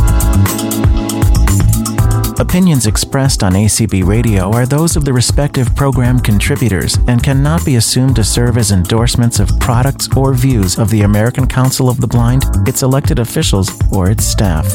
Opinions 2.40 2.86
expressed 2.86 3.42
on 3.42 3.52
ACB 3.52 4.02
Radio 4.06 4.50
are 4.50 4.64
those 4.64 4.96
of 4.96 5.04
the 5.04 5.12
respective 5.12 5.76
program 5.76 6.18
contributors 6.18 6.96
and 7.06 7.22
cannot 7.22 7.64
be 7.66 7.76
assumed 7.76 8.16
to 8.16 8.24
serve 8.24 8.56
as 8.56 8.72
endorsements 8.72 9.40
of 9.40 9.50
products 9.60 10.08
or 10.16 10.32
views 10.32 10.78
of 10.78 10.88
the 10.88 11.02
American 11.02 11.46
Council 11.46 11.90
of 11.90 12.00
the 12.00 12.06
Blind, 12.06 12.44
its 12.66 12.82
elected 12.82 13.18
officials, 13.18 13.70
or 13.92 14.08
its 14.10 14.24
staff. 14.24 14.66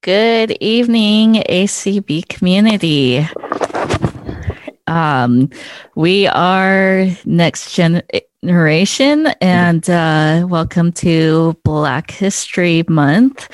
Good 0.00 0.52
evening, 0.60 1.42
ACB 1.50 2.28
community. 2.28 3.28
Um, 4.86 5.50
we 5.96 6.28
are 6.28 7.08
next 7.26 7.74
gen 7.74 8.02
narration 8.42 9.26
and 9.40 9.88
uh, 9.88 10.46
welcome 10.48 10.92
to 10.92 11.58
Black 11.64 12.10
History 12.10 12.84
Month. 12.88 13.48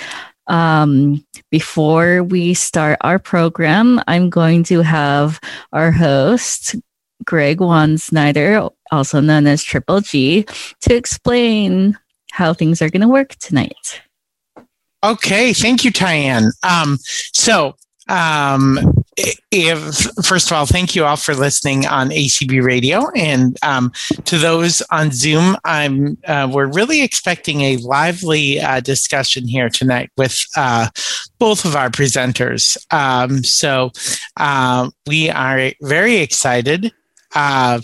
Um, 0.48 1.24
before 1.50 2.22
we 2.22 2.54
start 2.54 2.98
our 3.02 3.18
program, 3.18 4.00
I'm 4.06 4.28
going 4.28 4.64
to 4.64 4.80
have 4.82 5.40
our 5.72 5.90
host, 5.90 6.76
Greg 7.24 7.60
Juan 7.60 7.98
Snyder, 7.98 8.68
also 8.90 9.20
known 9.20 9.46
as 9.46 9.62
Triple 9.62 10.00
G, 10.00 10.44
to 10.80 10.94
explain 10.94 11.98
how 12.32 12.52
things 12.52 12.82
are 12.82 12.90
going 12.90 13.02
to 13.02 13.08
work 13.08 13.36
tonight. 13.36 14.02
Okay, 15.04 15.52
thank 15.52 15.84
you, 15.84 15.92
Tyann. 15.92 16.52
Um, 16.62 16.98
so, 17.32 17.74
um, 18.08 18.78
if 19.50 19.78
first 20.24 20.50
of 20.50 20.56
all, 20.56 20.66
thank 20.66 20.94
you 20.94 21.04
all 21.04 21.16
for 21.16 21.34
listening 21.34 21.86
on 21.86 22.10
ACB 22.10 22.62
Radio, 22.62 23.10
and 23.10 23.58
um, 23.62 23.92
to 24.24 24.38
those 24.38 24.82
on 24.90 25.10
Zoom, 25.10 25.56
I'm 25.64 26.16
uh, 26.26 26.50
we're 26.52 26.72
really 26.72 27.02
expecting 27.02 27.60
a 27.60 27.76
lively 27.78 28.60
uh, 28.60 28.80
discussion 28.80 29.46
here 29.46 29.68
tonight 29.68 30.10
with 30.16 30.44
uh, 30.56 30.88
both 31.38 31.64
of 31.64 31.76
our 31.76 31.90
presenters. 31.90 32.76
Um, 32.92 33.44
so 33.44 33.92
uh, 34.36 34.90
we 35.06 35.30
are 35.30 35.72
very 35.82 36.16
excited. 36.16 36.92
Uh, 37.34 37.80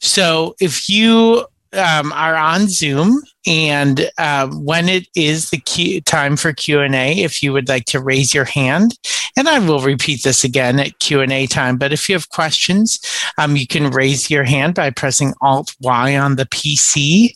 so 0.00 0.54
if 0.60 0.88
you 0.88 1.46
um, 1.72 2.12
are 2.12 2.34
on 2.34 2.68
Zoom, 2.68 3.22
and 3.46 4.10
uh, 4.18 4.48
when 4.48 4.88
it 4.88 5.08
is 5.16 5.50
the 5.50 5.58
Q- 5.58 6.00
time 6.00 6.36
for 6.36 6.52
Q 6.52 6.80
and 6.80 6.94
A, 6.94 7.20
if 7.20 7.42
you 7.42 7.52
would 7.52 7.68
like 7.68 7.86
to 7.86 8.00
raise 8.00 8.32
your 8.32 8.44
hand, 8.44 8.98
and 9.36 9.48
I 9.48 9.58
will 9.58 9.80
repeat 9.80 10.22
this 10.22 10.44
again 10.44 10.78
at 10.78 10.98
Q 10.98 11.20
and 11.20 11.32
A 11.32 11.46
time. 11.46 11.76
But 11.76 11.92
if 11.92 12.08
you 12.08 12.14
have 12.14 12.28
questions, 12.28 13.00
um, 13.38 13.56
you 13.56 13.66
can 13.66 13.90
raise 13.90 14.30
your 14.30 14.44
hand 14.44 14.74
by 14.74 14.90
pressing 14.90 15.34
Alt 15.40 15.74
Y 15.80 16.16
on 16.16 16.36
the 16.36 16.46
PC. 16.46 17.34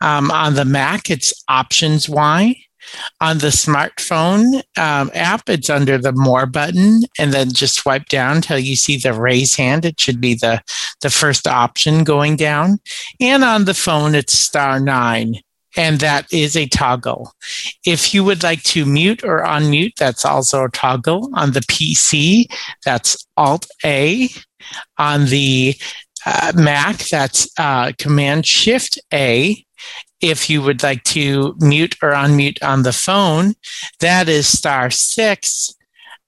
Um, 0.00 0.30
on 0.30 0.54
the 0.54 0.64
Mac, 0.64 1.10
it's 1.10 1.32
Options 1.48 2.08
Y. 2.08 2.56
On 3.20 3.38
the 3.38 3.48
smartphone 3.48 4.62
um, 4.78 5.10
app, 5.14 5.48
it's 5.48 5.70
under 5.70 5.98
the 5.98 6.12
More 6.12 6.46
button, 6.46 7.02
and 7.18 7.32
then 7.32 7.52
just 7.52 7.76
swipe 7.76 8.06
down 8.06 8.36
until 8.36 8.58
you 8.58 8.76
see 8.76 8.96
the 8.96 9.12
raise 9.12 9.56
hand. 9.56 9.84
It 9.84 10.00
should 10.00 10.20
be 10.20 10.34
the, 10.34 10.62
the 11.00 11.10
first 11.10 11.46
option 11.46 12.04
going 12.04 12.36
down. 12.36 12.78
And 13.20 13.44
on 13.44 13.64
the 13.64 13.74
phone, 13.74 14.14
it's 14.14 14.34
star 14.34 14.80
nine 14.80 15.40
and 15.76 16.00
that 16.00 16.32
is 16.32 16.56
a 16.56 16.66
toggle. 16.66 17.32
If 17.86 18.12
you 18.12 18.24
would 18.24 18.42
like 18.42 18.62
to 18.64 18.84
mute 18.84 19.22
or 19.24 19.42
unmute, 19.42 19.94
that's 19.96 20.24
also 20.24 20.64
a 20.64 20.70
toggle. 20.70 21.30
On 21.34 21.52
the 21.52 21.60
PC, 21.60 22.46
that's 22.84 23.26
Alt 23.36 23.66
A. 23.84 24.28
On 24.98 25.26
the 25.26 25.74
uh, 26.26 26.52
Mac, 26.54 26.98
that's 27.08 27.48
uh, 27.58 27.92
Command 27.98 28.46
Shift 28.46 28.98
A 29.12 29.64
if 30.20 30.50
you 30.50 30.62
would 30.62 30.82
like 30.82 31.02
to 31.04 31.54
mute 31.58 31.96
or 32.02 32.12
unmute 32.12 32.62
on 32.62 32.82
the 32.82 32.92
phone, 32.92 33.54
that 34.00 34.28
is 34.28 34.46
star 34.46 34.90
six. 34.90 35.74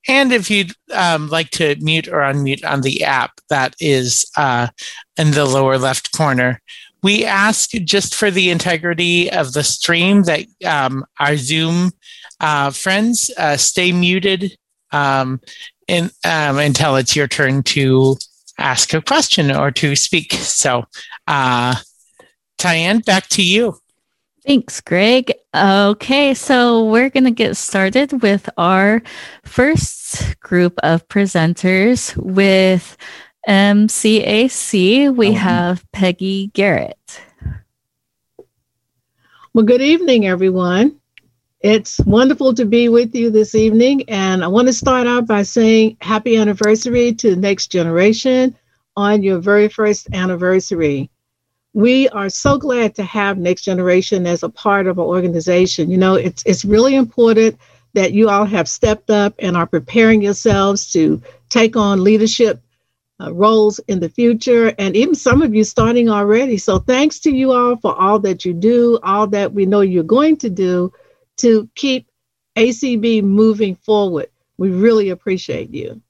And 0.08 0.32
if 0.32 0.50
you'd 0.50 0.72
um, 0.92 1.28
like 1.28 1.50
to 1.50 1.76
mute 1.80 2.08
or 2.08 2.20
unmute 2.20 2.64
on 2.64 2.80
the 2.80 3.04
app, 3.04 3.40
that 3.50 3.74
is 3.78 4.26
uh, 4.36 4.68
in 5.16 5.30
the 5.32 5.44
lower 5.44 5.78
left 5.78 6.16
corner. 6.16 6.60
We 7.02 7.24
ask 7.24 7.70
just 7.70 8.14
for 8.14 8.30
the 8.30 8.50
integrity 8.50 9.30
of 9.30 9.52
the 9.52 9.64
stream 9.64 10.22
that 10.24 10.46
um, 10.64 11.04
our 11.18 11.36
Zoom 11.36 11.92
uh, 12.40 12.70
friends 12.70 13.30
uh, 13.36 13.56
stay 13.56 13.92
muted 13.92 14.56
um, 14.92 15.40
in, 15.88 16.10
um, 16.24 16.58
until 16.58 16.96
it's 16.96 17.16
your 17.16 17.28
turn 17.28 17.62
to 17.64 18.16
ask 18.58 18.94
a 18.94 19.02
question 19.02 19.50
or 19.50 19.70
to 19.72 19.96
speak. 19.96 20.32
So, 20.32 20.84
uh, 21.26 21.76
Tyann, 22.62 23.04
back 23.04 23.26
to 23.30 23.42
you. 23.42 23.76
Thanks, 24.46 24.80
Greg. 24.80 25.32
Okay, 25.52 26.32
so 26.32 26.84
we're 26.84 27.10
going 27.10 27.24
to 27.24 27.32
get 27.32 27.56
started 27.56 28.22
with 28.22 28.48
our 28.56 29.02
first 29.42 30.38
group 30.38 30.78
of 30.84 31.06
presenters 31.08 32.16
with 32.16 32.96
MCAC. 33.48 35.16
We 35.16 35.30
oh, 35.30 35.32
have 35.32 35.84
Peggy 35.90 36.52
Garrett. 36.54 37.20
Well, 39.54 39.64
good 39.64 39.82
evening, 39.82 40.28
everyone. 40.28 41.00
It's 41.62 41.98
wonderful 42.00 42.54
to 42.54 42.64
be 42.64 42.88
with 42.88 43.12
you 43.12 43.30
this 43.30 43.56
evening. 43.56 44.08
And 44.08 44.44
I 44.44 44.46
want 44.46 44.68
to 44.68 44.72
start 44.72 45.08
out 45.08 45.26
by 45.26 45.42
saying 45.42 45.96
happy 46.00 46.36
anniversary 46.36 47.12
to 47.14 47.30
the 47.30 47.40
next 47.40 47.72
generation 47.72 48.56
on 48.96 49.24
your 49.24 49.40
very 49.40 49.66
first 49.66 50.08
anniversary 50.12 51.10
we 51.74 52.08
are 52.10 52.28
so 52.28 52.58
glad 52.58 52.94
to 52.96 53.02
have 53.02 53.38
Next 53.38 53.62
Generation 53.62 54.26
as 54.26 54.42
a 54.42 54.48
part 54.48 54.86
of 54.86 54.98
our 54.98 55.06
organization. 55.06 55.90
You 55.90 55.96
know, 55.96 56.14
it's 56.14 56.42
it's 56.44 56.64
really 56.64 56.94
important 56.94 57.58
that 57.94 58.12
you 58.12 58.28
all 58.28 58.44
have 58.44 58.68
stepped 58.68 59.10
up 59.10 59.34
and 59.38 59.56
are 59.56 59.66
preparing 59.66 60.22
yourselves 60.22 60.92
to 60.92 61.22
take 61.48 61.76
on 61.76 62.02
leadership 62.02 62.62
uh, 63.20 63.32
roles 63.32 63.78
in 63.88 64.00
the 64.00 64.08
future, 64.08 64.74
and 64.78 64.96
even 64.96 65.14
some 65.14 65.42
of 65.42 65.54
you 65.54 65.64
starting 65.64 66.08
already. 66.08 66.58
So, 66.58 66.78
thanks 66.78 67.20
to 67.20 67.30
you 67.30 67.52
all 67.52 67.76
for 67.76 67.94
all 67.94 68.18
that 68.20 68.44
you 68.44 68.52
do, 68.52 68.98
all 69.02 69.26
that 69.28 69.52
we 69.52 69.66
know 69.66 69.80
you're 69.80 70.04
going 70.04 70.36
to 70.38 70.50
do 70.50 70.92
to 71.38 71.68
keep 71.74 72.08
ACB 72.56 73.22
moving 73.22 73.76
forward. 73.76 74.28
We 74.58 74.70
really 74.70 75.10
appreciate 75.10 75.72
you. 75.72 76.02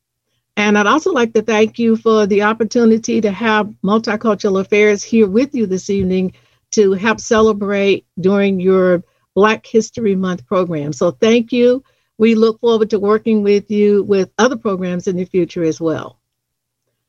And 0.57 0.77
I'd 0.79 0.87
also 0.87 1.13
like 1.13 1.33
to 1.35 1.43
thank 1.43 1.79
you 1.79 1.97
for 1.97 2.27
the 2.27 2.43
opportunity 2.43 3.21
to 3.21 3.31
have 3.31 3.73
Multicultural 3.83 4.61
Affairs 4.61 5.03
here 5.03 5.27
with 5.27 5.55
you 5.55 5.67
this 5.67 5.89
evening 5.89 6.35
to 6.73 6.93
help 6.93 7.21
celebrate 7.21 8.07
during 8.21 8.61
your 8.61 9.03
Black 9.35 9.67
History 9.67 10.15
Month 10.15 10.47
program. 10.47 10.93
So 10.93 11.11
thank 11.11 11.53
you. 11.53 11.83
We 12.19 12.35
look 12.35 12.61
forward 12.61 12.91
to 12.91 12.99
working 12.99 13.43
with 13.43 13.71
you 13.71 14.03
with 14.03 14.31
other 14.39 14.57
programs 14.57 15.09
in 15.09 15.17
the 15.17 15.25
future 15.25 15.65
as 15.65 15.81
well. 15.81 16.19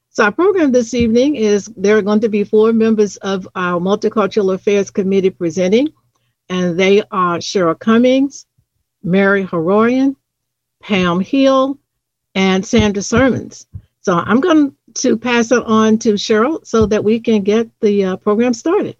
So 0.09 0.25
our 0.25 0.31
program 0.31 0.71
this 0.71 0.93
evening 0.93 1.35
is 1.35 1.65
there 1.75 1.97
are 1.97 2.01
going 2.01 2.21
to 2.21 2.29
be 2.29 2.43
four 2.43 2.71
members 2.71 3.17
of 3.17 3.47
our 3.55 3.79
Multicultural 3.79 4.53
Affairs 4.53 4.91
Committee 4.91 5.31
presenting, 5.31 5.89
and 6.49 6.79
they 6.79 7.01
are 7.11 7.39
Cheryl 7.39 7.77
Cummings, 7.77 8.45
Mary 9.01 9.43
Haroyan, 9.43 10.15
Pam 10.81 11.19
Hill, 11.19 11.79
and 12.35 12.65
Sandra 12.65 13.01
Sermons. 13.01 13.67
So 14.01 14.15
I'm 14.15 14.41
going 14.41 14.75
to 14.95 15.17
pass 15.17 15.51
it 15.51 15.63
on 15.63 15.97
to 15.99 16.13
Cheryl 16.13 16.65
so 16.65 16.85
that 16.87 17.03
we 17.03 17.19
can 17.19 17.41
get 17.41 17.69
the 17.79 18.05
uh, 18.05 18.17
program 18.17 18.53
started. 18.53 18.97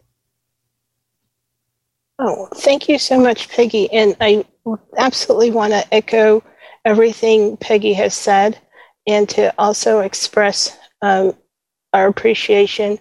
Oh, 2.20 2.48
thank 2.56 2.88
you 2.88 2.98
so 2.98 3.20
much, 3.20 3.50
Peggy. 3.50 3.92
And 3.92 4.16
I 4.22 4.46
absolutely 4.98 5.52
want 5.52 5.74
to 5.74 5.94
echo 5.94 6.44
everything 6.86 7.58
Peggy 7.58 7.94
has 7.94 8.14
said 8.14 8.58
and 9.08 9.28
to 9.30 9.54
also 9.58 10.00
express 10.00 10.78
um, 11.02 11.36
our 11.92 12.08
appreciation 12.08 12.98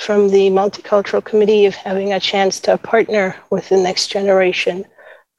from 0.00 0.28
the 0.28 0.50
Multicultural 0.50 1.24
Committee 1.24 1.66
of 1.66 1.74
having 1.74 2.12
a 2.12 2.20
chance 2.20 2.60
to 2.60 2.76
partner 2.76 3.36
with 3.50 3.68
the 3.68 3.76
Next 3.76 4.08
Generation 4.08 4.84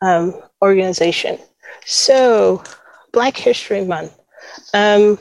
um, 0.01 0.42
organization. 0.62 1.38
So, 1.86 2.63
Black 3.12 3.38
History 3.38 3.83
Month 3.83 4.18
um, 4.74 5.19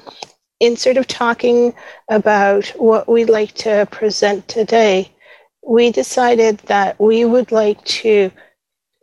in 0.60 0.76
sort 0.76 0.96
of 0.96 1.06
talking 1.06 1.74
about 2.08 2.66
what 2.76 3.08
we'd 3.08 3.28
like 3.28 3.52
to 3.54 3.86
present 3.90 4.46
today, 4.48 5.12
we 5.66 5.90
decided 5.90 6.58
that 6.66 6.98
we 7.00 7.24
would 7.24 7.52
like 7.52 7.82
to 7.84 8.30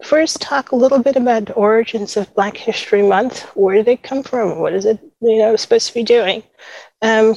first 0.04 0.42
talk 0.42 0.72
a 0.72 0.76
little 0.76 1.00
bit 1.00 1.16
about 1.16 1.46
the 1.46 1.54
origins 1.54 2.18
of 2.18 2.34
Black 2.36 2.58
History 2.58 3.04
Month. 3.04 3.42
Where 3.56 3.76
did 3.76 3.88
it 3.88 4.04
come 4.04 4.24
from? 4.24 4.60
What 4.60 4.74
is 4.74 4.86
it, 4.86 5.00
you 5.22 5.38
know, 5.40 5.56
supposed 5.56 5.88
to 5.88 5.94
be 5.94 6.04
doing? 6.04 6.44
Um, 7.02 7.36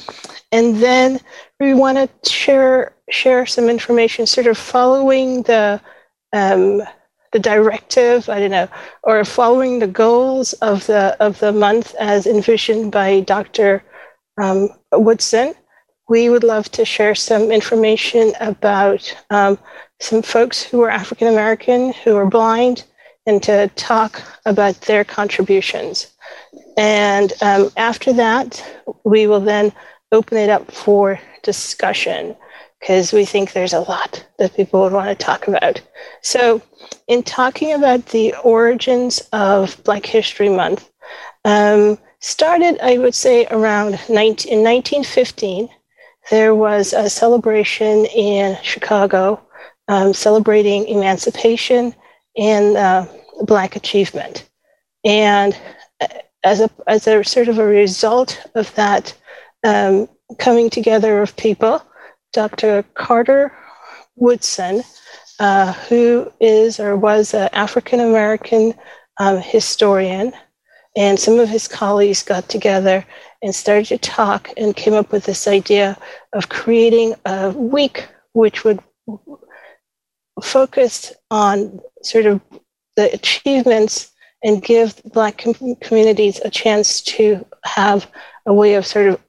and 0.51 0.77
then 0.77 1.19
we 1.59 1.73
want 1.73 1.97
to 1.97 2.29
share 2.29 2.93
share 3.09 3.45
some 3.45 3.69
information, 3.69 4.25
sort 4.25 4.47
of 4.47 4.57
following 4.57 5.43
the 5.43 5.79
um, 6.33 6.81
the 7.37 7.49
directive. 7.55 8.29
I 8.29 8.39
don't 8.39 8.51
know, 8.51 8.67
or 9.03 9.23
following 9.23 9.79
the 9.79 9.93
goals 10.03 10.53
of 10.53 10.87
the 10.87 11.15
of 11.19 11.39
the 11.39 11.51
month 11.51 11.93
as 11.99 12.25
envisioned 12.25 12.91
by 12.91 13.19
Dr. 13.21 13.83
Um, 14.41 14.69
Woodson. 14.91 15.53
We 16.09 16.29
would 16.29 16.43
love 16.43 16.71
to 16.71 16.85
share 16.85 17.15
some 17.15 17.51
information 17.51 18.33
about 18.39 19.01
um, 19.29 19.59
some 19.99 20.21
folks 20.21 20.63
who 20.63 20.81
are 20.81 20.89
African 20.89 21.27
American, 21.27 21.93
who 22.03 22.15
are 22.15 22.29
blind, 22.29 22.85
and 23.27 23.43
to 23.43 23.67
talk 23.75 24.23
about 24.45 24.81
their 24.81 25.03
contributions. 25.03 26.07
And 26.77 27.33
um, 27.41 27.69
after 27.77 28.13
that, 28.13 28.49
we 29.03 29.27
will 29.27 29.41
then 29.41 29.73
open 30.11 30.37
it 30.37 30.49
up 30.49 30.71
for 30.71 31.19
discussion 31.43 32.35
because 32.79 33.11
we 33.11 33.25
think 33.25 33.51
there's 33.51 33.73
a 33.73 33.81
lot 33.81 34.25
that 34.39 34.55
people 34.55 34.81
would 34.81 34.93
want 34.93 35.09
to 35.09 35.25
talk 35.25 35.47
about. 35.47 35.81
So, 36.21 36.61
in 37.07 37.23
talking 37.23 37.73
about 37.73 38.07
the 38.07 38.33
origins 38.43 39.21
of 39.31 39.81
Black 39.83 40.05
History 40.05 40.49
Month, 40.49 40.89
um, 41.45 41.97
started, 42.19 42.79
I 42.81 42.97
would 42.97 43.15
say, 43.15 43.45
around 43.47 43.99
19, 44.09 44.51
in 44.51 44.63
1915. 44.63 45.69
There 46.29 46.53
was 46.53 46.91
a 46.91 47.09
celebration 47.09 48.05
in 48.07 48.57
Chicago 48.61 49.41
um, 49.87 50.13
celebrating 50.13 50.87
emancipation 50.87 51.95
and 52.37 52.75
uh, 52.75 53.05
Black 53.43 53.75
achievement. 53.75 54.49
And 55.05 55.57
uh, 56.01 56.07
as 56.43 56.59
a, 56.59 56.69
as 56.87 57.07
a 57.07 57.23
sort 57.23 57.47
of 57.47 57.59
a 57.59 57.65
result 57.65 58.45
of 58.55 58.73
that 58.75 59.15
um, 59.63 60.09
coming 60.37 60.69
together 60.69 61.21
of 61.21 61.35
people, 61.37 61.81
Dr. 62.33 62.83
Carter 62.93 63.53
Woodson, 64.15 64.83
uh, 65.39 65.73
who 65.73 66.31
is 66.39 66.79
or 66.79 66.95
was 66.95 67.33
an 67.33 67.49
African 67.53 67.99
American 67.99 68.73
um, 69.19 69.37
historian, 69.37 70.33
and 70.95 71.19
some 71.19 71.39
of 71.39 71.49
his 71.49 71.67
colleagues 71.67 72.23
got 72.23 72.49
together 72.49 73.05
and 73.43 73.53
started 73.53 73.85
to 73.85 73.97
talk 73.97 74.49
and 74.57 74.75
came 74.75 74.93
up 74.93 75.11
with 75.11 75.25
this 75.25 75.47
idea 75.47 75.97
of 76.33 76.49
creating 76.49 77.13
a 77.25 77.51
week 77.51 78.07
which 78.33 78.63
would 78.63 78.79
focus 80.43 81.13
on 81.31 81.79
sort 82.03 82.25
of 82.25 82.41
the 82.95 83.13
achievements 83.13 84.11
and 84.43 84.61
give 84.61 85.01
Black 85.05 85.37
com- 85.37 85.75
communities 85.81 86.39
a 86.43 86.49
chance 86.49 87.01
to 87.01 87.45
have 87.65 88.09
a 88.45 88.53
way 88.53 88.75
of 88.75 88.85
sort 88.85 89.07
of 89.07 89.19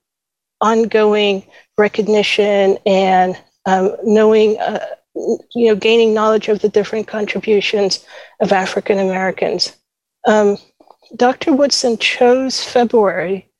ongoing 0.60 1.44
recognition 1.76 2.78
and 2.84 3.38
um, 3.66 3.96
knowing, 4.04 4.58
uh, 4.58 4.84
you 5.54 5.66
know, 5.66 5.76
gaining 5.76 6.14
knowledge 6.14 6.48
of 6.48 6.60
the 6.60 6.68
different 6.68 7.06
contributions 7.06 8.04
of 8.40 8.52
African 8.52 8.98
Americans. 8.98 9.76
Um, 10.26 10.56
Dr. 11.16 11.52
Woodson 11.52 11.96
chose 11.98 12.62
February 12.62 13.50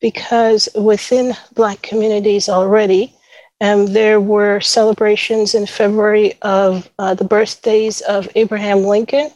because 0.00 0.68
within 0.74 1.34
Black 1.54 1.82
communities 1.82 2.48
already, 2.48 3.14
um, 3.60 3.86
there 3.86 4.20
were 4.20 4.60
celebrations 4.60 5.54
in 5.54 5.66
February 5.66 6.34
of 6.42 6.88
uh, 6.98 7.14
the 7.14 7.24
birthdays 7.24 8.00
of 8.02 8.28
Abraham 8.36 8.84
Lincoln 8.84 9.30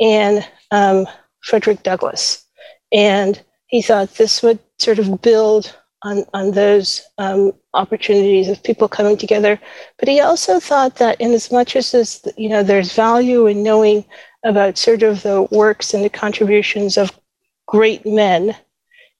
and 0.00 0.46
um, 0.72 1.06
Frederick 1.44 1.82
Douglass. 1.82 2.44
And 2.90 3.40
he 3.66 3.80
thought 3.80 4.14
this 4.14 4.42
would 4.42 4.58
sort 4.78 4.98
of 4.98 5.22
build 5.22 5.76
on, 6.04 6.24
on 6.34 6.50
those 6.50 7.02
um, 7.18 7.52
opportunities 7.74 8.48
of 8.48 8.62
people 8.62 8.88
coming 8.88 9.16
together. 9.16 9.58
But 9.98 10.08
he 10.08 10.20
also 10.20 10.58
thought 10.58 10.96
that 10.96 11.20
in 11.20 11.32
as 11.32 11.52
much 11.52 11.76
as 11.76 11.92
this, 11.92 12.26
you 12.36 12.48
know, 12.48 12.62
there's 12.62 12.92
value 12.94 13.46
in 13.46 13.62
knowing 13.62 14.04
about 14.44 14.78
sort 14.78 15.02
of 15.02 15.22
the 15.22 15.42
works 15.50 15.94
and 15.94 16.04
the 16.04 16.10
contributions 16.10 16.96
of 16.96 17.12
great 17.66 18.04
men, 18.04 18.56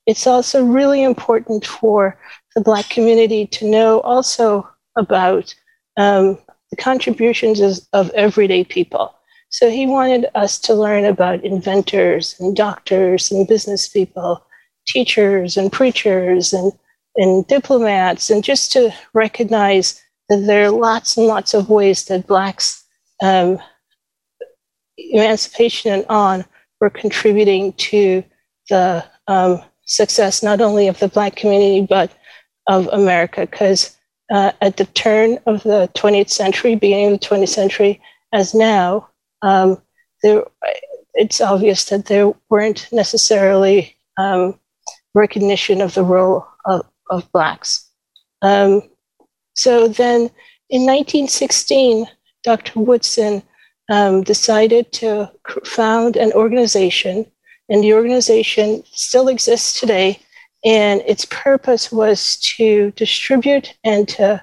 it's 0.06 0.26
also 0.26 0.64
really 0.64 1.02
important 1.02 1.64
for 1.64 2.18
the 2.54 2.60
Black 2.60 2.88
community 2.88 3.46
to 3.46 3.70
know 3.70 4.00
also 4.00 4.68
about 4.96 5.54
um, 5.96 6.38
the 6.70 6.76
contributions 6.76 7.86
of 7.92 8.10
everyday 8.10 8.64
people. 8.64 9.14
So 9.50 9.70
he 9.70 9.86
wanted 9.86 10.26
us 10.34 10.58
to 10.60 10.74
learn 10.74 11.04
about 11.04 11.44
inventors 11.44 12.34
and 12.40 12.56
doctors 12.56 13.30
and 13.30 13.46
business 13.46 13.86
people, 13.86 14.44
teachers 14.86 15.56
and 15.56 15.72
preachers 15.72 16.52
and, 16.52 16.72
and 17.16 17.46
diplomats, 17.46 18.30
and 18.30 18.42
just 18.44 18.72
to 18.72 18.92
recognize 19.14 20.02
that 20.28 20.46
there 20.46 20.64
are 20.66 20.70
lots 20.70 21.16
and 21.16 21.26
lots 21.26 21.54
of 21.54 21.68
ways 21.68 22.04
that 22.06 22.26
Blacks 22.26 22.84
um, 23.22 23.58
emancipation 24.96 25.92
and 25.92 26.06
on 26.08 26.44
were 26.80 26.90
contributing 26.90 27.72
to 27.74 28.24
the 28.68 29.04
um, 29.28 29.62
success 29.84 30.42
not 30.42 30.60
only 30.60 30.88
of 30.88 30.98
the 30.98 31.08
Black 31.08 31.36
community, 31.36 31.86
but 31.86 32.10
of 32.66 32.88
America. 32.88 33.42
Because 33.42 33.96
uh, 34.30 34.52
at 34.60 34.76
the 34.76 34.86
turn 34.86 35.38
of 35.46 35.62
the 35.62 35.90
20th 35.94 36.30
century, 36.30 36.74
beginning 36.74 37.14
of 37.14 37.20
the 37.20 37.26
20th 37.26 37.48
century, 37.48 38.00
as 38.32 38.54
now, 38.54 39.08
um, 39.42 39.80
there, 40.22 40.44
it's 41.14 41.40
obvious 41.40 41.84
that 41.86 42.06
there 42.06 42.32
weren't 42.48 42.88
necessarily 42.92 43.94
um, 44.16 44.58
recognition 45.14 45.80
of 45.80 45.94
the 45.94 46.04
role 46.04 46.46
of, 46.66 46.86
of 47.10 47.30
Blacks. 47.32 47.88
Um, 48.42 48.82
so 49.54 49.88
then 49.88 50.30
in 50.70 50.82
1916, 50.82 52.06
Dr. 52.42 52.80
Woodson 52.80 53.42
um, 53.90 54.22
decided 54.22 54.92
to 54.92 55.30
found 55.64 56.16
an 56.16 56.32
organization, 56.32 57.26
and 57.68 57.82
the 57.82 57.94
organization 57.94 58.82
still 58.92 59.28
exists 59.28 59.78
today. 59.78 60.18
And 60.64 61.02
its 61.02 61.24
purpose 61.26 61.90
was 61.90 62.36
to 62.56 62.92
distribute 62.92 63.74
and 63.84 64.08
to 64.10 64.42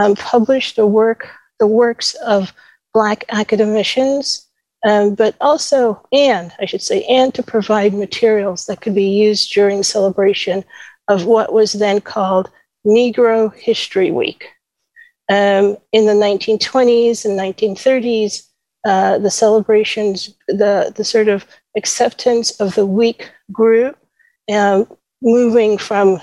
um, 0.00 0.16
publish 0.16 0.74
the 0.74 0.86
work, 0.86 1.28
the 1.60 1.66
works 1.66 2.14
of 2.26 2.52
Black 2.94 3.24
academicians, 3.28 4.47
um, 4.86 5.14
but 5.14 5.34
also, 5.40 6.06
and 6.12 6.52
I 6.60 6.66
should 6.66 6.82
say, 6.82 7.04
and 7.04 7.34
to 7.34 7.42
provide 7.42 7.94
materials 7.94 8.66
that 8.66 8.80
could 8.80 8.94
be 8.94 9.08
used 9.08 9.52
during 9.52 9.82
celebration 9.82 10.64
of 11.08 11.24
what 11.26 11.52
was 11.52 11.72
then 11.72 12.00
called 12.00 12.50
Negro 12.86 13.54
History 13.54 14.10
Week. 14.10 14.48
Um, 15.30 15.76
in 15.92 16.06
the 16.06 16.12
1920s 16.14 17.24
and 17.24 17.38
1930s, 17.38 18.46
uh, 18.84 19.18
the 19.18 19.30
celebrations, 19.30 20.34
the, 20.46 20.92
the 20.94 21.04
sort 21.04 21.28
of 21.28 21.46
acceptance 21.76 22.52
of 22.60 22.74
the 22.74 22.86
week 22.86 23.30
grew, 23.52 23.94
um, 24.50 24.86
moving 25.20 25.76
from 25.76 26.20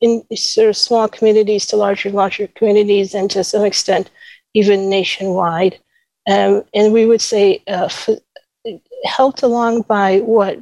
in 0.00 0.22
sort 0.36 0.68
of 0.68 0.76
small 0.76 1.08
communities 1.08 1.64
to 1.66 1.76
larger 1.76 2.08
and 2.08 2.16
larger 2.16 2.46
communities, 2.48 3.14
and 3.14 3.30
to 3.30 3.42
some 3.42 3.64
extent, 3.64 4.10
even 4.52 4.90
nationwide. 4.90 5.78
Um, 6.30 6.62
and 6.74 6.92
we 6.92 7.06
would 7.06 7.20
say 7.20 7.62
uh, 7.66 7.84
f- 7.86 8.08
helped 9.04 9.42
along 9.42 9.82
by 9.82 10.18
what 10.20 10.58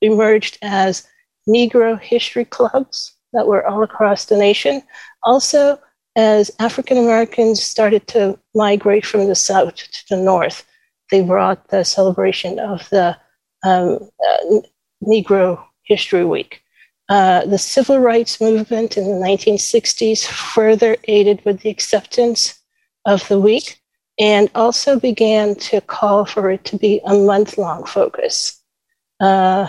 emerged 0.00 0.58
as 0.62 1.06
Negro 1.48 1.98
history 1.98 2.44
clubs 2.44 3.14
that 3.32 3.46
were 3.46 3.66
all 3.66 3.82
across 3.82 4.26
the 4.26 4.36
nation. 4.36 4.82
Also, 5.22 5.80
as 6.16 6.50
African 6.58 6.98
Americans 6.98 7.62
started 7.62 8.06
to 8.08 8.38
migrate 8.54 9.06
from 9.06 9.26
the 9.26 9.34
south 9.34 9.76
to 9.76 10.04
the 10.10 10.16
north, 10.16 10.66
they 11.10 11.22
brought 11.22 11.68
the 11.68 11.84
celebration 11.84 12.58
of 12.58 12.88
the 12.90 13.16
um, 13.64 13.98
uh, 14.26 14.60
Negro 15.02 15.62
History 15.84 16.24
Week. 16.24 16.62
Uh, 17.08 17.46
the 17.46 17.56
civil 17.56 17.98
rights 17.98 18.40
movement 18.40 18.98
in 18.98 19.04
the 19.04 19.26
1960s 19.26 20.26
further 20.26 20.96
aided 21.04 21.42
with 21.44 21.60
the 21.60 21.70
acceptance 21.70 22.60
of 23.06 23.26
the 23.28 23.40
week 23.40 23.80
and 24.18 24.50
also 24.54 24.98
began 24.98 25.54
to 25.54 25.80
call 25.80 26.24
for 26.24 26.50
it 26.50 26.64
to 26.64 26.76
be 26.76 27.00
a 27.04 27.14
month 27.14 27.56
long 27.56 27.84
focus. 27.84 28.60
Uh, 29.20 29.68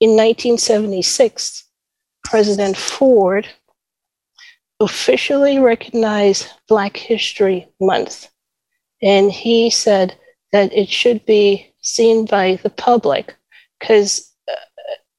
in 0.00 0.10
1976, 0.10 1.64
President 2.24 2.76
Ford 2.76 3.48
officially 4.80 5.58
recognized 5.58 6.48
Black 6.68 6.96
History 6.96 7.68
Month. 7.80 8.28
And 9.02 9.30
he 9.32 9.70
said 9.70 10.16
that 10.52 10.72
it 10.72 10.88
should 10.88 11.24
be 11.26 11.72
seen 11.80 12.24
by 12.24 12.58
the 12.62 12.70
public 12.70 13.34
because 13.78 14.32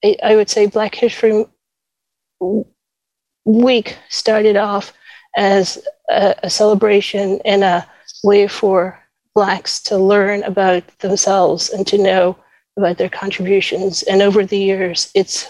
uh, 0.04 0.14
I 0.24 0.36
would 0.36 0.50
say 0.50 0.68
Black 0.68 0.96
History 0.96 1.46
Week 3.46 3.98
started 4.10 4.56
off 4.56 4.94
as 5.36 5.86
a, 6.10 6.36
a 6.44 6.50
celebration 6.50 7.40
and 7.44 7.64
a 7.64 7.88
way 8.24 8.48
for 8.48 9.00
Blacks 9.36 9.82
to 9.84 9.98
learn 9.98 10.44
about 10.44 10.86
themselves 11.00 11.70
and 11.70 11.86
to 11.88 11.98
know 11.98 12.38
about 12.78 12.98
their 12.98 13.10
contributions. 13.10 14.04
And 14.04 14.22
over 14.22 14.46
the 14.46 14.58
years, 14.58 15.12
it's 15.14 15.48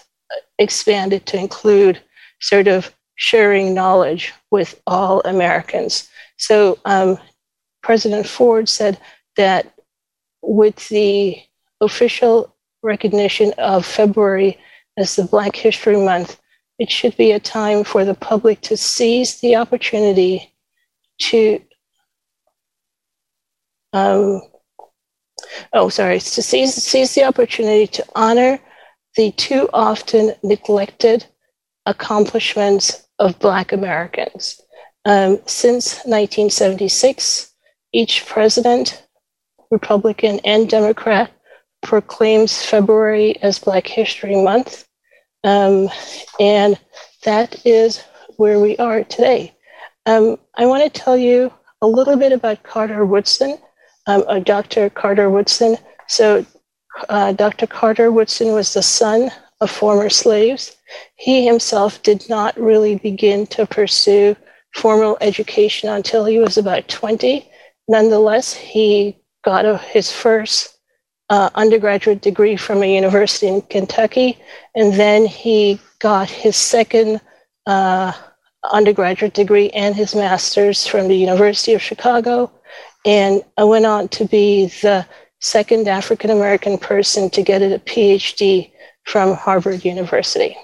expanded 0.57 1.25
to 1.27 1.38
include 1.38 2.01
sort 2.39 2.67
of 2.67 2.93
sharing 3.15 3.73
knowledge 3.73 4.33
with 4.51 4.81
all 4.85 5.21
Americans. 5.21 6.09
So 6.38 6.77
um, 6.85 7.17
President 7.81 8.27
Ford 8.27 8.69
said 8.69 8.99
that 9.38 9.73
with 10.41 10.88
the 10.89 11.41
official 11.81 12.55
recognition 12.81 13.53
of 13.57 13.85
February 13.85 14.57
as 14.97 15.15
the 15.15 15.23
Black 15.23 15.55
History 15.55 15.97
Month, 15.97 16.39
it 16.77 16.89
should 16.89 17.15
be 17.17 17.31
a 17.31 17.39
time 17.39 17.83
for 17.83 18.05
the 18.05 18.13
public 18.13 18.61
to 18.61 18.77
seize 18.77 19.39
the 19.39 19.55
opportunity 19.55 20.53
to 21.19 21.61
um, 23.93 24.41
oh 25.74 25.89
sorry. 25.89 26.19
To 26.19 26.41
seize, 26.41 26.75
seize 26.75 27.15
the 27.15 27.24
opportunity 27.24 27.88
to 27.88 28.05
honor 28.15 28.60
the 29.15 29.31
too 29.31 29.69
often 29.74 30.34
neglected 30.43 31.25
accomplishments 31.86 33.08
of 33.17 33.39
black 33.39 33.72
americans. 33.72 34.62
Um, 35.05 35.39
since 35.46 35.96
1976 36.05 37.53
each 37.93 38.25
president 38.25 39.08
republican 39.72 40.39
and 40.43 40.69
democrat 40.69 41.31
proclaims 41.81 42.63
february 42.63 43.41
as 43.41 43.60
black 43.60 43.88
history 43.88 44.36
month. 44.36 44.86
Um, 45.43 45.89
and 46.39 46.77
that 47.24 47.65
is 47.65 48.03
where 48.38 48.60
we 48.60 48.77
are 48.77 49.03
today. 49.03 49.53
Um, 50.05 50.38
I 50.55 50.65
want 50.65 50.84
to 50.84 51.00
tell 51.00 51.17
you 51.17 51.51
a 51.81 51.88
little 51.88 52.17
bit 52.17 52.31
about 52.31 52.63
Carter 52.63 53.05
Woodson, 53.05 53.58
um, 54.10 54.24
uh, 54.28 54.39
Dr. 54.39 54.89
Carter 54.89 55.30
Woodson. 55.30 55.78
So, 56.08 56.46
uh, 57.08 57.32
Dr. 57.34 57.68
Carter 57.68 58.12
Woodson 58.12 58.54
was 58.54 58.74
the 58.74 58.82
son 58.82 59.32
of 59.62 59.70
former 59.70 60.10
slaves. 60.10 60.75
He 61.16 61.46
himself 61.46 62.01
did 62.01 62.28
not 62.30 62.60
really 62.60 62.96
begin 62.96 63.46
to 63.48 63.66
pursue 63.68 64.36
formal 64.75 65.18
education 65.22 65.89
until 65.89 66.25
he 66.25 66.39
was 66.39 66.58
about 66.58 66.88
20. 66.88 67.48
Nonetheless, 67.88 68.54
he 68.54 69.18
got 69.44 69.66
a, 69.66 69.78
his 69.78 70.12
first 70.12 70.80
uh, 71.30 71.50
undergraduate 71.54 72.22
degree 72.22 72.56
from 72.56 72.82
a 72.82 72.96
university 72.96 73.48
in 73.48 73.62
Kentucky, 73.62 74.38
and 74.75 74.94
then 74.94 75.25
he 75.25 75.80
got 76.00 76.30
his 76.30 76.56
second 76.56 77.22
uh, 77.68 78.12
undergraduate 78.72 79.34
degree 79.34 79.70
and 79.70 79.96
his 79.96 80.16
master's 80.16 80.88
from 80.88 81.08
the 81.08 81.16
University 81.16 81.74
of 81.74 81.82
Chicago, 81.82 82.51
and 83.06 83.44
I 83.58 83.63
went 83.63 83.86
on 83.86 84.08
to 84.10 84.25
be 84.25 84.68
the 84.82 85.06
second 85.39 85.88
African 85.88 86.29
American 86.29 86.77
person 86.77 87.29
to 87.32 87.41
get 87.41 87.62
a 87.62 87.79
PhD 87.79 88.72
from 89.06 89.36
Harvard 89.36 89.86
University. 89.86 90.56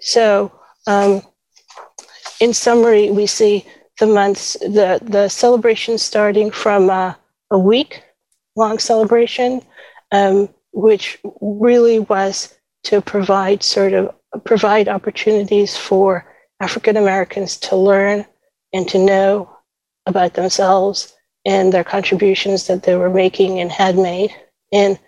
So, 0.00 0.52
um, 0.86 1.22
in 2.40 2.54
summary, 2.54 3.10
we 3.10 3.26
see 3.26 3.66
the 3.98 4.06
months, 4.06 4.52
the, 4.60 5.00
the 5.02 5.28
celebration 5.28 5.98
starting 5.98 6.52
from 6.52 6.88
uh, 6.88 7.14
a 7.50 7.58
week 7.58 8.02
long 8.56 8.78
celebration 8.78 9.62
um, 10.12 10.48
which 10.72 11.18
really 11.40 12.00
was 12.00 12.54
to 12.84 13.00
provide 13.00 13.62
sort 13.62 13.92
of 13.92 14.14
provide 14.44 14.88
opportunities 14.88 15.76
for 15.76 16.34
African 16.60 16.96
Americans 16.96 17.56
to 17.56 17.76
learn 17.76 18.26
and 18.72 18.88
to 18.88 18.98
know 18.98 19.50
about 20.06 20.34
themselves 20.34 21.14
and 21.48 21.72
their 21.72 21.82
contributions 21.82 22.66
that 22.66 22.82
they 22.82 22.94
were 22.94 23.08
making 23.08 23.58
and 23.58 23.72
had 23.72 23.96
made, 23.96 24.30
and 24.70 24.98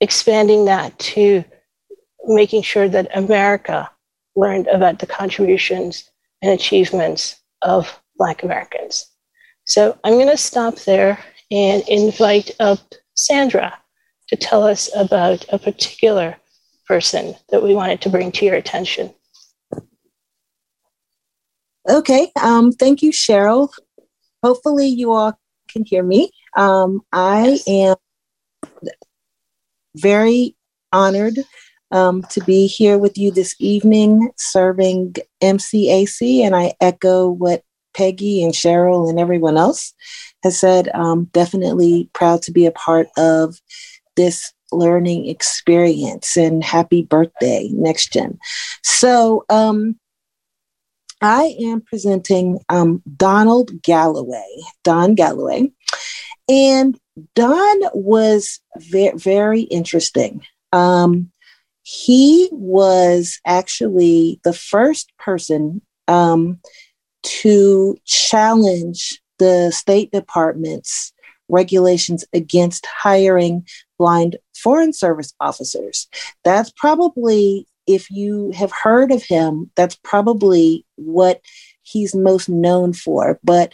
expanding 0.00 0.64
that 0.64 0.98
to 0.98 1.44
making 2.26 2.60
sure 2.60 2.88
that 2.88 3.16
America 3.16 3.88
learned 4.34 4.66
about 4.66 4.98
the 4.98 5.06
contributions 5.06 6.10
and 6.42 6.50
achievements 6.50 7.40
of 7.62 8.00
Black 8.16 8.42
Americans. 8.42 9.06
So 9.64 9.96
I'm 10.02 10.14
going 10.14 10.26
to 10.26 10.36
stop 10.36 10.74
there 10.80 11.22
and 11.52 11.84
invite 11.86 12.50
up 12.58 12.80
Sandra 13.14 13.78
to 14.26 14.36
tell 14.36 14.64
us 14.64 14.90
about 14.96 15.46
a 15.50 15.58
particular 15.58 16.36
person 16.88 17.36
that 17.50 17.62
we 17.62 17.76
wanted 17.76 18.00
to 18.00 18.10
bring 18.10 18.32
to 18.32 18.44
your 18.44 18.56
attention. 18.56 19.14
Okay, 21.88 22.32
um, 22.42 22.72
thank 22.72 23.02
you, 23.02 23.12
Cheryl. 23.12 23.70
Hopefully, 24.42 24.88
you 24.88 25.12
all 25.12 25.39
can 25.70 25.84
hear 25.84 26.02
me. 26.02 26.30
Um, 26.56 27.02
I 27.12 27.58
am 27.66 27.96
very 29.96 30.56
honored 30.92 31.38
um, 31.90 32.22
to 32.30 32.40
be 32.44 32.66
here 32.66 32.98
with 32.98 33.18
you 33.18 33.30
this 33.30 33.54
evening 33.58 34.30
serving 34.36 35.14
MCAC, 35.42 36.40
and 36.40 36.54
I 36.54 36.74
echo 36.80 37.28
what 37.28 37.62
Peggy 37.94 38.44
and 38.44 38.52
Cheryl 38.52 39.08
and 39.08 39.18
everyone 39.18 39.56
else 39.56 39.92
has 40.42 40.58
said. 40.58 40.88
Um, 40.94 41.24
definitely 41.32 42.08
proud 42.12 42.42
to 42.42 42.52
be 42.52 42.66
a 42.66 42.72
part 42.72 43.08
of 43.16 43.60
this 44.16 44.52
learning 44.72 45.28
experience 45.28 46.36
and 46.36 46.62
happy 46.62 47.02
birthday 47.02 47.68
next 47.72 48.12
gen 48.12 48.38
so 48.84 49.44
um, 49.48 49.98
i 51.20 51.54
am 51.60 51.80
presenting 51.80 52.58
um, 52.68 53.02
donald 53.16 53.70
galloway 53.82 54.56
don 54.84 55.14
galloway 55.14 55.70
and 56.48 56.98
don 57.34 57.80
was 57.94 58.60
very 58.76 59.16
very 59.16 59.62
interesting 59.62 60.42
um, 60.72 61.30
he 61.82 62.48
was 62.52 63.40
actually 63.44 64.40
the 64.44 64.52
first 64.52 65.10
person 65.18 65.82
um, 66.06 66.60
to 67.22 67.96
challenge 68.04 69.20
the 69.38 69.70
state 69.72 70.12
department's 70.12 71.12
regulations 71.48 72.24
against 72.32 72.86
hiring 72.86 73.66
blind 73.98 74.36
foreign 74.54 74.92
service 74.92 75.32
officers. 75.40 76.06
That's 76.44 76.70
probably, 76.76 77.66
if 77.94 78.10
you 78.10 78.52
have 78.52 78.72
heard 78.72 79.12
of 79.12 79.22
him, 79.22 79.70
that's 79.76 79.96
probably 79.96 80.84
what 80.96 81.40
he's 81.82 82.14
most 82.14 82.48
known 82.48 82.92
for. 82.92 83.38
But 83.42 83.72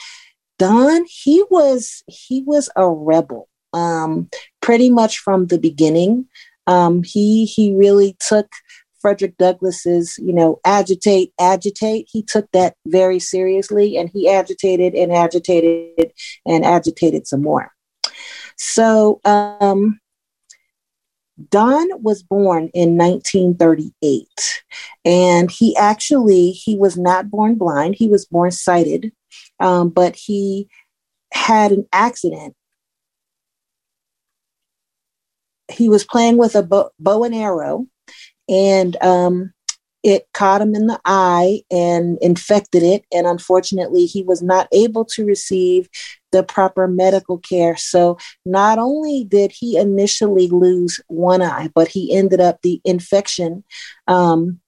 Don, 0.58 1.04
he 1.08 1.44
was 1.50 2.02
he 2.08 2.42
was 2.42 2.70
a 2.76 2.88
rebel, 2.88 3.48
um, 3.72 4.28
pretty 4.60 4.90
much 4.90 5.18
from 5.18 5.46
the 5.46 5.58
beginning. 5.58 6.26
Um, 6.66 7.02
he 7.02 7.44
he 7.44 7.74
really 7.74 8.16
took 8.26 8.48
Frederick 9.00 9.36
Douglass's, 9.36 10.18
you 10.18 10.32
know, 10.32 10.58
agitate, 10.64 11.32
agitate. 11.38 12.08
He 12.10 12.22
took 12.22 12.50
that 12.52 12.74
very 12.86 13.18
seriously, 13.18 13.96
and 13.96 14.10
he 14.12 14.28
agitated 14.28 14.94
and 14.94 15.12
agitated 15.12 16.12
and 16.44 16.64
agitated 16.64 17.26
some 17.26 17.42
more. 17.42 17.70
So 18.56 19.20
um, 19.24 20.00
Don 21.50 22.02
was 22.02 22.22
born 22.22 22.70
in 22.72 22.96
1938 22.96 24.62
and 25.04 25.50
he 25.50 25.76
actually 25.76 26.50
he 26.50 26.76
was 26.76 26.96
not 26.96 27.30
born 27.30 27.56
blind 27.56 27.94
he 27.94 28.08
was 28.08 28.24
born 28.24 28.50
sighted 28.50 29.12
um, 29.60 29.90
but 29.90 30.16
he 30.16 30.68
had 31.32 31.72
an 31.72 31.86
accident 31.92 32.54
he 35.70 35.88
was 35.88 36.04
playing 36.04 36.38
with 36.38 36.54
a 36.54 36.62
bow, 36.62 36.90
bow 36.98 37.24
and 37.24 37.34
arrow 37.34 37.86
and 38.48 38.96
um, 39.02 39.52
it 40.06 40.28
caught 40.32 40.62
him 40.62 40.76
in 40.76 40.86
the 40.86 41.00
eye 41.04 41.62
and 41.68 42.16
infected 42.22 42.84
it. 42.84 43.04
And 43.12 43.26
unfortunately, 43.26 44.06
he 44.06 44.22
was 44.22 44.40
not 44.40 44.68
able 44.72 45.04
to 45.06 45.24
receive 45.24 45.88
the 46.36 46.42
proper 46.42 46.86
medical 46.86 47.38
care. 47.38 47.76
So 47.76 48.18
not 48.44 48.78
only 48.78 49.24
did 49.24 49.52
he 49.52 49.78
initially 49.78 50.48
lose 50.48 51.00
one 51.08 51.40
eye, 51.40 51.70
but 51.74 51.88
he 51.88 52.14
ended 52.14 52.40
up, 52.40 52.60
the 52.62 52.80
infection 52.84 53.64
um, 54.06 54.60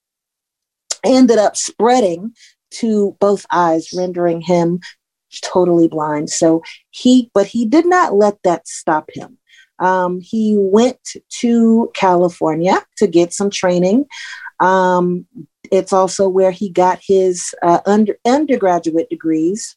ended 1.04 1.38
up 1.38 1.56
spreading 1.56 2.32
to 2.70 3.16
both 3.20 3.44
eyes, 3.52 3.90
rendering 3.94 4.40
him 4.40 4.80
totally 5.42 5.88
blind. 5.88 6.30
So 6.30 6.62
he, 6.90 7.30
but 7.34 7.46
he 7.46 7.66
did 7.66 7.86
not 7.86 8.14
let 8.14 8.42
that 8.44 8.66
stop 8.66 9.10
him. 9.12 9.36
Um, 9.78 10.20
he 10.20 10.56
went 10.58 10.98
to 11.40 11.90
California 11.94 12.82
to 12.96 13.06
get 13.06 13.32
some 13.32 13.50
training. 13.50 14.06
Um, 14.58 15.26
it's 15.70 15.92
also 15.92 16.28
where 16.28 16.50
he 16.50 16.70
got 16.70 16.98
his 17.06 17.54
uh, 17.62 17.80
under, 17.84 18.18
undergraduate 18.26 19.10
degrees. 19.10 19.76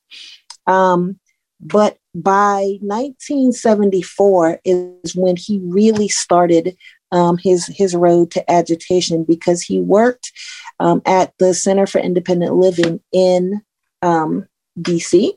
Um, 0.67 1.19
but 1.62 1.98
by 2.15 2.77
1974 2.82 4.60
is 4.65 5.15
when 5.15 5.36
he 5.36 5.60
really 5.63 6.08
started 6.08 6.75
um, 7.12 7.38
his 7.38 7.68
his 7.68 7.96
road 7.96 8.32
to 8.32 8.51
agitation 8.51 9.24
because 9.24 9.62
he 9.62 9.80
worked 9.80 10.32
um, 10.80 11.01
at 11.06 11.34
the 11.39 11.53
Center 11.53 11.86
for 11.86 12.00
Independent 12.00 12.56
Living 12.56 13.01
in 13.12 13.62
um, 14.01 14.48
DC, 14.80 15.32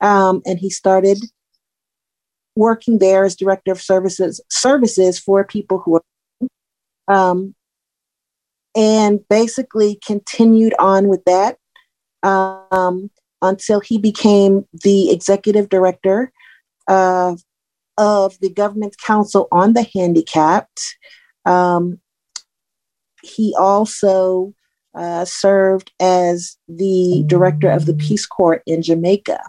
um, 0.00 0.42
and 0.46 0.58
he 0.58 0.70
started 0.70 1.18
working 2.54 2.98
there 2.98 3.24
as 3.24 3.36
director 3.36 3.72
of 3.72 3.80
services 3.80 4.40
services 4.48 5.18
for 5.18 5.44
people 5.44 5.78
who 5.78 5.96
are 5.96 6.02
um, 7.08 7.54
and 8.74 9.20
basically 9.28 9.98
continued 10.04 10.74
on 10.78 11.08
with 11.08 11.24
that. 11.24 11.58
Um, 12.22 13.10
until 13.42 13.80
he 13.80 13.98
became 13.98 14.66
the 14.84 15.10
executive 15.10 15.68
director 15.68 16.32
of 16.88 17.40
the 18.40 18.50
government 18.54 18.96
council 19.04 19.48
on 19.52 19.74
the 19.74 19.86
handicapped 19.94 20.96
um, 21.44 22.00
he 23.22 23.54
also 23.58 24.54
uh, 24.94 25.24
served 25.24 25.92
as 26.00 26.56
the 26.68 27.24
director 27.26 27.70
of 27.70 27.86
the 27.86 27.94
Peace 27.94 28.26
Corps 28.26 28.62
in 28.66 28.82
Jamaica. 28.82 29.40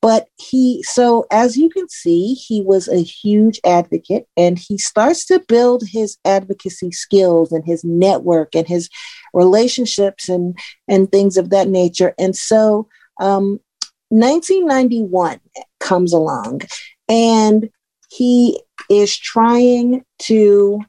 But 0.00 0.28
he, 0.38 0.82
so 0.84 1.26
as 1.32 1.56
you 1.56 1.68
can 1.68 1.88
see, 1.88 2.34
he 2.34 2.62
was 2.62 2.86
a 2.86 3.02
huge 3.02 3.60
advocate 3.66 4.26
and 4.36 4.56
he 4.56 4.78
starts 4.78 5.26
to 5.26 5.42
build 5.48 5.82
his 5.86 6.16
advocacy 6.24 6.92
skills 6.92 7.50
and 7.50 7.64
his 7.66 7.82
network 7.82 8.54
and 8.54 8.68
his 8.68 8.88
relationships 9.34 10.28
and, 10.28 10.56
and 10.86 11.10
things 11.10 11.36
of 11.36 11.50
that 11.50 11.68
nature. 11.68 12.14
And 12.16 12.36
so 12.36 12.88
um, 13.20 13.60
1991 14.08 15.40
comes 15.78 16.12
along 16.12 16.62
and 17.08 17.70
he 18.10 18.60
is 18.88 19.16
trying 19.16 20.04
to 20.18 20.80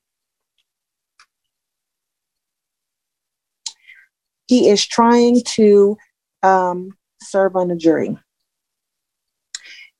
he 4.47 4.67
is 4.69 4.85
trying 4.85 5.41
to 5.45 5.97
um, 6.43 6.91
serve 7.21 7.55
on 7.55 7.71
a 7.71 7.75
jury. 7.75 8.17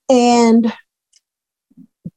And 0.09 0.73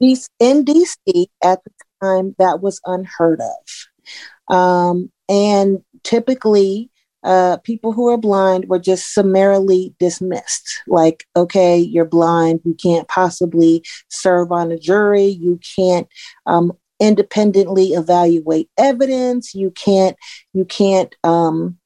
in 0.00 0.64
DC 0.64 1.26
at 1.44 1.62
the 1.62 1.70
time, 2.02 2.34
that 2.40 2.60
was 2.60 2.80
unheard 2.84 3.40
of. 3.40 4.54
Um, 4.54 5.12
and 5.28 5.84
typically, 6.02 6.90
uh, 7.24 7.56
people 7.58 7.92
who 7.92 8.08
are 8.08 8.18
blind 8.18 8.68
were 8.68 8.78
just 8.78 9.14
summarily 9.14 9.94
dismissed. 9.98 10.82
Like, 10.86 11.26
okay, 11.34 11.78
you're 11.78 12.04
blind, 12.04 12.60
you 12.64 12.74
can't 12.74 13.08
possibly 13.08 13.82
serve 14.08 14.52
on 14.52 14.70
a 14.70 14.78
jury, 14.78 15.26
you 15.26 15.58
can't 15.76 16.06
um, 16.46 16.72
independently 17.00 17.94
evaluate 17.94 18.68
evidence, 18.78 19.54
you 19.54 19.70
can't, 19.70 20.16
you 20.52 20.64
can't 20.64 21.14
um, 21.24 21.78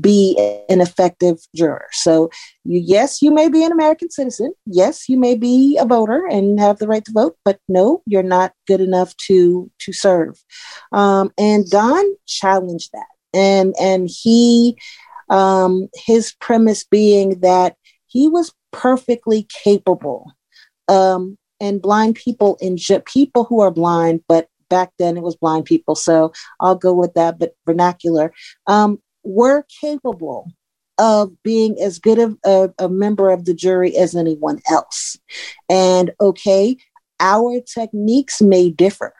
be 0.00 0.36
an 0.68 0.80
effective 0.80 1.38
juror. 1.54 1.86
So, 1.92 2.30
you, 2.64 2.78
yes, 2.78 3.22
you 3.22 3.30
may 3.30 3.48
be 3.48 3.64
an 3.64 3.72
American 3.72 4.10
citizen. 4.10 4.52
Yes, 4.66 5.08
you 5.08 5.18
may 5.18 5.34
be 5.34 5.78
a 5.78 5.86
voter 5.86 6.26
and 6.26 6.60
have 6.60 6.78
the 6.78 6.88
right 6.88 7.04
to 7.04 7.12
vote, 7.12 7.36
but 7.44 7.58
no, 7.68 8.02
you're 8.06 8.22
not 8.22 8.52
good 8.66 8.80
enough 8.80 9.16
to 9.28 9.70
to 9.78 9.92
serve. 9.92 10.42
Um, 10.92 11.30
and 11.38 11.68
Don 11.70 12.04
challenged 12.26 12.90
that, 12.92 13.06
and 13.34 13.74
and 13.80 14.08
he 14.10 14.76
um, 15.30 15.88
his 15.94 16.34
premise 16.40 16.84
being 16.84 17.40
that 17.40 17.76
he 18.06 18.28
was 18.28 18.52
perfectly 18.72 19.46
capable. 19.64 20.32
Um, 20.88 21.36
and 21.60 21.82
blind 21.82 22.14
people 22.14 22.56
in 22.60 22.78
people 23.04 23.44
who 23.44 23.60
are 23.60 23.70
blind, 23.70 24.22
but 24.28 24.48
back 24.68 24.92
then 24.98 25.16
it 25.16 25.22
was 25.22 25.36
blind 25.36 25.64
people. 25.64 25.94
So 25.94 26.32
I'll 26.60 26.76
go 26.76 26.92
with 26.92 27.14
that, 27.14 27.38
but 27.38 27.56
vernacular. 27.66 28.32
Um, 28.66 29.02
were 29.24 29.64
capable 29.80 30.52
of 30.98 31.30
being 31.42 31.80
as 31.80 31.98
good 31.98 32.18
of 32.18 32.36
a, 32.44 32.70
a, 32.78 32.88
member 32.88 33.30
of 33.30 33.44
the 33.44 33.54
jury 33.54 33.96
as 33.96 34.16
anyone 34.16 34.60
else. 34.70 35.16
And 35.68 36.12
okay, 36.20 36.76
our 37.20 37.60
techniques 37.60 38.40
may 38.40 38.70
differ, 38.70 39.14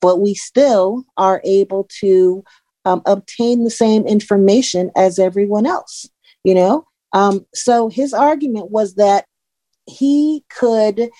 but 0.00 0.20
we 0.20 0.34
still 0.34 1.04
are 1.16 1.40
able 1.44 1.88
to 2.00 2.44
um, 2.88 3.02
obtain 3.04 3.64
the 3.64 3.70
same 3.70 4.06
information 4.06 4.90
as 4.96 5.18
everyone 5.18 5.66
else, 5.66 6.08
you 6.42 6.54
know? 6.54 6.86
Um, 7.12 7.46
so 7.54 7.88
his 7.88 8.14
argument 8.14 8.70
was 8.70 8.94
that 8.94 9.26
he 9.86 10.42
could, 10.48 11.10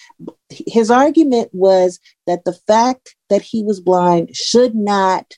his 0.48 0.90
argument 0.90 1.50
was 1.52 2.00
that 2.26 2.44
the 2.44 2.58
fact 2.66 3.16
that 3.28 3.42
he 3.42 3.62
was 3.62 3.80
blind 3.80 4.34
should 4.34 4.74
not 4.74 5.34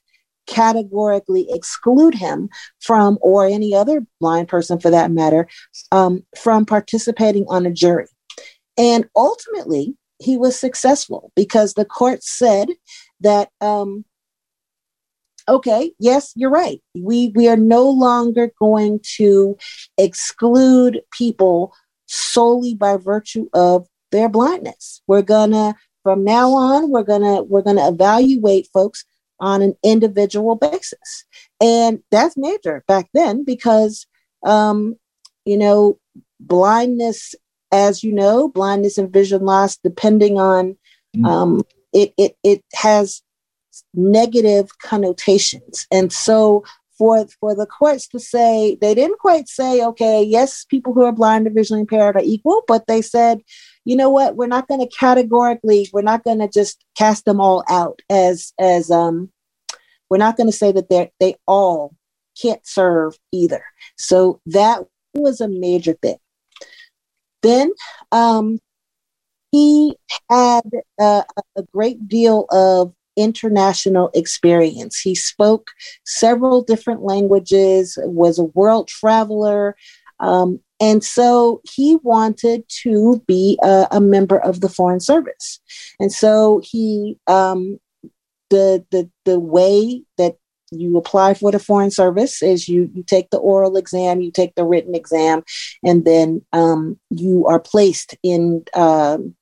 categorically 0.46 1.46
exclude 1.50 2.14
him 2.14 2.48
from, 2.80 3.18
or 3.22 3.44
any 3.44 3.74
other 3.74 4.06
blind 4.20 4.46
person 4.46 4.78
for 4.78 4.90
that 4.90 5.10
matter, 5.10 5.48
um, 5.90 6.24
from 6.40 6.64
participating 6.64 7.44
on 7.48 7.66
a 7.66 7.72
jury. 7.72 8.06
And 8.78 9.08
ultimately, 9.16 9.96
he 10.18 10.36
was 10.36 10.58
successful 10.58 11.32
because 11.34 11.74
the 11.74 11.84
court 11.84 12.22
said 12.22 12.68
that, 13.20 13.50
um, 13.60 14.04
okay, 15.50 15.92
yes, 15.98 16.32
you're 16.36 16.50
right. 16.50 16.80
We, 16.94 17.32
we 17.34 17.48
are 17.48 17.56
no 17.56 17.90
longer 17.90 18.52
going 18.58 19.00
to 19.16 19.58
exclude 19.98 21.02
people 21.12 21.74
solely 22.06 22.74
by 22.74 22.96
virtue 22.96 23.48
of 23.52 23.86
their 24.10 24.28
blindness. 24.28 25.02
We're 25.06 25.22
gonna 25.22 25.74
from 26.02 26.24
now 26.24 26.50
on 26.50 26.90
we're 26.90 27.04
gonna 27.04 27.42
we're 27.42 27.62
gonna 27.62 27.88
evaluate 27.88 28.68
folks 28.72 29.04
on 29.40 29.62
an 29.62 29.74
individual 29.82 30.54
basis. 30.54 31.24
And 31.60 32.00
that's 32.10 32.36
major 32.36 32.84
back 32.86 33.08
then 33.14 33.44
because, 33.44 34.06
um, 34.44 34.96
you 35.44 35.56
know, 35.56 35.98
blindness, 36.38 37.34
as 37.72 38.04
you 38.04 38.12
know, 38.12 38.48
blindness 38.48 38.98
and 38.98 39.12
vision 39.12 39.44
loss, 39.44 39.76
depending 39.76 40.38
on 40.38 40.76
mm-hmm. 41.16 41.24
um, 41.24 41.62
it, 41.92 42.12
it, 42.18 42.36
it 42.44 42.64
has 42.74 43.22
negative 43.94 44.78
connotations. 44.78 45.86
And 45.90 46.12
so 46.12 46.64
for, 46.98 47.26
for 47.40 47.54
the 47.54 47.66
courts 47.66 48.06
to 48.08 48.20
say, 48.20 48.76
they 48.80 48.94
didn't 48.94 49.18
quite 49.18 49.48
say, 49.48 49.82
okay, 49.82 50.22
yes, 50.22 50.64
people 50.64 50.92
who 50.92 51.04
are 51.04 51.12
blind 51.12 51.46
or 51.46 51.50
visually 51.50 51.80
impaired 51.80 52.16
are 52.16 52.22
equal, 52.22 52.62
but 52.66 52.86
they 52.86 53.00
said, 53.00 53.40
you 53.84 53.96
know 53.96 54.10
what 54.10 54.36
we're 54.36 54.46
not 54.46 54.68
going 54.68 54.80
to 54.80 54.96
categorically 54.96 55.88
we're 55.92 56.02
not 56.02 56.24
going 56.24 56.38
to 56.38 56.48
just 56.48 56.84
cast 56.96 57.24
them 57.24 57.40
all 57.40 57.64
out 57.68 58.00
as 58.10 58.52
as 58.58 58.90
um 58.90 59.30
we're 60.08 60.18
not 60.18 60.36
going 60.36 60.48
to 60.48 60.56
say 60.56 60.72
that 60.72 60.88
they 60.88 61.10
they 61.20 61.34
all 61.46 61.94
can't 62.40 62.66
serve 62.66 63.16
either 63.32 63.64
so 63.96 64.40
that 64.46 64.84
was 65.14 65.40
a 65.40 65.48
major 65.48 65.94
thing 65.94 66.18
then 67.42 67.70
um 68.12 68.58
he 69.50 69.96
had 70.30 70.62
a, 71.00 71.24
a 71.56 71.62
great 71.72 72.06
deal 72.06 72.46
of 72.50 72.94
international 73.16 74.10
experience. 74.14 74.98
He 74.98 75.14
spoke 75.14 75.70
several 76.04 76.62
different 76.62 77.02
languages, 77.02 77.98
was 78.02 78.38
a 78.38 78.44
world 78.44 78.88
traveler, 78.88 79.76
um, 80.20 80.60
and 80.80 81.04
so 81.04 81.60
he 81.70 81.96
wanted 81.96 82.64
to 82.82 83.22
be 83.26 83.58
a, 83.62 83.86
a, 83.90 84.00
member 84.00 84.38
of 84.38 84.60
the 84.60 84.68
Foreign 84.68 85.00
Service. 85.00 85.60
And 85.98 86.10
so 86.10 86.60
he, 86.64 87.18
um, 87.26 87.78
the, 88.48 88.84
the, 88.90 89.10
the 89.24 89.38
way 89.38 90.02
that 90.16 90.36
you 90.70 90.96
apply 90.96 91.34
for 91.34 91.52
the 91.52 91.58
Foreign 91.58 91.90
Service 91.90 92.42
is 92.42 92.68
you, 92.68 92.90
you 92.94 93.02
take 93.02 93.30
the 93.30 93.38
oral 93.38 93.76
exam, 93.76 94.20
you 94.20 94.30
take 94.30 94.54
the 94.54 94.64
written 94.64 94.94
exam, 94.94 95.42
and 95.84 96.04
then 96.04 96.42
um, 96.52 96.98
you 97.10 97.46
are 97.46 97.60
placed 97.60 98.16
in, 98.22 98.64
um, 98.74 99.34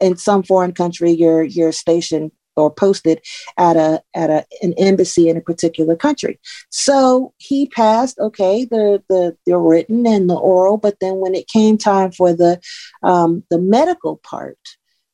in 0.00 0.16
some 0.16 0.42
foreign 0.42 0.72
country, 0.72 1.12
you're, 1.12 1.44
you're 1.44 1.72
stationed 1.72 2.32
or 2.56 2.72
posted 2.72 3.20
at 3.56 3.76
a 3.76 4.02
at 4.14 4.30
a, 4.30 4.44
an 4.62 4.74
embassy 4.78 5.28
in 5.28 5.36
a 5.36 5.40
particular 5.40 5.96
country. 5.96 6.38
So 6.70 7.32
he 7.38 7.66
passed 7.68 8.18
okay 8.18 8.64
the 8.64 9.02
the 9.08 9.36
the 9.46 9.56
written 9.58 10.06
and 10.06 10.28
the 10.28 10.34
oral, 10.34 10.76
but 10.76 10.98
then 11.00 11.16
when 11.16 11.34
it 11.34 11.48
came 11.48 11.78
time 11.78 12.12
for 12.12 12.32
the 12.32 12.60
um, 13.02 13.44
the 13.50 13.58
medical 13.58 14.16
part, 14.18 14.58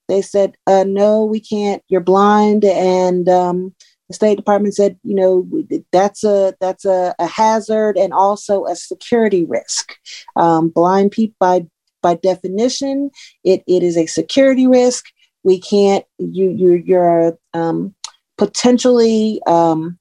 they 0.09 0.23
said 0.23 0.57
uh, 0.67 0.85
no, 0.87 1.25
we 1.25 1.41
can't. 1.41 1.83
You're 1.89 2.01
blind, 2.01 2.65
and 2.65 3.29
um, 3.29 3.75
the 4.09 4.15
State 4.15 4.37
Department 4.37 4.75
said 4.75 4.99
you 5.03 5.15
know 5.15 5.49
that's 5.93 6.25
a 6.25 6.55
that's 6.61 6.85
a, 6.85 7.15
a 7.19 7.27
hazard 7.27 7.97
and 7.97 8.13
also 8.13 8.65
a 8.65 8.75
security 8.75 9.45
risk. 9.45 9.95
Um, 10.37 10.71
blind 10.71 11.13
people 11.13 11.37
by 11.39 11.67
by 12.03 12.15
definition, 12.15 13.11
it, 13.45 13.63
it 13.67 13.83
is 13.83 13.97
a 13.97 14.07
security 14.07 14.67
risk 14.67 15.07
we 15.49 15.59
can't 15.59 16.05
you 16.19 16.51
you 16.51 16.73
you're 16.75 17.39
um, 17.55 17.95
potentially 18.37 19.41
um, 19.47 19.99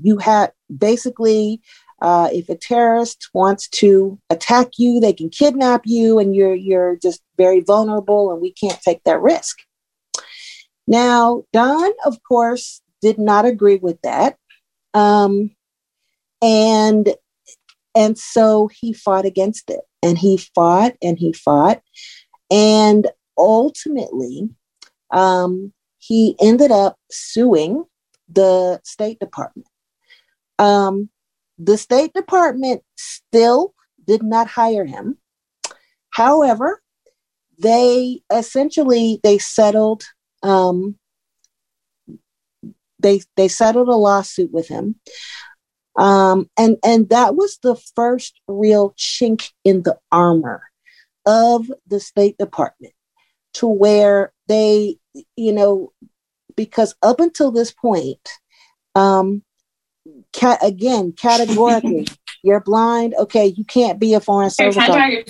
you 0.00 0.18
have 0.18 0.52
basically 0.78 1.60
uh, 2.00 2.28
if 2.32 2.48
a 2.48 2.54
terrorist 2.54 3.28
wants 3.34 3.68
to 3.68 4.16
attack 4.30 4.78
you 4.78 5.00
they 5.00 5.12
can 5.12 5.28
kidnap 5.28 5.82
you 5.86 6.20
and 6.20 6.36
you're 6.36 6.54
you're 6.54 6.94
just 6.96 7.20
very 7.36 7.60
vulnerable 7.60 8.30
and 8.30 8.40
we 8.40 8.52
can't 8.52 8.80
take 8.80 9.02
that 9.02 9.20
risk. 9.20 9.58
Now 10.86 11.42
don 11.52 11.90
of 12.04 12.22
course 12.22 12.80
did 13.02 13.18
not 13.18 13.44
agree 13.44 13.76
with 13.76 14.00
that 14.02 14.36
um, 14.94 15.50
and 16.40 17.12
and 17.96 18.16
so 18.16 18.70
he 18.72 18.92
fought 18.92 19.24
against 19.24 19.68
it 19.68 19.80
and 20.00 20.16
he 20.16 20.36
fought 20.36 20.94
and 21.02 21.18
he 21.18 21.32
fought 21.32 21.82
and 22.52 23.08
ultimately, 23.36 24.50
um, 25.10 25.72
he 25.98 26.36
ended 26.40 26.70
up 26.70 26.96
suing 27.10 27.84
the 28.28 28.80
State 28.84 29.18
Department. 29.18 29.68
Um, 30.58 31.10
the 31.58 31.78
State 31.78 32.12
Department 32.12 32.82
still 32.96 33.74
did 34.06 34.22
not 34.22 34.46
hire 34.46 34.84
him. 34.84 35.18
However, 36.10 36.80
they 37.58 38.20
essentially 38.32 39.20
they 39.22 39.38
settled 39.38 40.04
um, 40.42 40.96
they 42.98 43.20
they 43.36 43.48
settled 43.48 43.88
a 43.88 43.94
lawsuit 43.94 44.52
with 44.52 44.68
him 44.68 44.96
um, 45.96 46.50
and 46.58 46.76
and 46.84 47.08
that 47.08 47.34
was 47.34 47.58
the 47.62 47.76
first 47.94 48.40
real 48.46 48.94
chink 48.98 49.50
in 49.64 49.82
the 49.82 49.96
armor 50.12 50.62
of 51.24 51.70
the 51.86 52.00
state 52.00 52.36
department 52.38 52.92
to 53.56 53.66
where 53.66 54.32
they 54.48 54.96
you 55.36 55.52
know 55.52 55.92
because 56.56 56.94
up 57.02 57.20
until 57.20 57.50
this 57.50 57.72
point 57.72 58.28
um 58.94 59.42
ca- 60.34 60.58
again 60.62 61.12
categorically 61.12 62.06
you're 62.42 62.60
blind 62.60 63.14
okay 63.18 63.46
you 63.46 63.64
can't 63.64 63.98
be 63.98 64.14
a 64.14 64.20
foreign 64.20 64.50
service 64.50 64.76
officer 64.76 65.24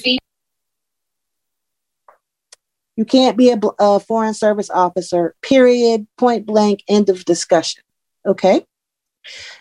you 2.97 3.05
can't 3.05 3.37
be 3.37 3.51
a, 3.51 3.61
a 3.79 4.01
foreign 4.01 4.35
service 4.35 4.71
officer, 4.71 5.35
period, 5.43 6.07
point 6.17 6.47
blank, 6.47 6.83
end 6.89 7.11
of 7.11 7.25
discussion. 7.27 7.83
Okay. 8.25 8.65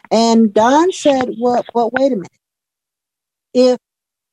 And 0.10 0.54
Don 0.54 0.92
said, 0.94 1.36
well, 1.40 1.64
well, 1.74 1.90
wait 1.94 2.14
a 2.14 2.16
minute. 2.16 2.32
If 3.54 3.78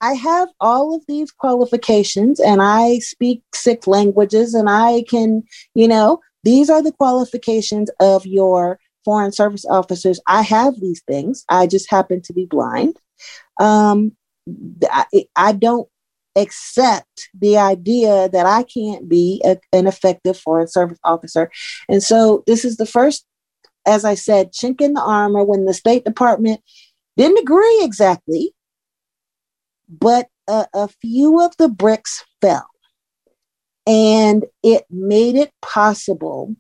I 0.03 0.15
have 0.15 0.49
all 0.61 0.97
of 0.97 1.05
these 1.07 1.31
qualifications 1.31 2.41
and 2.41 2.61
I 2.61 2.99
speak 2.99 3.43
six 3.55 3.87
languages 3.87 4.53
and 4.53 4.69
I 4.69 5.05
can, 5.09 5.45
you 5.75 5.87
know, 5.87 6.19
these 6.43 6.69
are 6.69 6.83
the 6.83 6.93
qualifications 6.93 7.88
of 8.01 8.27
your 8.27 8.81
foreign 9.05 9.31
service 9.31 9.65
officers. 9.65 10.21
I 10.27 10.43
have 10.43 10.81
these 10.81 11.03
things. 11.07 11.45
I 11.49 11.69
just 11.69 11.88
happen 11.88 12.21
to 12.23 12.33
be 12.33 12.47
blind. 12.47 12.99
Um, 13.61 14.17
I, 14.91 15.07
I 15.37 15.53
don't 15.53 15.88
accept 16.35 17.29
the 17.38 17.59
idea 17.59 18.29
that 18.31 18.45
I 18.45 18.65
can't 18.65 19.09
be 19.09 19.41
a, 19.45 19.59
an 19.73 19.87
effective 19.87 20.37
foreign 20.37 20.67
service 20.67 20.99
officer. 21.05 21.49
And 21.88 22.03
so 22.03 22.43
this 22.49 22.65
is 22.65 22.77
the 22.77 22.87
first, 22.87 23.25
as 23.87 24.05
I 24.05 24.17
said, 24.17 24.53
chink 24.53 24.81
in 24.81 24.95
the 24.95 25.03
armor 25.03 25.45
when 25.45 25.65
the 25.65 25.75
State 25.75 26.05
Department 26.05 26.61
didn't 27.17 27.38
agree 27.38 27.81
exactly, 27.83 28.53
but 30.00 30.28
a, 30.48 30.66
a 30.74 30.88
few 30.88 31.40
of 31.40 31.57
the 31.59 31.68
bricks 31.68 32.24
fell. 32.40 32.66
And 33.87 34.44
it 34.62 34.85
made 34.90 35.35
it 35.35 35.52
possible 35.61 36.55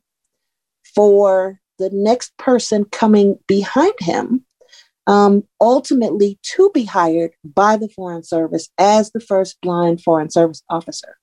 for 0.94 1.60
the 1.78 1.90
next 1.92 2.36
person 2.36 2.84
coming 2.84 3.38
behind 3.46 3.94
him 4.00 4.44
um, 5.06 5.44
ultimately 5.60 6.38
to 6.42 6.70
be 6.72 6.84
hired 6.84 7.32
by 7.44 7.76
the 7.76 7.88
Foreign 7.88 8.22
Service 8.22 8.68
as 8.78 9.10
the 9.10 9.20
first 9.20 9.60
blind 9.60 10.00
Foreign 10.02 10.30
Service 10.30 10.62
officer. 10.68 11.16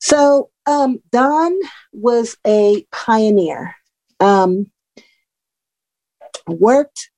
So 0.00 0.50
um, 0.66 0.98
Don 1.10 1.58
was 1.92 2.36
a 2.46 2.86
pioneer, 2.92 3.74
um, 4.20 4.70
worked, 6.46 7.10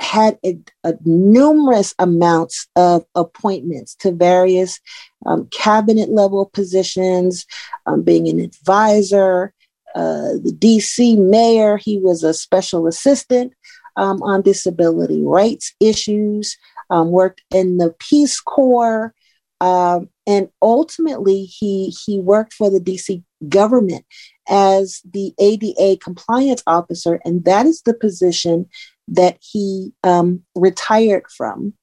had 0.00 0.38
a, 0.44 0.58
a 0.84 0.94
numerous 1.04 1.94
amounts 1.98 2.66
of 2.76 3.04
appointments 3.14 3.94
to 3.96 4.12
various 4.12 4.80
um, 5.26 5.48
cabinet 5.52 6.10
level 6.10 6.46
positions, 6.52 7.46
um, 7.86 8.02
being 8.02 8.28
an 8.28 8.40
advisor, 8.40 9.52
uh, 9.94 10.38
the 10.42 10.56
DC 10.58 11.18
mayor, 11.18 11.76
he 11.76 11.98
was 11.98 12.22
a 12.22 12.32
special 12.32 12.86
assistant 12.86 13.52
um, 13.96 14.22
on 14.22 14.42
disability 14.42 15.22
rights 15.22 15.74
issues, 15.80 16.56
um, 16.90 17.10
worked 17.10 17.42
in 17.50 17.78
the 17.78 17.94
Peace 17.98 18.40
Corps, 18.40 19.14
um, 19.60 20.08
and 20.26 20.48
ultimately 20.62 21.44
he 21.44 21.94
he 22.04 22.18
worked 22.18 22.54
for 22.54 22.70
the 22.70 22.80
DC 22.80 23.22
government 23.48 24.04
as 24.48 25.00
the 25.12 25.34
ADA 25.38 25.98
compliance 25.98 26.62
officer, 26.66 27.20
and 27.24 27.44
that 27.44 27.66
is 27.66 27.82
the 27.82 27.94
position 27.94 28.68
that 29.10 29.38
he 29.40 29.92
um, 30.04 30.42
retired 30.54 31.24
from. 31.36 31.74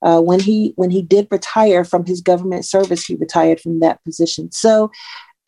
Uh, 0.00 0.20
when 0.20 0.40
he 0.40 0.72
when 0.76 0.90
he 0.90 1.02
did 1.02 1.26
retire 1.30 1.84
from 1.84 2.06
his 2.06 2.20
government 2.20 2.64
service, 2.64 3.04
he 3.04 3.16
retired 3.16 3.60
from 3.60 3.80
that 3.80 4.02
position. 4.04 4.50
So, 4.52 4.90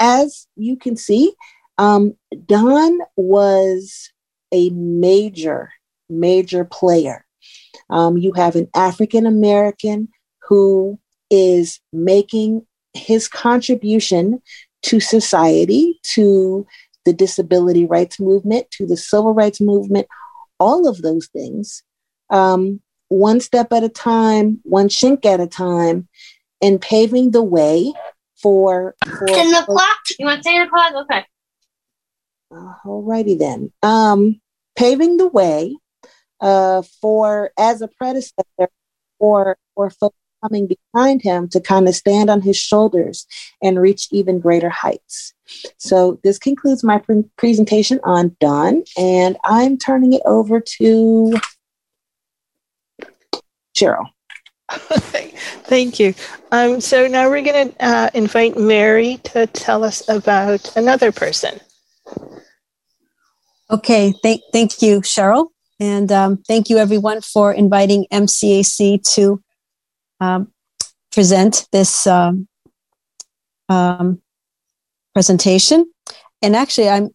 as 0.00 0.46
you 0.56 0.76
can 0.76 0.96
see, 0.96 1.32
um, 1.78 2.14
Don 2.46 2.98
was 3.16 4.10
a 4.52 4.70
major 4.70 5.70
major 6.10 6.64
player. 6.64 7.24
Um, 7.90 8.18
you 8.18 8.32
have 8.32 8.56
an 8.56 8.68
African 8.74 9.24
American 9.24 10.08
who 10.48 10.98
is 11.30 11.80
making 11.92 12.66
his 12.94 13.28
contribution 13.28 14.42
to 14.82 15.00
society, 15.00 15.98
to 16.02 16.66
the 17.04 17.12
disability 17.12 17.86
rights 17.86 18.20
movement, 18.20 18.70
to 18.72 18.86
the 18.86 18.96
civil 18.96 19.34
rights 19.34 19.60
movement, 19.60 20.06
all 20.58 20.88
of 20.88 21.02
those 21.02 21.28
things, 21.28 21.82
um, 22.30 22.80
one 23.08 23.40
step 23.40 23.72
at 23.72 23.84
a 23.84 23.88
time, 23.88 24.60
one 24.64 24.88
chink 24.88 25.24
at 25.24 25.40
a 25.40 25.46
time, 25.46 26.08
and 26.60 26.80
paving 26.80 27.30
the 27.30 27.42
way 27.42 27.92
for. 28.40 28.94
for 29.18 29.26
10 29.26 29.54
o'clock? 29.54 29.98
You 30.18 30.26
want 30.26 30.42
10 30.42 30.66
o'clock? 30.66 30.92
Okay. 30.94 31.24
Uh, 32.54 32.74
alrighty 32.84 33.38
then. 33.38 33.72
Um, 33.82 34.40
paving 34.76 35.16
the 35.16 35.28
way 35.28 35.76
uh, 36.40 36.82
for 37.00 37.50
as 37.58 37.82
a 37.82 37.88
predecessor 37.88 38.70
for 39.18 39.58
for 39.74 39.90
folks 39.90 40.17
coming 40.42 40.68
behind 40.68 41.22
him 41.22 41.48
to 41.48 41.60
kind 41.60 41.88
of 41.88 41.94
stand 41.94 42.30
on 42.30 42.40
his 42.40 42.56
shoulders 42.56 43.26
and 43.62 43.80
reach 43.80 44.08
even 44.10 44.40
greater 44.40 44.70
heights. 44.70 45.34
So 45.78 46.20
this 46.22 46.38
concludes 46.38 46.84
my 46.84 46.98
pre- 46.98 47.24
presentation 47.36 48.00
on 48.04 48.36
Don, 48.40 48.84
and 48.96 49.36
I'm 49.44 49.78
turning 49.78 50.12
it 50.12 50.22
over 50.24 50.60
to 50.60 51.38
Cheryl. 53.76 54.06
Thank 54.70 55.98
you. 55.98 56.14
Um, 56.52 56.80
so 56.80 57.06
now 57.06 57.30
we're 57.30 57.42
going 57.42 57.70
to 57.70 57.84
uh, 57.84 58.10
invite 58.12 58.58
Mary 58.58 59.18
to 59.24 59.46
tell 59.46 59.82
us 59.82 60.06
about 60.08 60.76
another 60.76 61.10
person. 61.10 61.58
Okay, 63.70 64.14
thank, 64.22 64.42
thank 64.52 64.80
you, 64.80 65.00
Cheryl. 65.00 65.48
And 65.80 66.10
um, 66.10 66.38
thank 66.48 66.70
you, 66.70 66.78
everyone, 66.78 67.20
for 67.20 67.52
inviting 67.52 68.06
MCAC 68.12 69.02
to 69.14 69.42
um, 70.20 70.52
present 71.12 71.66
this 71.72 72.06
um, 72.06 72.48
um, 73.68 74.20
presentation. 75.14 75.90
And 76.42 76.54
actually, 76.54 76.88
I'm 76.88 77.10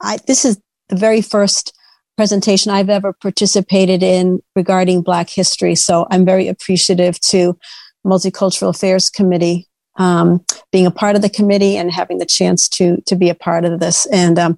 I, 0.00 0.18
this 0.26 0.44
is 0.44 0.58
the 0.88 0.96
very 0.96 1.20
first 1.20 1.72
presentation 2.16 2.70
I've 2.70 2.90
ever 2.90 3.12
participated 3.12 4.02
in 4.02 4.40
regarding 4.54 5.02
Black 5.02 5.28
history. 5.30 5.74
So 5.74 6.06
I'm 6.10 6.24
very 6.24 6.48
appreciative 6.48 7.18
to 7.20 7.58
Multicultural 8.06 8.68
Affairs 8.68 9.10
Committee 9.10 9.68
um, 9.96 10.44
being 10.72 10.86
a 10.86 10.90
part 10.90 11.16
of 11.16 11.22
the 11.22 11.30
committee 11.30 11.76
and 11.76 11.92
having 11.92 12.18
the 12.18 12.26
chance 12.26 12.68
to 12.68 13.00
to 13.06 13.16
be 13.16 13.28
a 13.30 13.34
part 13.34 13.64
of 13.64 13.80
this. 13.80 14.06
And 14.06 14.38
um, 14.38 14.56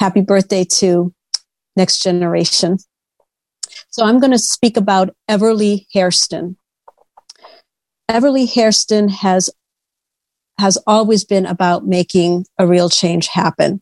happy 0.00 0.20
birthday 0.20 0.64
to 0.78 1.14
Next 1.76 2.02
Generation. 2.02 2.78
So 3.90 4.04
I'm 4.04 4.20
going 4.20 4.32
to 4.32 4.38
speak 4.38 4.76
about 4.76 5.14
Ever 5.28 5.54
Lee 5.54 5.86
Hairston. 5.92 6.56
Ever 8.08 8.30
Lee 8.30 8.46
Hairston 8.46 9.08
has 9.08 9.50
has 10.58 10.78
always 10.86 11.24
been 11.24 11.46
about 11.46 11.86
making 11.86 12.44
a 12.58 12.66
real 12.66 12.88
change 12.88 13.28
happen. 13.28 13.80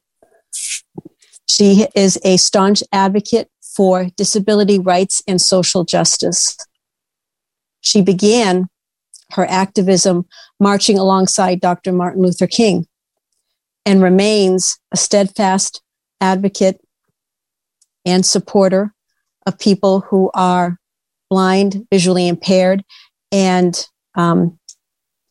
She 1.49 1.87
is 1.95 2.19
a 2.23 2.37
staunch 2.37 2.83
advocate 2.93 3.49
for 3.63 4.07
disability 4.17 4.79
rights 4.79 5.23
and 5.27 5.41
social 5.41 5.85
justice. 5.85 6.57
She 7.81 8.03
began 8.03 8.69
her 9.33 9.47
activism 9.47 10.27
marching 10.61 10.99
alongside 10.99 11.61
Dr. 11.61 11.93
Martin 11.93 12.23
Luther 12.23 12.47
King 12.47 12.87
and 13.87 14.03
remains 14.03 14.79
a 14.93 14.97
steadfast 14.97 15.83
advocate 16.21 16.81
and 18.05 18.27
supporter 18.27 18.93
of 19.47 19.59
people 19.59 20.01
who 20.01 20.31
are 20.35 20.79
blind, 21.31 21.87
visually 21.91 22.29
impaired, 22.29 22.85
and 23.33 23.87
um, 24.17 24.59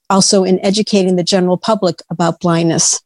also 0.10 0.44
in 0.44 0.64
educating 0.64 1.16
the 1.16 1.24
general 1.24 1.58
public 1.58 2.02
about 2.10 2.40
blindness. 2.40 3.02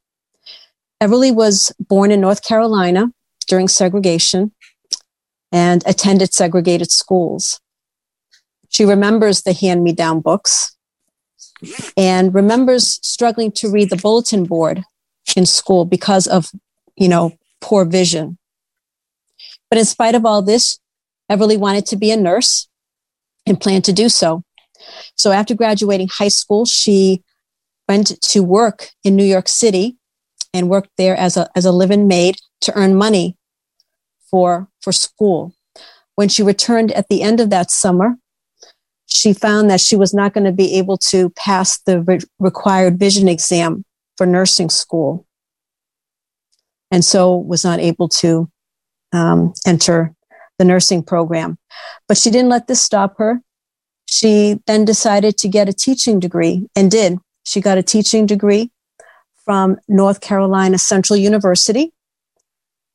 Ever 1.02 1.16
Lee 1.16 1.32
was 1.32 1.74
born 1.80 2.12
in 2.12 2.22
North 2.22 2.44
Carolina 2.44 3.12
during 3.48 3.68
segregation 3.68 4.52
and 5.52 5.82
attended 5.88 6.34
segregated 6.34 6.92
schools. 6.92 7.60
She 8.68 8.86
remembers 8.86 9.42
the 9.42 9.54
hand 9.54 9.84
me 9.84 9.94
down 9.94 10.20
books. 10.20 10.76
and 11.98 12.34
remembers 12.34 13.00
struggling 13.06 13.52
to 13.52 13.70
read 13.70 13.90
the 13.90 13.98
bulletin 13.98 14.46
board 14.46 14.84
in 15.36 15.46
school 15.46 15.86
because 15.86 16.28
of, 16.28 16.52
you 16.96 17.08
know, 17.08 17.34
poor 17.62 17.86
vision. 17.86 18.38
But 19.70 19.80
in 19.80 19.86
spite 19.86 20.16
of 20.16 20.26
all 20.26 20.42
this, 20.42 20.80
Ever 21.30 21.46
Lee 21.46 21.58
wanted 21.58 21.86
to 21.88 21.96
be 21.96 22.12
a 22.12 22.18
nurse 22.18 22.68
and 23.46 23.60
planned 23.60 23.86
to 23.86 23.94
do 23.94 24.10
so. 24.10 24.44
So 25.16 25.32
after 25.32 25.56
graduating 25.56 26.10
high 26.10 26.30
school, 26.30 26.66
she 26.66 27.24
went 27.88 28.22
to 28.22 28.44
work 28.44 28.90
in 29.04 29.16
New 29.16 29.24
York 29.26 29.48
City 29.48 29.98
and 30.54 30.70
worked 30.70 30.92
there 30.98 31.16
as 31.16 31.38
a, 31.38 31.50
as 31.56 31.66
a 31.66 31.72
live-in 31.72 32.08
maid 32.08 32.38
to 32.62 32.76
earn 32.76 32.96
money 32.96 33.38
for, 34.30 34.68
for 34.82 34.92
school. 34.92 35.54
When 36.16 36.30
she 36.30 36.44
returned 36.44 36.92
at 36.92 37.08
the 37.10 37.22
end 37.22 37.40
of 37.40 37.50
that 37.50 37.72
summer, 37.72 38.16
she 39.08 39.34
found 39.34 39.70
that 39.70 39.82
she 39.82 39.96
was 39.96 40.14
not 40.14 40.34
going 40.34 40.44
to 40.44 40.52
be 40.52 40.76
able 40.76 40.98
to 40.98 41.32
pass 41.32 41.80
the 41.82 42.02
re- 42.02 42.20
required 42.38 43.00
vision 43.00 43.28
exam 43.28 43.84
for 44.18 44.26
nursing 44.26 44.70
school. 44.70 45.26
And 46.92 47.04
so 47.04 47.36
was 47.36 47.64
not 47.64 47.80
able 47.80 48.08
to 48.10 48.50
um, 49.14 49.54
enter 49.66 50.14
the 50.58 50.66
nursing 50.66 51.04
program. 51.04 51.58
But 52.08 52.18
she 52.18 52.30
didn't 52.30 52.50
let 52.50 52.68
this 52.68 52.82
stop 52.82 53.18
her. 53.18 53.42
She 54.12 54.60
then 54.66 54.86
decided 54.86 55.38
to 55.38 55.48
get 55.48 55.70
a 55.70 55.74
teaching 55.74 56.20
degree 56.20 56.68
and 56.76 56.90
did. 56.90 57.20
She 57.46 57.62
got 57.62 57.78
a 57.78 57.84
teaching 57.84 58.26
degree 58.26 58.72
from 59.46 59.78
North 59.88 60.20
Carolina 60.20 60.80
Central 60.80 61.16
University 61.16 61.92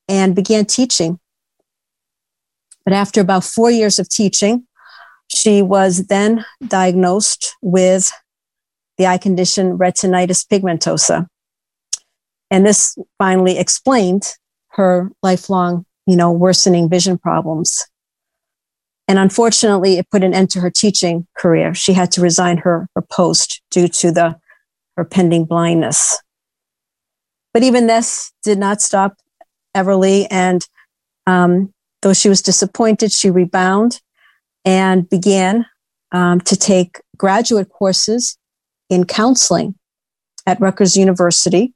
and 0.08 0.34
began 0.34 0.64
teaching. 0.64 1.20
But 2.84 2.94
after 2.94 3.20
about 3.20 3.44
four 3.44 3.70
years 3.70 4.00
of 4.00 4.08
teaching, 4.08 4.66
she 5.28 5.62
was 5.62 6.08
then 6.08 6.44
diagnosed 6.66 7.54
with 7.62 8.10
the 8.98 9.06
eye 9.06 9.18
condition 9.18 9.78
retinitis 9.78 10.44
pigmentosa. 10.46 11.28
And 12.50 12.66
this 12.66 12.98
finally 13.18 13.56
explained 13.56 14.32
her 14.70 15.12
lifelong, 15.22 15.86
you 16.06 16.16
know, 16.16 16.32
worsening 16.32 16.90
vision 16.90 17.18
problems. 17.18 17.84
And 19.06 19.18
unfortunately, 19.18 19.98
it 19.98 20.10
put 20.10 20.24
an 20.24 20.34
end 20.34 20.50
to 20.50 20.60
her 20.60 20.70
teaching 20.70 21.26
career. 21.36 21.74
She 21.74 21.92
had 21.92 22.10
to 22.12 22.20
resign 22.20 22.58
her, 22.58 22.88
her 22.94 23.02
post 23.02 23.60
due 23.70 23.88
to 23.88 24.10
the, 24.10 24.36
her 24.96 25.04
pending 25.04 25.44
blindness. 25.44 26.18
But 27.52 27.62
even 27.62 27.86
this 27.86 28.32
did 28.42 28.58
not 28.58 28.80
stop 28.80 29.16
Ever 29.74 29.96
Lee. 29.96 30.26
And 30.30 30.66
um, 31.26 31.72
though 32.02 32.14
she 32.14 32.28
was 32.28 32.42
disappointed, 32.42 33.12
she 33.12 33.30
rebounded 33.30 34.00
and 34.64 35.08
began 35.08 35.66
um, 36.12 36.40
to 36.42 36.56
take 36.56 37.00
graduate 37.16 37.68
courses 37.68 38.38
in 38.88 39.04
counseling 39.04 39.74
at 40.46 40.60
Rutgers 40.60 40.96
University 40.96 41.74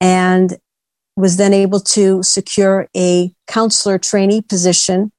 and 0.00 0.56
was 1.16 1.36
then 1.36 1.52
able 1.52 1.80
to 1.80 2.22
secure 2.22 2.88
a 2.96 3.32
counselor 3.46 3.98
trainee 3.98 4.42
position 4.42 5.12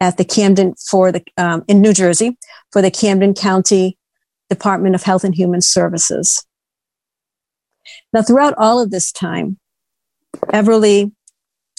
at 0.00 0.16
the 0.16 0.24
Camden 0.24 0.74
for 0.90 1.12
the 1.12 1.22
um, 1.36 1.64
in 1.68 1.80
New 1.80 1.92
Jersey 1.92 2.38
for 2.72 2.82
the 2.82 2.90
Camden 2.90 3.34
County 3.34 3.98
Department 4.48 4.94
of 4.94 5.02
Health 5.02 5.24
and 5.24 5.34
Human 5.34 5.60
Services. 5.60 6.44
Now, 8.12 8.22
throughout 8.22 8.54
all 8.56 8.80
of 8.80 8.90
this 8.90 9.12
time, 9.12 9.58
Ever 10.52 10.76
Lee 10.76 11.12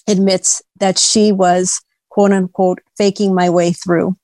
admits 0.07 0.61
that 0.79 0.97
she 0.97 1.31
was 1.31 1.81
quote 2.09 2.31
unquote 2.31 2.79
faking 2.97 3.33
my 3.33 3.49
way 3.49 3.71
through. 3.71 4.15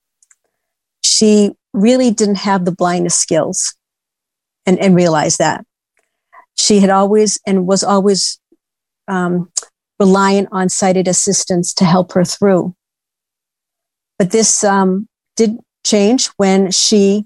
She 1.01 1.51
really 1.73 2.11
didn't 2.11 2.35
have 2.35 2.65
the 2.65 2.71
blindness 2.71 3.15
skills 3.15 3.75
and, 4.65 4.79
and 4.79 4.95
realized 4.95 5.39
that. 5.39 5.65
She 6.55 6.79
had 6.79 6.89
always 6.89 7.39
and 7.45 7.67
was 7.67 7.83
always 7.83 8.39
um, 9.07 9.51
reliant 9.99 10.49
on 10.51 10.69
sighted 10.69 11.07
assistance 11.07 11.73
to 11.75 11.85
help 11.85 12.11
her 12.13 12.25
through. 12.25 12.75
But 14.17 14.31
this 14.31 14.63
um, 14.63 15.07
did 15.35 15.57
change 15.85 16.27
when 16.37 16.71
she 16.71 17.25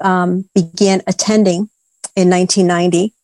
um, 0.00 0.48
began 0.54 1.02
attending 1.06 1.68
in 2.14 2.30
1990 2.30 3.14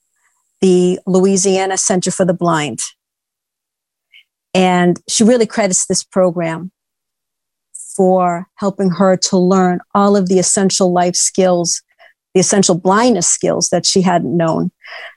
the 0.60 0.98
Louisiana 1.06 1.76
Center 1.76 2.10
for 2.10 2.24
the 2.24 2.34
Blind. 2.34 2.80
And 4.54 5.00
she 5.08 5.24
really 5.24 5.46
credits 5.46 5.86
this 5.86 6.02
program 6.04 6.70
for 7.96 8.46
helping 8.56 8.90
her 8.90 9.16
to 9.16 9.36
learn 9.36 9.80
all 9.94 10.16
of 10.16 10.28
the 10.28 10.38
essential 10.38 10.92
life 10.92 11.14
skills, 11.14 11.82
the 12.34 12.40
essential 12.40 12.74
blindness 12.74 13.28
skills 13.28 13.68
that 13.70 13.86
she 13.86 14.02
hadn't 14.02 14.36
known. 14.36 14.70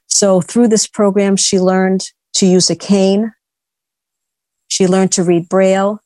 So 0.06 0.40
through 0.40 0.68
this 0.68 0.86
program, 0.86 1.36
she 1.36 1.58
learned 1.58 2.08
to 2.34 2.46
use 2.46 2.70
a 2.70 2.76
cane. 2.76 3.32
She 4.68 4.86
learned 4.86 5.12
to 5.12 5.24
read 5.24 5.48
Braille 5.48 6.00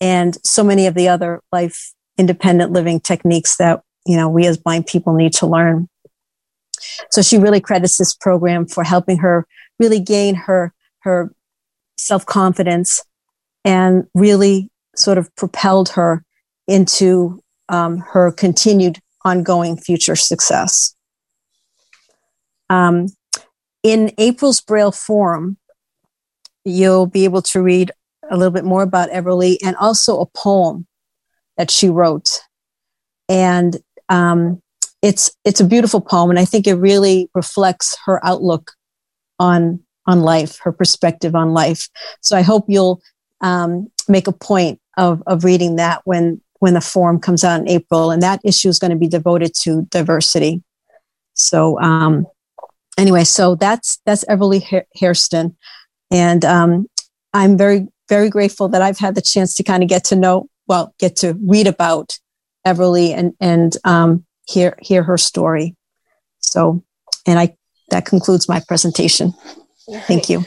and 0.00 0.36
so 0.44 0.64
many 0.64 0.86
of 0.86 0.94
the 0.94 1.08
other 1.08 1.40
life 1.52 1.92
independent 2.18 2.72
living 2.72 3.00
techniques 3.00 3.56
that, 3.56 3.82
you 4.06 4.16
know, 4.16 4.28
we 4.28 4.46
as 4.46 4.58
blind 4.58 4.86
people 4.86 5.14
need 5.14 5.32
to 5.34 5.46
learn. 5.46 5.88
So 7.10 7.22
she 7.22 7.38
really 7.38 7.60
credits 7.60 7.98
this 7.98 8.14
program 8.14 8.66
for 8.66 8.84
helping 8.84 9.18
her 9.18 9.46
really 9.78 10.00
gain 10.00 10.34
her, 10.34 10.72
her 11.00 11.32
self 11.96 12.26
confidence 12.26 13.02
and 13.64 14.06
really 14.14 14.70
sort 14.96 15.18
of 15.18 15.34
propelled 15.36 15.90
her 15.90 16.24
into 16.66 17.42
um, 17.68 17.98
her 17.98 18.32
continued 18.32 18.98
ongoing 19.24 19.76
future 19.76 20.16
success. 20.16 20.94
Um, 22.68 23.06
in 23.82 24.12
April's 24.18 24.60
Braille 24.60 24.92
Forum, 24.92 25.56
you'll 26.64 27.06
be 27.06 27.24
able 27.24 27.42
to 27.42 27.62
read 27.62 27.92
a 28.30 28.36
little 28.36 28.52
bit 28.52 28.64
more 28.64 28.82
about 28.82 29.10
Ever 29.10 29.34
Lee 29.34 29.58
and 29.64 29.76
also 29.76 30.20
a 30.20 30.26
poem 30.26 30.86
that 31.56 31.70
she 31.70 31.88
wrote. 31.88 32.40
And 33.28 33.76
um, 34.08 34.62
it's 35.02 35.32
it's 35.44 35.60
a 35.60 35.64
beautiful 35.64 36.00
poem, 36.00 36.30
and 36.30 36.38
I 36.38 36.44
think 36.44 36.66
it 36.66 36.74
really 36.74 37.30
reflects 37.34 37.96
her 38.06 38.24
outlook 38.24 38.72
on 39.38 39.80
on 40.06 40.20
life, 40.20 40.58
her 40.62 40.72
perspective 40.72 41.34
on 41.34 41.52
life. 41.52 41.88
So 42.20 42.36
I 42.36 42.42
hope 42.42 42.64
you'll 42.68 43.00
um, 43.40 43.90
make 44.08 44.26
a 44.26 44.32
point 44.32 44.80
of, 44.96 45.22
of 45.26 45.44
reading 45.44 45.76
that 45.76 46.00
when, 46.04 46.40
when 46.58 46.74
the 46.74 46.80
forum 46.80 47.20
comes 47.20 47.44
out 47.44 47.60
in 47.60 47.68
April. 47.68 48.10
And 48.10 48.22
that 48.22 48.40
issue 48.44 48.68
is 48.68 48.78
going 48.78 48.90
to 48.90 48.96
be 48.96 49.08
devoted 49.08 49.54
to 49.62 49.82
diversity. 49.90 50.62
So 51.34 51.80
um, 51.80 52.26
anyway, 52.98 53.24
so 53.24 53.54
that's, 53.54 54.00
that's 54.04 54.24
Ever 54.28 54.44
Lee 54.44 54.66
Hairston. 54.96 55.56
And 56.10 56.44
um, 56.44 56.86
I'm 57.32 57.56
very, 57.56 57.86
very 58.10 58.28
grateful 58.28 58.68
that 58.68 58.82
I've 58.82 58.98
had 58.98 59.14
the 59.14 59.22
chance 59.22 59.54
to 59.54 59.62
kind 59.62 59.82
of 59.82 59.88
get 59.88 60.04
to 60.06 60.16
know, 60.16 60.48
well, 60.66 60.94
get 60.98 61.16
to 61.16 61.38
read 61.46 61.66
about 61.66 62.18
Ever 62.66 62.86
Lee 62.86 63.14
and, 63.14 63.32
and 63.40 63.74
um, 63.84 64.26
hear, 64.46 64.76
hear 64.82 65.02
her 65.04 65.16
story. 65.16 65.76
So, 66.40 66.84
and 67.26 67.38
I, 67.38 67.56
that 67.88 68.04
concludes 68.04 68.48
my 68.48 68.60
presentation. 68.68 69.32
Thank 70.06 70.28
you. 70.28 70.44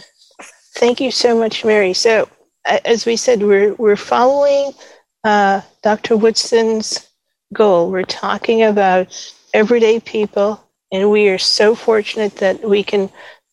Thank 0.76 1.02
you 1.02 1.10
so 1.10 1.38
much, 1.38 1.66
Mary. 1.66 1.94
So, 1.94 2.30
as 2.66 3.06
we 3.06 3.16
said, 3.16 3.44
we're 3.44 3.74
we're 3.76 3.98
following 3.98 4.72
uh, 5.24 5.62
Dr. 5.82 6.16
Woodson's 6.16 7.08
goal. 7.52 7.92
We're 7.92 8.04
talking 8.04 8.64
about 8.64 9.34
everyday 9.54 10.00
people, 10.00 10.64
and 10.92 11.12
we 11.12 11.28
are 11.30 11.38
so 11.38 11.76
fortunate 11.76 12.38
that 12.38 12.68
we 12.68 12.84
can, 12.84 13.10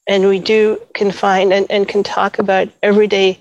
and 0.09 0.29
we 0.29 0.39
do 0.39 0.81
can 0.95 1.11
find 1.11 1.53
and, 1.53 1.67
and 1.71 1.89
can 1.89 2.03
talk 2.03 2.39
about 2.39 2.69
everyday 2.83 3.41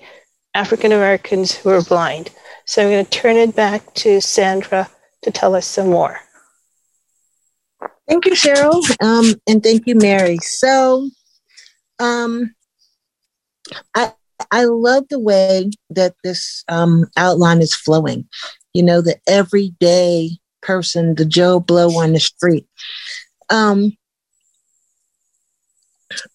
African 0.54 0.92
Americans 0.92 1.54
who 1.54 1.70
are 1.70 1.82
blind. 1.82 2.30
So 2.66 2.82
I'm 2.82 2.90
going 2.90 3.04
to 3.04 3.10
turn 3.10 3.36
it 3.36 3.54
back 3.54 3.94
to 3.94 4.20
Sandra 4.20 4.88
to 5.22 5.30
tell 5.30 5.54
us 5.54 5.66
some 5.66 5.90
more. 5.90 6.18
Thank 8.08 8.26
you, 8.26 8.32
Cheryl, 8.32 8.82
um, 9.02 9.34
and 9.46 9.62
thank 9.62 9.86
you, 9.86 9.94
Mary. 9.94 10.36
So 10.38 11.08
um, 12.00 12.54
I 13.94 14.12
I 14.50 14.64
love 14.64 15.04
the 15.10 15.20
way 15.20 15.70
that 15.90 16.14
this 16.24 16.64
um, 16.68 17.06
outline 17.16 17.60
is 17.62 17.74
flowing. 17.74 18.28
You 18.74 18.82
know, 18.82 19.00
the 19.00 19.16
everyday 19.28 20.30
person, 20.60 21.14
the 21.14 21.24
Joe 21.24 21.60
Blow 21.60 21.98
on 21.98 22.12
the 22.12 22.20
street. 22.20 22.66
Um, 23.48 23.96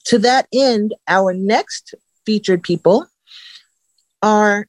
to 0.06 0.19
that 0.19 0.47
end, 0.54 0.93
our 1.08 1.34
next 1.34 1.93
featured 2.25 2.63
people 2.63 3.06
are 4.25 4.67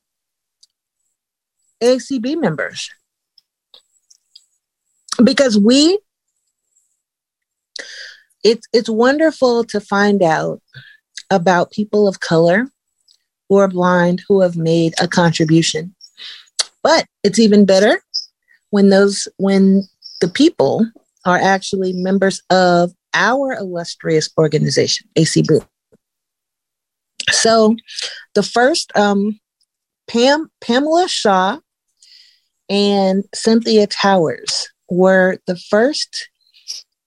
ACB 1.83 2.39
members. 2.39 2.91
Because 5.25 5.59
we, 5.59 5.99
it's, 8.45 8.67
it's 8.75 8.91
wonderful 8.91 9.65
to 9.65 9.81
find 9.81 10.23
out 10.23 10.61
about 11.31 11.73
people 11.73 12.07
of 12.07 12.21
color 12.21 12.67
who 13.49 13.57
are 13.57 13.69
blind 13.69 14.23
who 14.29 14.43
have 14.43 14.57
made 14.57 14.93
a 15.01 15.09
contribution. 15.09 15.95
But 16.83 17.07
it's 17.25 17.39
even 17.39 17.65
better 17.65 18.03
when 18.71 18.91
those 18.91 19.27
when 19.39 19.83
the 20.21 20.29
people 20.29 20.87
are 21.25 21.39
actually 21.39 21.93
members 21.93 22.43
of 22.51 22.93
our 23.15 23.55
illustrious 23.55 24.29
organization, 24.39 25.09
ACB. 25.17 25.67
So 27.31 27.75
the 28.35 28.43
first, 28.43 28.93
um, 28.97 29.41
Pam, 30.09 30.51
Pamela 30.61 31.09
Shaw 31.09 31.59
and 32.69 33.25
Cynthia 33.35 33.87
Towers 33.87 34.69
were 34.89 35.39
the 35.47 35.57
first 35.57 36.29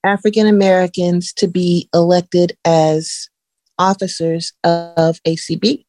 African 0.04 0.48
Americans 0.48 1.34
to 1.34 1.48
be 1.48 1.90
elected 1.94 2.58
as 2.66 3.30
officers 3.78 4.54
of 4.64 5.22
ACB. 5.24 5.86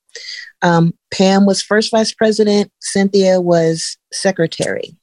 Um, 0.62 0.92
Pam 1.12 1.46
was 1.46 1.62
first 1.62 1.90
vice 1.90 2.12
president, 2.12 2.72
Cynthia 2.80 3.40
was 3.40 3.96
secretary. 4.12 4.96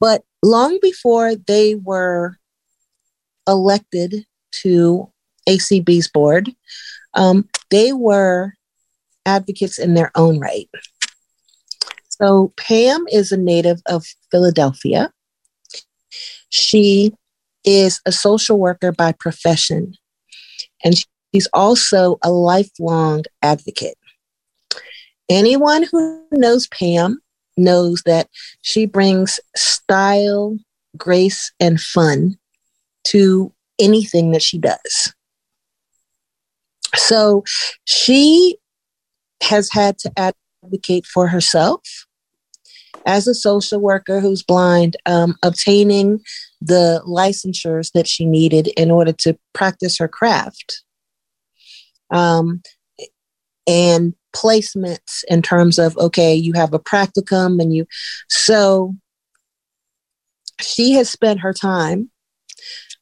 But 0.00 0.22
long 0.42 0.78
before 0.80 1.34
they 1.34 1.74
were 1.74 2.36
elected 3.46 4.24
to 4.62 5.10
ACB's 5.48 6.08
board, 6.08 6.50
um, 7.14 7.48
they 7.70 7.92
were 7.92 8.54
advocates 9.28 9.78
in 9.78 9.94
their 9.94 10.10
own 10.14 10.40
right. 10.40 10.68
So 12.08 12.52
Pam 12.56 13.04
is 13.12 13.30
a 13.30 13.36
native 13.36 13.80
of 13.86 14.04
Philadelphia. 14.30 15.12
She 16.48 17.12
is 17.64 18.00
a 18.06 18.12
social 18.12 18.58
worker 18.58 18.90
by 18.90 19.12
profession, 19.12 19.94
and 20.82 20.94
she's 21.32 21.48
also 21.52 22.18
a 22.24 22.30
lifelong 22.30 23.24
advocate. 23.42 23.98
Anyone 25.28 25.84
who 25.84 26.24
knows 26.32 26.66
Pam 26.68 27.20
knows 27.56 28.02
that 28.06 28.28
she 28.62 28.86
brings 28.86 29.38
style, 29.54 30.56
grace, 30.96 31.52
and 31.60 31.78
fun 31.78 32.38
to 33.08 33.52
anything 33.78 34.30
that 34.32 34.42
she 34.42 34.58
does. 34.58 35.12
So 36.94 37.44
she 37.84 38.56
has 39.42 39.70
had 39.70 39.98
to 39.98 40.34
advocate 40.64 41.06
for 41.06 41.28
herself 41.28 42.06
as 43.06 43.26
a 43.26 43.34
social 43.34 43.80
worker 43.80 44.20
who's 44.20 44.42
blind, 44.42 44.96
um, 45.06 45.36
obtaining 45.42 46.20
the 46.60 47.00
licensures 47.06 47.92
that 47.92 48.06
she 48.06 48.24
needed 48.24 48.68
in 48.76 48.90
order 48.90 49.12
to 49.12 49.38
practice 49.54 49.98
her 49.98 50.08
craft. 50.08 50.82
Um, 52.10 52.62
and 53.66 54.14
placements 54.34 55.24
in 55.28 55.42
terms 55.42 55.78
of, 55.78 55.96
okay, 55.98 56.34
you 56.34 56.54
have 56.54 56.72
a 56.72 56.78
practicum 56.78 57.60
and 57.60 57.74
you, 57.74 57.86
so 58.28 58.94
she 60.60 60.92
has 60.92 61.10
spent 61.10 61.40
her 61.40 61.52
time 61.52 62.10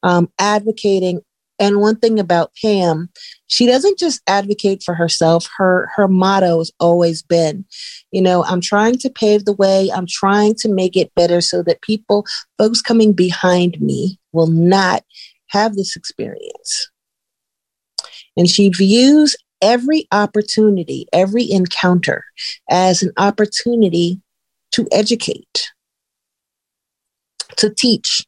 um, 0.03 0.29
advocating 0.39 1.21
and 1.59 1.81
one 1.81 1.97
thing 1.97 2.19
about 2.19 2.53
Pam, 2.61 3.09
she 3.49 3.67
doesn't 3.67 3.99
just 3.99 4.23
advocate 4.27 4.83
for 4.83 4.95
herself. 4.95 5.49
Her 5.57 5.89
her 5.95 6.09
motto 6.09 6.59
has 6.59 6.73
always 6.81 7.23
been, 7.23 7.65
you 8.11 8.23
know, 8.23 8.45
I'm 8.45 8.61
trying 8.61 8.99
to 8.99 9.11
pave 9.11 9.45
the 9.45 9.53
way. 9.53 9.91
I'm 9.93 10.07
trying 10.07 10.55
to 10.57 10.69
make 10.69 10.97
it 10.97 11.15
better 11.15 11.41
so 11.41 11.63
that 11.65 11.83
people, 11.83 12.27
folks 12.59 12.83
coming 12.83 13.13
behind 13.13 13.81
me, 13.81 14.19
will 14.33 14.49
not 14.49 15.05
have 15.49 15.77
this 15.77 15.97
experience. 15.97 16.91
And 18.37 18.49
she 18.49 18.69
views 18.69 19.37
every 19.63 20.07
opportunity, 20.13 21.07
every 21.13 21.51
encounter 21.51 22.25
as 22.69 23.03
an 23.03 23.13
opportunity 23.17 24.21
to 24.73 24.87
educate, 24.93 25.71
to 27.57 27.71
teach. 27.71 28.27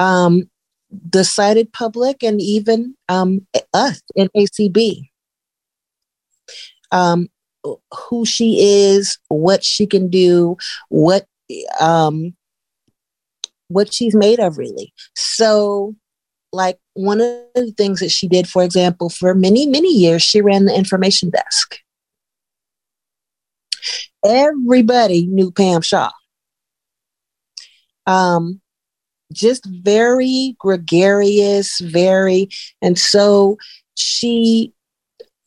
Um, 0.00 0.50
the 0.90 1.24
sighted 1.24 1.72
public 1.72 2.22
and 2.22 2.40
even 2.40 2.96
um, 3.08 3.46
us 3.72 4.00
in 4.14 4.28
ACB. 4.36 5.08
Um, 6.92 7.28
who 7.92 8.24
she 8.24 8.56
is, 8.60 9.18
what 9.28 9.62
she 9.62 9.86
can 9.86 10.08
do, 10.08 10.56
what 10.88 11.26
um, 11.78 12.34
what 13.68 13.92
she's 13.92 14.14
made 14.14 14.40
of, 14.40 14.58
really. 14.58 14.92
So, 15.14 15.94
like 16.52 16.78
one 16.94 17.20
of 17.20 17.36
the 17.54 17.72
things 17.76 18.00
that 18.00 18.10
she 18.10 18.26
did, 18.26 18.48
for 18.48 18.64
example, 18.64 19.08
for 19.08 19.34
many 19.34 19.66
many 19.66 19.92
years, 19.92 20.22
she 20.22 20.40
ran 20.40 20.64
the 20.64 20.76
information 20.76 21.30
desk. 21.30 21.78
Everybody 24.24 25.26
knew 25.26 25.52
Pam 25.52 25.82
Shaw. 25.82 26.10
Um, 28.06 28.60
just 29.32 29.64
very 29.66 30.56
gregarious, 30.58 31.78
very, 31.80 32.48
and 32.82 32.98
so 32.98 33.56
she 33.96 34.72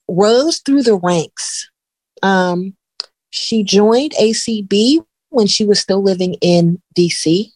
rose 0.07 0.59
through 0.59 0.83
the 0.83 0.95
ranks. 0.95 1.69
Um, 2.21 2.75
she 3.29 3.63
joined 3.63 4.13
ACB 4.13 5.03
when 5.29 5.47
she 5.47 5.65
was 5.65 5.79
still 5.79 6.03
living 6.03 6.35
in 6.41 6.81
DC. 6.97 7.47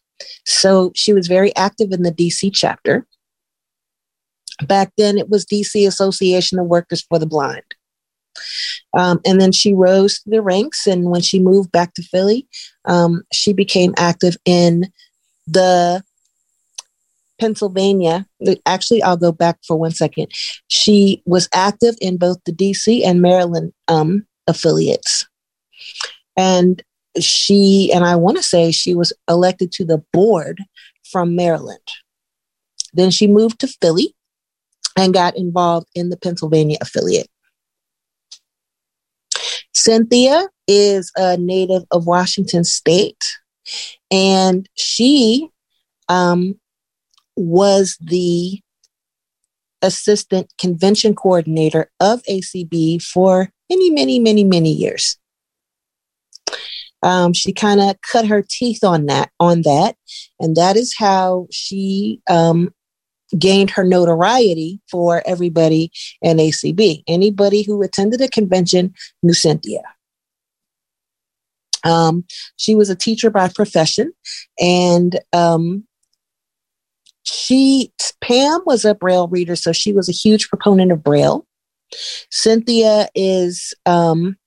So 0.46 0.92
she 0.96 1.14
was 1.14 1.28
very 1.28 1.56
active 1.56 1.92
in 1.92 2.04
the 2.04 2.12
DC 2.12 2.52
chapter. 2.54 3.06
Back 4.66 4.92
then, 4.98 5.18
it 5.18 5.30
was 5.30 5.46
DC 5.46 5.88
Association 5.88 6.58
of 6.58 6.66
Workers 6.66 7.04
for 7.04 7.20
the 7.20 7.28
Blind. 7.28 7.64
Um, 8.98 9.20
and 9.26 9.40
then 9.40 9.52
she 9.52 9.74
rose 9.74 10.20
through 10.20 10.38
the 10.38 10.42
ranks. 10.42 10.88
And 10.88 11.12
when 11.12 11.22
she 11.22 11.40
moved 11.40 11.72
back 11.72 11.94
to 11.94 12.04
Philly, 12.04 12.48
um, 12.86 13.22
she 13.32 13.54
became 13.54 13.94
active 13.98 14.36
in 14.46 14.92
the 15.46 16.04
Pennsylvania, 17.40 18.26
actually, 18.66 19.02
I'll 19.04 19.18
go 19.18 19.32
back 19.32 19.60
for 19.66 19.78
one 19.78 19.92
second. 19.92 20.32
She 20.68 21.22
was 21.26 21.50
active 21.54 21.96
in 22.02 22.18
both 22.18 22.38
the 22.46 22.52
DC 22.52 23.06
and 23.06 23.22
Maryland 23.22 23.74
um, 23.88 24.26
affiliates. 24.48 25.26
And 26.36 26.84
she, 27.20 27.92
and 27.94 28.06
I 28.06 28.16
want 28.16 28.38
to 28.38 28.44
say 28.44 28.72
she 28.72 28.96
was 28.96 29.14
elected 29.28 29.72
to 29.74 29.86
the 29.86 30.04
board 30.14 30.62
from 31.12 31.36
Maryland. 31.36 31.80
Then 32.94 33.12
she 33.12 33.28
moved 33.28 33.60
to 33.60 33.68
Philly 33.68 34.16
and 34.98 35.14
got 35.14 35.38
involved 35.38 35.88
in 35.96 36.10
the 36.10 36.18
Pennsylvania 36.18 36.78
affiliate. 36.82 37.30
Cynthia 39.74 40.48
is 40.68 41.12
a 41.16 41.38
native 41.38 41.84
of 41.92 42.08
Washington 42.08 42.64
State, 42.64 43.24
and 44.12 44.68
she 44.74 45.50
um, 46.10 46.60
was 47.38 47.98
the 48.02 48.62
assistant 49.82 50.52
convention 50.58 51.16
coordinator 51.16 51.90
of 52.00 52.24
ACB 52.24 53.02
for 53.02 53.50
many, 53.70 53.90
many, 53.92 54.20
many, 54.20 54.44
many 54.44 54.72
years. 54.72 55.18
Um, 57.04 57.32
she 57.34 57.54
kind 57.54 57.80
of 57.80 57.96
cut 58.02 58.28
her 58.28 58.44
teeth 58.48 58.84
on 58.84 59.06
that, 59.06 59.30
on 59.40 59.62
that, 59.62 59.96
and 60.40 60.56
that 60.56 60.76
is 60.76 60.96
how 60.98 61.48
she 61.52 62.22
um, 62.28 62.74
gained 63.38 63.70
her 63.72 63.84
notoriety 63.84 64.82
for 64.90 65.22
everybody 65.26 65.92
in 66.22 66.38
ACB. 66.38 67.04
Anybody 67.08 67.62
who 67.62 67.82
attended 67.84 68.22
a 68.22 68.28
convention 68.28 68.96
knew 69.22 69.34
Cynthia. 69.34 69.84
Um, 71.84 72.26
she 72.58 72.74
was 72.74 72.90
a 72.90 72.96
teacher 72.96 73.30
by 73.30 73.50
profession, 73.50 74.12
and 74.60 75.20
um, 75.34 75.87
she 77.30 77.92
Pam 78.22 78.62
was 78.66 78.86
a 78.86 78.96
Braille 78.96 79.28
reader, 79.28 79.56
so 79.56 79.72
she 79.72 79.92
was 79.92 80.08
a 80.08 80.14
huge 80.14 80.50
proponent 80.50 80.92
of 80.92 81.04
Braille. 81.04 81.46
Cynthia 82.32 83.10
is 83.16 83.74
um, 83.86 84.38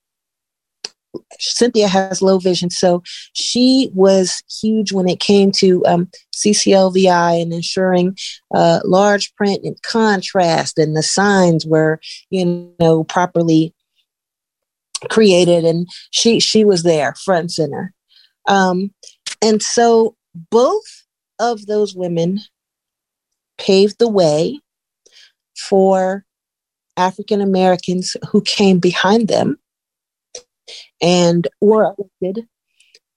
Cynthia 1.39 1.89
has 1.89 2.23
low 2.23 2.39
vision, 2.39 2.71
so 2.71 3.03
she 3.35 3.91
was 3.95 4.43
huge 4.63 4.93
when 4.93 5.09
it 5.09 5.21
came 5.21 5.53
to 5.53 5.85
um, 5.85 6.09
CCLVI 6.35 7.43
and 7.43 7.53
ensuring 7.53 8.17
uh, 8.55 8.81
large 8.85 9.35
print 9.35 9.61
and 9.65 9.81
contrast, 9.83 10.79
and 10.79 10.97
the 10.97 11.03
signs 11.03 11.67
were, 11.67 12.01
you 12.31 12.73
know, 12.81 13.05
properly 13.05 13.75
created. 15.11 15.65
And 15.65 15.87
she 16.11 16.41
she 16.41 16.65
was 16.65 16.83
there, 16.83 17.15
front 17.25 17.41
and 17.41 17.53
center. 17.53 17.93
Um, 18.47 18.95
and 19.43 19.63
so 19.63 20.17
both 20.51 21.05
of 21.39 21.67
those 21.67 21.95
women 21.95 22.41
paved 23.61 23.99
the 23.99 24.09
way 24.09 24.59
for 25.57 26.25
African 26.97 27.41
Americans 27.41 28.17
who 28.31 28.41
came 28.41 28.79
behind 28.79 29.29
them 29.29 29.59
and 31.01 31.47
were 31.61 31.95
elected, 32.23 32.47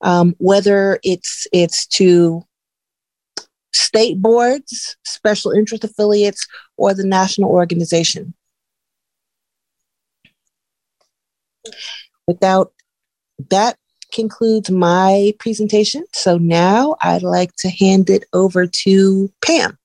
um, 0.02 0.34
whether 0.38 0.98
it's 1.02 1.46
it's 1.52 1.86
to 1.86 2.42
state 3.72 4.20
boards, 4.20 4.96
special 5.04 5.50
interest 5.50 5.84
affiliates, 5.84 6.46
or 6.76 6.94
the 6.94 7.06
national 7.06 7.50
organization. 7.50 8.34
Without 12.26 12.72
that 13.50 13.76
concludes 14.12 14.70
my 14.70 15.34
presentation. 15.38 16.04
So 16.12 16.38
now 16.38 16.96
I'd 17.00 17.22
like 17.22 17.54
to 17.56 17.68
hand 17.68 18.08
it 18.10 18.24
over 18.32 18.66
to 18.66 19.30
Pam. 19.44 19.76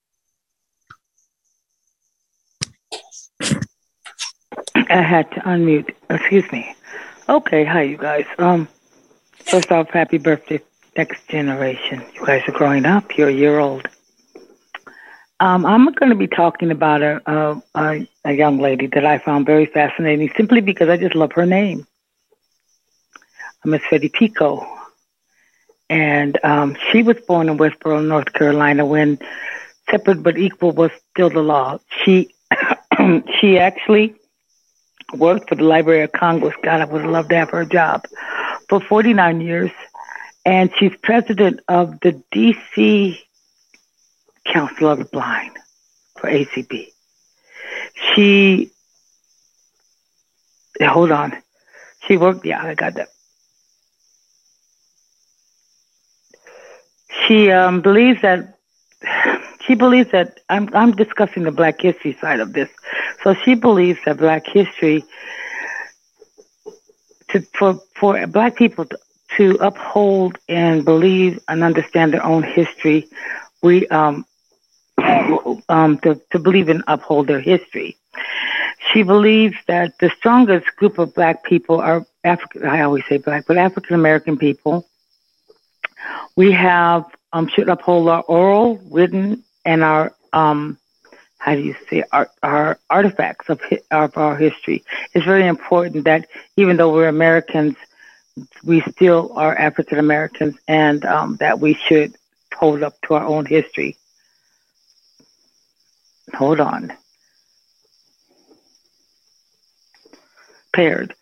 I 3.42 5.02
had 5.02 5.32
to 5.32 5.40
unmute. 5.42 5.94
Excuse 6.10 6.52
me. 6.52 6.76
Okay, 7.28 7.64
hi 7.64 7.84
you 7.84 7.98
guys. 7.98 8.26
Um, 8.38 8.68
first 9.46 9.72
off, 9.72 9.90
happy 9.90 10.18
birthday, 10.18 10.62
next 10.98 11.28
generation. 11.28 12.04
You 12.16 12.26
guys 12.26 12.44
are 12.48 12.52
growing 12.52 12.86
up. 12.86 13.18
You're 13.18 13.30
a 13.30 13.34
year 13.34 13.60
old. 13.60 13.88
Um, 15.40 15.66
I'm 15.66 15.86
going 15.94 16.10
to 16.10 16.16
be 16.16 16.28
talking 16.28 16.70
about 16.70 17.02
a, 17.02 17.62
a, 17.74 18.08
a 18.26 18.34
young 18.34 18.60
lady 18.60 18.88
that 18.88 19.06
I 19.06 19.20
found 19.20 19.46
very 19.46 19.68
fascinating, 19.68 20.30
simply 20.36 20.60
because 20.60 20.90
I 20.90 20.98
just 20.98 21.16
love 21.16 21.32
her 21.34 21.46
name. 21.46 21.88
Miss 23.64 23.82
Betty 23.90 24.10
Pico, 24.10 24.66
and 25.90 26.38
um, 26.44 26.78
she 26.92 27.04
was 27.04 27.18
born 27.28 27.50
in 27.50 27.58
Westboro, 27.58 28.06
North 28.06 28.32
Carolina, 28.34 28.86
when 28.86 29.20
separate 29.90 30.24
but 30.24 30.38
equal 30.38 30.72
was 30.72 30.92
still 31.12 31.30
the 31.30 31.42
law. 31.42 31.78
She 32.04 32.34
she 33.40 33.58
actually 33.58 34.16
worked 35.14 35.50
for 35.50 35.56
the 35.56 35.64
Library 35.64 36.04
of 36.04 36.12
Congress. 36.12 36.54
God, 36.64 36.82
I 36.82 36.86
would 36.86 37.02
have 37.02 37.12
loved 37.12 37.30
to 37.30 37.36
have 37.36 37.50
her 37.52 37.66
job 37.66 38.06
for 38.68 38.80
49 38.80 39.42
years. 39.42 39.72
And 40.46 40.72
she's 40.78 40.96
president 41.04 41.60
of 41.68 42.00
the 42.00 42.22
DC 42.34 43.20
Council 44.46 44.90
of 44.90 45.00
the 45.00 45.06
Blind 45.06 45.58
for 46.18 46.30
ACB. 46.30 46.88
She, 48.16 48.72
hold 50.82 51.12
on. 51.12 51.38
She 52.08 52.18
worked, 52.18 52.46
yeah, 52.46 52.64
I 52.64 52.74
got 52.74 52.96
that. 52.96 53.10
She 57.28 57.52
um, 57.52 57.82
believes 57.82 58.22
that 58.22 58.58
she 59.70 59.76
believes 59.76 60.10
that 60.12 60.40
I'm 60.50 60.68
I'm 60.74 60.94
discussing 60.94 61.44
the 61.44 61.52
Black 61.52 61.80
history 61.80 62.18
side 62.20 62.40
of 62.40 62.54
this. 62.54 62.70
So 63.24 63.36
she 63.36 63.54
believes 63.54 64.00
that 64.04 64.18
Black 64.18 64.48
history 64.48 65.06
to 67.30 67.42
for 67.54 67.80
for 67.96 68.26
Black 68.26 68.56
people 68.56 68.86
to, 68.86 68.98
to 69.38 69.58
uphold 69.62 70.40
and 70.50 70.84
believe 70.84 71.40
and 71.48 71.64
understand 71.64 72.14
their 72.14 72.26
own 72.26 72.42
history, 72.42 73.08
we 73.62 73.88
um 73.90 74.26
um 75.70 76.00
to, 76.00 76.20
to 76.32 76.40
believe 76.40 76.68
and 76.70 76.84
uphold 76.88 77.28
their 77.28 77.40
history. 77.40 77.96
She 78.92 79.04
believes 79.04 79.56
that 79.68 80.00
the 80.00 80.10
strongest 80.18 80.76
group 80.78 80.98
of 80.98 81.14
black 81.14 81.44
people 81.44 81.80
are 81.80 82.08
African 82.24 82.66
I 82.66 82.82
always 82.82 83.04
say 83.08 83.18
black, 83.18 83.46
but 83.46 83.58
African 83.58 83.94
American 83.94 84.36
people. 84.36 84.88
We 86.36 86.54
have 86.54 87.06
um 87.34 87.48
should 87.50 87.70
uphold 87.70 88.10
our 88.10 88.24
oral, 88.24 88.80
written, 88.90 89.44
and 89.66 89.84
our 89.84 90.14
um 90.34 90.78
how 91.40 91.56
do 91.56 91.62
you 91.62 91.76
say 91.90 92.04
our, 92.12 92.30
our 92.44 92.78
artifacts 92.90 93.50
of, 93.50 93.62
of 93.92 94.18
our 94.18 94.36
history. 94.36 94.84
It's 95.14 95.26
very 95.26 95.48
important 95.48 96.04
that 96.04 96.28
even 96.58 96.76
though 96.78 96.94
we're 96.94 97.08
Americans, 97.08 97.76
we 98.64 98.82
still 98.82 99.32
are 99.36 99.58
African 99.58 100.00
Americans, 100.00 100.56
and 100.68 101.04
um, 101.06 101.38
that 101.40 101.60
we 101.60 101.74
should 101.74 102.14
hold 102.54 102.84
up 102.84 103.00
to 103.04 103.14
our 103.14 103.26
own 103.26 103.46
history. 103.46 103.98
Hold 106.36 106.60
on. 106.60 106.94
Paired. 110.74 111.16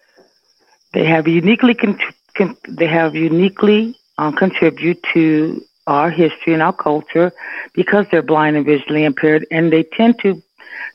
They 0.93 1.05
have 1.05 1.27
uniquely 1.27 1.75
con- 1.75 1.99
con- 2.35 2.57
they 2.67 2.87
have 2.87 3.15
uniquely 3.15 3.95
um, 4.17 4.33
contribute 4.33 5.01
to 5.13 5.63
our 5.87 6.09
history 6.09 6.53
and 6.53 6.61
our 6.61 6.73
culture 6.73 7.31
because 7.73 8.05
they're 8.11 8.21
blind 8.21 8.55
and 8.55 8.65
visually 8.65 9.03
impaired, 9.03 9.47
and 9.51 9.71
they 9.71 9.83
tend 9.83 10.19
to 10.19 10.41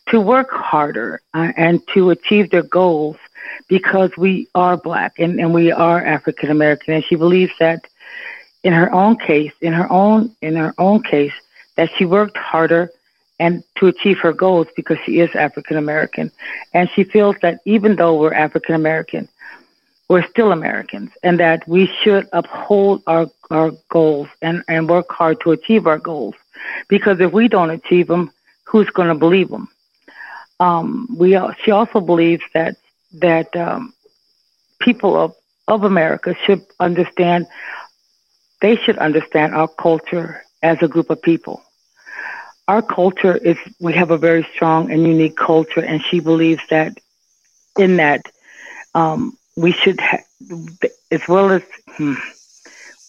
to 0.09 0.20
work 0.20 0.51
harder 0.51 1.20
uh, 1.34 1.53
and 1.57 1.80
to 1.88 2.11
achieve 2.11 2.51
their 2.51 2.62
goals 2.62 3.16
because 3.68 4.11
we 4.16 4.49
are 4.55 4.76
black 4.76 5.18
and, 5.18 5.40
and 5.40 5.53
we 5.53 5.72
are 5.72 6.05
African 6.05 6.51
American. 6.51 6.95
And 6.95 7.05
she 7.05 7.16
believes 7.16 7.53
that 7.59 7.86
in 8.62 8.72
her 8.72 8.93
own 8.93 9.16
case, 9.16 9.53
in 9.61 9.72
her 9.72 9.90
own 9.90 10.34
in 10.40 10.57
her 10.57 10.74
own 10.78 11.03
case, 11.03 11.32
that 11.76 11.90
she 11.97 12.05
worked 12.05 12.36
harder 12.36 12.90
and 13.40 13.64
to 13.76 13.86
achieve 13.88 14.18
her 14.18 14.32
goals 14.32 14.68
because 14.76 14.99
she 15.05 15.18
is 15.18 15.34
African 15.34 15.76
American. 15.76 16.30
And 16.74 16.88
she 16.95 17.05
feels 17.05 17.36
that 17.43 17.61
even 17.64 17.97
though 17.97 18.16
we're 18.20 18.34
African 18.34 18.74
American, 18.74 19.28
we're 20.09 20.26
still 20.28 20.53
Americans 20.53 21.11
and 21.22 21.40
that 21.40 21.66
we 21.66 21.86
should 22.03 22.28
uphold 22.32 23.03
our, 23.07 23.28
our 23.50 23.72
goals 23.88 24.28
and, 24.42 24.62
and 24.68 24.88
work 24.88 25.11
hard 25.11 25.40
to 25.40 25.53
achieve 25.53 25.86
our 25.86 25.98
goals. 25.98 26.34
Because 26.88 27.20
if 27.20 27.32
we 27.32 27.48
don't 27.48 27.70
achieve 27.70 28.09
them, 28.09 28.30
who's 28.64 28.90
going 28.90 29.09
to 29.09 29.14
believe 29.14 29.48
them? 29.48 29.68
Um, 30.61 31.09
we, 31.18 31.38
she 31.64 31.70
also 31.70 32.00
believes 32.00 32.44
that, 32.55 32.76
that 33.14 33.55
um, 33.57 33.92
people 34.80 35.16
of, 35.16 35.34
of 35.66 35.84
America 35.84 36.34
should 36.44 36.64
understand, 36.78 37.46
they 38.61 38.76
should 38.76 38.98
understand 38.98 39.55
our 39.55 39.68
culture 39.68 40.42
as 40.62 40.78
a 40.82 40.88
group 40.88 41.11
of 41.11 41.20
people. 41.22 41.62
Our 42.68 42.82
culture 42.82 43.36
is, 43.36 43.57
we 43.80 43.92
have 43.94 44.11
a 44.11 44.18
very 44.18 44.46
strong 44.55 44.90
and 44.92 45.03
unique 45.03 45.36
culture, 45.36 45.80
and 45.80 46.03
she 46.03 46.20
believes 46.20 46.62
that 46.70 46.96
in 47.76 47.96
that 47.96 48.22
um, 48.94 49.36
we 49.57 49.72
should, 49.72 50.00
ha- 50.00 50.24
as 51.11 51.26
well 51.28 51.50
as 51.50 51.62
hmm, 51.88 52.14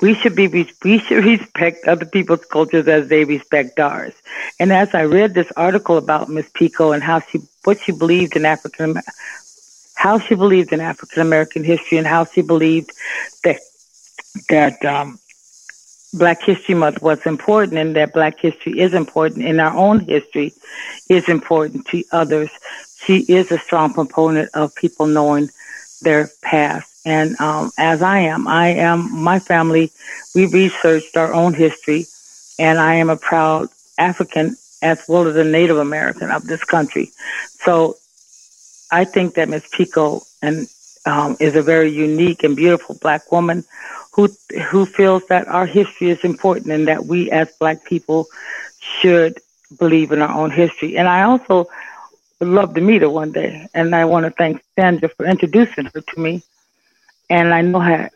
we 0.01 0.13
should 0.15 0.35
be, 0.35 0.47
we 0.83 0.99
should 0.99 1.23
respect 1.23 1.87
other 1.87 2.05
people's 2.05 2.45
cultures 2.45 2.87
as 2.87 3.07
they 3.07 3.23
respect 3.23 3.79
ours. 3.79 4.13
And 4.59 4.71
as 4.73 4.93
I 4.93 5.03
read 5.03 5.33
this 5.33 5.51
article 5.55 5.97
about 5.97 6.29
Miss 6.29 6.49
Pico 6.53 6.91
and 6.91 7.03
how 7.03 7.21
she, 7.21 7.39
what 7.63 7.79
she 7.79 7.91
believed 7.91 8.35
in 8.35 8.45
African, 8.45 9.01
how 9.95 10.19
she 10.19 10.35
believed 10.35 10.73
in 10.73 10.81
African 10.81 11.21
American 11.21 11.63
history 11.63 11.97
and 11.97 12.07
how 12.07 12.25
she 12.25 12.41
believed 12.41 12.91
that 13.43 13.59
that 14.49 14.83
um, 14.83 15.19
Black 16.13 16.43
History 16.43 16.75
Month 16.75 17.01
was 17.01 17.25
important 17.25 17.77
and 17.77 17.95
that 17.95 18.13
Black 18.13 18.39
history 18.39 18.79
is 18.79 18.93
important 18.93 19.45
and 19.45 19.59
our 19.61 19.75
own 19.75 20.01
history 20.01 20.53
is 21.09 21.27
important 21.29 21.87
to 21.87 22.03
others. 22.11 22.49
She 23.05 23.19
is 23.19 23.51
a 23.51 23.57
strong 23.59 23.93
proponent 23.93 24.49
of 24.53 24.75
people 24.75 25.07
knowing 25.07 25.49
their 26.03 26.29
past. 26.41 26.89
And 27.05 27.39
um, 27.39 27.71
as 27.77 28.01
I 28.01 28.19
am, 28.19 28.47
I 28.47 28.69
am 28.69 29.23
my 29.23 29.39
family. 29.39 29.91
We 30.33 30.45
researched 30.45 31.17
our 31.17 31.33
own 31.33 31.53
history, 31.53 32.05
and 32.57 32.79
I 32.79 32.95
am 32.95 33.09
a 33.09 33.17
proud 33.17 33.69
African 33.97 34.55
as 34.81 35.03
well 35.07 35.27
as 35.27 35.35
a 35.35 35.43
Native 35.43 35.77
American 35.77 36.29
of 36.29 36.45
this 36.45 36.63
country. 36.63 37.11
So 37.61 37.95
I 38.91 39.05
think 39.05 39.35
that 39.35 39.49
Ms. 39.49 39.67
Pico 39.71 40.21
and 40.41 40.67
um, 41.05 41.35
is 41.39 41.55
a 41.55 41.61
very 41.61 41.89
unique 41.89 42.43
and 42.43 42.55
beautiful 42.55 42.95
Black 43.01 43.31
woman 43.31 43.63
who 44.13 44.29
who 44.69 44.85
feels 44.85 45.25
that 45.27 45.47
our 45.47 45.65
history 45.65 46.09
is 46.09 46.23
important 46.23 46.71
and 46.71 46.87
that 46.87 47.05
we 47.05 47.31
as 47.31 47.51
Black 47.59 47.83
people 47.83 48.27
should 48.79 49.39
believe 49.79 50.11
in 50.11 50.21
our 50.21 50.37
own 50.37 50.51
history. 50.51 50.97
And 50.97 51.07
I 51.07 51.23
also 51.23 51.67
would 52.43 52.53
love 52.53 52.73
to 52.75 52.81
meet 52.81 53.01
her 53.01 53.09
one 53.09 53.31
day. 53.31 53.67
And 53.73 53.95
I 53.95 54.05
want 54.05 54.25
to 54.25 54.31
thank 54.31 54.61
Sandra 54.77 55.09
for 55.09 55.25
introducing 55.25 55.85
her 55.85 56.01
to 56.01 56.19
me. 56.19 56.43
And 57.29 57.53
I 57.53 57.61
know 57.61 57.79
how, 57.79 58.09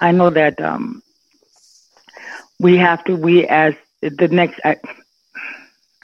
I 0.00 0.12
know 0.12 0.30
that 0.30 0.60
um, 0.60 1.02
we 2.60 2.76
have 2.76 3.04
to, 3.04 3.16
we 3.16 3.46
as 3.46 3.74
the 4.00 4.28
next, 4.28 4.60
I, 4.64 4.76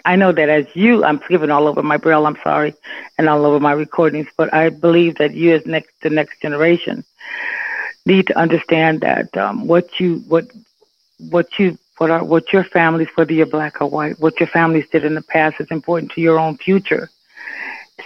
I 0.05 0.16
know 0.16 0.32
that 0.32 0.49
as 0.49 0.66
you, 0.74 1.05
I'm 1.05 1.20
skipping 1.24 1.51
all 1.51 1.68
over 1.68 1.82
my 1.82 1.97
braille, 1.97 2.26
I'm 2.26 2.36
sorry, 2.42 2.74
and 3.16 3.28
all 3.28 3.47
over 3.47 3.61
my 3.61 3.72
recordings, 3.72 4.26
but 4.36 4.53
I 4.53 4.68
believe 4.68 5.16
that 5.16 5.34
you 5.34 5.55
as 5.55 5.64
next, 5.64 5.92
the 6.03 6.11
next 6.11 6.42
generation 6.42 7.05
need 8.05 8.26
to 8.26 8.38
understand 8.38 9.01
that 9.01 9.34
um, 9.36 9.66
what 9.66 10.01
you, 10.01 10.16
what, 10.28 10.47
what 11.30 11.59
you 11.59 11.78
what 11.99 12.11
are 12.11 12.24
what 12.24 12.53
your 12.53 12.64
families, 12.64 13.09
whether 13.14 13.32
you're 13.32 13.47
black 13.47 13.80
or 13.80 13.88
white, 13.88 14.18
what 14.18 14.38
your 14.40 14.49
families 14.49 14.86
did 14.90 15.05
in 15.05 15.14
the 15.14 15.22
past 15.22 15.57
is 15.61 15.68
important 15.70 16.12
to 16.12 16.20
your 16.20 16.38
own 16.38 16.57
future, 16.57 17.11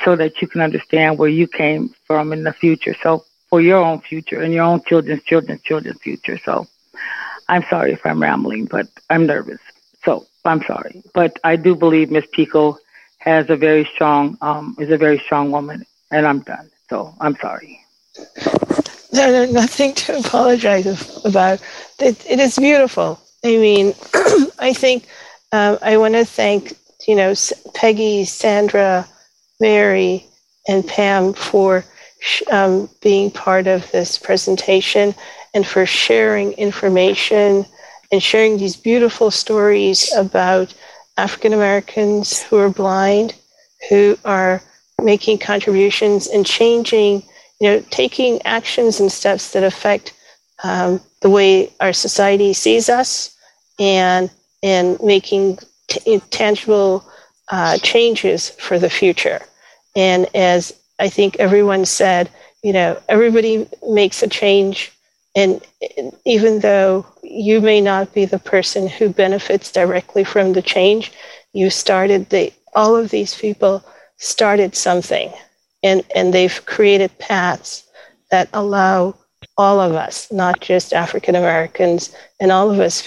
so 0.05 0.16
that 0.16 0.41
you 0.41 0.49
can 0.49 0.61
understand 0.61 1.18
where 1.18 1.28
you 1.28 1.47
came 1.47 1.95
from 2.07 2.32
in 2.32 2.45
the 2.45 2.53
future. 2.53 2.95
So 3.03 3.24
for 3.49 3.61
your 3.61 3.78
own 3.78 4.01
future 4.01 4.43
and 4.43 4.53
your 4.53 4.64
own 4.64 4.82
children's 4.84 5.22
children's 5.22 5.62
children's 5.62 6.01
future. 6.01 6.39
So 6.45 6.66
I'm 7.49 7.64
sorry 7.70 7.93
if 7.93 8.05
I'm 8.05 8.20
rambling, 8.20 8.66
but 8.66 8.89
I'm 9.09 9.26
nervous. 9.26 9.61
So 10.05 10.26
I'm 10.45 10.62
sorry, 10.66 11.03
but 11.14 11.39
I 11.45 11.57
do 11.57 11.74
believe 11.74 12.11
Miss 12.11 12.26
Pico 12.32 12.78
has 13.18 13.51
a 13.51 13.57
very 13.57 13.84
strong 13.95 14.39
um, 14.41 14.76
is 14.78 14.91
a 14.91 14.97
very 14.97 15.18
strong 15.18 15.51
woman, 15.51 15.84
and 16.11 16.26
I'm 16.26 16.41
done. 16.41 16.70
So 16.89 17.14
I'm 17.20 17.36
sorry. 17.41 17.80
No, 19.12 19.30
no, 19.32 19.45
nothing 19.51 19.95
to 19.95 20.18
apologize 20.24 20.86
about. 21.24 21.61
It, 21.99 22.24
it 22.30 22.39
is 22.39 22.59
beautiful. 22.59 23.20
I 23.45 23.57
mean, 23.57 23.95
I 24.59 24.72
think 24.72 25.07
um, 25.53 25.78
I 25.80 25.97
want 25.97 26.14
to 26.14 26.24
thank, 26.24 26.76
you 27.07 27.14
know, 27.14 27.34
Peggy, 27.74 28.24
Sandra, 28.24 29.07
Mary, 29.61 30.26
and 30.66 30.86
Pam 30.86 31.32
for 31.32 31.84
um, 32.51 32.89
being 33.01 33.30
part 33.30 33.66
of 33.66 33.91
this 33.91 34.18
presentation 34.18 35.14
and 35.55 35.66
for 35.66 35.86
sharing 35.86 36.53
information 36.53 37.64
and 38.11 38.22
sharing 38.22 38.59
these 38.59 38.76
beautiful 38.76 39.30
stories 39.30 40.12
about 40.14 40.74
African 41.16 41.53
Americans 41.53 42.43
who 42.43 42.57
are 42.57 42.70
blind, 42.70 43.34
who 43.89 44.18
are 44.24 44.62
making 45.03 45.39
contributions 45.39 46.26
and 46.26 46.45
changing, 46.45 47.22
you 47.61 47.68
know, 47.70 47.84
taking 47.91 48.43
actions 48.43 49.01
and 49.01 49.11
steps 49.11 49.53
that 49.53 49.62
affect 49.64 50.12
um, 50.63 51.01
the 51.21 51.31
way 51.31 51.73
our 51.81 51.93
society 51.93 52.53
sees 52.53 52.89
us 52.89 53.37
and 53.79 54.31
and 54.63 54.99
making 55.03 55.59
t- 55.89 56.21
tangible 56.31 57.05
uh, 57.51 57.79
changes 57.79 58.51
for 58.51 58.79
the 58.79 58.91
future. 58.91 59.41
And 59.97 60.27
as 60.35 60.73
I 60.99 61.09
think 61.09 61.37
everyone 61.37 61.85
said, 61.85 62.31
you 62.63 62.73
know, 62.73 63.01
everybody 63.09 63.69
makes 63.89 64.23
a 64.23 64.29
change. 64.29 64.93
And 65.35 65.61
even 66.25 66.61
though 66.61 67.07
you 67.23 67.61
may 67.61 67.81
not 67.81 68.13
be 68.13 68.25
the 68.25 68.39
person 68.39 68.89
who 68.89 69.09
benefits 69.11 69.71
directly 69.71 70.25
from 70.25 70.53
the 70.53 70.63
change, 70.63 71.13
you 71.53 71.71
started 71.71 72.31
the, 72.31 72.53
all 72.75 72.97
of 72.97 73.11
these 73.11 73.35
people 73.35 73.85
started 74.17 74.75
something 74.75 75.33
and, 75.83 76.03
and 76.15 76.35
they've 76.35 76.65
created 76.67 77.17
paths 77.19 77.85
that 78.31 78.49
allow 78.53 79.15
all 79.59 79.81
of 79.81 79.95
us, 79.95 80.31
not 80.33 80.61
just 80.61 80.93
African 80.95 81.35
Americans, 81.35 82.15
and 82.41 82.51
all 82.53 82.71
of 82.71 82.79
us, 82.79 83.07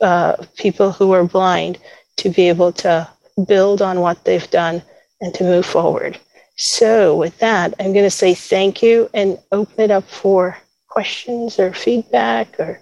uh, 0.00 0.34
people 0.56 0.90
who 0.90 1.12
are 1.12 1.24
blind, 1.24 1.78
to 2.16 2.30
be 2.30 2.48
able 2.48 2.72
to 2.72 3.08
build 3.46 3.80
on 3.80 4.00
what 4.00 4.24
they've 4.24 4.50
done 4.50 4.82
and 5.20 5.32
to 5.34 5.44
move 5.44 5.66
forward. 5.66 6.18
So, 6.56 7.16
with 7.16 7.38
that, 7.38 7.74
I'm 7.78 7.92
going 7.92 8.04
to 8.04 8.10
say 8.10 8.34
thank 8.34 8.82
you 8.82 9.08
and 9.14 9.38
open 9.52 9.80
it 9.80 9.90
up 9.90 10.04
for 10.04 10.58
questions 10.88 11.58
or 11.58 11.72
feedback 11.72 12.58
or 12.58 12.80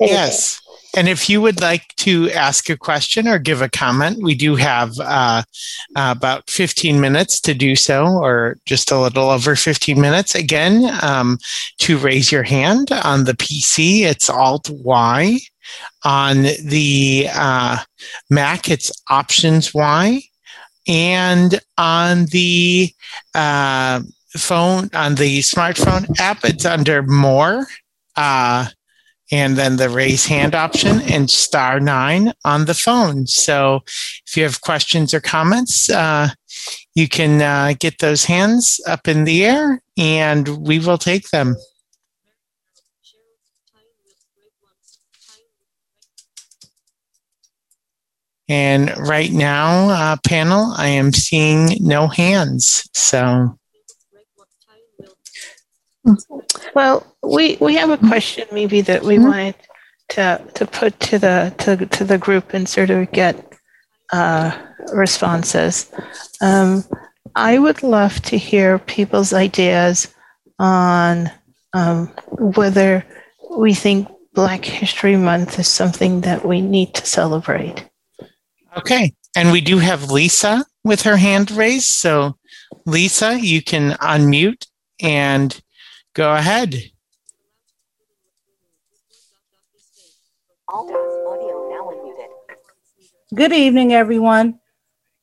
anything. 0.00 0.16
Yes. 0.16 0.60
And 0.96 1.08
if 1.08 1.28
you 1.28 1.40
would 1.40 1.60
like 1.60 1.94
to 1.96 2.30
ask 2.30 2.70
a 2.70 2.76
question 2.76 3.26
or 3.26 3.38
give 3.38 3.62
a 3.62 3.68
comment, 3.68 4.22
we 4.22 4.34
do 4.34 4.54
have 4.54 4.92
uh, 5.00 5.42
uh, 5.96 6.14
about 6.16 6.48
15 6.48 7.00
minutes 7.00 7.40
to 7.40 7.54
do 7.54 7.74
so, 7.74 8.06
or 8.06 8.58
just 8.64 8.92
a 8.92 9.00
little 9.00 9.30
over 9.30 9.56
15 9.56 10.00
minutes. 10.00 10.34
Again, 10.34 10.88
um, 11.02 11.38
to 11.78 11.98
raise 11.98 12.30
your 12.30 12.44
hand 12.44 12.92
on 12.92 13.24
the 13.24 13.34
PC, 13.34 14.02
it's 14.02 14.30
Alt 14.30 14.70
Y. 14.70 15.38
On 16.04 16.42
the 16.42 17.28
uh, 17.34 17.78
Mac, 18.30 18.70
it's 18.70 18.92
Options 19.10 19.74
Y. 19.74 20.22
And 20.86 21.58
on 21.78 22.26
the 22.26 22.92
uh, 23.34 24.02
phone, 24.36 24.90
on 24.92 25.14
the 25.16 25.40
smartphone 25.40 26.06
app, 26.20 26.44
it's 26.44 26.66
under 26.66 27.02
More. 27.02 27.66
And 29.34 29.56
then 29.56 29.78
the 29.78 29.88
raise 29.88 30.26
hand 30.26 30.54
option 30.54 31.00
and 31.10 31.28
star 31.28 31.80
nine 31.80 32.34
on 32.44 32.66
the 32.66 32.72
phone. 32.72 33.26
So 33.26 33.80
if 34.24 34.36
you 34.36 34.44
have 34.44 34.60
questions 34.60 35.12
or 35.12 35.20
comments, 35.20 35.90
uh, 35.90 36.28
you 36.94 37.08
can 37.08 37.42
uh, 37.42 37.74
get 37.76 37.98
those 37.98 38.26
hands 38.26 38.80
up 38.86 39.08
in 39.08 39.24
the 39.24 39.44
air 39.44 39.82
and 39.96 40.46
we 40.64 40.78
will 40.78 40.98
take 40.98 41.30
them. 41.30 41.56
And 48.48 48.96
right 48.98 49.32
now, 49.32 49.88
uh, 49.88 50.16
panel, 50.24 50.74
I 50.76 50.90
am 50.90 51.12
seeing 51.12 51.76
no 51.80 52.06
hands. 52.06 52.88
So. 52.92 53.58
Well, 56.74 57.06
we 57.22 57.56
we 57.60 57.74
have 57.76 57.90
a 57.90 57.98
question 57.98 58.46
maybe 58.52 58.80
that 58.82 59.02
we 59.02 59.16
mm-hmm. 59.16 59.24
wanted 59.24 59.54
to 60.10 60.42
to 60.54 60.66
put 60.66 60.98
to 61.00 61.18
the 61.18 61.54
to 61.58 61.86
to 61.86 62.04
the 62.04 62.18
group 62.18 62.52
and 62.52 62.68
sort 62.68 62.90
of 62.90 63.10
get 63.12 63.54
uh, 64.12 64.56
responses. 64.92 65.90
Um, 66.40 66.84
I 67.34 67.58
would 67.58 67.82
love 67.82 68.20
to 68.22 68.38
hear 68.38 68.78
people's 68.78 69.32
ideas 69.32 70.14
on 70.58 71.30
um, 71.72 72.08
whether 72.38 73.04
we 73.56 73.74
think 73.74 74.08
Black 74.34 74.64
History 74.64 75.16
Month 75.16 75.58
is 75.58 75.68
something 75.68 76.20
that 76.22 76.44
we 76.44 76.60
need 76.60 76.94
to 76.94 77.06
celebrate. 77.06 77.88
Okay, 78.76 79.14
and 79.36 79.52
we 79.52 79.60
do 79.60 79.78
have 79.78 80.10
Lisa 80.10 80.64
with 80.84 81.02
her 81.02 81.16
hand 81.16 81.50
raised. 81.50 81.88
So, 81.88 82.36
Lisa, 82.86 83.38
you 83.40 83.62
can 83.62 83.92
unmute 83.98 84.66
and 85.00 85.60
Go 86.14 86.32
ahead. 86.32 86.76
Good 93.34 93.52
evening, 93.52 93.92
everyone. 93.92 94.60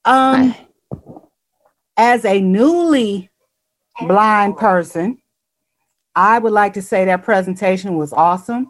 Um, 0.04 0.54
as 1.96 2.26
a 2.26 2.42
newly 2.42 3.30
blind 4.02 4.58
person, 4.58 5.18
I 6.14 6.39
would 6.39 6.52
like 6.52 6.74
to 6.74 6.82
say 6.82 7.06
that 7.06 7.24
presentation 7.24 7.96
was 7.96 8.12
awesome. 8.12 8.70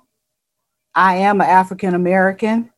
I 0.94 1.16
am 1.16 1.42
an 1.42 1.48
African 1.48 1.96
American, 1.96 2.70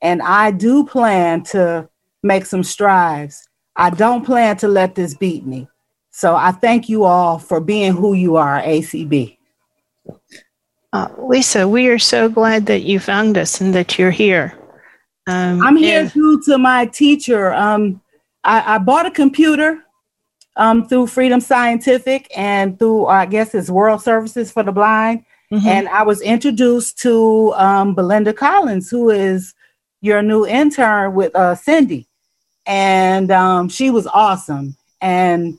and 0.00 0.22
I 0.22 0.52
do 0.52 0.86
plan 0.86 1.42
to 1.44 1.86
make 2.22 2.46
some 2.46 2.64
strides. 2.64 3.46
I 3.76 3.90
don't 3.90 4.24
plan 4.24 4.56
to 4.58 4.68
let 4.68 4.94
this 4.94 5.12
beat 5.12 5.44
me. 5.44 5.68
So 6.10 6.34
I 6.34 6.52
thank 6.52 6.88
you 6.88 7.04
all 7.04 7.38
for 7.38 7.60
being 7.60 7.92
who 7.92 8.14
you 8.14 8.36
are, 8.36 8.60
ACB. 8.60 9.36
Uh, 10.92 11.08
Lisa, 11.18 11.68
we 11.68 11.88
are 11.88 11.98
so 11.98 12.28
glad 12.28 12.66
that 12.66 12.82
you 12.82 12.98
found 12.98 13.38
us 13.38 13.60
and 13.60 13.74
that 13.74 13.98
you're 13.98 14.10
here. 14.10 14.58
Um, 15.26 15.62
I'm 15.62 15.76
here 15.76 16.00
and- 16.00 16.12
due 16.12 16.42
to 16.46 16.58
my 16.58 16.86
teacher. 16.86 17.52
Um, 17.52 18.00
I, 18.42 18.74
I, 18.74 18.78
bought 18.78 19.06
a 19.06 19.10
computer 19.10 19.84
um, 20.56 20.88
through 20.88 21.06
Freedom 21.08 21.40
Scientific 21.40 22.26
and 22.36 22.78
through, 22.78 23.06
I 23.06 23.26
guess, 23.26 23.54
it's 23.54 23.70
World 23.70 24.02
Services 24.02 24.50
for 24.50 24.62
the 24.62 24.72
Blind. 24.72 25.24
Mm-hmm. 25.52 25.68
And 25.68 25.88
I 25.88 26.02
was 26.02 26.22
introduced 26.22 26.98
to 27.02 27.52
um, 27.54 27.94
Belinda 27.94 28.32
Collins, 28.32 28.88
who 28.88 29.10
is 29.10 29.54
your 30.00 30.22
new 30.22 30.46
intern 30.46 31.14
with 31.14 31.34
uh, 31.36 31.54
Cindy. 31.54 32.08
And 32.66 33.30
um, 33.30 33.68
she 33.68 33.90
was 33.90 34.06
awesome. 34.06 34.76
And 35.00 35.58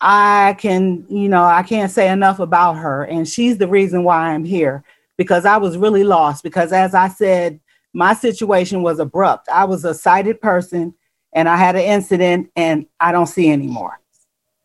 I 0.00 0.56
can, 0.58 1.06
you 1.08 1.28
know, 1.28 1.44
I 1.44 1.62
can't 1.62 1.90
say 1.90 2.08
enough 2.08 2.38
about 2.38 2.74
her. 2.74 3.04
And 3.04 3.26
she's 3.26 3.58
the 3.58 3.68
reason 3.68 4.04
why 4.04 4.30
I'm 4.30 4.44
here 4.44 4.84
because 5.16 5.44
I 5.44 5.56
was 5.56 5.78
really 5.78 6.04
lost. 6.04 6.42
Because 6.42 6.72
as 6.72 6.94
I 6.94 7.08
said, 7.08 7.60
my 7.92 8.12
situation 8.14 8.82
was 8.82 8.98
abrupt. 8.98 9.48
I 9.48 9.64
was 9.64 9.84
a 9.84 9.94
sighted 9.94 10.40
person 10.40 10.94
and 11.32 11.48
I 11.48 11.56
had 11.56 11.76
an 11.76 11.82
incident 11.82 12.50
and 12.56 12.86
I 13.00 13.12
don't 13.12 13.26
see 13.26 13.50
anymore. 13.50 14.00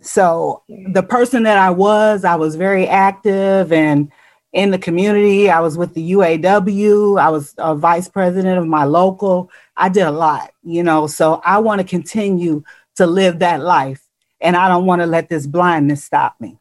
So 0.02 0.64
the 0.68 1.04
person 1.04 1.44
that 1.44 1.58
I 1.58 1.70
was, 1.70 2.26
I 2.26 2.36
was 2.36 2.56
very 2.56 2.88
active 2.88 3.72
and 3.72 4.12
in 4.54 4.72
the 4.72 4.78
community. 4.78 5.50
I 5.50 5.60
was 5.60 5.78
with 5.78 5.94
the 5.94 6.12
UAW. 6.12 7.20
I 7.20 7.30
was 7.30 7.56
a 7.58 7.76
vice 7.76 8.10
president 8.10 8.58
of 8.60 8.68
my 8.68 8.84
local. 8.84 9.50
I 9.78 9.90
did 9.90 10.04
a 10.04 10.12
lot, 10.12 10.52
you 10.64 10.84
know. 10.84 11.08
So 11.08 11.42
I 11.46 11.60
want 11.60 11.80
to 11.80 11.88
continue 11.88 12.64
to 12.96 13.08
live 13.08 13.40
that 13.40 13.62
life 13.62 14.06
and 14.42 14.56
I 14.56 14.68
don't 14.68 14.86
want 14.86 15.02
to 15.02 15.06
let 15.06 15.30
this 15.30 15.48
blindness 15.48 16.04
stop 16.04 16.36
me. 16.39 16.58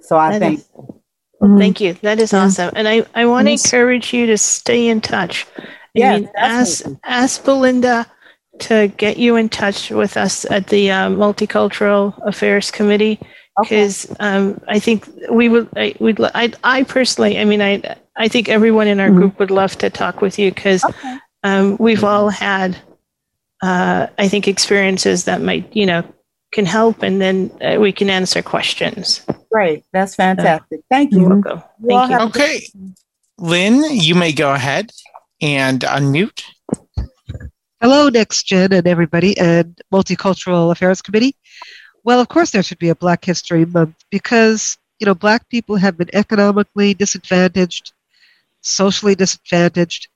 So 0.00 0.16
I 0.16 0.32
that 0.32 0.38
think. 0.38 0.60
Is, 0.60 0.68
mm-hmm. 1.42 1.58
Thank 1.58 1.80
you. 1.80 1.94
That 1.94 2.18
is 2.18 2.32
awesome. 2.32 2.72
And 2.74 2.88
I, 2.88 3.06
I 3.14 3.26
want 3.26 3.46
to 3.46 3.52
encourage 3.52 4.12
you 4.12 4.26
to 4.26 4.38
stay 4.38 4.88
in 4.88 5.00
touch. 5.00 5.46
I 5.58 5.64
yeah, 5.94 6.18
mean, 6.18 6.30
ask, 6.36 6.84
ask 7.04 7.44
Belinda 7.44 8.06
to 8.60 8.88
get 8.96 9.16
you 9.16 9.36
in 9.36 9.48
touch 9.48 9.90
with 9.90 10.16
us 10.16 10.44
at 10.50 10.68
the 10.68 10.90
uh, 10.90 11.10
Multicultural 11.10 12.14
Affairs 12.26 12.70
Committee 12.70 13.18
because 13.60 14.10
okay. 14.12 14.16
um, 14.20 14.60
I 14.68 14.78
think 14.78 15.08
we 15.30 15.48
would, 15.48 15.68
I, 15.76 15.94
would, 15.98 16.20
I, 16.34 16.52
I 16.62 16.84
personally, 16.84 17.38
I 17.38 17.44
mean, 17.44 17.60
I, 17.60 17.96
I 18.16 18.28
think 18.28 18.48
everyone 18.48 18.86
in 18.86 19.00
our 19.00 19.08
mm-hmm. 19.08 19.16
group 19.16 19.38
would 19.38 19.50
love 19.50 19.76
to 19.78 19.90
talk 19.90 20.20
with 20.20 20.38
you 20.38 20.50
because 20.50 20.84
okay. 20.84 21.18
um, 21.42 21.76
we've 21.78 22.04
all 22.04 22.28
had, 22.28 22.76
uh, 23.62 24.06
I 24.18 24.28
think, 24.28 24.46
experiences 24.46 25.24
that 25.24 25.42
might, 25.42 25.74
you 25.74 25.86
know, 25.86 26.04
can 26.52 26.66
help 26.66 27.02
and 27.02 27.20
then 27.20 27.50
uh, 27.60 27.78
we 27.80 27.92
can 27.92 28.10
answer 28.10 28.42
questions. 28.42 29.24
Great. 29.52 29.84
That's 29.92 30.14
fantastic. 30.14 30.80
Thank 30.90 31.12
you. 31.12 31.28
welcome. 31.28 31.62
Thank 31.86 32.10
you. 32.10 32.18
Okay. 32.28 32.66
Lynn, 33.38 33.84
you 33.90 34.14
may 34.14 34.32
go 34.32 34.52
ahead 34.52 34.90
and 35.40 35.80
unmute. 35.80 36.42
Hello, 37.80 38.10
Next 38.10 38.44
Gen 38.44 38.72
and 38.72 38.86
everybody 38.86 39.38
and 39.38 39.80
Multicultural 39.92 40.70
Affairs 40.70 41.00
Committee. 41.00 41.34
Well, 42.04 42.20
of 42.20 42.28
course, 42.28 42.50
there 42.50 42.62
should 42.62 42.78
be 42.78 42.90
a 42.90 42.94
Black 42.94 43.24
History 43.24 43.64
Month 43.64 43.96
because, 44.10 44.76
you 44.98 45.06
know, 45.06 45.14
Black 45.14 45.48
people 45.48 45.76
have 45.76 45.96
been 45.96 46.10
economically 46.12 46.94
disadvantaged, 46.94 47.92
socially 48.60 49.14
disadvantaged. 49.14 50.08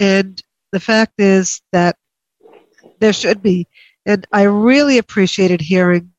And 0.00 0.40
the 0.72 0.80
fact 0.80 1.14
is 1.18 1.60
that 1.72 1.96
there 3.00 3.12
should 3.12 3.42
be 3.42 3.66
and 4.06 4.26
I 4.32 4.42
really 4.42 4.98
appreciated 4.98 5.60
hearing 5.60 6.12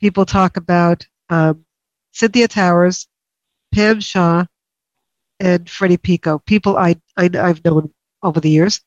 people 0.00 0.24
talk 0.26 0.56
about 0.56 1.06
um, 1.30 1.64
Cynthia 2.12 2.48
Towers, 2.48 3.08
Pam 3.74 4.00
Shaw, 4.00 4.44
and 5.40 5.68
Freddie 5.68 5.96
Pico, 5.96 6.38
people 6.38 6.76
I, 6.76 6.96
I, 7.16 7.30
I've 7.34 7.64
known 7.64 7.92
over 8.22 8.40
the 8.40 8.50
years. 8.50 8.80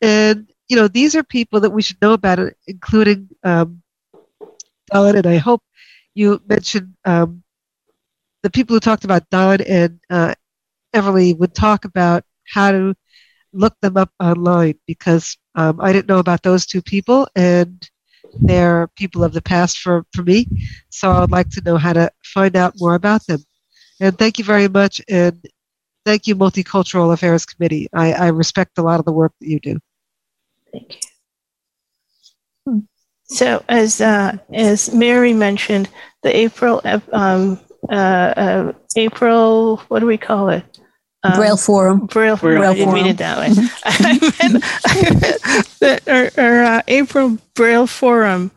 And, 0.00 0.50
you 0.68 0.76
know, 0.76 0.88
these 0.88 1.14
are 1.14 1.22
people 1.22 1.60
that 1.60 1.70
we 1.70 1.82
should 1.82 2.00
know 2.02 2.12
about, 2.12 2.38
including 2.66 3.28
um, 3.42 3.82
and 4.92 5.26
I 5.26 5.36
hope 5.36 5.62
you 6.14 6.40
mentioned 6.46 6.94
um, 7.04 7.42
the 8.42 8.50
people 8.50 8.76
who 8.76 8.80
talked 8.80 9.04
about 9.04 9.28
Dawn 9.30 9.60
and 9.62 10.00
uh, 10.10 10.34
Ever 10.92 11.10
Lee 11.10 11.34
would 11.34 11.54
talk 11.54 11.84
about 11.84 12.24
how 12.46 12.72
to 12.72 12.94
look 13.52 13.74
them 13.80 13.96
up 13.96 14.10
online 14.20 14.74
because 14.86 15.36
um, 15.54 15.80
I 15.80 15.92
didn't 15.92 16.08
know 16.08 16.18
about 16.18 16.42
those 16.42 16.66
two 16.66 16.82
people 16.82 17.28
and 17.36 17.88
they're 18.40 18.88
people 18.96 19.22
of 19.22 19.32
the 19.32 19.42
past 19.42 19.78
for, 19.78 20.04
for 20.12 20.22
me. 20.22 20.46
So 20.90 21.10
I 21.10 21.20
would 21.20 21.30
like 21.30 21.50
to 21.50 21.62
know 21.64 21.76
how 21.76 21.92
to 21.92 22.10
find 22.24 22.56
out 22.56 22.74
more 22.78 22.94
about 22.94 23.26
them. 23.26 23.40
And 24.00 24.18
thank 24.18 24.38
you 24.38 24.44
very 24.44 24.68
much. 24.68 25.00
And 25.08 25.40
thank 26.04 26.26
you, 26.26 26.34
Multicultural 26.34 27.12
Affairs 27.12 27.46
Committee. 27.46 27.88
I, 27.92 28.12
I 28.12 28.26
respect 28.28 28.78
a 28.78 28.82
lot 28.82 28.98
of 28.98 29.06
the 29.06 29.12
work 29.12 29.32
that 29.40 29.48
you 29.48 29.60
do. 29.60 29.78
Thank 30.72 30.94
you. 30.94 31.00
So, 33.26 33.64
as 33.68 34.00
uh, 34.00 34.36
as 34.52 34.92
Mary 34.92 35.32
mentioned, 35.32 35.88
the 36.22 36.36
April 36.36 36.82
um, 37.12 37.58
uh, 37.90 37.94
uh, 37.94 38.72
April 38.96 39.78
what 39.88 40.00
do 40.00 40.06
we 40.06 40.18
call 40.18 40.50
it? 40.50 40.78
Um, 41.24 41.32
Braille 41.34 41.56
Forum. 41.56 42.06
Braille, 42.06 42.36
Braille, 42.36 42.58
Braille 42.58 42.70
I 42.70 42.74
didn't 42.74 42.94
mean 42.94 43.06
it 43.06 43.16
that 43.18 43.38
way. 43.38 43.48
Mm-hmm. 45.80 46.10
our, 46.10 46.30
our 46.44 46.64
uh, 46.64 46.82
April 46.86 47.38
Braille 47.54 47.86
Forum 47.86 48.50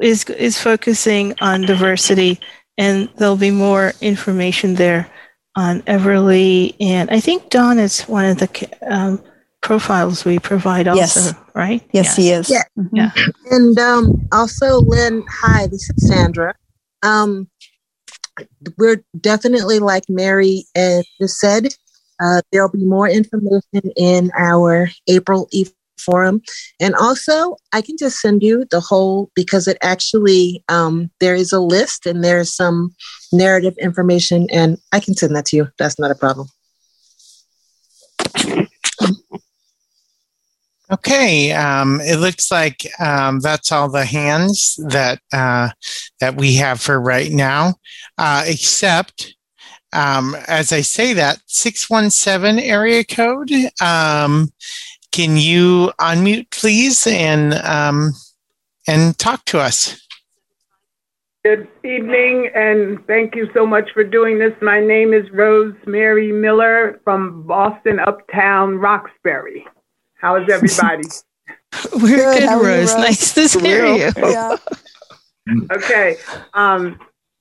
is 0.00 0.24
is 0.24 0.60
focusing 0.60 1.34
on 1.40 1.62
diversity, 1.62 2.38
and 2.78 3.08
there'll 3.16 3.36
be 3.36 3.50
more 3.50 3.92
information 4.00 4.74
there 4.74 5.10
on 5.56 5.82
Ever 5.86 6.20
Lee, 6.20 6.76
and 6.80 7.10
I 7.10 7.20
think 7.20 7.50
Don 7.50 7.78
is 7.78 8.02
one 8.02 8.26
of 8.26 8.38
the 8.38 8.68
um, 8.88 9.22
profiles 9.62 10.24
we 10.24 10.38
provide 10.38 10.88
also, 10.88 11.20
yes. 11.20 11.34
right? 11.54 11.82
Yes, 11.92 12.16
he 12.16 12.30
is. 12.30 12.50
Yeah. 12.50 12.62
Mm-hmm. 12.78 12.96
Yeah. 12.96 13.10
And 13.50 13.78
um, 13.78 14.28
also, 14.32 14.80
Lynn, 14.80 15.24
hi, 15.30 15.66
this 15.66 15.90
is 15.90 16.08
Sandra. 16.08 16.54
Um, 17.02 17.48
we're 18.78 19.04
definitely 19.20 19.78
like 19.78 20.04
Mary 20.08 20.64
uh, 20.76 21.02
just 21.20 21.38
said, 21.38 21.68
uh, 22.22 22.40
there'll 22.50 22.70
be 22.70 22.84
more 22.84 23.08
information 23.08 23.90
in 23.96 24.30
our 24.38 24.88
April 25.08 25.48
E 25.52 25.66
forum. 25.98 26.42
And 26.80 26.94
also, 26.94 27.56
I 27.72 27.80
can 27.80 27.96
just 27.96 28.20
send 28.20 28.42
you 28.42 28.64
the 28.70 28.80
whole 28.80 29.30
because 29.34 29.68
it 29.68 29.78
actually, 29.82 30.64
um, 30.68 31.10
there 31.20 31.34
is 31.34 31.52
a 31.52 31.60
list 31.60 32.06
and 32.06 32.24
there's 32.24 32.54
some 32.54 32.94
narrative 33.32 33.74
information, 33.78 34.46
and 34.50 34.78
I 34.92 35.00
can 35.00 35.14
send 35.14 35.34
that 35.36 35.46
to 35.46 35.56
you. 35.56 35.68
That's 35.78 35.98
not 35.98 36.10
a 36.10 36.14
problem. 36.14 36.48
Okay, 40.90 41.52
um, 41.52 42.02
it 42.02 42.18
looks 42.18 42.50
like 42.50 42.86
um, 43.00 43.40
that's 43.40 43.72
all 43.72 43.88
the 43.88 44.04
hands 44.04 44.78
that 44.88 45.20
uh, 45.32 45.70
that 46.20 46.36
we 46.36 46.56
have 46.56 46.82
for 46.82 47.00
right 47.00 47.32
now, 47.32 47.76
uh, 48.18 48.44
except 48.46 49.34
um, 49.92 50.36
as 50.48 50.72
I 50.72 50.80
say 50.80 51.12
that, 51.14 51.40
617 51.46 52.58
area 52.58 53.04
code. 53.04 53.50
Um, 53.80 54.52
can 55.10 55.36
you 55.36 55.92
unmute, 56.00 56.50
please, 56.50 57.06
and 57.06 57.54
um, 57.54 58.12
and 58.88 59.18
talk 59.18 59.44
to 59.46 59.58
us? 59.58 60.00
Good 61.44 61.68
evening, 61.84 62.50
and 62.54 63.04
thank 63.06 63.34
you 63.34 63.50
so 63.52 63.66
much 63.66 63.90
for 63.92 64.04
doing 64.04 64.38
this. 64.38 64.52
My 64.62 64.80
name 64.80 65.12
is 65.12 65.28
Rosemary 65.32 66.32
Miller 66.32 67.00
from 67.04 67.42
Boston 67.42 67.98
Uptown 67.98 68.78
Roxbury. 68.78 69.66
How 70.14 70.36
is 70.36 70.48
everybody? 70.48 71.02
We're 71.94 72.32
good, 72.32 72.48
good 72.48 72.64
Rose. 72.64 72.94
Nice 72.94 73.34
to 73.34 73.60
hear 73.60 73.86
you. 73.86 74.12
Yeah. 74.16 74.56
okay. 75.72 76.16
Um, 76.54 76.98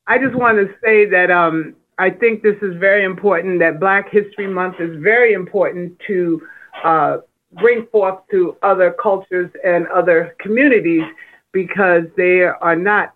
I 0.07 0.17
just 0.17 0.35
want 0.35 0.57
to 0.57 0.73
say 0.83 1.05
that 1.05 1.29
um, 1.29 1.75
I 2.01 2.09
think 2.09 2.41
this 2.41 2.55
is 2.63 2.75
very 2.77 3.03
important, 3.03 3.59
that 3.59 3.79
Black 3.79 4.09
History 4.09 4.47
Month 4.47 4.77
is 4.79 4.99
very 5.03 5.33
important 5.33 5.99
to 6.07 6.41
uh, 6.83 7.17
bring 7.59 7.85
forth 7.91 8.17
to 8.31 8.57
other 8.63 8.95
cultures 8.99 9.51
and 9.63 9.85
other 9.85 10.35
communities 10.39 11.03
because 11.51 12.05
they 12.17 12.41
are 12.41 12.75
not, 12.75 13.13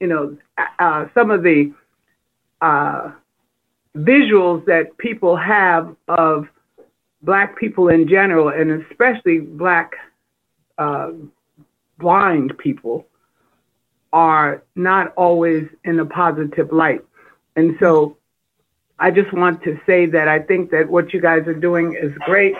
you 0.00 0.06
know, 0.06 0.38
uh, 0.78 1.04
some 1.12 1.30
of 1.30 1.42
the 1.42 1.70
uh, 2.62 3.12
visuals 3.94 4.64
that 4.64 4.96
people 4.96 5.36
have 5.36 5.94
of 6.08 6.46
Black 7.20 7.58
people 7.58 7.88
in 7.88 8.08
general, 8.08 8.48
and 8.48 8.86
especially 8.90 9.40
Black 9.40 9.92
uh, 10.78 11.10
blind 11.98 12.56
people, 12.56 13.06
are 14.14 14.62
not 14.76 15.12
always 15.14 15.68
in 15.84 16.00
a 16.00 16.06
positive 16.06 16.72
light. 16.72 17.02
And 17.56 17.76
so 17.80 18.16
I 18.98 19.10
just 19.10 19.32
want 19.32 19.62
to 19.64 19.80
say 19.86 20.06
that 20.06 20.28
I 20.28 20.40
think 20.40 20.70
that 20.70 20.88
what 20.88 21.12
you 21.12 21.20
guys 21.20 21.46
are 21.46 21.54
doing 21.54 21.94
is 21.94 22.12
great. 22.18 22.54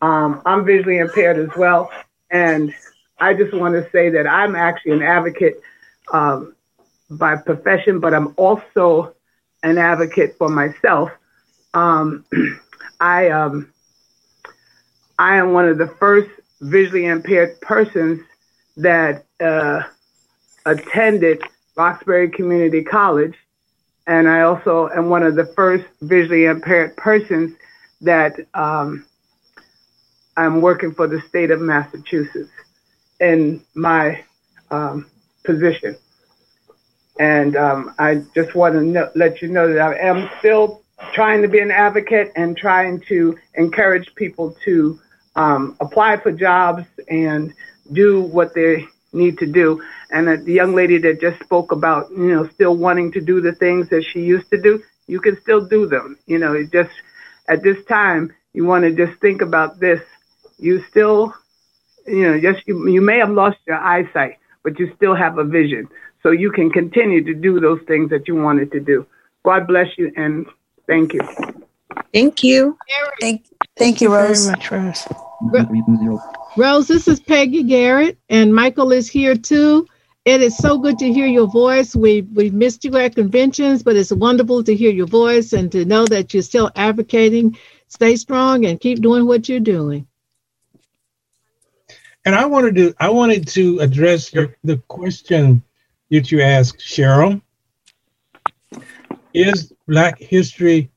Um, 0.00 0.42
I'm 0.46 0.64
visually 0.64 0.98
impaired 0.98 1.38
as 1.38 1.56
well. 1.56 1.90
And 2.30 2.74
I 3.18 3.34
just 3.34 3.54
want 3.54 3.74
to 3.74 3.88
say 3.90 4.10
that 4.10 4.26
I'm 4.26 4.54
actually 4.54 4.92
an 4.92 5.02
advocate 5.02 5.60
um, 6.12 6.54
by 7.10 7.36
profession, 7.36 8.00
but 8.00 8.14
I'm 8.14 8.34
also 8.36 9.14
an 9.62 9.78
advocate 9.78 10.36
for 10.38 10.48
myself. 10.48 11.10
Um, 11.74 12.24
I 13.00 13.30
um, 13.30 13.72
I 15.18 15.36
am 15.36 15.52
one 15.52 15.68
of 15.68 15.78
the 15.78 15.88
first 15.88 16.30
visually 16.60 17.06
impaired 17.06 17.60
persons 17.60 18.20
that 18.76 19.24
uh, 19.40 19.82
attended 20.64 21.42
Roxbury 21.76 22.30
Community 22.30 22.82
College 22.82 23.34
and 24.08 24.26
I 24.26 24.40
also 24.40 24.88
am 24.88 25.10
one 25.10 25.22
of 25.22 25.36
the 25.36 25.44
first 25.44 25.84
visually 26.00 26.46
impaired 26.46 26.96
persons 26.96 27.54
that 28.00 28.34
um, 28.54 29.04
I'm 30.36 30.62
working 30.62 30.92
for 30.94 31.06
the 31.06 31.20
state 31.28 31.50
of 31.50 31.60
Massachusetts 31.60 32.50
in 33.20 33.62
my 33.74 34.24
um, 34.70 35.10
position. 35.44 35.96
And 37.20 37.54
um, 37.54 37.94
I 37.98 38.22
just 38.34 38.54
want 38.54 38.74
to 38.74 39.12
let 39.14 39.42
you 39.42 39.48
know 39.48 39.72
that 39.74 39.80
I 39.80 39.98
am 39.98 40.30
still 40.38 40.82
trying 41.12 41.42
to 41.42 41.48
be 41.48 41.58
an 41.58 41.70
advocate 41.70 42.32
and 42.34 42.56
trying 42.56 43.00
to 43.08 43.36
encourage 43.56 44.14
people 44.14 44.56
to 44.64 44.98
um, 45.36 45.76
apply 45.80 46.16
for 46.16 46.32
jobs 46.32 46.84
and 47.08 47.52
do 47.92 48.22
what 48.22 48.54
they 48.54 48.86
need 49.12 49.38
to 49.38 49.46
do. 49.46 49.82
And 50.10 50.28
the 50.44 50.52
young 50.52 50.74
lady 50.74 50.98
that 50.98 51.20
just 51.20 51.40
spoke 51.42 51.72
about, 51.72 52.10
you 52.10 52.34
know, 52.34 52.48
still 52.48 52.76
wanting 52.76 53.12
to 53.12 53.20
do 53.20 53.40
the 53.40 53.52
things 53.52 53.88
that 53.88 54.04
she 54.04 54.20
used 54.20 54.50
to 54.50 54.60
do, 54.60 54.82
you 55.06 55.20
can 55.20 55.40
still 55.40 55.66
do 55.66 55.86
them. 55.86 56.18
You 56.26 56.38
know, 56.38 56.52
it 56.54 56.70
just 56.70 56.90
at 57.48 57.62
this 57.62 57.82
time, 57.86 58.34
you 58.52 58.64
want 58.64 58.84
to 58.84 58.92
just 58.92 59.20
think 59.20 59.42
about 59.42 59.80
this. 59.80 60.00
You 60.58 60.82
still, 60.90 61.34
you 62.06 62.30
know, 62.30 62.40
just 62.40 62.66
you, 62.66 62.88
you 62.88 63.00
may 63.00 63.18
have 63.18 63.30
lost 63.30 63.58
your 63.66 63.78
eyesight, 63.78 64.38
but 64.62 64.78
you 64.78 64.92
still 64.96 65.14
have 65.14 65.38
a 65.38 65.44
vision. 65.44 65.88
So 66.22 66.30
you 66.30 66.50
can 66.50 66.70
continue 66.70 67.22
to 67.24 67.34
do 67.34 67.60
those 67.60 67.80
things 67.86 68.10
that 68.10 68.26
you 68.28 68.34
wanted 68.34 68.72
to 68.72 68.80
do. 68.80 69.06
God 69.44 69.66
bless 69.66 69.86
you 69.96 70.12
and 70.16 70.46
thank 70.86 71.12
you. 71.12 71.20
Thank 72.12 72.42
you. 72.42 72.76
Thank, 73.20 73.46
thank 73.76 74.00
you, 74.00 74.12
Rose. 74.12 74.46
Very 74.46 74.56
much, 74.56 74.70
Rose. 74.70 75.06
Rose, 76.58 76.88
this 76.88 77.06
is 77.06 77.20
Peggy 77.20 77.62
Garrett, 77.62 78.18
and 78.28 78.52
Michael 78.52 78.90
is 78.90 79.08
here 79.08 79.36
too. 79.36 79.86
It 80.24 80.42
is 80.42 80.56
so 80.56 80.76
good 80.76 80.98
to 80.98 81.12
hear 81.12 81.28
your 81.28 81.46
voice. 81.46 81.94
We 81.94 82.22
we 82.22 82.50
missed 82.50 82.84
you 82.84 82.96
at 82.96 83.14
conventions, 83.14 83.84
but 83.84 83.94
it's 83.94 84.10
wonderful 84.10 84.64
to 84.64 84.74
hear 84.74 84.90
your 84.90 85.06
voice 85.06 85.52
and 85.52 85.70
to 85.70 85.84
know 85.84 86.04
that 86.06 86.34
you're 86.34 86.42
still 86.42 86.72
advocating. 86.74 87.56
Stay 87.86 88.16
strong 88.16 88.66
and 88.66 88.80
keep 88.80 89.00
doing 89.00 89.24
what 89.24 89.48
you're 89.48 89.60
doing. 89.60 90.08
And 92.24 92.34
I 92.34 92.44
wanted 92.44 92.74
to 92.74 92.94
I 92.98 93.08
wanted 93.08 93.46
to 93.48 93.78
address 93.78 94.32
your, 94.34 94.56
the 94.64 94.78
question 94.88 95.62
that 96.10 96.32
you 96.32 96.40
asked, 96.40 96.80
Cheryl. 96.80 97.40
Is 99.32 99.72
Black 99.86 100.18
History 100.18 100.90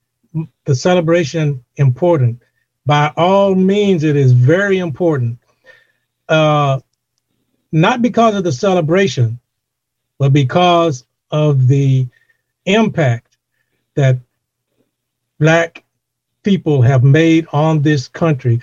the 0.66 0.74
celebration 0.74 1.64
important? 1.76 2.42
By 2.88 3.14
all 3.16 3.54
means, 3.54 4.04
it 4.04 4.16
is 4.16 4.32
very 4.32 4.80
important. 4.80 5.38
Uh, 6.32 6.80
not 7.72 8.02
because 8.02 8.36
of 8.36 8.44
the 8.44 8.52
celebration, 8.52 9.40
but 10.18 10.32
because 10.32 11.06
of 11.30 11.68
the 11.68 12.08
impact 12.66 13.38
that 13.96 14.18
Black 15.40 15.84
people 16.44 16.82
have 16.82 17.04
made 17.04 17.48
on 17.52 17.82
this 17.82 18.08
country. 18.08 18.62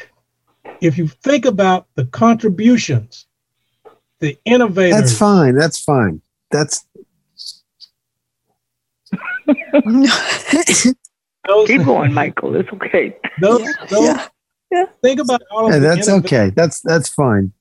If 0.80 0.96
you 0.96 1.08
think 1.08 1.44
about 1.44 1.86
the 1.94 2.06
contributions, 2.06 3.26
the 4.20 4.38
innovators. 4.44 5.00
That's 5.00 5.18
fine. 5.18 5.54
That's 5.54 5.78
fine. 5.84 6.22
That's 6.50 6.86
Keep 11.66 11.84
going, 11.84 12.12
Michael. 12.12 12.56
It's 12.56 12.68
okay. 12.74 13.16
Those, 13.40 13.66
those, 13.88 14.16
yeah. 14.70 14.84
Think 15.02 15.20
about 15.20 15.42
all 15.50 15.66
of 15.66 15.72
yeah, 15.72 15.94
that's 15.94 16.08
okay. 16.08 16.50
That's 16.54 16.80
that's 16.82 17.08
fine. 17.08 17.52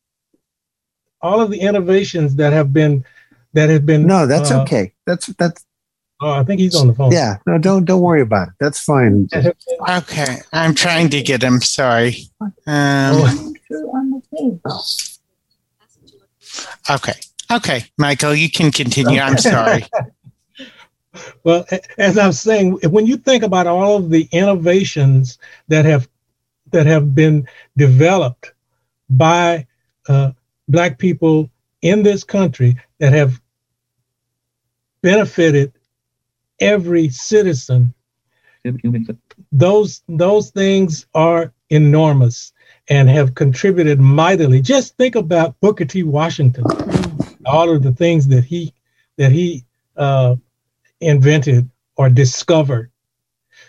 All 1.22 1.42
of 1.42 1.52
the 1.52 1.60
innovations 1.60 2.36
that 2.36 2.54
have 2.54 2.72
been 2.74 3.04
that 3.54 3.70
have 3.70 3.86
been 3.86 4.06
No, 4.06 4.28
that's 4.28 4.52
uh, 4.52 4.62
okay. 4.62 4.94
That's 5.06 5.28
that's 5.28 5.66
Oh, 6.20 6.32
I 6.32 6.44
think 6.44 6.60
he's 6.60 6.76
on 6.76 6.88
the 6.88 6.96
phone. 6.96 7.12
Yeah, 7.12 7.38
no, 7.46 7.60
don't 7.60 7.86
don't 7.86 8.02
worry 8.02 8.22
about 8.22 8.48
it. 8.48 8.54
That's 8.60 8.84
fine. 8.84 9.30
okay, 9.88 10.38
I'm 10.52 10.74
trying 10.74 11.10
to 11.10 11.22
get 11.22 11.44
him. 11.44 11.62
Sorry. 11.62 12.18
Um, 12.66 13.54
okay, 16.90 17.14
okay, 17.52 17.84
Michael, 18.00 18.34
you 18.34 18.50
can 18.50 18.72
continue. 18.72 19.20
I'm 19.20 19.38
sorry. 19.38 19.86
well, 21.44 21.66
as 22.00 22.18
I 22.18 22.26
was 22.26 22.40
saying, 22.40 22.80
when 22.90 23.06
you 23.06 23.18
think 23.18 23.44
about 23.44 23.68
all 23.68 23.98
of 23.98 24.10
the 24.10 24.28
innovations 24.32 25.38
that 25.68 25.86
have 25.86 26.10
that 26.72 26.88
have 26.88 27.14
been 27.14 27.48
developed 27.78 28.54
by 29.08 29.68
uh, 30.10 30.32
Black 30.68 30.98
people 30.98 31.50
in 31.82 32.04
this 32.04 32.24
country 32.24 32.78
that 33.00 33.14
have 33.14 33.40
benefited 35.02 35.74
every 36.60 37.10
citizen. 37.10 37.94
Those 39.52 40.02
those 40.10 40.50
things 40.50 41.06
are 41.14 41.54
enormous 41.70 42.52
and 42.90 43.10
have 43.10 43.36
contributed 43.36 44.00
mightily. 44.00 44.62
Just 44.62 44.98
think 44.98 45.16
about 45.16 45.60
Booker 45.60 45.86
T. 45.86 46.04
Washington, 46.04 46.66
all 47.46 47.74
of 47.74 47.84
the 47.84 47.92
things 47.92 48.28
that 48.28 48.44
he 48.44 48.74
that 49.18 49.32
he 49.32 49.64
uh, 49.96 50.36
invented 51.00 51.70
or 51.96 52.10
discovered. 52.10 52.92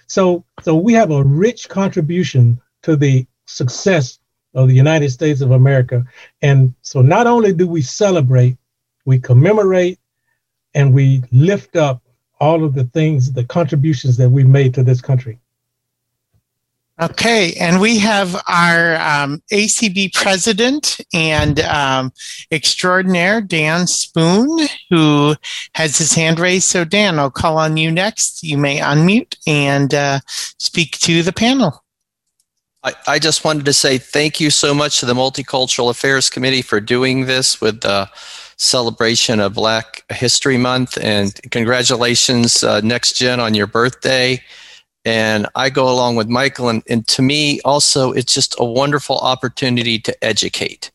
So 0.06 0.44
so 0.62 0.74
we 0.74 0.92
have 0.94 1.10
a 1.10 1.22
rich 1.22 1.68
contribution 1.68 2.60
to 2.82 2.96
the 2.96 3.26
success 3.46 4.17
of 4.58 4.66
the 4.66 4.74
United 4.74 5.10
States 5.10 5.40
of 5.40 5.52
America. 5.52 6.04
And 6.42 6.74
so 6.82 7.00
not 7.00 7.28
only 7.28 7.52
do 7.52 7.68
we 7.68 7.80
celebrate, 7.80 8.56
we 9.04 9.20
commemorate 9.20 10.00
and 10.74 10.92
we 10.92 11.22
lift 11.30 11.76
up 11.76 12.02
all 12.40 12.64
of 12.64 12.74
the 12.74 12.84
things, 12.84 13.32
the 13.32 13.44
contributions 13.44 14.16
that 14.16 14.28
we've 14.28 14.48
made 14.48 14.74
to 14.74 14.82
this 14.82 15.00
country. 15.00 15.38
Okay, 17.00 17.54
and 17.60 17.80
we 17.80 17.98
have 17.98 18.34
our 18.48 18.96
um, 18.96 19.40
ACB 19.52 20.12
president 20.14 21.00
and 21.14 21.60
um, 21.60 22.12
extraordinaire, 22.50 23.40
Dan 23.40 23.86
Spoone, 23.86 24.66
who 24.90 25.36
has 25.76 25.96
his 25.96 26.12
hand 26.12 26.40
raised. 26.40 26.66
So, 26.66 26.84
Dan, 26.84 27.20
I'll 27.20 27.30
call 27.30 27.56
on 27.56 27.76
you 27.76 27.92
next. 27.92 28.42
You 28.42 28.58
may 28.58 28.78
unmute 28.78 29.36
and 29.46 29.94
uh, 29.94 30.18
speak 30.26 30.98
to 30.98 31.22
the 31.22 31.32
panel. 31.32 31.84
I, 32.84 32.94
I 33.06 33.18
just 33.18 33.44
wanted 33.44 33.64
to 33.64 33.72
say 33.72 33.98
thank 33.98 34.40
you 34.40 34.50
so 34.50 34.72
much 34.72 35.00
to 35.00 35.06
the 35.06 35.14
Multicultural 35.14 35.90
Affairs 35.90 36.30
Committee 36.30 36.62
for 36.62 36.80
doing 36.80 37.26
this 37.26 37.60
with 37.60 37.80
the 37.80 38.08
celebration 38.56 39.40
of 39.40 39.54
Black 39.54 40.04
History 40.10 40.58
Month. 40.58 40.96
And 41.00 41.38
congratulations, 41.50 42.62
uh, 42.62 42.80
Next 42.80 43.16
Gen, 43.16 43.40
on 43.40 43.54
your 43.54 43.66
birthday. 43.66 44.42
And 45.04 45.46
I 45.54 45.70
go 45.70 45.88
along 45.88 46.16
with 46.16 46.28
Michael. 46.28 46.68
And, 46.68 46.82
and 46.88 47.06
to 47.08 47.22
me, 47.22 47.60
also, 47.62 48.12
it's 48.12 48.32
just 48.32 48.54
a 48.58 48.64
wonderful 48.64 49.18
opportunity 49.18 49.98
to 50.00 50.24
educate. 50.24 50.90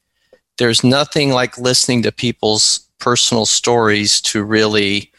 There's 0.57 0.84
nothing 0.84 1.31
like 1.31 1.57
listening 1.57 2.03
to 2.03 2.11
people's 2.11 2.88
personal 2.99 3.45
stories 3.45 4.21
to 4.21 4.43
really, 4.43 5.11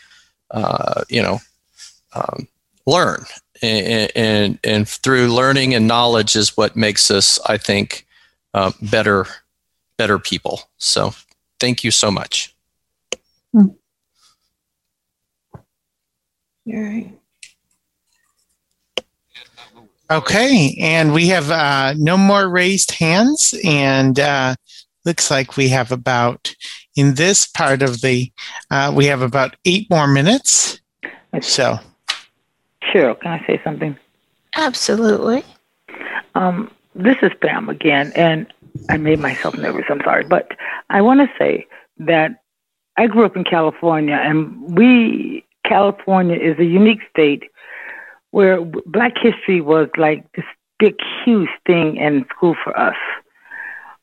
uh, 0.51 1.03
you 1.11 1.21
know, 1.21 1.41
um, 2.15 2.49
learn 2.87 3.25
and, 3.65 4.13
and, 4.15 4.59
and 4.65 4.89
through 4.89 5.29
learning 5.29 5.75
and 5.75 5.87
knowledge 5.87 6.37
is 6.37 6.57
what 6.57 6.77
makes 6.77 7.11
us, 7.11 7.39
I 7.47 7.57
think, 7.59 8.07
uh, 8.53 8.73
better 8.81 9.27
better 9.97 10.19
people. 10.19 10.63
So, 10.79 11.15
thank 11.61 11.85
you 11.85 11.91
so 11.91 12.11
much. 12.11 12.55
All 13.55 13.77
right. 16.67 17.13
Okay, 20.11 20.77
and 20.81 21.13
we 21.15 21.29
have 21.29 21.51
uh, 21.51 21.95
no 21.97 22.17
more 22.17 22.49
raised 22.49 22.91
hands, 22.93 23.55
and 23.65 24.19
uh, 24.21 24.55
looks 25.05 25.31
like 25.31 25.57
we 25.57 25.69
have 25.69 25.93
about 25.93 26.55
in 26.97 27.15
this 27.15 27.47
part 27.47 27.83
of 27.83 28.01
the 28.01 28.31
uh, 28.71 28.93
we 28.95 29.07
have 29.07 29.23
about 29.23 29.57
eight 29.65 29.89
more 29.91 30.07
minutes. 30.07 30.81
So 31.41 31.79
Cheryl, 32.93 33.19
can 33.19 33.33
I 33.33 33.47
say 33.47 33.61
something? 33.65 33.97
Absolutely. 34.57 35.45
Um, 36.35 36.71
this 36.95 37.17
is 37.23 37.33
Pam 37.41 37.69
again, 37.69 38.13
and 38.15 38.47
I 38.89 38.97
made 38.97 39.19
myself 39.19 39.57
nervous. 39.57 39.85
I'm 39.89 40.01
sorry, 40.05 40.25
but 40.25 40.53
I 40.91 41.01
want 41.01 41.21
to 41.21 41.29
say 41.39 41.67
that 41.99 42.43
I 42.97 43.07
grew 43.07 43.25
up 43.25 43.37
in 43.37 43.45
California, 43.45 44.15
and 44.15 44.77
we 44.77 45.45
California 45.65 46.37
is 46.37 46.59
a 46.59 46.65
unique 46.65 47.01
state 47.11 47.45
where 48.31 48.61
Black 48.63 49.15
history 49.21 49.61
was 49.61 49.89
like 49.97 50.31
this 50.33 50.45
big, 50.79 50.97
huge 51.25 51.49
thing 51.67 51.97
in 51.97 52.27
school 52.31 52.57
for 52.63 52.79
us. 52.79 52.97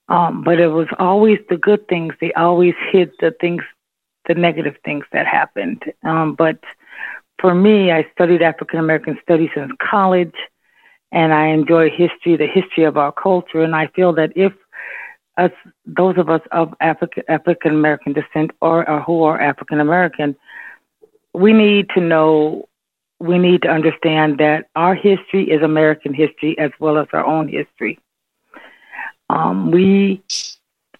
Um, 0.09 0.43
but 0.43 0.59
it 0.59 0.69
was 0.69 0.87
always 0.99 1.39
the 1.49 1.57
good 1.57 1.87
things. 1.87 2.13
They 2.19 2.33
always 2.33 2.73
hid 2.91 3.11
the 3.19 3.33
things, 3.39 3.63
the 4.27 4.35
negative 4.35 4.75
things 4.83 5.05
that 5.13 5.25
happened. 5.25 5.83
Um, 6.03 6.35
but 6.35 6.59
for 7.41 7.55
me, 7.55 7.91
I 7.91 8.07
studied 8.13 8.43
African 8.43 8.79
American 8.79 9.17
studies 9.23 9.49
in 9.55 9.75
college, 9.81 10.35
and 11.11 11.33
I 11.33 11.47
enjoy 11.47 11.89
history, 11.89 12.37
the 12.37 12.47
history 12.47 12.83
of 12.83 12.95
our 12.97 13.11
culture. 13.11 13.63
And 13.63 13.75
I 13.75 13.87
feel 13.87 14.13
that 14.13 14.31
if 14.35 14.53
us, 15.37 15.51
those 15.85 16.17
of 16.17 16.29
us 16.29 16.41
of 16.51 16.73
African 16.79 17.23
African 17.27 17.71
American 17.71 18.13
descent 18.13 18.51
or, 18.61 18.87
or 18.87 19.01
who 19.01 19.23
are 19.23 19.41
African 19.41 19.79
American, 19.79 20.35
we 21.33 21.51
need 21.51 21.89
to 21.95 21.99
know, 21.99 22.69
we 23.19 23.39
need 23.39 23.63
to 23.63 23.69
understand 23.69 24.37
that 24.37 24.67
our 24.75 24.93
history 24.93 25.49
is 25.49 25.63
American 25.63 26.13
history 26.13 26.57
as 26.59 26.71
well 26.79 26.97
as 26.97 27.07
our 27.11 27.25
own 27.25 27.47
history. 27.47 27.97
Um, 29.29 29.71
we 29.71 30.21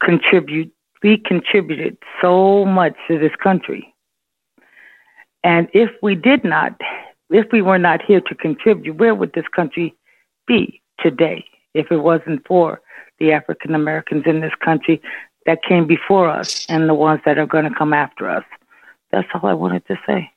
contribute, 0.02 0.74
we 1.04 1.18
contributed 1.18 1.98
so 2.22 2.66
much 2.66 2.96
to 3.08 3.20
this 3.20 3.36
country 3.44 3.91
and 5.44 5.68
if 5.74 5.89
we 6.02 6.16
did 6.16 6.44
not, 6.44 6.80
if 7.30 7.52
we 7.52 7.62
were 7.62 7.78
not 7.78 8.02
here 8.02 8.22
to 8.22 8.36
contribute, 8.36 8.98
where 8.98 9.16
would 9.16 9.34
this 9.34 9.48
country 9.56 9.96
be 10.48 10.82
today 11.00 11.46
if 11.74 11.92
it 11.92 11.98
wasn't 11.98 12.46
for 12.46 12.82
the 13.20 13.32
African 13.32 13.74
Americans 13.74 14.24
in 14.26 14.42
this 14.42 14.54
country 14.64 15.02
that 15.46 15.64
came 15.64 15.88
before 15.88 16.30
us 16.30 16.66
and 16.68 16.88
the 16.88 16.94
ones 16.94 17.22
that 17.26 17.38
are 17.38 17.48
going 17.48 17.66
to 17.66 17.76
come 17.76 17.94
after 17.94 18.30
us? 18.30 18.44
That's 19.12 19.28
all 19.34 19.50
I 19.50 19.54
wanted 19.54 19.86
to 19.88 19.98
say. 20.06 20.32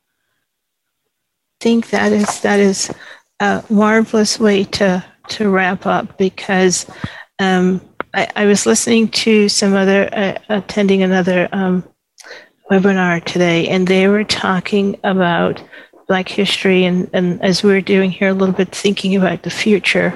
I 1.61 1.65
think 1.65 1.91
that 1.91 2.13
is 2.13 2.41
that 2.41 2.61
is 2.61 2.93
a 3.41 3.65
marvelous 3.71 4.39
way 4.39 4.65
to 4.65 5.05
to 5.29 5.49
wrap 5.49 5.87
up 5.87 6.19
because 6.19 6.87
um, 7.39 7.81
I, 8.13 8.29
I, 8.37 8.45
was 8.45 8.67
listening 8.67 9.09
to 9.09 9.49
some 9.49 9.75
other 9.75 10.09
uh, 10.13 10.39
attending 10.51 11.03
another 11.03 11.49
um, 11.53 11.83
webinar 12.71 13.23
today, 13.25 13.69
and 13.69 13.87
they 13.87 14.09
were 14.09 14.25
talking 14.25 14.99
about 15.05 15.63
Black 16.07 16.29
history, 16.29 16.85
and, 16.85 17.09
and 17.13 17.43
as 17.43 17.63
we 17.63 17.73
are 17.73 17.81
doing 17.81 18.11
here, 18.11 18.29
a 18.29 18.35
little 18.35 18.55
bit 18.55 18.75
thinking 18.75 19.17
about 19.17 19.43
the 19.43 19.51
future. 19.51 20.13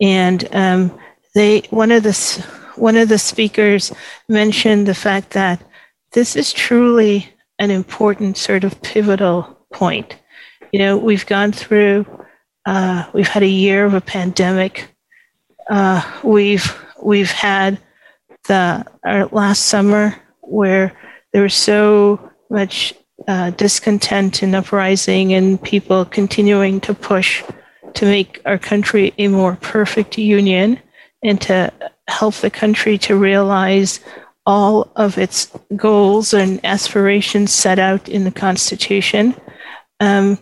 And 0.00 0.48
um, 0.54 0.98
they 1.34 1.60
one 1.70 1.92
of 1.92 2.02
the 2.02 2.46
one 2.76 2.96
of 2.96 3.08
the 3.08 3.18
speakers 3.18 3.92
mentioned 4.28 4.86
the 4.86 4.94
fact 4.94 5.30
that 5.30 5.62
this 6.12 6.36
is 6.36 6.52
truly 6.52 7.28
an 7.58 7.70
important 7.70 8.36
sort 8.36 8.64
of 8.64 8.80
pivotal 8.82 9.58
point. 9.72 10.16
You 10.72 10.78
know, 10.78 10.96
we've 10.96 11.26
gone 11.26 11.52
through, 11.52 12.06
uh, 12.66 13.04
we've 13.12 13.28
had 13.28 13.42
a 13.42 13.48
year 13.48 13.84
of 13.84 13.94
a 13.94 14.00
pandemic. 14.00 14.88
Uh, 15.68 16.02
we've 16.22 16.74
we've 17.02 17.30
had 17.30 17.78
the 18.44 18.84
our 19.04 19.26
last 19.26 19.66
summer 19.66 20.16
where 20.40 20.96
there 21.32 21.42
was 21.42 21.54
so 21.54 22.30
much 22.50 22.94
uh, 23.26 23.50
discontent 23.50 24.42
and 24.42 24.54
uprising 24.54 25.32
and 25.32 25.62
people 25.62 26.04
continuing 26.04 26.80
to 26.80 26.94
push 26.94 27.42
to 27.94 28.04
make 28.04 28.40
our 28.44 28.58
country 28.58 29.12
a 29.18 29.28
more 29.28 29.56
perfect 29.56 30.18
union 30.18 30.78
and 31.22 31.40
to 31.40 31.72
help 32.06 32.34
the 32.36 32.50
country 32.50 32.96
to 32.98 33.16
realize 33.16 34.00
all 34.46 34.90
of 34.96 35.18
its 35.18 35.52
goals 35.76 36.32
and 36.32 36.64
aspirations 36.64 37.52
set 37.52 37.78
out 37.78 38.08
in 38.08 38.24
the 38.24 38.30
Constitution. 38.30 39.34
Um, 40.00 40.38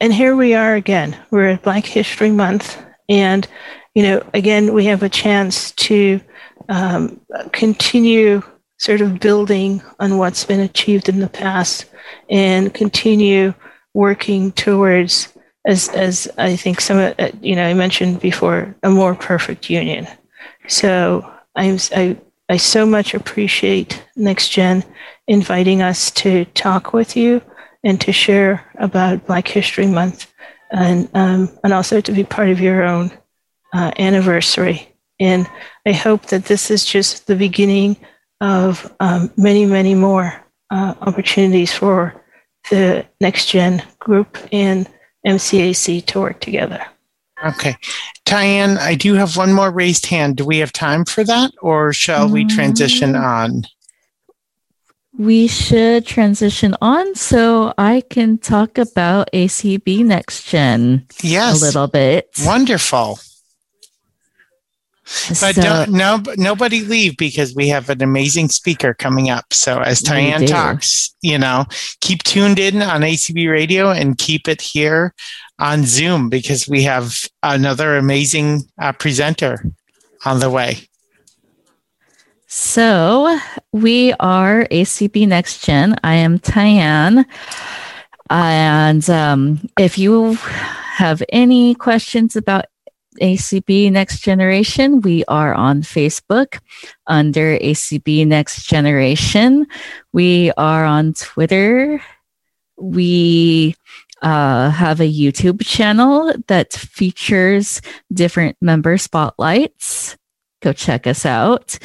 and 0.00 0.14
here 0.14 0.36
we 0.36 0.54
are 0.54 0.74
again. 0.74 1.16
We're 1.30 1.50
at 1.50 1.62
Black 1.62 1.84
History 1.84 2.30
Month, 2.30 2.82
and 3.08 3.46
you 3.94 4.02
know, 4.04 4.22
again, 4.32 4.72
we 4.72 4.86
have 4.86 5.02
a 5.02 5.08
chance 5.08 5.72
to 5.72 6.20
um, 6.68 7.20
continue 7.52 8.42
sort 8.80 9.02
of 9.02 9.20
building 9.20 9.82
on 10.00 10.16
what's 10.16 10.44
been 10.44 10.60
achieved 10.60 11.10
in 11.10 11.20
the 11.20 11.28
past 11.28 11.84
and 12.30 12.72
continue 12.72 13.52
working 13.92 14.52
towards, 14.52 15.28
as 15.66 15.90
as 15.90 16.28
I 16.38 16.56
think 16.56 16.80
some 16.80 16.96
uh, 16.98 17.28
you 17.42 17.54
know 17.54 17.66
I 17.66 17.74
mentioned 17.74 18.20
before, 18.20 18.74
a 18.82 18.90
more 18.90 19.14
perfect 19.14 19.68
union. 19.68 20.08
So 20.66 21.30
I'm 21.54 21.76
I 21.94 22.16
I 22.48 22.56
so 22.56 22.86
much 22.86 23.14
appreciate 23.14 24.02
Next 24.16 24.48
Gen 24.48 24.82
inviting 25.28 25.82
us 25.82 26.10
to 26.12 26.46
talk 26.46 26.94
with 26.94 27.16
you 27.16 27.42
and 27.84 28.00
to 28.00 28.12
share 28.12 28.64
about 28.78 29.26
Black 29.26 29.46
History 29.46 29.86
Month, 29.86 30.32
and 30.72 31.06
um, 31.12 31.50
and 31.62 31.74
also 31.74 32.00
to 32.00 32.12
be 32.12 32.24
part 32.24 32.48
of 32.48 32.60
your 32.60 32.82
own 32.82 33.10
uh, 33.74 33.92
anniversary. 33.98 34.88
And 35.18 35.46
I 35.84 35.92
hope 35.92 36.26
that 36.26 36.46
this 36.46 36.70
is 36.70 36.86
just 36.86 37.26
the 37.26 37.36
beginning 37.36 37.98
of 38.40 38.92
um, 39.00 39.30
many, 39.36 39.66
many 39.66 39.94
more 39.94 40.32
uh, 40.70 40.94
opportunities 41.00 41.72
for 41.72 42.14
the 42.70 43.06
Next 43.20 43.46
Gen 43.46 43.82
group 43.98 44.38
and 44.52 44.88
MCAC 45.26 46.04
to 46.06 46.20
work 46.20 46.40
together. 46.40 46.84
Okay. 47.44 47.74
Tyann, 48.26 48.76
I 48.78 48.94
do 48.94 49.14
have 49.14 49.36
one 49.36 49.52
more 49.52 49.70
raised 49.70 50.06
hand. 50.06 50.36
Do 50.36 50.44
we 50.44 50.58
have 50.58 50.72
time 50.72 51.04
for 51.04 51.24
that 51.24 51.52
or 51.62 51.92
shall 51.92 52.28
we 52.28 52.44
transition 52.44 53.12
Mm. 53.14 53.22
on? 53.22 53.62
We 55.18 55.48
should 55.48 56.06
transition 56.06 56.76
on 56.80 57.14
so 57.14 57.74
I 57.76 58.02
can 58.08 58.38
talk 58.38 58.78
about 58.78 59.28
ACB 59.32 60.04
Next 60.04 60.44
Gen 60.48 61.06
Yes. 61.22 61.60
a 61.60 61.64
little 61.64 61.88
bit. 61.88 62.28
Wonderful. 62.44 63.18
But 65.28 65.54
So- 65.56 65.62
don't, 65.62 65.90
no, 65.90 66.22
nobody 66.36 66.82
leave 66.82 67.16
because 67.16 67.54
we 67.54 67.68
have 67.68 67.90
an 67.90 68.02
amazing 68.02 68.48
speaker 68.48 68.94
coming 68.94 69.28
up. 69.28 69.52
So 69.52 69.80
as 69.80 70.02
Tyann 70.02 70.46
talks, 70.46 71.14
you 71.20 71.38
know, 71.38 71.64
keep 72.00 72.22
tuned 72.22 72.58
in 72.58 72.80
on 72.80 73.00
ACB 73.02 73.50
Radio 73.50 73.90
and 73.90 74.16
keep 74.16 74.46
it 74.46 74.60
here 74.60 75.14
on 75.58 75.84
Zoom 75.84 76.28
because 76.28 76.68
we 76.68 76.84
have 76.84 77.24
another 77.42 77.96
amazing 77.96 78.62
uh, 78.80 78.92
presenter 78.92 79.64
on 80.24 80.38
the 80.38 80.50
way. 80.50 80.88
So 82.46 83.38
we 83.72 84.12
are 84.20 84.66
ACB 84.70 85.26
Next 85.26 85.64
Gen. 85.64 85.96
I 86.02 86.14
am 86.14 86.38
Tyann. 86.38 87.24
And 88.28 89.08
um, 89.10 89.68
if 89.78 89.98
you 89.98 90.34
have 90.94 91.22
any 91.30 91.74
questions 91.74 92.36
about 92.36 92.66
ACB 93.20 93.92
Next 93.92 94.20
Generation, 94.20 95.00
we 95.00 95.24
are 95.26 95.54
on 95.54 95.82
Facebook 95.82 96.58
under 97.06 97.58
ACB 97.58 98.26
Next 98.26 98.66
Generation. 98.66 99.66
We 100.12 100.52
are 100.56 100.84
on 100.84 101.12
Twitter. 101.14 102.02
We 102.76 103.76
uh, 104.22 104.70
have 104.70 105.00
a 105.00 105.12
YouTube 105.12 105.64
channel 105.64 106.32
that 106.48 106.72
features 106.72 107.80
different 108.12 108.56
member 108.60 108.98
spotlights. 108.98 110.16
Go 110.62 110.72
check 110.72 111.06
us 111.06 111.24
out. 111.24 111.78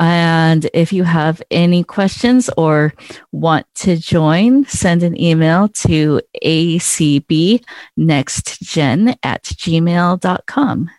And 0.00 0.68
if 0.72 0.92
you 0.94 1.04
have 1.04 1.42
any 1.50 1.84
questions 1.84 2.48
or 2.56 2.94
want 3.32 3.66
to 3.76 3.98
join, 3.98 4.64
send 4.64 5.02
an 5.02 5.20
email 5.20 5.68
to 5.68 6.22
acbnextgen 6.42 7.64
at 9.22 9.44
gmail.com. 9.44 10.90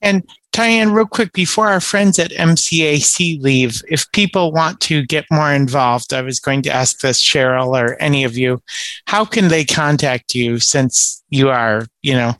And 0.00 0.22
Tyann, 0.52 0.94
real 0.94 1.06
quick, 1.06 1.32
before 1.32 1.66
our 1.66 1.80
friends 1.80 2.20
at 2.20 2.30
MCAC 2.30 3.40
leave, 3.42 3.82
if 3.88 4.08
people 4.12 4.52
want 4.52 4.78
to 4.82 5.04
get 5.04 5.24
more 5.32 5.52
involved, 5.52 6.12
I 6.12 6.22
was 6.22 6.38
going 6.38 6.62
to 6.62 6.70
ask 6.70 7.00
this, 7.00 7.20
Cheryl, 7.20 7.76
or 7.76 8.00
any 8.00 8.22
of 8.22 8.36
you, 8.36 8.62
how 9.06 9.24
can 9.24 9.48
they 9.48 9.64
contact 9.64 10.36
you 10.36 10.60
since 10.60 11.24
you 11.30 11.48
are, 11.48 11.86
you 12.02 12.12
know, 12.14 12.34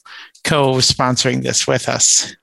co-sponsoring 0.44 1.42
this 1.42 1.66
with 1.66 1.88
us? 1.88 2.36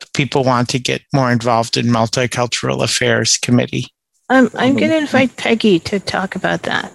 If 0.00 0.12
people 0.12 0.44
want 0.44 0.68
to 0.70 0.78
get 0.78 1.02
more 1.12 1.30
involved 1.32 1.76
in 1.76 1.86
Multicultural 1.86 2.82
Affairs 2.82 3.36
Committee. 3.36 3.86
Um, 4.28 4.50
I'm 4.54 4.76
going 4.76 4.90
to 4.90 4.98
invite 4.98 5.36
Peggy 5.36 5.78
to 5.80 5.98
talk 5.98 6.36
about 6.36 6.62
that. 6.62 6.92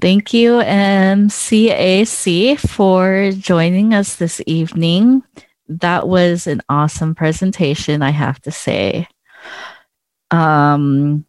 thank 0.00 0.34
you, 0.34 0.54
MCAC, 0.54 2.58
for 2.58 3.30
joining 3.30 3.94
us 3.94 4.16
this 4.16 4.42
evening. 4.46 5.22
That 5.68 6.08
was 6.08 6.48
an 6.48 6.60
awesome 6.68 7.14
presentation, 7.14 8.02
I 8.02 8.10
have 8.10 8.40
to 8.42 8.50
say. 8.50 9.06
Um, 10.32 11.24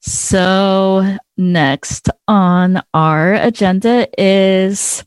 so, 0.00 1.18
next 1.36 2.08
on 2.28 2.80
our 2.94 3.34
agenda 3.34 4.06
is 4.16 5.04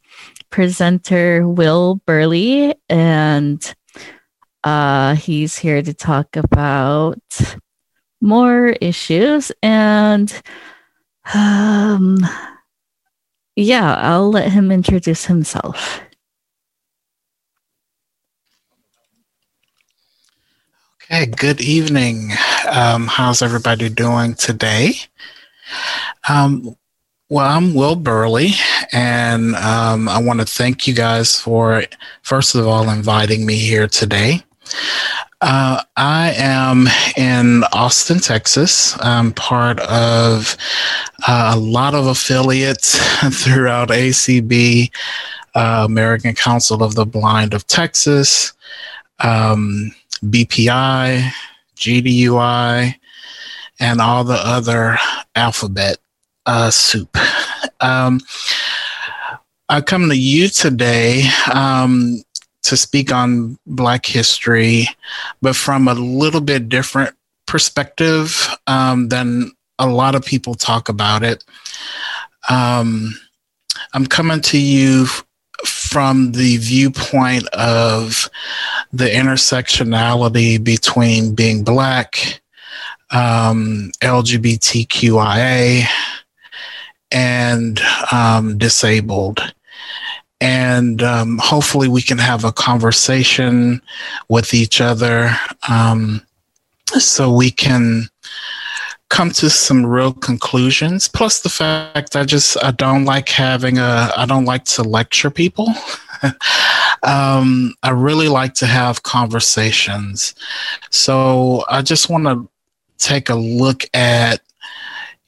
presenter 0.49 1.47
Will 1.47 2.01
Burley, 2.05 2.75
and 2.89 3.73
uh, 4.65 5.15
he's 5.15 5.57
here 5.57 5.81
to 5.81 5.93
talk 5.93 6.35
about 6.35 7.21
more 8.19 8.75
issues 8.81 9.53
and 9.63 10.41
um 11.33 12.17
yeah 13.55 13.95
i'll 13.95 14.29
let 14.29 14.51
him 14.51 14.71
introduce 14.71 15.25
himself 15.25 16.01
Okay, 21.11 21.27
good 21.27 21.61
evening. 21.61 22.31
Um, 22.67 23.05
how's 23.05 23.43
everybody 23.43 23.89
doing 23.89 24.33
today? 24.33 24.93
Um, 26.27 26.75
well, 27.29 27.45
I'm 27.45 27.75
Will 27.75 27.95
Burley, 27.95 28.53
and 28.91 29.55
um, 29.55 30.09
I 30.09 30.19
want 30.19 30.39
to 30.39 30.47
thank 30.47 30.87
you 30.87 30.95
guys 30.95 31.39
for, 31.39 31.83
first 32.23 32.55
of 32.55 32.67
all, 32.67 32.89
inviting 32.89 33.45
me 33.45 33.55
here 33.55 33.87
today. 33.87 34.41
Uh, 35.41 35.81
I 35.95 36.33
am 36.37 36.87
in 37.17 37.63
Austin, 37.71 38.19
Texas. 38.19 38.97
I'm 39.01 39.31
part 39.33 39.79
of 39.81 40.57
uh, 41.27 41.51
a 41.55 41.59
lot 41.59 41.93
of 41.93 42.07
affiliates 42.07 42.97
throughout 43.43 43.89
ACB, 43.89 44.91
uh, 45.53 45.83
American 45.85 46.33
Council 46.35 46.81
of 46.83 46.95
the 46.95 47.05
Blind 47.05 47.53
of 47.53 47.67
Texas, 47.67 48.53
um, 49.19 49.91
BPI, 50.23 51.31
GDUI, 51.75 52.95
and 53.79 54.01
all 54.01 54.23
the 54.23 54.39
other 54.41 54.97
alphabet 55.35 55.97
uh, 56.45 56.71
soup. 56.71 57.15
Um, 57.81 58.21
I 59.67 59.81
come 59.81 60.09
to 60.09 60.17
you 60.17 60.47
today 60.47 61.23
um, 61.53 62.21
to 62.65 62.77
speak 62.77 63.11
on 63.11 63.57
Black 63.65 64.05
history, 64.05 64.87
but 65.41 65.55
from 65.55 65.87
a 65.87 65.93
little 65.93 66.41
bit 66.41 66.69
different 66.69 67.15
perspective 67.45 68.47
um, 68.67 69.09
than 69.09 69.51
a 69.79 69.87
lot 69.87 70.15
of 70.15 70.25
people 70.25 70.55
talk 70.55 70.89
about 70.89 71.23
it. 71.23 71.43
Um, 72.49 73.15
I'm 73.93 74.05
coming 74.05 74.41
to 74.41 74.57
you 74.57 75.07
from 75.65 76.31
the 76.33 76.57
viewpoint 76.57 77.47
of 77.49 78.29
the 78.91 79.05
intersectionality 79.05 80.63
between 80.63 81.35
being 81.35 81.63
Black, 81.63 82.41
um, 83.11 83.91
LGBTQIA, 84.01 85.85
and 87.11 87.79
um, 88.11 88.57
disabled. 88.57 89.53
And 90.41 91.01
um, 91.01 91.39
hopefully 91.41 91.87
we 91.87 92.01
can 92.01 92.17
have 92.17 92.43
a 92.43 92.51
conversation 92.51 93.81
with 94.27 94.53
each 94.53 94.81
other 94.81 95.35
um, 95.69 96.21
so 96.99 97.31
we 97.31 97.51
can 97.51 98.07
come 99.09 99.29
to 99.31 99.49
some 99.49 99.85
real 99.85 100.11
conclusions. 100.11 101.07
Plus 101.07 101.41
the 101.41 101.49
fact 101.49 102.15
i 102.15 102.23
just 102.23 102.61
i 102.63 102.71
don't 102.71 103.05
like 103.05 103.29
having 103.29 103.77
a 103.77 104.11
i 104.17 104.25
don't 104.25 104.45
like 104.45 104.65
to 104.65 104.83
lecture 104.83 105.29
people. 105.29 105.73
Um, 107.03 107.75
i 107.83 107.91
really 107.91 108.29
like 108.29 108.55
to 108.55 108.65
have 108.65 109.03
conversations. 109.03 110.33
So 110.89 111.63
i 111.69 111.83
just 111.83 112.09
want 112.09 112.25
to 112.25 112.49
take 112.97 113.29
a 113.29 113.35
look 113.35 113.83
at 113.93 114.41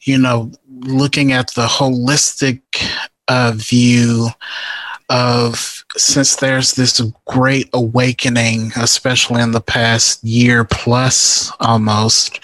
you 0.00 0.18
know 0.18 0.50
looking 0.80 1.30
at 1.32 1.54
the 1.54 1.66
holistic 1.66 2.62
uh, 3.28 3.52
view 3.54 4.28
of 5.08 5.84
since 5.96 6.36
there's 6.36 6.72
this 6.74 7.00
great 7.26 7.68
awakening, 7.72 8.72
especially 8.76 9.42
in 9.42 9.52
the 9.52 9.60
past 9.60 10.22
year 10.22 10.64
plus 10.64 11.50
almost, 11.60 12.40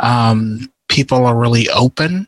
um, 0.00 0.72
people 0.88 1.26
are 1.26 1.36
really 1.36 1.68
open. 1.70 2.26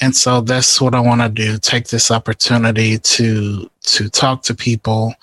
And 0.00 0.14
so 0.14 0.40
that's 0.40 0.80
what 0.80 0.94
I 0.94 1.00
want 1.00 1.20
to 1.20 1.28
do. 1.28 1.58
Take 1.58 1.88
this 1.88 2.10
opportunity 2.10 2.98
to 2.98 3.70
to 3.82 4.08
talk 4.08 4.42
to 4.42 4.54
people, 4.54 5.14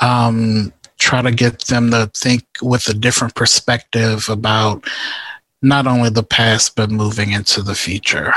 um, 0.00 0.72
try 0.98 1.22
to 1.22 1.30
get 1.30 1.60
them 1.66 1.90
to 1.92 2.10
think 2.14 2.44
with 2.60 2.88
a 2.88 2.94
different 2.94 3.34
perspective 3.34 4.28
about 4.28 4.88
not 5.62 5.86
only 5.86 6.10
the 6.10 6.24
past 6.24 6.74
but 6.74 6.90
moving 6.90 7.30
into 7.30 7.62
the 7.62 7.74
future. 7.74 8.34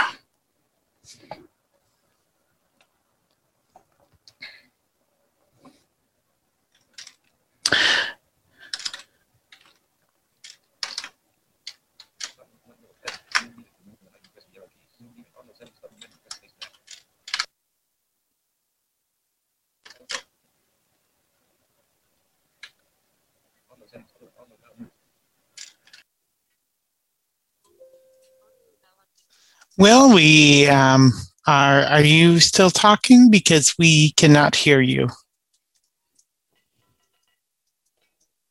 Well, 29.77 30.13
we 30.13 30.67
um, 30.67 31.11
are. 31.47 31.81
Are 31.81 32.01
you 32.01 32.39
still 32.39 32.69
talking? 32.69 33.29
Because 33.29 33.75
we 33.77 34.11
cannot 34.11 34.55
hear 34.55 34.81
you. 34.81 35.09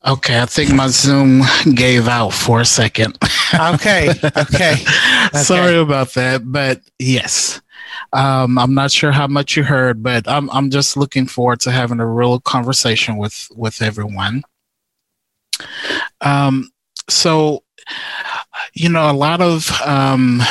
Okay, 0.07 0.39
I 0.39 0.45
think 0.45 0.72
my 0.75 0.89
Zoom 0.89 1.43
gave 1.75 2.09
out 2.09 2.35
for 2.35 2.61
a 2.61 2.64
second. 2.66 3.16
okay, 3.55 4.11
okay. 4.37 4.75
Sorry 5.33 5.77
about 5.77 6.12
that, 6.12 6.43
but 6.45 6.83
yes. 6.99 7.62
Um, 8.12 8.59
I'm 8.59 8.75
not 8.75 8.93
sure 8.93 9.12
how 9.12 9.27
much 9.27 9.57
you 9.57 9.64
heard, 9.64 10.03
but 10.03 10.29
I'm 10.29 10.51
I'm 10.51 10.70
just 10.70 10.97
looking 10.97 11.27
forward 11.27 11.61
to 11.61 11.70
having 11.70 12.01
a 12.01 12.07
real 12.07 12.39
conversation 12.41 13.16
with 13.16 13.49
with 13.57 13.81
everyone. 13.81 14.43
Um, 16.20 16.70
so, 17.09 17.64
you 18.72 18.89
know, 18.89 19.11
a 19.11 19.12
lot 19.12 19.41
of 19.41 19.70
um, 19.83 20.43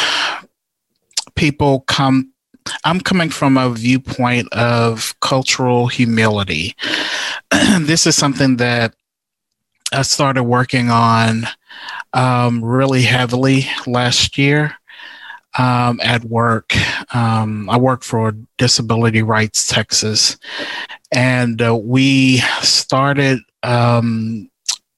people 1.36 1.82
come 1.82 2.34
I'm 2.86 3.02
coming 3.02 3.30
from 3.30 3.58
a 3.58 3.70
viewpoint 3.70 4.52
of 4.54 5.20
cultural 5.20 5.88
humility. 5.88 6.76
this 7.80 8.08
is 8.08 8.16
something 8.16 8.58
that 8.58 8.96
I 9.92 10.02
started 10.04 10.44
working 10.44 10.90
on 10.90 11.46
um, 12.14 12.64
really 12.64 13.04
heavily 13.04 13.68
last 13.86 14.38
year 14.38 14.76
um, 15.58 16.00
at 16.02 16.24
work. 16.24 16.74
Um, 17.14 17.70
I 17.70 17.78
work 17.78 18.04
for 18.04 18.36
Disability 18.58 19.22
Rights 19.22 19.68
Texas, 19.68 20.38
and 21.12 21.62
uh, 21.62 21.76
we 21.76 22.38
started 22.62 23.40
um, 23.62 24.50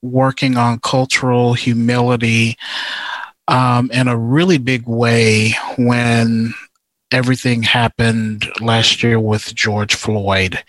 working 0.01 0.55
on 0.55 0.79
cultural 0.79 1.53
humility 1.53 2.57
um, 3.47 3.91
in 3.91 4.07
a 4.07 4.17
really 4.17 4.57
big 4.57 4.87
way 4.87 5.53
when 5.77 6.53
everything 7.11 7.63
happened 7.63 8.45
last 8.59 9.03
year 9.03 9.19
with 9.19 9.53
George 9.53 9.95
Floyd. 9.95 10.63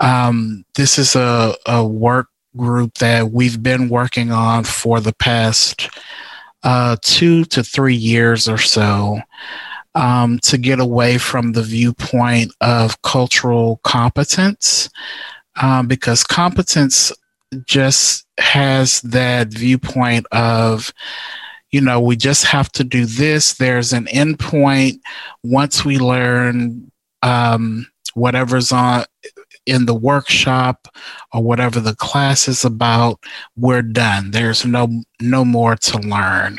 Um, 0.00 0.64
this 0.74 0.98
is 0.98 1.16
a, 1.16 1.54
a 1.66 1.84
work 1.84 2.28
group 2.56 2.94
that 2.98 3.32
we've 3.32 3.62
been 3.62 3.88
working 3.88 4.32
on 4.32 4.64
for 4.64 5.00
the 5.00 5.14
past 5.14 5.88
uh, 6.62 6.96
two 7.02 7.44
to 7.44 7.62
three 7.62 7.94
years 7.94 8.48
or 8.48 8.58
so 8.58 9.20
um, 9.94 10.38
to 10.40 10.58
get 10.58 10.80
away 10.80 11.18
from 11.18 11.52
the 11.52 11.62
viewpoint 11.62 12.52
of 12.60 13.00
cultural 13.02 13.80
competence 13.84 14.88
um, 15.60 15.86
because 15.86 16.22
competence 16.22 17.12
just 17.64 18.26
has 18.38 19.00
that 19.02 19.48
viewpoint 19.48 20.26
of 20.32 20.92
you 21.76 21.82
know 21.82 22.00
we 22.00 22.16
just 22.16 22.44
have 22.44 22.72
to 22.72 22.82
do 22.82 23.04
this 23.04 23.54
there's 23.54 23.92
an 23.92 24.06
endpoint 24.06 24.98
once 25.42 25.84
we 25.84 25.98
learn 25.98 26.90
um, 27.22 27.86
whatever's 28.14 28.72
on 28.72 29.04
in 29.66 29.84
the 29.86 29.94
workshop 29.94 30.88
or 31.32 31.42
whatever 31.42 31.80
the 31.80 31.96
class 31.96 32.48
is 32.48 32.64
about, 32.64 33.18
we're 33.56 33.82
done. 33.82 34.30
There's 34.30 34.64
no 34.64 34.88
no 35.20 35.44
more 35.44 35.76
to 35.76 35.98
learn. 35.98 36.58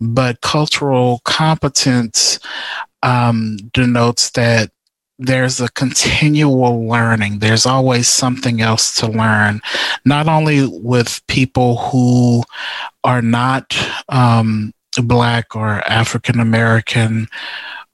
But 0.00 0.42
cultural 0.42 1.22
competence 1.24 2.38
um, 3.02 3.56
denotes 3.72 4.30
that 4.32 4.70
there's 5.18 5.60
a 5.60 5.70
continual 5.70 6.86
learning. 6.86 7.38
There's 7.38 7.66
always 7.66 8.08
something 8.08 8.60
else 8.60 8.94
to 8.96 9.06
learn, 9.06 9.60
not 10.04 10.28
only 10.28 10.66
with 10.66 11.22
people 11.26 11.78
who 11.78 12.42
are 13.04 13.22
not 13.22 13.76
um, 14.08 14.72
Black 15.02 15.56
or 15.56 15.82
African 15.88 16.40
American 16.40 17.28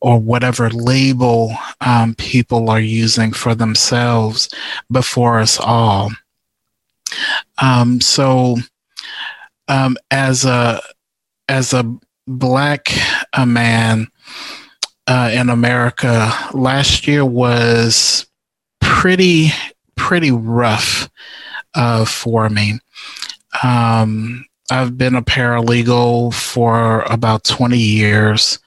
or 0.00 0.18
whatever 0.18 0.68
label 0.70 1.54
um, 1.80 2.14
people 2.16 2.68
are 2.70 2.80
using 2.80 3.32
for 3.32 3.54
themselves 3.54 4.48
before 4.90 5.38
us 5.38 5.58
all. 5.60 6.10
Um, 7.60 8.00
so, 8.00 8.56
um, 9.68 9.96
as 10.10 10.44
a 10.44 10.80
as 11.48 11.72
a 11.72 11.84
black 12.26 12.88
a 13.32 13.46
man 13.46 14.08
uh, 15.06 15.30
in 15.32 15.50
America, 15.50 16.32
last 16.52 17.06
year 17.06 17.24
was 17.24 18.26
pretty 18.80 19.50
pretty 19.96 20.30
rough 20.30 21.08
uh, 21.74 22.04
for 22.04 22.48
me. 22.48 22.78
Um, 23.62 24.46
I've 24.70 24.96
been 24.96 25.14
a 25.14 25.22
paralegal 25.22 26.34
for 26.34 27.02
about 27.02 27.44
20 27.44 27.76
years 27.76 28.58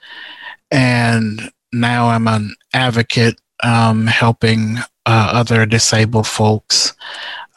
and 0.72 1.52
now 1.74 2.10
I'm 2.10 2.28
an 2.28 2.56
advocate 2.74 3.40
um, 3.64 4.08
helping 4.08 4.78
uh, 5.06 5.30
other 5.34 5.66
disabled 5.66 6.28
folks 6.28 6.94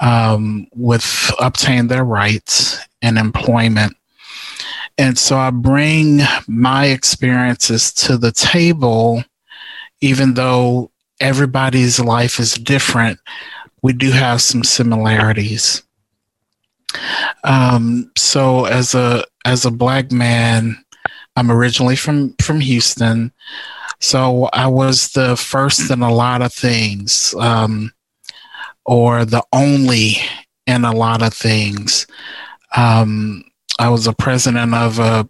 um, 0.01 0.67
with 0.75 1.31
obtain 1.41 1.89
their 1.89 2.05
rights 2.05 2.79
and 3.03 3.19
employment. 3.19 3.97
And 4.99 5.17
so 5.17 5.39
I 5.39 5.51
bring 5.51 6.21
my 6.49 6.87
experiences 6.87 7.93
to 7.95 8.19
the 8.19 8.33
table, 8.33 9.23
even 10.01 10.35
though 10.35 10.91
everybody's 11.21 12.01
life 12.01 12.41
is 12.41 12.55
different, 12.55 13.21
we 13.83 13.93
do 13.93 14.11
have 14.11 14.43
some 14.43 14.65
similarities. 14.65 15.83
Um, 17.45 18.11
so 18.17 18.65
as 18.65 18.95
a 18.95 19.25
as 19.45 19.65
a 19.65 19.71
black 19.71 20.11
man, 20.11 20.77
I'm 21.37 21.51
originally 21.51 21.97
from 21.97 22.35
from 22.41 22.61
Houston, 22.61 23.33
so 24.01 24.49
I 24.53 24.67
was 24.67 25.11
the 25.11 25.37
first 25.37 25.91
in 25.91 26.03
a 26.03 26.13
lot 26.13 26.43
of 26.43 26.53
things, 26.53 27.35
um, 27.39 27.93
or 28.85 29.25
the 29.25 29.45
only 29.53 30.17
in 30.67 30.85
a 30.85 30.93
lot 30.93 31.23
of 31.23 31.35
things. 31.35 32.07
Um, 32.77 33.45
I 33.79 33.89
was 33.89 34.07
a 34.07 34.13
president 34.13 34.75
of 34.75 34.99
uh, 34.99 35.25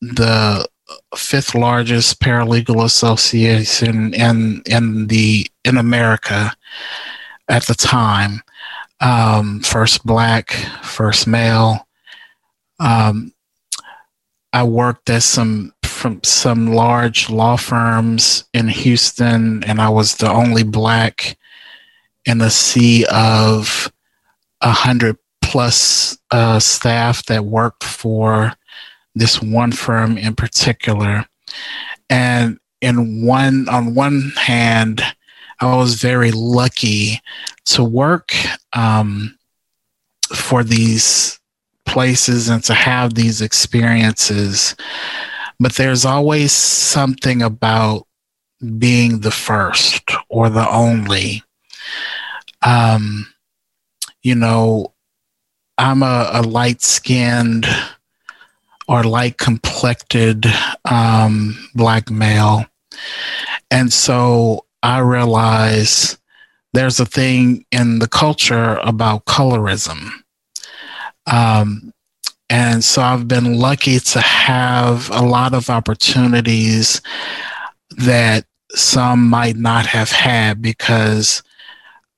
the 0.00 0.68
fifth 1.16 1.54
largest 1.54 2.20
paralegal 2.20 2.84
association 2.84 4.12
in 4.14 4.62
in 4.66 5.06
the 5.06 5.46
in 5.64 5.76
America 5.76 6.52
at 7.48 7.64
the 7.64 7.74
time. 7.74 8.42
Um, 9.00 9.60
first 9.60 10.04
black, 10.04 10.52
first 10.82 11.26
male. 11.26 11.86
Um, 12.78 13.32
I 14.52 14.64
worked 14.64 15.10
at 15.10 15.22
some 15.22 15.72
from 15.82 16.22
some 16.22 16.74
large 16.74 17.30
law 17.30 17.56
firms 17.56 18.44
in 18.52 18.68
Houston, 18.68 19.64
and 19.64 19.80
I 19.80 19.88
was 19.88 20.16
the 20.16 20.30
only 20.30 20.62
black 20.62 21.38
in 22.26 22.40
a 22.40 22.50
sea 22.50 23.06
of 23.10 23.90
a 24.60 24.70
hundred 24.70 25.16
plus 25.54 26.18
uh, 26.32 26.58
staff 26.58 27.24
that 27.26 27.44
worked 27.44 27.84
for 27.84 28.52
this 29.14 29.40
one 29.40 29.70
firm 29.70 30.18
in 30.18 30.34
particular. 30.34 31.24
And 32.10 32.58
in 32.80 33.24
one, 33.24 33.68
on 33.68 33.94
one 33.94 34.32
hand, 34.36 35.00
I 35.60 35.76
was 35.76 36.02
very 36.02 36.32
lucky 36.32 37.20
to 37.66 37.84
work 37.84 38.34
um, 38.72 39.38
for 40.34 40.64
these 40.64 41.38
places 41.86 42.48
and 42.48 42.64
to 42.64 42.74
have 42.74 43.14
these 43.14 43.40
experiences. 43.40 44.74
But 45.60 45.74
there's 45.74 46.04
always 46.04 46.50
something 46.50 47.42
about 47.42 48.08
being 48.76 49.20
the 49.20 49.30
first 49.30 50.02
or 50.28 50.50
the 50.50 50.68
only. 50.68 51.44
Um, 52.62 53.32
you 54.24 54.34
know, 54.34 54.93
I'm 55.78 56.02
a, 56.02 56.30
a 56.32 56.42
light 56.42 56.82
skinned 56.82 57.66
or 58.86 59.02
light 59.02 59.38
complected 59.38 60.46
um, 60.84 61.68
black 61.74 62.10
male. 62.10 62.66
And 63.70 63.92
so 63.92 64.66
I 64.82 64.98
realize 64.98 66.18
there's 66.74 67.00
a 67.00 67.06
thing 67.06 67.64
in 67.70 67.98
the 67.98 68.08
culture 68.08 68.78
about 68.82 69.24
colorism. 69.24 70.10
Um, 71.26 71.92
and 72.50 72.84
so 72.84 73.00
I've 73.02 73.26
been 73.26 73.58
lucky 73.58 73.98
to 73.98 74.20
have 74.20 75.10
a 75.10 75.22
lot 75.22 75.54
of 75.54 75.70
opportunities 75.70 77.00
that 77.96 78.44
some 78.70 79.28
might 79.28 79.56
not 79.56 79.86
have 79.86 80.10
had 80.10 80.60
because 80.60 81.42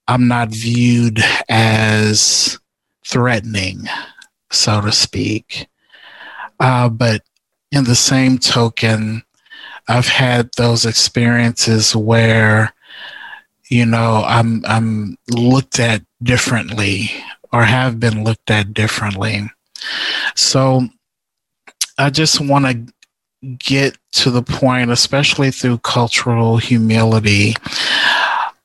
I'm 0.08 0.26
not 0.26 0.48
viewed 0.48 1.20
as 1.48 2.58
threatening, 3.06 3.88
so 4.50 4.80
to 4.80 4.92
speak. 4.92 5.66
Uh, 6.58 6.88
but 6.88 7.22
in 7.72 7.84
the 7.84 7.94
same 7.94 8.38
token, 8.38 9.22
I've 9.88 10.08
had 10.08 10.50
those 10.56 10.84
experiences 10.84 11.94
where, 11.94 12.74
you 13.68 13.86
know, 13.86 14.24
I'm 14.26 14.64
I'm 14.66 15.16
looked 15.28 15.78
at 15.78 16.02
differently 16.22 17.10
or 17.52 17.62
have 17.64 18.00
been 18.00 18.24
looked 18.24 18.50
at 18.50 18.74
differently. 18.74 19.48
So 20.34 20.88
I 21.98 22.10
just 22.10 22.40
want 22.40 22.66
to 22.66 22.92
get 23.58 23.96
to 24.12 24.30
the 24.30 24.42
point, 24.42 24.90
especially 24.90 25.50
through 25.50 25.78
cultural 25.78 26.56
humility. 26.56 27.54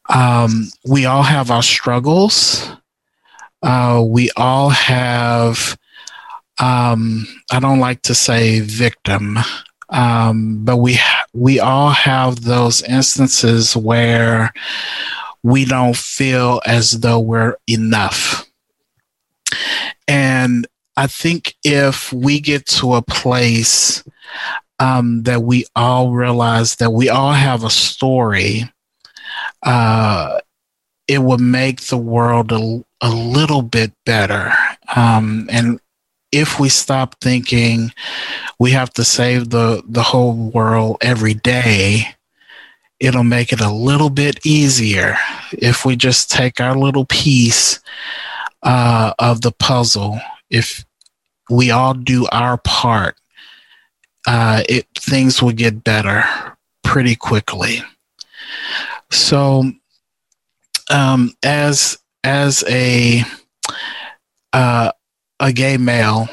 Um, 0.09 0.69
we 0.87 1.05
all 1.05 1.23
have 1.23 1.51
our 1.51 1.63
struggles. 1.63 2.71
Uh, 3.61 4.03
we 4.05 4.29
all 4.35 4.69
have, 4.69 5.77
um, 6.59 7.27
I 7.51 7.59
don't 7.59 7.79
like 7.79 8.01
to 8.03 8.15
say 8.15 8.59
victim, 8.59 9.37
um, 9.89 10.63
but 10.63 10.77
we 10.77 10.99
we 11.33 11.59
all 11.59 11.91
have 11.91 12.41
those 12.43 12.81
instances 12.83 13.75
where 13.75 14.51
we 15.43 15.65
don't 15.65 15.95
feel 15.95 16.61
as 16.65 16.99
though 17.01 17.19
we're 17.19 17.55
enough. 17.67 18.45
And 20.07 20.67
I 20.97 21.07
think 21.07 21.55
if 21.63 22.11
we 22.13 22.39
get 22.39 22.65
to 22.67 22.95
a 22.95 23.01
place 23.01 24.03
um, 24.79 25.23
that 25.23 25.43
we 25.43 25.65
all 25.75 26.11
realize 26.11 26.75
that 26.77 26.91
we 26.91 27.09
all 27.09 27.33
have 27.33 27.63
a 27.63 27.69
story, 27.69 28.71
uh, 29.63 30.39
it 31.11 31.21
would 31.21 31.41
make 31.41 31.81
the 31.81 31.97
world 31.97 32.53
a, 32.53 32.85
a 33.01 33.09
little 33.09 33.61
bit 33.61 33.91
better. 34.05 34.53
Um, 34.95 35.49
and 35.51 35.77
if 36.31 36.57
we 36.57 36.69
stop 36.69 37.19
thinking 37.19 37.91
we 38.59 38.71
have 38.71 38.93
to 38.93 39.03
save 39.03 39.49
the, 39.49 39.83
the 39.85 40.03
whole 40.03 40.33
world 40.51 40.95
every 41.01 41.33
day, 41.33 42.15
it'll 43.01 43.25
make 43.25 43.51
it 43.51 43.59
a 43.59 43.73
little 43.73 44.09
bit 44.09 44.39
easier 44.45 45.17
if 45.51 45.83
we 45.83 45.97
just 45.97 46.31
take 46.31 46.61
our 46.61 46.77
little 46.77 47.03
piece 47.03 47.81
uh, 48.63 49.11
of 49.19 49.41
the 49.41 49.51
puzzle. 49.51 50.17
If 50.49 50.85
we 51.49 51.71
all 51.71 51.93
do 51.93 52.25
our 52.31 52.57
part, 52.57 53.17
uh, 54.25 54.63
it 54.69 54.87
things 54.95 55.41
will 55.41 55.51
get 55.51 55.83
better 55.83 56.23
pretty 56.85 57.17
quickly. 57.17 57.83
So, 59.09 59.73
um, 60.91 61.33
as 61.43 61.97
as 62.23 62.63
a 62.67 63.23
uh, 64.53 64.91
a 65.39 65.53
gay 65.53 65.77
male 65.77 66.27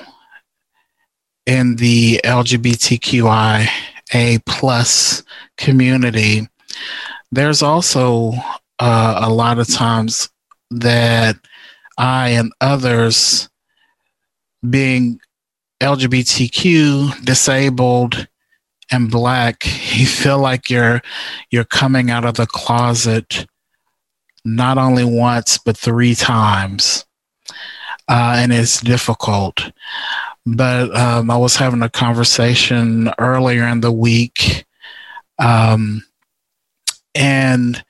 in 1.46 1.76
the 1.76 2.20
LGBTQIA 2.24 3.70
plus 4.44 5.22
community, 5.56 6.48
there's 7.32 7.62
also 7.62 8.32
uh, 8.78 9.20
a 9.22 9.30
lot 9.30 9.58
of 9.58 9.68
times 9.68 10.28
that 10.70 11.36
I 11.96 12.30
and 12.30 12.52
others 12.60 13.48
being 14.68 15.20
LGBTQ, 15.80 17.24
disabled, 17.24 18.26
and 18.90 19.10
black, 19.10 19.64
you 19.94 20.06
feel 20.06 20.38
like 20.38 20.68
you're 20.68 21.00
you're 21.50 21.64
coming 21.64 22.10
out 22.10 22.24
of 22.24 22.34
the 22.34 22.46
closet 22.46 23.46
not 24.44 24.78
only 24.78 25.04
once 25.04 25.58
but 25.58 25.76
three 25.76 26.14
times, 26.14 27.04
uh, 28.08 28.36
and 28.38 28.52
it's 28.52 28.80
difficult. 28.80 29.70
But 30.46 30.94
um, 30.96 31.30
I 31.30 31.36
was 31.36 31.56
having 31.56 31.82
a 31.82 31.90
conversation 31.90 33.10
earlier 33.18 33.66
in 33.66 33.80
the 33.80 33.92
week, 33.92 34.64
um, 35.38 36.04
and 37.14 37.82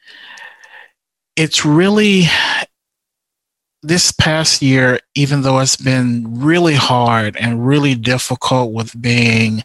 it's 1.37 1.65
really 1.65 2.25
this 3.83 4.11
past 4.11 4.61
year, 4.61 4.99
even 5.15 5.43
though 5.43 5.61
it's 5.61 5.77
been 5.77 6.41
really 6.41 6.75
hard 6.75 7.37
and 7.37 7.67
really 7.67 7.95
difficult 7.95 8.73
with 8.73 9.01
being 9.01 9.63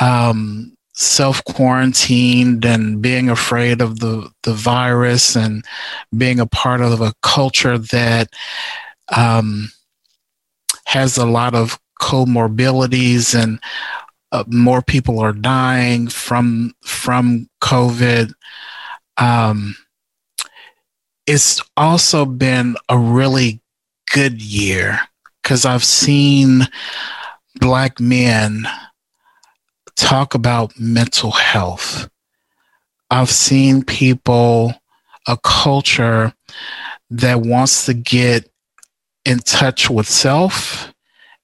um, 0.00 0.76
self 0.94 1.42
quarantined 1.44 2.64
and 2.64 3.00
being 3.00 3.28
afraid 3.28 3.80
of 3.80 4.00
the, 4.00 4.30
the 4.42 4.52
virus 4.52 5.36
and 5.36 5.64
being 6.16 6.38
a 6.38 6.46
part 6.46 6.80
of 6.80 7.00
a 7.00 7.14
culture 7.22 7.78
that 7.78 8.28
um, 9.16 9.70
has 10.86 11.16
a 11.16 11.26
lot 11.26 11.54
of 11.54 11.78
comorbidities 12.00 13.40
and 13.40 13.60
uh, 14.32 14.44
more 14.46 14.82
people 14.82 15.20
are 15.20 15.32
dying 15.32 16.08
from 16.08 16.74
from 16.82 17.48
COVID. 17.62 18.32
Um, 19.18 19.76
it's 21.26 21.62
also 21.76 22.24
been 22.24 22.76
a 22.88 22.98
really 22.98 23.60
good 24.12 24.42
year 24.42 25.00
because 25.42 25.64
I've 25.64 25.84
seen 25.84 26.66
black 27.60 28.00
men 28.00 28.66
talk 29.96 30.34
about 30.34 30.78
mental 30.78 31.30
health. 31.30 32.08
I've 33.10 33.30
seen 33.30 33.84
people, 33.84 34.74
a 35.26 35.36
culture 35.42 36.32
that 37.10 37.42
wants 37.42 37.86
to 37.86 37.94
get 37.94 38.50
in 39.24 39.38
touch 39.40 39.90
with 39.90 40.08
self 40.08 40.92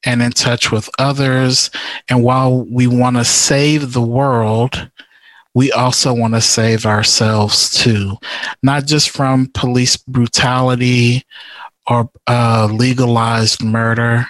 and 0.05 0.21
in 0.21 0.31
touch 0.31 0.71
with 0.71 0.89
others. 0.97 1.69
And 2.09 2.23
while 2.23 2.65
we 2.65 2.87
want 2.87 3.17
to 3.17 3.25
save 3.25 3.93
the 3.93 4.01
world, 4.01 4.89
we 5.53 5.71
also 5.71 6.13
want 6.13 6.33
to 6.35 6.41
save 6.41 6.85
ourselves 6.85 7.71
too, 7.77 8.17
not 8.63 8.85
just 8.85 9.09
from 9.09 9.51
police 9.53 9.97
brutality 9.97 11.23
or 11.87 12.09
uh, 12.27 12.67
legalized 12.71 13.63
murder 13.63 14.27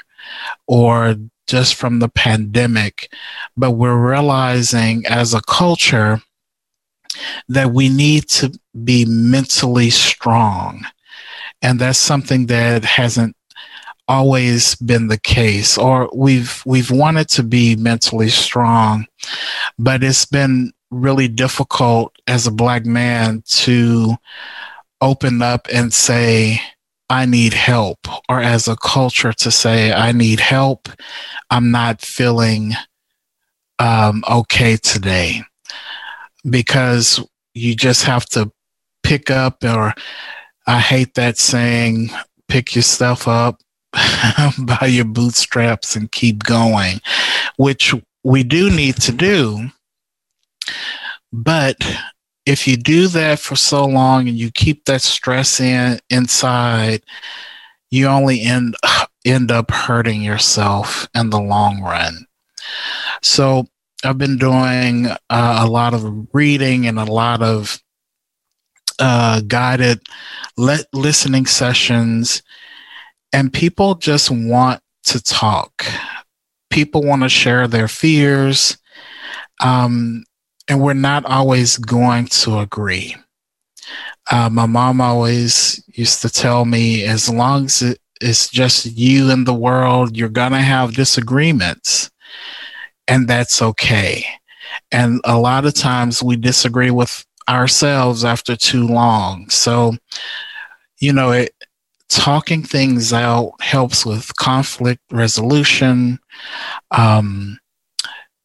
or 0.67 1.15
just 1.49 1.76
from 1.76 1.99
the 1.99 2.09
pandemic, 2.09 3.11
but 3.57 3.71
we're 3.71 3.97
realizing 3.97 5.05
as 5.07 5.34
a 5.34 5.41
culture 5.41 6.21
that 7.47 7.71
we 7.71 7.89
need 7.89 8.27
to 8.30 8.57
be 8.84 9.05
mentally 9.05 9.89
strong. 9.89 10.85
And 11.61 11.80
that's 11.80 11.99
something 11.99 12.45
that 12.47 12.85
hasn't 12.85 13.35
always 14.07 14.76
been 14.76 15.07
the 15.07 15.19
case 15.19 15.77
or 15.77 16.09
we've 16.15 16.63
we've 16.65 16.89
wanted 16.89 17.30
to 17.30 17.43
be 17.43 17.76
mentally 17.76 18.27
strong 18.27 19.05
but 19.77 20.03
it's 20.03 20.26
been 20.26 20.73
really 20.89 21.27
difficult 21.27 22.15
as 22.26 22.47
a 22.47 22.51
black 22.51 22.88
man 22.88 23.43
to 23.45 24.15
open 25.01 25.41
up 25.41 25.67
and 25.71 25.93
say, 25.93 26.61
I 27.10 27.26
need 27.26 27.53
help, 27.53 27.99
or 28.30 28.40
as 28.40 28.68
a 28.68 28.76
culture 28.76 29.34
to 29.34 29.52
say, 29.52 29.91
I 29.91 30.11
need 30.11 30.40
help. 30.40 30.90
I'm 31.49 31.72
not 31.72 32.02
feeling 32.02 32.73
um, 33.80 34.23
okay 34.30 34.77
today. 34.77 35.41
Because 36.49 37.19
you 37.53 37.76
just 37.76 38.03
have 38.06 38.26
to 38.27 38.52
pick 39.03 39.30
up 39.30 39.64
or 39.64 39.94
I 40.68 40.80
hate 40.80 41.15
that 41.15 41.38
saying, 41.38 42.11
pick 42.48 42.76
yourself 42.76 43.27
up 43.27 43.60
by 44.60 44.86
your 44.86 45.06
bootstraps 45.06 45.95
and 45.95 46.11
keep 46.11 46.44
going, 46.44 47.02
which 47.57 47.94
we 48.23 48.44
do 48.44 48.69
need 48.69 48.98
to 48.98 49.11
do. 49.11 49.69
But 51.34 51.77
if 52.49 52.67
you 52.67 52.76
do 52.76 53.07
that 53.09 53.38
for 53.38 53.55
so 53.55 53.85
long 53.85 54.27
and 54.27 54.35
you 54.35 54.49
keep 54.49 54.85
that 54.85 55.03
stress 55.03 55.59
in 55.59 55.99
inside, 56.09 57.03
you 57.91 58.07
only 58.07 58.41
end 58.41 58.76
end 59.26 59.51
up 59.51 59.69
hurting 59.69 60.23
yourself 60.23 61.07
in 61.13 61.30
the 61.30 61.39
long 61.39 61.81
run. 61.81 62.26
So 63.21 63.67
I've 64.03 64.17
been 64.17 64.38
doing 64.38 65.07
uh, 65.30 65.59
a 65.61 65.67
lot 65.67 65.93
of 65.93 66.27
reading 66.34 66.88
and 66.88 66.97
a 66.97 67.05
lot 67.05 67.43
of 67.43 67.80
uh, 68.97 69.41
guided 69.41 70.01
listening 70.57 71.45
sessions, 71.45 72.41
and 73.31 73.53
people 73.53 73.95
just 73.95 74.31
want 74.31 74.81
to 75.03 75.21
talk. 75.21 75.85
People 76.71 77.03
want 77.03 77.21
to 77.21 77.30
share 77.30 77.67
their 77.67 77.88
fears, 77.88 78.77
um, 79.61 80.23
and 80.69 80.79
we're 80.81 80.93
not 80.93 81.25
always 81.25 81.77
going 81.77 82.27
to 82.27 82.59
agree. 82.59 83.15
Uh, 84.31 84.49
my 84.49 84.67
mom 84.67 85.01
always 85.01 85.83
used 85.87 86.21
to 86.21 86.29
tell 86.29 86.63
me 86.63 87.03
as 87.03 87.27
long 87.27 87.65
as 87.65 87.81
it, 87.81 87.99
it's 88.21 88.47
just 88.49 88.85
you 88.85 89.31
in 89.31 89.45
the 89.45 89.53
world, 89.53 90.15
you're 90.15 90.29
going 90.29 90.51
to 90.51 90.59
have 90.59 90.93
disagreements, 90.93 92.11
and 93.07 93.27
that's 93.27 93.61
okay. 93.61 94.23
And 94.91 95.19
a 95.23 95.39
lot 95.39 95.65
of 95.65 95.73
times 95.73 96.21
we 96.21 96.35
disagree 96.35 96.91
with 96.91 97.25
ourselves 97.49 98.23
after 98.23 98.55
too 98.55 98.87
long. 98.87 99.49
So, 99.49 99.95
you 100.99 101.11
know, 101.11 101.31
it, 101.31 101.51
talking 102.09 102.61
things 102.61 103.13
out 103.13 103.53
helps 103.61 104.05
with 104.05 104.35
conflict 104.35 105.01
resolution. 105.11 106.19
Um, 106.91 107.57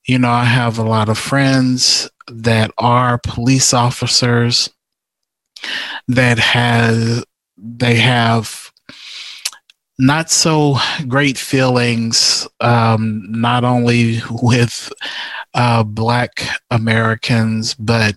you 0.07 0.19
know, 0.19 0.31
I 0.31 0.45
have 0.45 0.79
a 0.79 0.83
lot 0.83 1.09
of 1.09 1.19
friends 1.19 2.11
that 2.29 2.71
are 2.79 3.19
police 3.19 3.73
officers 3.73 4.69
that 6.09 6.39
has 6.39 7.25
they 7.57 7.97
have 7.97 8.71
not 9.99 10.31
so 10.31 10.77
great 11.07 11.39
feelings, 11.39 12.49
um, 12.61 13.23
not 13.31 13.65
only 13.65 14.21
with 14.43 14.93
uh, 15.55 15.85
Black 15.85 16.47
Americans, 16.71 17.75
but 17.75 18.17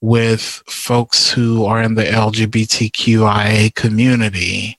with 0.00 0.40
folks 0.66 1.30
who 1.30 1.64
are 1.64 1.82
in 1.82 1.94
the 1.94 2.04
LGBTQIA 2.04 3.74
community, 3.74 4.76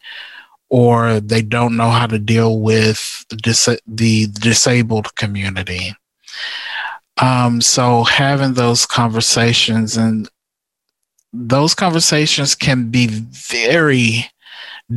or 0.69 1.19
they 1.19 1.41
don't 1.41 1.77
know 1.77 1.89
how 1.89 2.07
to 2.07 2.19
deal 2.19 2.59
with 2.59 3.25
dis- 3.29 3.79
the 3.87 4.27
disabled 4.27 5.15
community. 5.15 5.95
Um, 7.21 7.61
so 7.61 8.03
having 8.03 8.53
those 8.53 8.85
conversations 8.85 9.95
and 9.95 10.29
those 11.31 11.75
conversations 11.75 12.55
can 12.55 12.89
be 12.89 13.07
very 13.07 14.25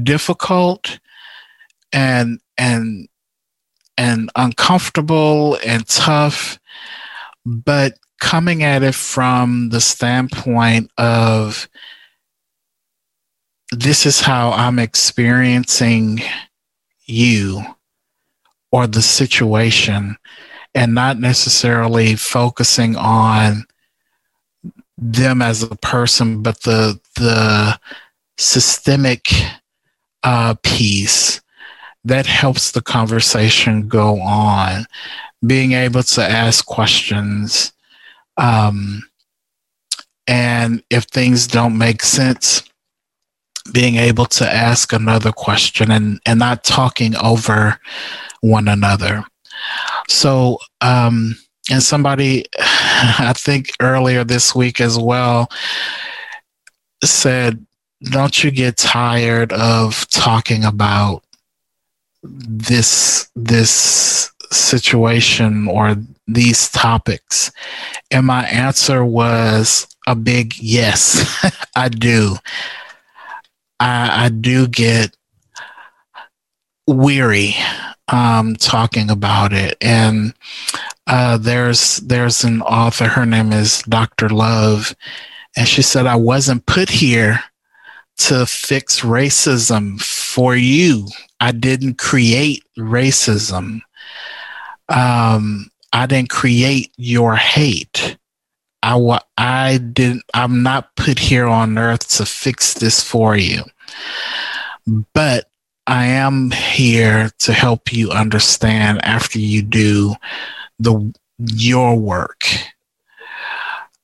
difficult 0.02 0.98
and 1.92 2.40
and 2.56 3.08
and 3.96 4.30
uncomfortable 4.36 5.58
and 5.64 5.86
tough 5.88 6.58
but 7.44 7.94
coming 8.20 8.62
at 8.62 8.82
it 8.82 8.94
from 8.94 9.70
the 9.70 9.80
standpoint 9.80 10.90
of 10.98 11.68
this 13.70 14.06
is 14.06 14.20
how 14.20 14.50
I'm 14.52 14.78
experiencing 14.78 16.20
you 17.04 17.62
or 18.70 18.86
the 18.86 19.02
situation 19.02 20.16
and 20.78 20.94
not 20.94 21.18
necessarily 21.18 22.14
focusing 22.14 22.94
on 22.94 23.66
them 24.96 25.42
as 25.42 25.60
a 25.64 25.74
person 25.76 26.40
but 26.40 26.60
the 26.62 26.98
the 27.16 27.76
systemic 28.36 29.28
uh, 30.22 30.54
piece 30.62 31.40
that 32.04 32.26
helps 32.26 32.70
the 32.70 32.80
conversation 32.80 33.88
go 33.88 34.20
on. 34.20 34.86
Being 35.44 35.72
able 35.72 36.04
to 36.04 36.22
ask 36.22 36.64
questions 36.64 37.72
um, 38.36 39.02
and 40.28 40.80
if 40.90 41.04
things 41.04 41.48
don't 41.48 41.76
make 41.76 42.02
sense 42.02 42.62
being 43.72 43.96
able 43.96 44.26
to 44.26 44.48
ask 44.50 44.92
another 44.92 45.32
question 45.32 45.90
and, 45.90 46.20
and 46.24 46.38
not 46.38 46.64
talking 46.64 47.14
over 47.16 47.78
one 48.40 48.68
another 48.68 49.24
so 50.08 50.58
um, 50.80 51.36
and 51.70 51.82
somebody 51.82 52.44
i 52.58 53.32
think 53.36 53.70
earlier 53.80 54.24
this 54.24 54.54
week 54.54 54.80
as 54.80 54.98
well 54.98 55.48
said 57.04 57.64
don't 58.02 58.44
you 58.44 58.50
get 58.50 58.76
tired 58.76 59.52
of 59.52 60.08
talking 60.08 60.64
about 60.64 61.24
this 62.22 63.28
this 63.34 64.30
situation 64.50 65.68
or 65.68 65.96
these 66.26 66.70
topics? 66.70 67.50
And 68.10 68.26
my 68.26 68.46
answer 68.46 69.04
was 69.04 69.86
a 70.06 70.14
big 70.14 70.54
yes, 70.58 71.44
I 71.76 71.88
do. 71.88 72.36
I, 73.80 74.26
I 74.26 74.28
do 74.28 74.66
get 74.66 75.16
weary 76.86 77.54
um, 78.08 78.56
talking 78.56 79.10
about 79.10 79.52
it. 79.52 79.76
And 79.80 80.34
uh, 81.06 81.38
there's 81.38 81.98
there's 81.98 82.44
an 82.44 82.62
author, 82.62 83.06
her 83.06 83.26
name 83.26 83.52
is 83.52 83.82
Dr. 83.82 84.28
Love, 84.28 84.94
and 85.56 85.66
she 85.66 85.82
said, 85.82 86.06
I 86.06 86.16
wasn't 86.16 86.66
put 86.66 86.88
here 86.88 87.40
to 88.18 88.46
fix 88.46 89.00
racism 89.00 90.00
for 90.00 90.56
you. 90.56 91.08
I 91.40 91.52
didn't 91.52 91.98
create 91.98 92.64
racism. 92.76 93.80
Um, 94.88 95.70
I 95.92 96.06
didn't 96.06 96.30
create 96.30 96.92
your 96.96 97.36
hate. 97.36 98.16
I, 98.82 99.20
I 99.36 99.78
didn't, 99.78 100.22
I'm 100.34 100.62
not 100.62 100.94
put 100.96 101.18
here 101.18 101.46
on 101.46 101.78
earth 101.78 102.08
to 102.16 102.26
fix 102.26 102.74
this 102.74 103.02
for 103.02 103.36
you. 103.36 103.62
But 105.12 105.47
I 105.88 106.04
am 106.04 106.50
here 106.50 107.30
to 107.38 107.52
help 107.54 107.94
you 107.94 108.10
understand 108.10 109.02
after 109.06 109.38
you 109.38 109.62
do 109.62 110.16
the 110.78 111.14
your 111.38 111.96
work. 111.96 112.42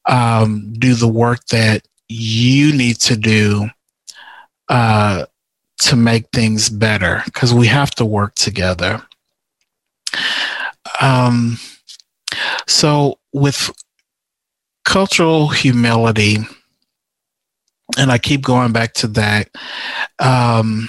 Um, 0.06 0.73
do 0.78 0.94
the 0.94 1.09
work 1.09 1.44
that 1.47 1.86
you 2.09 2.74
need 2.74 3.01
to 3.01 3.16
do 3.16 3.69
uh, 4.70 5.27
to 5.81 5.97
make 5.97 6.28
things 6.32 6.70
better 6.70 7.23
because 7.27 7.52
we 7.52 7.66
have 7.66 7.90
to 7.93 8.06
work 8.06 8.35
together. 8.35 9.06
Um, 11.02 11.59
so, 12.66 13.19
with 13.35 13.70
cultural 14.86 15.48
humility, 15.48 16.39
and 17.98 18.11
I 18.11 18.16
keep 18.16 18.40
going 18.40 18.73
back 18.73 18.94
to 18.94 19.06
that, 19.09 19.51
um, 20.19 20.89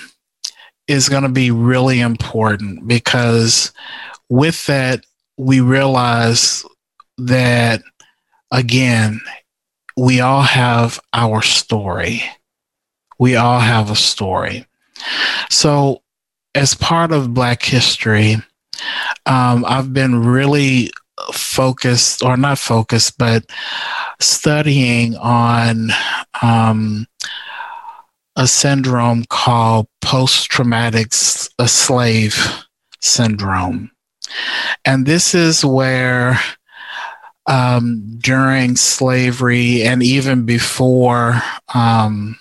is 0.88 1.10
going 1.10 1.24
to 1.24 1.30
be 1.30 1.52
really 1.52 2.00
important 2.00 2.88
because 2.88 3.72
with 4.30 4.66
that, 4.68 5.06
we 5.38 5.60
realize 5.60 6.64
that, 7.18 7.82
again, 8.52 9.20
we 9.98 10.22
all 10.22 10.42
have 10.42 11.00
our 11.14 11.42
story. 11.42 12.24
We 13.18 13.36
all 13.36 13.60
have 13.60 13.90
a 13.90 13.96
story. 13.96 14.66
So, 15.50 16.02
as 16.54 16.74
part 16.74 17.12
of 17.12 17.34
Black 17.34 17.64
history, 17.64 18.36
um, 19.26 19.66
I've 19.68 19.94
been 19.94 20.24
really 20.26 20.92
focused, 21.34 22.24
or 22.24 22.38
not 22.38 22.60
focused, 22.60 23.18
but 23.18 23.46
studying 24.20 25.16
on 25.18 25.90
um, 26.42 27.08
a 28.36 28.48
syndrome 28.48 29.26
called 29.30 29.88
post 30.02 30.50
traumatic 30.50 31.14
slave 31.14 32.66
syndrome. 33.00 33.92
And 34.84 35.06
this 35.06 35.34
is 35.36 35.64
where 35.64 36.40
um, 37.48 38.18
during 38.20 38.76
slavery 38.76 39.84
and 39.84 40.02
even 40.02 40.46
before 40.46 41.42
um, 41.74 42.38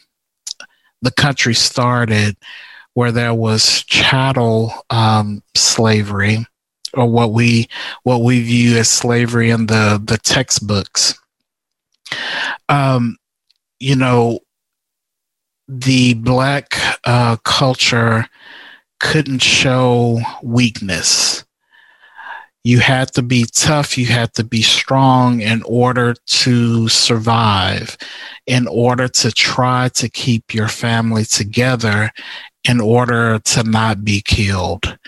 the 1.03 1.11
country 1.11 1.55
started, 1.55 2.37
where 2.95 3.13
there 3.13 3.35
was 3.35 3.83
chattel 3.85 4.73
um, 4.91 5.43
slavery, 5.55 6.47
or 6.95 7.11
what 7.11 7.33
we 7.33 7.69
what 8.05 8.23
we 8.23 8.43
view 8.43 8.77
as 8.79 8.89
slavery 8.89 9.51
in 9.51 9.67
the 9.67 10.01
the 10.03 10.19
textbooks. 10.19 11.19
Um, 12.69 13.17
you 13.81 13.97
know, 13.97 14.41
the 15.69 16.15
black 16.15 16.77
uh, 17.05 17.37
culture 17.45 18.27
couldn't 19.01 19.43
show 19.43 20.21
weakness. 20.43 21.45
You 22.63 22.79
had 22.81 23.13
to 23.13 23.23
be 23.23 23.45
tough, 23.53 23.99
you 23.99 24.07
had 24.07 24.33
to 24.35 24.45
be 24.45 24.63
strong 24.63 25.41
in 25.41 25.63
order 25.65 26.15
to 26.27 26.89
survive, 26.89 27.99
in 28.47 28.67
order 28.67 29.07
to 29.07 29.31
try 29.31 29.91
to 29.91 30.09
keep 30.09 30.55
your 30.55 30.69
family 30.69 31.27
together, 31.27 32.11
in 32.67 32.81
order 32.81 33.39
to 33.39 33.63
not 33.65 34.03
be 34.03 34.23
killed. 34.23 34.99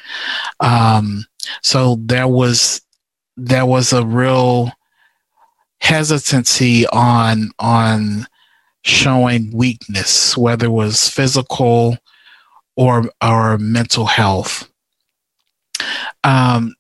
Um, 0.61 1.25
so 1.63 1.97
there 2.01 2.29
was 2.29 2.83
there 3.39 3.67
was 3.67 3.93
a 3.93 4.05
real 4.05 4.73
hesitancy 5.81 6.87
on 6.89 7.51
on 7.59 8.27
showing 8.87 9.51
weakness, 9.53 10.37
whether 10.37 10.67
it 10.67 10.71
was 10.71 11.09
physical 11.09 11.99
or 12.77 13.11
or 13.23 13.59
mental 13.59 14.07
health. 14.07 14.69
Um, 16.23 16.75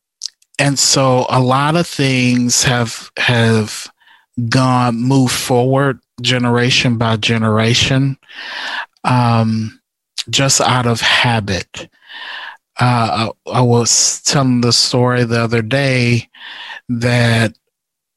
and 0.59 0.79
so 0.79 1.27
a 1.29 1.41
lot 1.41 1.77
of 1.77 1.87
things 1.87 2.63
have 2.63 3.11
have 3.19 3.91
gone 4.49 4.97
moved 4.97 5.35
forward 5.35 5.99
generation 6.23 6.97
by 6.97 7.17
generation, 7.17 8.17
um, 9.05 9.81
just 10.31 10.61
out 10.61 10.87
of 10.87 11.01
habit. 11.01 11.89
Uh, 12.79 13.31
I, 13.47 13.63
was 13.63 14.21
telling 14.21 14.61
the 14.61 14.73
story 14.73 15.25
the 15.25 15.41
other 15.41 15.63
day 15.63 16.29
that 16.91 17.57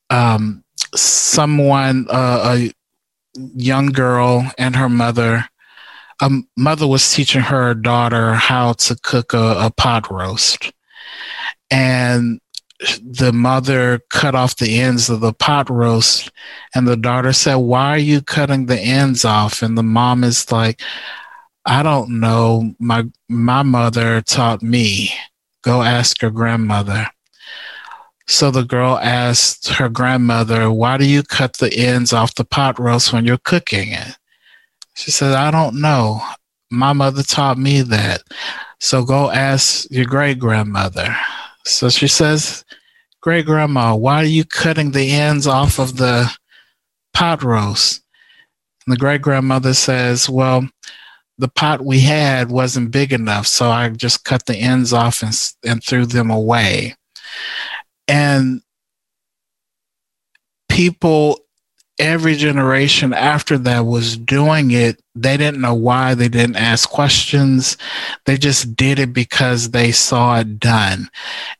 um, 0.10 0.66
someone, 0.94 2.08
uh, 2.10 2.58
a 2.58 2.72
young 3.36 3.88
girl, 3.88 4.52
and 4.58 4.76
her 4.76 4.90
mother. 4.90 5.46
A 6.22 6.30
mother 6.58 6.86
was 6.88 7.14
teaching 7.14 7.42
her 7.42 7.74
daughter 7.74 8.34
how 8.34 8.74
to 8.74 8.96
cook 9.02 9.34
a, 9.34 9.56
a 9.60 9.72
pot 9.76 10.12
roast. 10.12 10.72
And 11.72 12.42
the 13.02 13.32
mother 13.34 14.00
cut 14.10 14.36
off 14.36 14.58
the 14.58 14.80
ends 14.80 15.10
of 15.10 15.22
the 15.22 15.34
pot 15.34 15.70
roast. 15.70 16.32
And 16.76 16.88
the 16.88 16.98
daughter 16.98 17.32
said 17.34 17.56
why 17.56 17.90
are 17.92 17.98
you 17.98 18.22
cutting 18.22 18.66
the 18.66 18.80
ends 18.80 19.24
off? 19.24 19.62
And 19.62 19.78
the 19.78 19.84
mom 19.84 20.24
is 20.24 20.52
like 20.52 20.82
i 21.66 21.84
don't 21.84 22.20
know. 22.20 22.74
My 22.80 23.06
my 23.28 23.64
mother 23.64 24.22
taught 24.22 24.62
me. 24.62 25.12
Go 25.62 25.82
ask 25.84 26.22
your 26.22 26.32
grandmother 26.32 27.08
so 28.30 28.52
the 28.52 28.64
girl 28.64 28.98
asked 29.00 29.68
her 29.70 29.90
grandmother 29.90 30.72
why 30.72 30.98
do 30.98 31.06
you 31.06 31.24
cut 31.24 31.58
the 31.58 31.76
ends 31.76 32.14
off 32.14 32.36
the 32.36 32.46
pot 32.46 32.80
roast 32.80 33.12
when 33.12 33.26
you're 33.26 33.38
cooking 33.38 33.90
it 33.90 34.16
she 35.00 35.12
said, 35.12 35.34
I 35.34 35.50
don't 35.50 35.80
know. 35.80 36.22
My 36.70 36.92
mother 36.92 37.24
taught 37.24 37.58
me 37.58 37.82
that. 37.84 38.22
So 38.82 39.06
go 39.06 39.32
ask 39.32 39.90
your 39.90 40.04
great 40.04 40.40
grandmother. 40.40 41.16
So 41.64 41.88
she 41.88 42.10
says, 42.10 42.66
Great 43.22 43.46
grandma, 43.46 43.96
why 43.96 44.22
are 44.22 44.26
you 44.26 44.44
cutting 44.44 44.92
the 44.92 45.12
ends 45.12 45.48
off 45.48 45.80
of 45.80 45.96
the 45.96 46.30
pot 47.14 47.44
roast? 47.44 48.02
And 48.86 48.94
the 48.94 49.00
great 49.00 49.22
grandmother 49.22 49.74
says, 49.74 50.30
Well, 50.30 50.68
the 51.38 51.48
pot 51.48 51.86
we 51.86 52.02
had 52.02 52.52
wasn't 52.52 52.92
big 52.92 53.14
enough, 53.14 53.48
so 53.48 53.70
I 53.70 53.88
just 53.88 54.26
cut 54.26 54.48
the 54.48 54.58
ends 54.58 54.92
off 54.92 55.24
and, 55.24 55.34
and 55.66 55.82
threw 55.82 56.06
them 56.06 56.30
away. 56.30 56.96
And 58.10 58.62
people 60.68 61.40
every 62.00 62.36
generation 62.36 63.14
after 63.14 63.58
that 63.58 63.86
was 63.86 64.18
doing 64.18 64.72
it, 64.72 65.02
they 65.16 65.36
didn't 65.36 65.62
know 65.62 65.74
why, 65.74 66.16
they 66.16 66.30
didn't 66.30 66.56
ask 66.56 66.90
questions. 66.90 67.78
They 68.26 68.38
just 68.38 68.76
did 68.76 69.00
it 69.00 69.14
because 69.14 69.72
they 69.72 69.92
saw 69.92 70.40
it 70.40 70.60
done. 70.60 71.10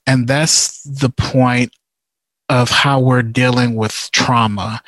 And 0.08 0.28
that's 0.28 0.82
the 0.84 1.10
point 1.10 1.74
of 2.48 2.72
how 2.72 3.00
we're 3.00 3.22
dealing 3.22 3.76
with 3.76 4.10
trauma 4.12 4.82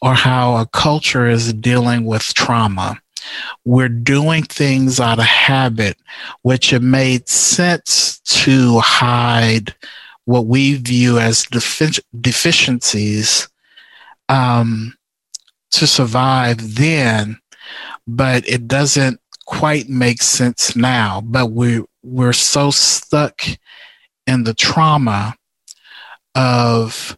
or 0.00 0.14
how 0.14 0.56
a 0.56 0.66
culture 0.66 1.26
is 1.26 1.52
dealing 1.52 2.06
with 2.06 2.32
trauma. 2.32 2.98
We're 3.64 3.88
doing 3.88 4.44
things 4.44 4.98
out 4.98 5.18
of 5.18 5.24
habit, 5.24 5.96
which 6.42 6.72
it 6.72 6.82
made 6.82 7.28
sense 7.28 8.20
to 8.20 8.78
hide 8.80 9.74
what 10.24 10.46
we 10.46 10.74
view 10.74 11.18
as 11.18 11.44
defi- 11.44 12.02
deficiencies 12.20 13.48
um, 14.28 14.94
to 15.72 15.86
survive 15.86 16.76
then, 16.76 17.38
but 18.06 18.48
it 18.48 18.68
doesn't 18.68 19.20
quite 19.46 19.88
make 19.88 20.22
sense 20.22 20.76
now. 20.76 21.20
But 21.24 21.52
we 21.52 21.84
we're 22.02 22.32
so 22.32 22.70
stuck 22.70 23.42
in 24.26 24.44
the 24.44 24.54
trauma 24.54 25.34
of 26.34 27.16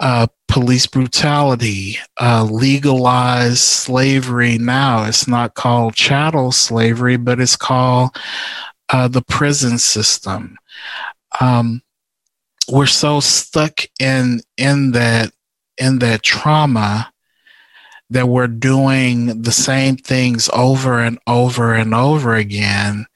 uh, 0.00 0.26
police 0.48 0.86
brutality, 0.86 1.98
uh, 2.20 2.44
legalized 2.44 3.58
slavery. 3.58 4.58
Now 4.58 5.04
it's 5.04 5.28
not 5.28 5.54
called 5.54 5.94
chattel 5.94 6.52
slavery, 6.52 7.16
but 7.16 7.40
it's 7.40 7.56
called 7.56 8.16
uh, 8.88 9.08
the 9.08 9.22
prison 9.22 9.78
system. 9.78 10.56
Um, 11.40 11.82
we're 12.70 12.86
so 12.86 13.20
stuck 13.20 13.82
in 13.98 14.40
in 14.56 14.92
that 14.92 15.32
in 15.78 15.98
that 15.98 16.22
trauma 16.22 17.12
that 18.10 18.28
we're 18.28 18.48
doing 18.48 19.42
the 19.42 19.52
same 19.52 19.96
things 19.96 20.50
over 20.52 20.98
and 20.98 21.18
over 21.26 21.74
and 21.74 21.94
over 21.94 22.34
again. 22.34 23.06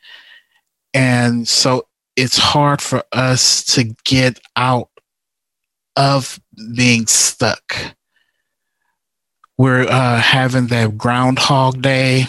And 0.95 1.49
so 1.49 1.89
it's 2.17 2.39
hard 2.39 2.81
for 2.81 3.03
us 3.13 3.65
to 3.75 3.95
get 4.05 4.39
out 4.55 4.89
of 5.97 6.41
being 6.77 7.07
stuck. 7.09 7.97
We're 9.59 9.87
uh, 9.89 10.21
having 10.21 10.69
that 10.69 10.97
Groundhog 10.97 11.83
Day 11.83 12.27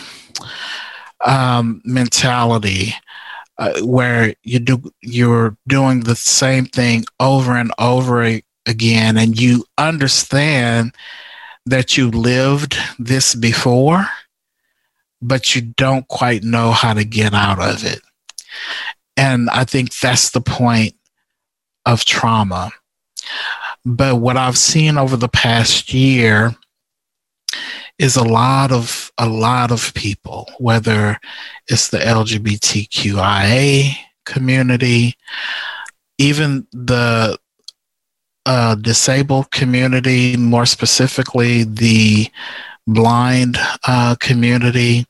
um, 1.23 1.81
mentality. 1.85 2.95
Uh, 3.57 3.79
where 3.83 4.35
you 4.43 4.59
do 4.59 4.91
you're 5.01 5.55
doing 5.65 6.01
the 6.01 6.15
same 6.15 6.65
thing 6.65 7.05
over 7.21 7.55
and 7.55 7.71
over 7.79 8.21
again 8.65 9.17
and 9.17 9.39
you 9.39 9.63
understand 9.77 10.93
that 11.65 11.95
you 11.95 12.11
lived 12.11 12.77
this 12.99 13.33
before 13.33 14.05
but 15.21 15.55
you 15.55 15.61
don't 15.61 16.07
quite 16.07 16.43
know 16.43 16.71
how 16.71 16.93
to 16.93 17.05
get 17.05 17.33
out 17.33 17.59
of 17.59 17.83
it. 17.85 18.01
And 19.17 19.49
i 19.49 19.63
think 19.63 19.97
that's 19.97 20.31
the 20.31 20.41
point 20.41 20.95
of 21.85 22.03
trauma. 22.05 22.71
But 23.85 24.17
what 24.17 24.37
i've 24.37 24.57
seen 24.57 24.97
over 24.97 25.15
the 25.15 25.29
past 25.29 25.93
year 25.93 26.55
is 27.97 28.15
a 28.15 28.23
lot 28.23 28.71
of 28.71 29.11
a 29.17 29.27
lot 29.27 29.71
of 29.71 29.93
people 29.93 30.49
whether 30.59 31.17
it's 31.67 31.89
the 31.89 31.97
lgbtqia 31.97 33.95
community 34.25 35.15
even 36.17 36.67
the 36.71 37.37
uh, 38.45 38.75
disabled 38.75 39.49
community, 39.51 40.37
more 40.37 40.65
specifically 40.65 41.63
the 41.63 42.29
blind 42.87 43.57
uh, 43.87 44.15
community 44.19 45.05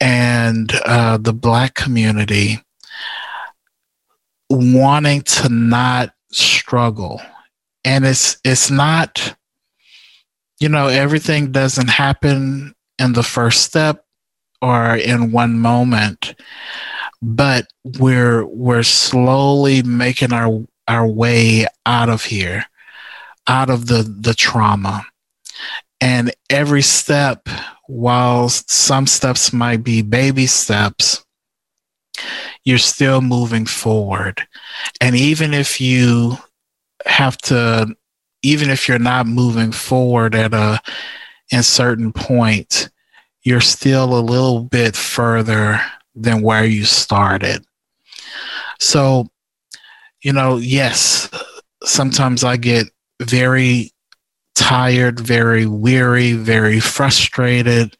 and 0.00 0.72
uh, 0.84 1.16
the 1.18 1.32
black 1.32 1.74
community, 1.74 2.58
wanting 4.50 5.22
to 5.22 5.48
not 5.48 6.12
struggle. 6.32 7.20
And 7.84 8.04
it's 8.04 8.38
it's 8.44 8.70
not, 8.70 9.36
you 10.62 10.68
know, 10.68 10.86
everything 10.86 11.50
doesn't 11.50 11.90
happen 11.90 12.74
in 12.98 13.12
the 13.14 13.24
first 13.24 13.62
step 13.62 14.04
or 14.62 14.94
in 14.94 15.32
one 15.32 15.58
moment, 15.58 16.36
but 17.20 17.66
we're 17.98 18.46
we're 18.46 18.84
slowly 18.84 19.82
making 19.82 20.32
our 20.32 20.64
our 20.86 21.06
way 21.06 21.66
out 21.84 22.08
of 22.08 22.24
here, 22.24 22.64
out 23.48 23.70
of 23.70 23.86
the, 23.86 24.02
the 24.02 24.34
trauma. 24.34 25.04
And 26.00 26.32
every 26.50 26.82
step, 26.82 27.48
while 27.86 28.48
some 28.48 29.06
steps 29.06 29.52
might 29.52 29.84
be 29.84 30.02
baby 30.02 30.46
steps, 30.46 31.24
you're 32.64 32.78
still 32.78 33.20
moving 33.20 33.66
forward. 33.66 34.46
And 35.00 35.16
even 35.16 35.54
if 35.54 35.80
you 35.80 36.36
have 37.06 37.36
to, 37.38 37.96
even 38.42 38.70
if 38.70 38.88
you're 38.88 38.98
not 38.98 39.26
moving 39.26 39.72
forward 39.72 40.34
at 40.34 40.54
a 40.54 40.80
in 41.50 41.62
certain 41.62 42.12
point, 42.12 42.88
you're 43.42 43.60
still 43.60 44.18
a 44.18 44.20
little 44.20 44.64
bit 44.64 44.96
further 44.96 45.80
than 46.14 46.42
where 46.42 46.64
you 46.64 46.84
started. 46.84 47.64
So 48.78 49.28
you 50.22 50.32
know, 50.32 50.56
yes, 50.56 51.28
sometimes 51.82 52.44
I 52.44 52.56
get 52.56 52.86
very 53.20 53.90
tired, 54.54 55.18
very 55.18 55.66
weary, 55.66 56.34
very 56.34 56.78
frustrated 56.78 57.96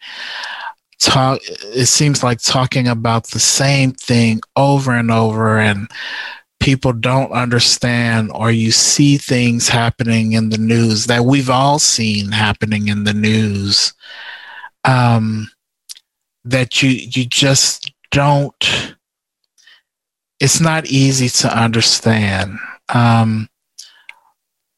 talk 1.03 1.41
it 1.75 1.87
seems 1.87 2.23
like 2.23 2.41
talking 2.41 2.87
about 2.87 3.27
the 3.29 3.41
same 3.41 3.93
thing 3.93 4.41
over 4.57 4.93
and 4.93 5.11
over 5.11 5.59
and 5.59 5.91
people 6.63 6.93
don't 6.93 7.33
understand 7.33 8.31
or 8.35 8.53
you 8.53 8.71
see 8.71 9.17
things 9.17 9.69
happening 9.69 10.33
in 10.33 10.49
the 10.51 10.59
news 10.59 11.07
that 11.07 11.25
we've 11.25 11.51
all 11.51 11.79
seen 11.79 12.31
happening 12.31 12.87
in 12.87 13.03
the 13.03 13.13
news 13.13 13.93
um, 14.85 15.51
that 16.45 16.83
you 16.83 16.91
you 16.91 17.25
just 17.25 17.93
don't 18.13 18.95
it's 20.39 20.61
not 20.61 20.87
easy 20.87 21.29
to 21.29 21.61
understand 21.61 22.57
um, 22.95 23.49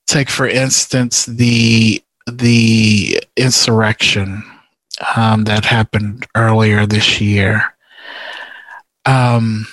take 0.07 0.31
for 0.31 0.49
instance 0.49 1.27
the 1.27 2.03
the 2.27 3.21
insurrection 3.37 4.43
um, 5.17 5.45
that 5.45 5.65
happened 5.65 6.27
earlier 6.35 6.87
this 6.87 7.21
year. 7.21 7.75
Um, 9.05 9.67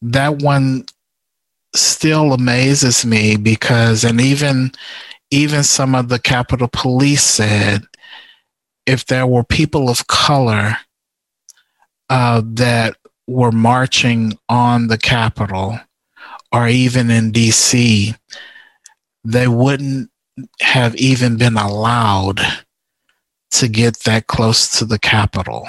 that 0.00 0.38
one 0.38 0.86
still 1.74 2.32
amazes 2.32 3.04
me 3.04 3.36
because, 3.36 4.04
and 4.04 4.20
even 4.20 4.72
even 5.30 5.62
some 5.62 5.94
of 5.94 6.08
the 6.10 6.18
Capitol 6.18 6.68
Police 6.70 7.22
said, 7.22 7.84
if 8.84 9.06
there 9.06 9.26
were 9.26 9.44
people 9.44 9.88
of 9.88 10.06
color 10.06 10.76
uh, 12.10 12.42
that 12.44 12.96
were 13.26 13.52
marching 13.52 14.38
on 14.50 14.88
the 14.88 14.98
Capitol 14.98 15.80
or 16.52 16.68
even 16.68 17.10
in 17.10 17.32
DC, 17.32 18.14
they 19.24 19.48
wouldn't 19.48 20.10
have 20.60 20.94
even 20.96 21.38
been 21.38 21.56
allowed 21.56 22.40
to 23.52 23.68
get 23.68 24.00
that 24.00 24.26
close 24.26 24.78
to 24.78 24.84
the 24.84 24.98
Capitol. 24.98 25.66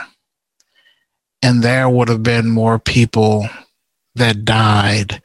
And 1.41 1.61
there 1.61 1.89
would 1.89 2.09
have 2.09 2.23
been 2.23 2.49
more 2.49 2.79
people 2.79 3.47
that 4.15 4.45
died, 4.45 5.21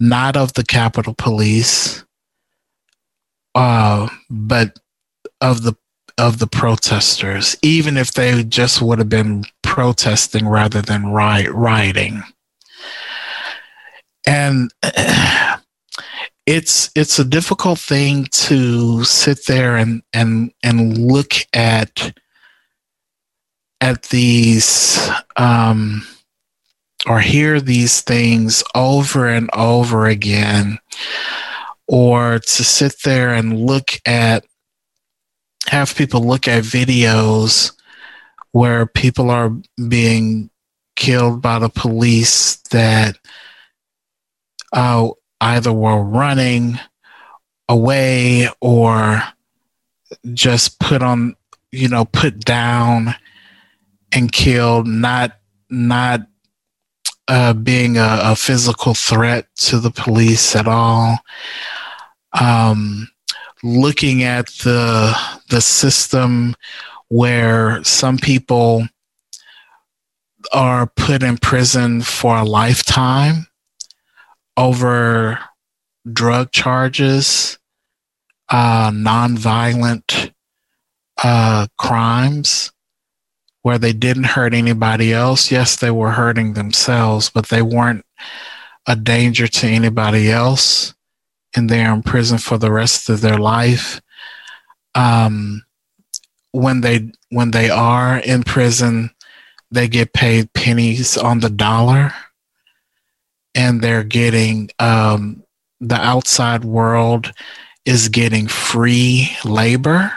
not 0.00 0.36
of 0.36 0.52
the 0.54 0.64
Capitol 0.64 1.14
Police, 1.16 2.04
uh, 3.54 4.08
but 4.30 4.78
of 5.40 5.62
the 5.62 5.74
of 6.16 6.38
the 6.38 6.46
protesters, 6.46 7.56
even 7.62 7.96
if 7.96 8.12
they 8.12 8.44
just 8.44 8.80
would 8.80 8.98
have 8.98 9.08
been 9.08 9.44
protesting 9.62 10.46
rather 10.46 10.80
than 10.80 11.06
riot, 11.06 11.50
rioting. 11.50 12.22
And 14.26 14.70
it's 16.46 16.90
it's 16.94 17.18
a 17.18 17.24
difficult 17.24 17.78
thing 17.78 18.26
to 18.30 19.04
sit 19.04 19.46
there 19.46 19.76
and 19.76 20.02
and 20.12 20.52
and 20.62 20.98
look 20.98 21.32
at 21.52 22.16
at 23.80 24.04
these 24.04 25.10
um, 25.36 26.06
or 27.06 27.20
hear 27.20 27.60
these 27.60 28.00
things 28.00 28.62
over 28.74 29.28
and 29.28 29.50
over 29.52 30.06
again 30.06 30.78
or 31.86 32.38
to 32.38 32.64
sit 32.64 32.94
there 33.04 33.34
and 33.34 33.60
look 33.60 34.00
at 34.06 34.44
have 35.68 35.94
people 35.94 36.22
look 36.22 36.46
at 36.46 36.64
videos 36.64 37.72
where 38.52 38.86
people 38.86 39.30
are 39.30 39.50
being 39.88 40.50
killed 40.96 41.42
by 41.42 41.58
the 41.58 41.68
police 41.68 42.56
that 42.70 43.16
uh, 44.72 45.08
either 45.40 45.72
were 45.72 46.02
running 46.02 46.78
away 47.68 48.48
or 48.60 49.22
just 50.32 50.78
put 50.78 51.02
on, 51.02 51.34
you 51.72 51.88
know, 51.88 52.04
put 52.04 52.40
down 52.40 53.14
and 54.12 54.30
killed, 54.30 54.86
not 54.86 55.38
not 55.68 56.26
uh, 57.28 57.54
being 57.54 57.96
a, 57.96 58.18
a, 58.22 58.36
physical 58.36 58.94
threat 58.94 59.46
to 59.56 59.80
the 59.80 59.90
police 59.90 60.54
at 60.54 60.68
all. 60.68 61.18
Um, 62.38 63.08
looking 63.62 64.22
at 64.22 64.48
the 64.64 65.16
the 65.48 65.60
system 65.60 66.54
where 67.08 67.82
some 67.82 68.18
people 68.18 68.86
are 70.52 70.86
put 70.96 71.22
in 71.22 71.38
prison 71.38 72.02
for 72.02 72.36
a 72.36 72.44
lifetime 72.44 73.46
over 74.56 75.38
drug 76.12 76.52
charges, 76.52 77.58
uh, 78.50 78.90
nonviolent 78.90 80.32
uh, 81.22 81.66
crimes 81.78 82.73
where 83.64 83.78
they 83.78 83.94
didn't 83.94 84.24
hurt 84.24 84.52
anybody 84.52 85.10
else. 85.10 85.50
Yes, 85.50 85.76
they 85.76 85.90
were 85.90 86.10
hurting 86.10 86.52
themselves, 86.52 87.30
but 87.30 87.48
they 87.48 87.62
weren't 87.62 88.04
a 88.86 88.94
danger 88.94 89.48
to 89.48 89.66
anybody 89.66 90.30
else. 90.30 90.92
And 91.56 91.70
they're 91.70 91.94
in 91.94 92.02
prison 92.02 92.36
for 92.36 92.58
the 92.58 92.70
rest 92.70 93.08
of 93.08 93.22
their 93.22 93.38
life. 93.38 94.02
Um, 94.94 95.64
when 96.52 96.82
they 96.82 97.10
when 97.30 97.52
they 97.52 97.70
are 97.70 98.18
in 98.18 98.42
prison, 98.42 99.10
they 99.70 99.88
get 99.88 100.12
paid 100.12 100.52
pennies 100.52 101.16
on 101.16 101.40
the 101.40 101.48
dollar 101.48 102.12
and 103.54 103.80
they're 103.80 104.04
getting 104.04 104.68
um, 104.78 105.42
the 105.80 105.96
outside 105.96 106.66
world 106.66 107.32
is 107.86 108.10
getting 108.10 108.46
free 108.46 109.30
labor 109.42 110.12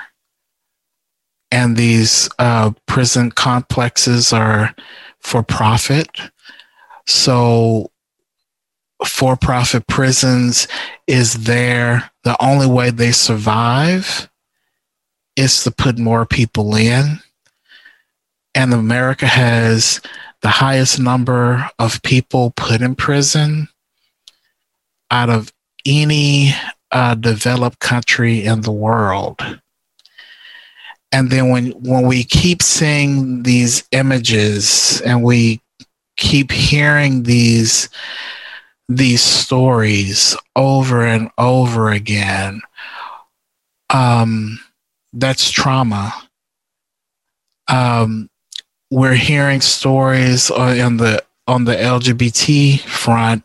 and 1.51 1.77
these 1.77 2.29
uh, 2.39 2.71
prison 2.85 3.31
complexes 3.31 4.33
are 4.33 4.75
for 5.19 5.43
profit. 5.43 6.09
So 7.05 7.91
for 9.05 9.35
profit 9.37 9.87
prisons 9.87 10.67
is 11.05 11.45
there. 11.45 12.11
The 12.23 12.41
only 12.43 12.67
way 12.67 12.89
they 12.89 13.11
survive 13.11 14.29
is 15.35 15.63
to 15.63 15.71
put 15.71 15.99
more 15.99 16.25
people 16.25 16.75
in. 16.75 17.19
And 18.55 18.73
america 18.73 19.27
has 19.27 20.01
the 20.41 20.49
highest 20.49 20.99
number 20.99 21.69
of 21.77 22.01
people 22.01 22.51
put 22.55 22.81
in 22.81 22.95
prison 22.95 23.67
out 25.11 25.29
of 25.29 25.53
any 25.85 26.53
uh, 26.91 27.15
developed 27.15 27.79
country 27.79 28.43
in 28.43 28.61
the 28.61 28.71
world. 28.71 29.59
And 31.11 31.29
then 31.29 31.49
when 31.49 31.71
when 31.71 32.05
we 32.05 32.23
keep 32.23 32.61
seeing 32.61 33.43
these 33.43 33.83
images 33.91 35.01
and 35.01 35.23
we 35.23 35.61
keep 36.17 36.51
hearing 36.51 37.23
these 37.23 37.89
these 38.89 39.21
stories 39.21 40.35
over 40.55 41.05
and 41.05 41.29
over 41.37 41.91
again, 41.91 42.61
um, 43.89 44.59
that's 45.13 45.49
trauma. 45.49 46.13
Um, 47.69 48.29
we're 48.91 49.15
hearing 49.15 49.61
stories 49.61 50.51
on 50.51 50.97
the 50.97 51.23
on 51.47 51.63
the 51.65 51.75
LGBT 51.75 52.81
front. 52.81 53.43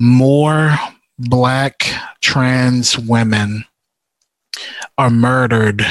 More 0.00 0.76
black 1.18 1.86
trans 2.20 2.98
women 2.98 3.64
are 4.96 5.10
murdered 5.10 5.84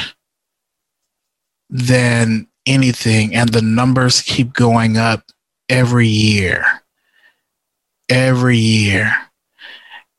than 1.70 2.48
anything, 2.66 3.36
and 3.36 3.50
the 3.50 3.62
numbers 3.62 4.22
keep 4.22 4.54
going 4.54 4.98
up 4.98 5.24
every 5.70 6.08
year. 6.08 6.66
Every 8.10 8.58
year. 8.58 9.14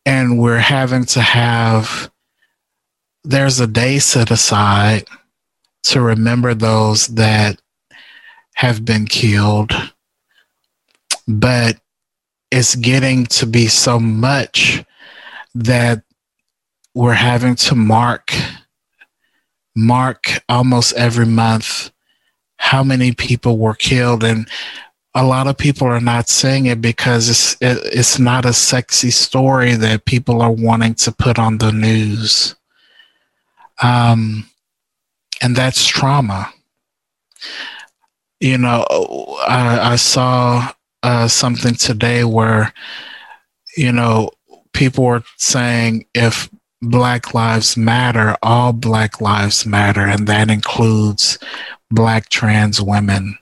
And 0.06 0.38
we're 0.38 0.58
having 0.58 1.04
to 1.06 1.20
have, 1.20 2.10
there's 3.22 3.60
a 3.60 3.66
day 3.66 3.98
set 3.98 4.30
aside 4.30 5.06
to 5.84 6.00
remember 6.00 6.54
those 6.54 7.06
that 7.08 7.60
have 8.54 8.84
been 8.84 9.06
killed, 9.06 9.72
but 11.26 11.78
it's 12.50 12.74
getting 12.74 13.26
to 13.26 13.46
be 13.46 13.66
so 13.66 13.98
much 13.98 14.84
that 15.54 16.03
we're 16.94 17.12
having 17.14 17.56
to 17.56 17.74
mark 17.74 18.32
mark 19.76 20.30
almost 20.48 20.94
every 20.94 21.26
month 21.26 21.90
how 22.56 22.84
many 22.84 23.12
people 23.12 23.58
were 23.58 23.74
killed. 23.74 24.22
And 24.22 24.48
a 25.14 25.24
lot 25.24 25.48
of 25.48 25.58
people 25.58 25.86
are 25.86 26.00
not 26.00 26.28
saying 26.28 26.66
it 26.66 26.80
because 26.80 27.28
it's 27.28 27.54
it, 27.60 27.78
it's 27.92 28.18
not 28.18 28.46
a 28.46 28.52
sexy 28.52 29.10
story 29.10 29.74
that 29.74 30.04
people 30.04 30.40
are 30.40 30.52
wanting 30.52 30.94
to 30.94 31.12
put 31.12 31.38
on 31.38 31.58
the 31.58 31.72
news. 31.72 32.54
Um 33.82 34.48
and 35.42 35.56
that's 35.56 35.86
trauma. 35.86 36.50
You 38.40 38.58
know, 38.58 38.84
I, 39.46 39.92
I 39.92 39.96
saw 39.96 40.70
uh, 41.02 41.28
something 41.28 41.74
today 41.74 42.24
where, 42.24 42.72
you 43.76 43.92
know, 43.92 44.30
people 44.72 45.04
were 45.04 45.22
saying 45.36 46.06
if 46.14 46.50
Black 46.90 47.34
Lives 47.34 47.76
Matter, 47.76 48.36
all 48.42 48.72
Black 48.72 49.20
Lives 49.20 49.66
Matter, 49.66 50.06
and 50.06 50.26
that 50.26 50.50
includes 50.50 51.38
black 51.90 52.28
trans 52.28 52.80
women 52.80 53.38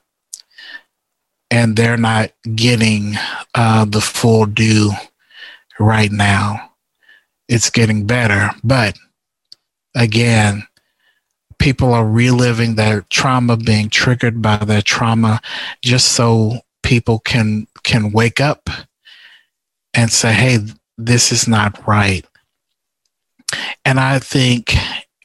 and 1.52 1.76
they're 1.76 1.98
not 1.98 2.30
getting 2.54 3.14
uh, 3.54 3.84
the 3.84 4.00
full 4.00 4.46
due 4.46 4.90
right 5.78 6.10
now. 6.10 6.70
It's 7.46 7.68
getting 7.68 8.06
better, 8.06 8.50
but 8.64 8.96
again, 9.94 10.62
people 11.58 11.92
are 11.92 12.06
reliving 12.06 12.76
their 12.76 13.02
trauma, 13.10 13.58
being 13.58 13.90
triggered 13.90 14.40
by 14.40 14.56
their 14.56 14.80
trauma, 14.80 15.42
just 15.82 16.12
so 16.12 16.60
people 16.82 17.18
can 17.18 17.66
can 17.82 18.12
wake 18.12 18.40
up 18.40 18.70
and 19.92 20.10
say, 20.10 20.32
"Hey, 20.32 20.58
this 20.96 21.30
is 21.32 21.46
not 21.46 21.86
right." 21.86 22.24
And 23.84 23.98
I 24.00 24.18
think, 24.18 24.74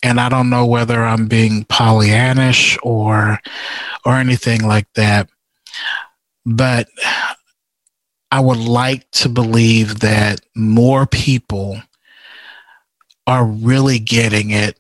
and 0.04 0.20
I 0.20 0.30
don't 0.30 0.49
know 0.49 0.66
whether 0.66 1.04
I'm 1.04 1.28
being 1.28 1.66
Pollyannish 1.66 2.78
or 2.84 3.40
or 4.06 4.16
anything 4.16 4.66
like 4.66 4.88
that, 4.94 5.30
but 6.45 6.88
I 8.32 8.40
would 8.40 8.60
like 8.60 9.10
to 9.12 9.30
believe 9.30 9.99
that 9.99 10.41
more 10.56 11.06
people 11.06 11.82
are 13.26 13.45
really 13.45 13.99
getting 13.99 14.52
it 14.52 14.80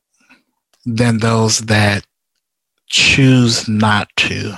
than 0.85 1.19
those 1.19 1.59
that 1.59 2.05
choose 2.87 3.67
not 3.67 4.09
to. 4.15 4.57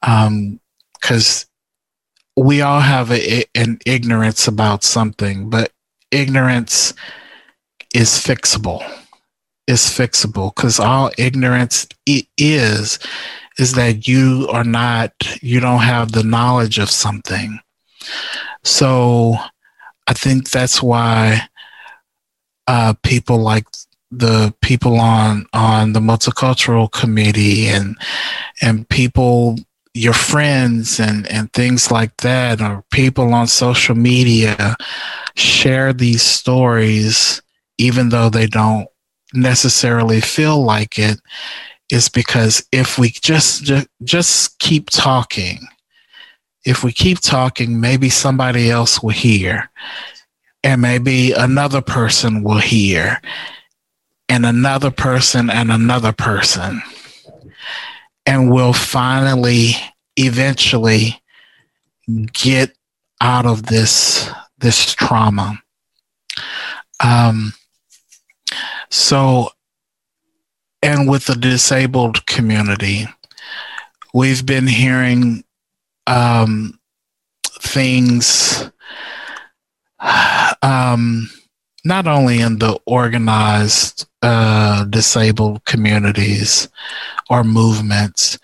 Because 0.00 1.46
um, 2.36 2.44
we 2.44 2.62
all 2.62 2.80
have 2.80 3.10
a, 3.10 3.44
an 3.54 3.78
ignorance 3.84 4.48
about 4.48 4.82
something, 4.82 5.50
but 5.50 5.72
ignorance 6.10 6.94
is 7.94 8.10
fixable. 8.10 8.82
Is 9.66 9.82
fixable 9.82 10.54
because 10.54 10.80
all 10.80 11.10
ignorance 11.18 11.86
it 12.06 12.26
is 12.38 12.98
is 13.58 13.74
that 13.74 14.08
you 14.08 14.48
are 14.50 14.64
not, 14.64 15.12
you 15.42 15.60
don't 15.60 15.80
have 15.80 16.12
the 16.12 16.22
knowledge 16.22 16.78
of 16.78 16.90
something. 16.90 17.58
So 18.64 19.36
I 20.06 20.14
think 20.14 20.50
that's 20.50 20.82
why 20.82 21.48
uh, 22.66 22.94
people 23.02 23.38
like 23.38 23.66
the 24.10 24.54
people 24.62 24.98
on 24.98 25.46
on 25.52 25.92
the 25.92 26.00
multicultural 26.00 26.90
committee 26.90 27.66
and 27.66 27.96
and 28.62 28.88
people 28.88 29.56
your 29.92 30.14
friends 30.14 30.98
and 30.98 31.26
and 31.26 31.52
things 31.52 31.90
like 31.90 32.16
that 32.18 32.60
or 32.62 32.84
people 32.90 33.34
on 33.34 33.46
social 33.46 33.94
media 33.94 34.76
share 35.34 35.92
these 35.92 36.22
stories 36.22 37.42
even 37.78 38.10
though 38.10 38.28
they 38.28 38.46
don't 38.46 38.88
necessarily 39.32 40.20
feel 40.20 40.62
like 40.62 40.98
it 40.98 41.20
is 41.90 42.08
because 42.08 42.66
if 42.72 42.98
we 42.98 43.10
just, 43.10 43.70
just 44.02 44.58
keep 44.58 44.90
talking, 44.90 45.58
if 46.64 46.84
we 46.84 46.92
keep 46.92 47.20
talking, 47.20 47.80
maybe 47.80 48.10
somebody 48.10 48.70
else 48.70 49.02
will 49.02 49.10
hear, 49.10 49.70
and 50.62 50.82
maybe 50.82 51.32
another 51.32 51.80
person 51.80 52.42
will 52.42 52.58
hear, 52.58 53.20
and 54.28 54.44
another 54.44 54.90
person 54.90 55.48
and 55.48 55.72
another 55.72 56.12
person, 56.12 56.82
and 58.26 58.52
we'll 58.52 58.74
finally, 58.74 59.72
eventually, 60.16 61.22
get 62.32 62.74
out 63.20 63.46
of 63.46 63.66
this 63.66 64.30
this 64.58 64.94
trauma. 64.94 65.58
Um, 67.02 67.54
so 68.90 69.50
and 70.82 71.08
with 71.08 71.26
the 71.26 71.34
disabled 71.34 72.24
community, 72.26 73.06
we've 74.14 74.46
been 74.46 74.66
hearing 74.66 75.44
um, 76.06 76.78
things 77.44 78.70
um, 80.62 81.28
not 81.84 82.06
only 82.06 82.40
in 82.40 82.58
the 82.58 82.78
organized 82.86 84.06
uh, 84.22 84.84
disabled 84.84 85.64
communities 85.64 86.68
or 87.30 87.44
movements, 87.44 88.38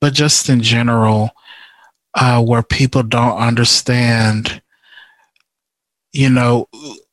but 0.00 0.12
just 0.12 0.48
in 0.48 0.62
general, 0.62 1.30
uh, 2.14 2.42
where 2.42 2.62
people 2.62 3.02
don't 3.02 3.38
understand, 3.38 4.62
you 6.12 6.28
know, 6.28 6.68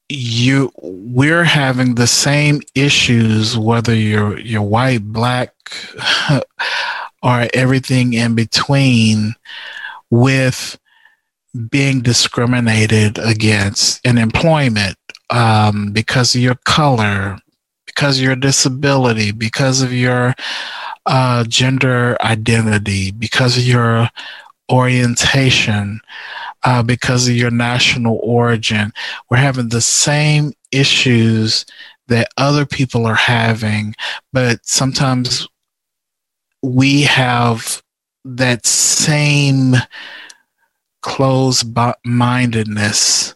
you 0.10 0.72
we're 0.78 1.44
having 1.44 1.96
the 1.96 2.08
same 2.08 2.62
issues 2.76 3.58
whether 3.58 3.94
you're 3.94 4.40
you're 4.40 4.62
white 4.62 5.04
black 5.04 5.54
or 7.24 7.48
everything 7.54 8.14
in 8.14 8.34
between 8.34 9.36
with 10.10 10.80
being 11.70 12.02
discriminated 12.02 13.18
against 13.18 14.06
in 14.06 14.18
employment 14.18 14.96
um, 15.30 15.92
because 15.92 16.36
of 16.36 16.42
your 16.42 16.56
color 16.64 17.38
because 17.86 18.18
of 18.18 18.24
your 18.24 18.36
disability 18.36 19.32
because 19.32 19.82
of 19.82 19.92
your 19.92 20.34
uh, 21.06 21.44
gender 21.46 22.16
identity 22.22 23.12
because 23.12 23.58
of 23.58 23.64
your 23.64 24.10
orientation 24.72 26.00
uh, 26.64 26.84
because 26.84 27.28
of 27.28 27.36
your 27.36 27.52
national 27.52 28.20
origin. 28.24 28.92
We're 29.30 29.38
having 29.38 29.70
the 29.70 29.82
same 29.82 30.54
issues 30.72 31.66
that 32.08 32.30
other 32.38 32.66
people 32.66 33.06
are 33.06 33.16
having, 33.16 33.94
but 34.34 34.66
sometimes 34.66 35.48
we 36.62 37.04
have 37.04 37.82
that 38.24 38.66
same 38.66 39.76
closed 41.02 41.68
mindedness 42.06 43.36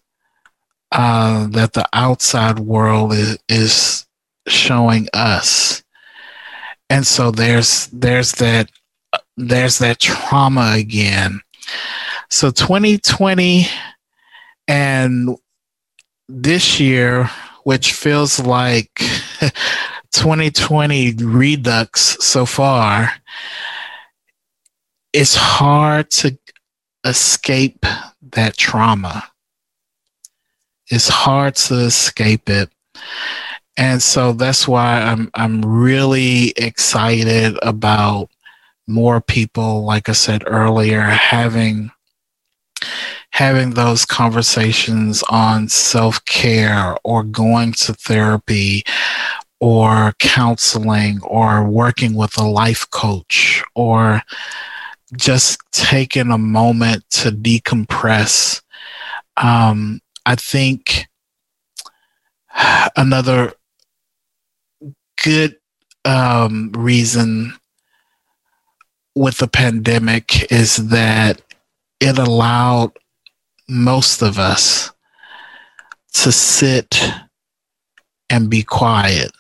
uh, 0.92 1.48
that 1.48 1.74
the 1.74 1.88
outside 1.94 2.60
world 2.60 3.14
is, 3.14 3.38
is 3.48 4.06
showing 4.48 5.08
us. 5.14 5.84
And 6.90 7.08
so 7.08 7.32
there's 7.32 7.88
there's 7.88 8.34
that 8.34 8.70
there's 9.38 9.80
that 9.80 10.00
trauma 10.00 10.74
again 10.76 11.40
so 12.32 12.50
2020 12.50 13.68
and 14.66 15.38
this 16.30 16.80
year, 16.80 17.30
which 17.66 17.92
feels 17.92 18.40
like 18.40 18.90
2020 20.14 21.12
redux 21.16 22.18
so 22.24 22.46
far, 22.46 23.12
it's 25.12 25.36
hard 25.36 26.10
to 26.12 26.38
escape 27.04 27.86
that 28.32 28.56
trauma. 28.56 29.26
It's 30.88 31.10
hard 31.10 31.56
to 31.56 31.80
escape 31.80 32.50
it. 32.50 32.70
And 33.76 34.02
so 34.02 34.32
that's 34.32 34.70
why 34.70 35.02
I'm 35.02 35.30
I'm 35.34 35.62
really 35.66 36.52
excited 36.52 37.60
about 37.62 38.30
more 38.88 39.20
people, 39.20 39.84
like 39.84 40.08
I 40.08 40.14
said 40.14 40.44
earlier, 40.48 41.02
having 41.02 41.92
having 43.32 43.72
those 43.72 44.06
conversations 44.06 45.24
on 45.30 45.70
self 45.70 46.24
care 46.26 46.96
or 47.04 47.24
going 47.24 47.74
to 47.74 47.94
therapy 47.94 48.84
or 49.60 50.14
counseling 50.20 51.20
or 51.24 51.64
working 51.64 52.16
with 52.16 52.38
a 52.38 52.44
life 52.44 52.90
coach 52.90 53.64
or 53.76 54.22
just 55.16 55.60
taking 55.72 56.32
a 56.32 56.38
moment 56.38 57.04
to 57.10 57.30
decompress. 57.30 58.62
Um, 59.38 60.02
I 60.26 60.36
think 60.36 61.08
another 62.96 63.54
good 65.24 65.58
um, 66.06 66.72
reason 66.76 67.54
with 69.16 69.38
the 69.38 69.48
pandemic 69.48 70.52
is 70.52 70.78
that 70.90 71.42
it 72.02 72.18
allowed 72.18 72.92
most 73.70 74.22
of 74.24 74.40
us 74.40 74.92
to 76.14 76.32
sit 76.32 77.00
and 78.30 78.50
be 78.50 78.64
quiet. 78.64 79.32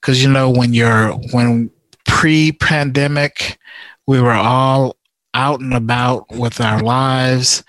Because, 0.00 0.22
you 0.22 0.30
know, 0.30 0.50
when 0.50 0.74
you're, 0.74 1.12
when 1.32 1.70
pre 2.04 2.52
pandemic, 2.52 3.58
we 4.06 4.20
were 4.20 4.30
all 4.30 4.96
out 5.32 5.60
and 5.60 5.74
about 5.74 6.30
with 6.30 6.60
our 6.60 6.80
lives. 6.82 7.64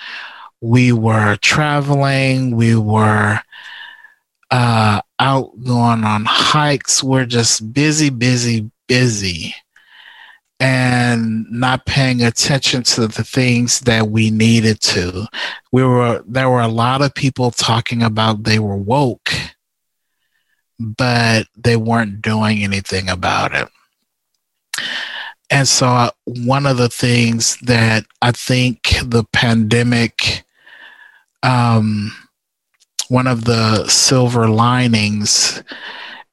We 0.61 0.91
were 0.91 1.37
traveling. 1.37 2.55
We 2.55 2.75
were 2.75 3.39
uh, 4.51 5.01
out 5.19 5.63
going 5.63 6.03
on 6.03 6.25
hikes. 6.25 7.01
We're 7.01 7.25
just 7.25 7.73
busy, 7.73 8.09
busy, 8.09 8.69
busy 8.87 9.55
and 10.59 11.45
not 11.51 11.85
paying 11.85 12.23
attention 12.23 12.81
to 12.81 13.07
the 13.07 13.23
things 13.23 13.81
that 13.81 14.09
we 14.09 14.31
needed 14.31 14.81
to. 14.81 15.27
We 15.71 15.83
were 15.83 16.23
there 16.27 16.49
were 16.49 16.61
a 16.61 16.67
lot 16.67 17.01
of 17.01 17.13
people 17.13 17.51
talking 17.51 18.01
about 18.01 18.43
they 18.43 18.59
were 18.59 18.77
woke, 18.77 19.31
but 20.79 21.47
they 21.55 21.75
weren't 21.75 22.21
doing 22.21 22.63
anything 22.63 23.09
about 23.09 23.53
it. 23.53 23.67
and 25.49 25.67
so, 25.67 25.87
uh, 25.87 26.09
one 26.25 26.65
of 26.65 26.77
the 26.77 26.89
things 26.89 27.57
that 27.57 28.05
I 28.21 28.31
think 28.31 28.95
the 29.03 29.23
pandemic, 29.31 30.43
um, 31.43 32.11
one 33.09 33.27
of 33.27 33.45
the 33.45 33.87
silver 33.87 34.49
linings, 34.49 35.63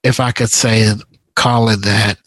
if 0.02 0.18
I 0.18 0.32
could 0.32 0.51
say, 0.51 0.92
call 1.36 1.68
it 1.68 1.82
that, 1.82 2.18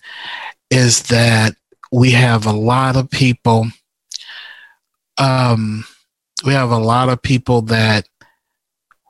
is 0.69 1.03
that 1.03 1.56
we 1.91 2.11
have 2.11 2.45
a 2.45 2.53
lot 2.53 2.95
of 2.95 3.09
people. 3.09 3.68
Um, 5.18 5.85
we 6.45 6.53
have 6.53 6.72
a 6.72 6.77
lot 6.77 7.09
of 7.09 7.22
people 7.22 7.64
that 7.64 8.07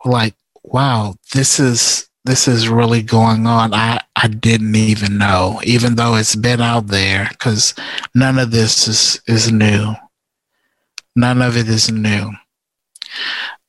like, 0.05 0.35
wow, 0.63 1.15
this 1.33 1.59
is 1.59 2.07
this 2.25 2.47
is 2.47 2.69
really 2.69 3.01
going 3.01 3.47
on. 3.47 3.73
I 3.73 4.01
I 4.15 4.27
didn't 4.27 4.75
even 4.75 5.17
know, 5.17 5.61
even 5.63 5.95
though 5.95 6.15
it's 6.15 6.35
been 6.35 6.61
out 6.61 6.87
there, 6.87 7.27
because 7.31 7.73
none 8.13 8.37
of 8.39 8.51
this 8.51 8.87
is 8.87 9.21
is 9.27 9.51
new. 9.51 9.95
None 11.15 11.41
of 11.41 11.57
it 11.57 11.67
is 11.67 11.91
new. 11.91 12.31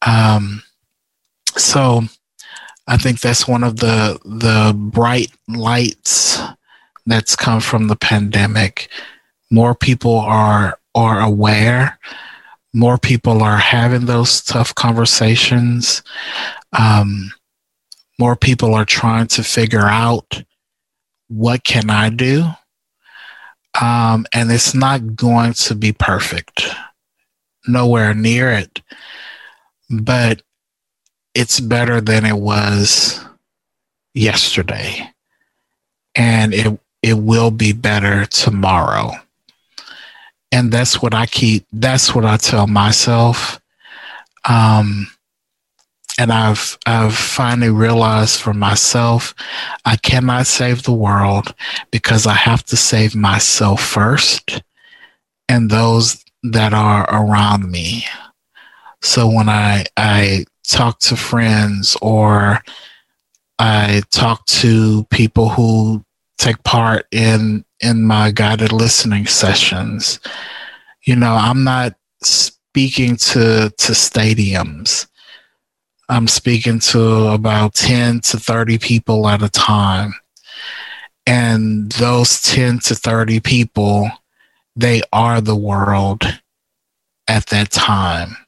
Um, 0.07 0.63
so 1.57 2.03
I 2.87 2.97
think 2.97 3.21
that's 3.21 3.49
one 3.49 3.65
of 3.65 3.77
the 3.77 4.19
the 4.25 4.75
bright 4.77 5.31
lights 5.47 6.41
that's 7.09 7.37
come 7.37 7.61
from 7.61 7.89
the 7.89 7.97
pandemic. 7.97 8.89
More 9.51 9.75
people 9.75 10.19
are 10.19 10.79
are 10.95 11.21
aware. 11.21 11.99
More 12.75 12.99
people 12.99 13.43
are 13.43 13.57
having 13.57 14.07
those 14.07 14.43
tough 14.43 14.75
conversations. 14.75 16.03
Um, 16.79 17.33
more 18.19 18.37
people 18.37 18.75
are 18.75 18.85
trying 18.85 19.29
to 19.29 19.43
figure 19.43 19.87
out 19.87 20.43
what 21.29 21.65
can 21.65 21.89
I 21.89 22.11
do, 22.11 22.45
um, 23.81 24.27
and 24.35 24.51
it's 24.51 24.75
not 24.75 25.15
going 25.15 25.55
to 25.55 25.75
be 25.75 25.93
perfect. 25.93 26.67
Nowhere 27.67 28.15
near 28.15 28.51
it, 28.51 28.83
but 29.89 30.43
it's 31.35 31.61
better 31.61 32.01
than 32.01 32.25
it 32.25 32.37
was 32.37 33.25
yesterday, 34.15 35.11
and 36.15 36.53
it 36.53 36.79
it 37.03 37.15
will 37.15 37.51
be 37.51 37.73
better 37.73 38.27
tomorrow. 38.27 39.13
And 40.51 40.73
that's 40.73 41.03
what 41.03 41.15
I 41.15 41.27
keep, 41.27 41.67
that's 41.73 42.15
what 42.15 42.25
I 42.25 42.37
tell 42.37 42.67
myself. 42.67 43.61
Um, 44.45 45.09
and 46.19 46.33
I've 46.33 46.77
I've 46.85 47.15
finally 47.15 47.71
realized 47.71 48.41
for 48.41 48.53
myself 48.53 49.35
I 49.85 49.97
cannot 49.97 50.47
save 50.49 50.83
the 50.83 50.93
world 50.93 51.55
because 51.93 52.27
I 52.27 52.35
have 52.35 52.65
to 52.67 52.77
save 52.77 53.15
myself 53.15 53.81
first 53.81 54.63
and 55.49 55.71
those 55.71 56.25
that 56.43 56.75
are 56.75 57.09
around 57.09 57.71
me. 57.71 58.05
So 59.01 59.29
when 59.29 59.49
I 59.49 59.87
I 59.97 60.45
talk 60.67 60.99
to 61.01 61.17
friends 61.17 61.97
or 62.03 62.63
I 63.61 64.03
talk 64.11 64.45
to 64.47 65.05
people 65.05 65.49
who 65.49 66.05
take 66.39 66.63
part 66.65 67.07
in 67.11 67.65
in 67.81 68.05
my 68.05 68.31
guided 68.31 68.73
listening 68.73 69.27
sessions. 69.27 70.21
You 71.05 71.17
know, 71.17 71.35
I'm 71.35 71.65
not 71.65 71.95
speaking 72.23 73.17
to 73.17 73.71
to 73.77 73.93
stadiums. 73.93 75.07
I'm 76.09 76.27
speaking 76.27 76.79
to 76.79 77.29
about 77.29 77.75
10 77.75 78.21
to 78.21 78.39
30 78.39 78.79
people 78.79 79.29
at 79.29 79.43
a 79.43 79.51
time. 79.51 80.15
And 81.27 81.93
those 81.93 82.41
10 82.41 82.79
to 82.81 82.95
30 82.95 83.41
people, 83.41 84.11
they 84.75 85.03
are 85.13 85.43
the 85.43 85.57
world 85.57 86.23
at 87.29 87.45
that 87.47 87.71
time. 87.71 88.39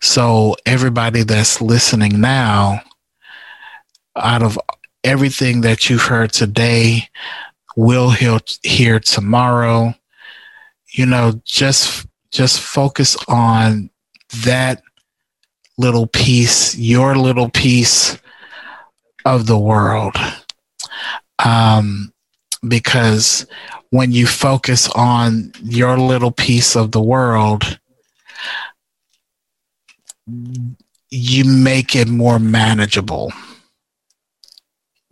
So 0.00 0.56
everybody 0.66 1.22
that's 1.22 1.60
listening 1.60 2.20
now, 2.20 2.80
out 4.16 4.42
of 4.42 4.58
everything 5.04 5.62
that 5.62 5.88
you've 5.88 6.02
heard 6.02 6.32
today 6.32 7.08
will 7.76 8.10
hear, 8.10 8.38
hear 8.62 9.00
tomorrow. 9.00 9.94
You 10.90 11.06
know, 11.06 11.40
just 11.44 12.06
just 12.30 12.60
focus 12.60 13.16
on 13.28 13.90
that 14.44 14.82
little 15.78 16.06
piece, 16.06 16.76
your 16.76 17.16
little 17.16 17.48
piece 17.48 18.18
of 19.24 19.46
the 19.46 19.58
world. 19.58 20.16
Um, 21.44 22.12
because 22.66 23.46
when 23.90 24.12
you 24.12 24.26
focus 24.26 24.88
on 24.90 25.52
your 25.62 25.98
little 25.98 26.30
piece 26.30 26.76
of 26.76 26.92
the 26.92 27.02
world, 27.02 27.78
you 31.10 31.44
make 31.44 31.94
it 31.96 32.08
more 32.08 32.38
manageable 32.38 33.32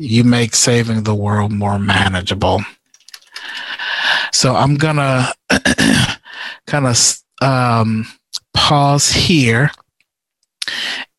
you 0.01 0.25
make 0.25 0.55
saving 0.55 1.03
the 1.03 1.15
world 1.15 1.53
more 1.53 1.79
manageable. 1.79 2.63
So 4.33 4.57
I'm 4.57 4.77
gonna 4.77 5.33
kind 6.67 6.87
of 6.87 7.19
um, 7.43 8.07
pause 8.55 9.11
here 9.11 9.71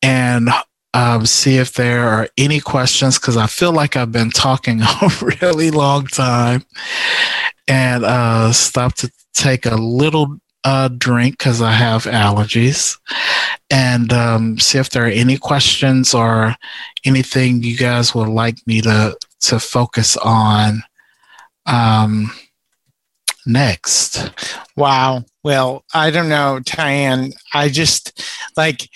and 0.02 0.50
um, 0.94 1.26
see 1.26 1.58
if 1.58 1.74
there 1.74 2.08
are 2.08 2.28
any 2.36 2.60
questions 2.60 3.18
because 3.18 3.36
I 3.36 3.46
feel 3.46 3.72
like 3.72 3.96
I've 3.96 4.12
been 4.12 4.30
talking 4.30 4.82
a 5.02 5.10
really 5.42 5.70
long 5.70 6.06
time 6.06 6.64
and 7.68 8.04
uh, 8.04 8.52
stop 8.52 8.94
to 8.96 9.10
take 9.32 9.64
a 9.64 9.76
little 9.76 10.38
uh, 10.64 10.88
drink 10.88 11.38
because 11.38 11.60
I 11.60 11.72
have 11.72 12.04
allergies 12.04 12.98
and 13.70 14.12
um, 14.12 14.58
see 14.58 14.78
if 14.78 14.90
there 14.90 15.04
are 15.04 15.08
any 15.08 15.36
questions 15.36 16.14
or 16.14 16.54
anything 17.04 17.62
you 17.62 17.76
guys 17.76 18.14
would 18.14 18.28
like 18.28 18.58
me 18.66 18.80
to 18.82 19.16
to 19.40 19.58
focus 19.58 20.16
on 20.18 20.82
um, 21.66 22.30
next. 23.46 24.30
Wow. 24.76 25.24
Well, 25.42 25.84
I 25.92 26.10
don't 26.10 26.28
know, 26.28 26.60
Tyann. 26.62 27.32
I 27.52 27.68
just 27.68 28.24
like 28.56 28.88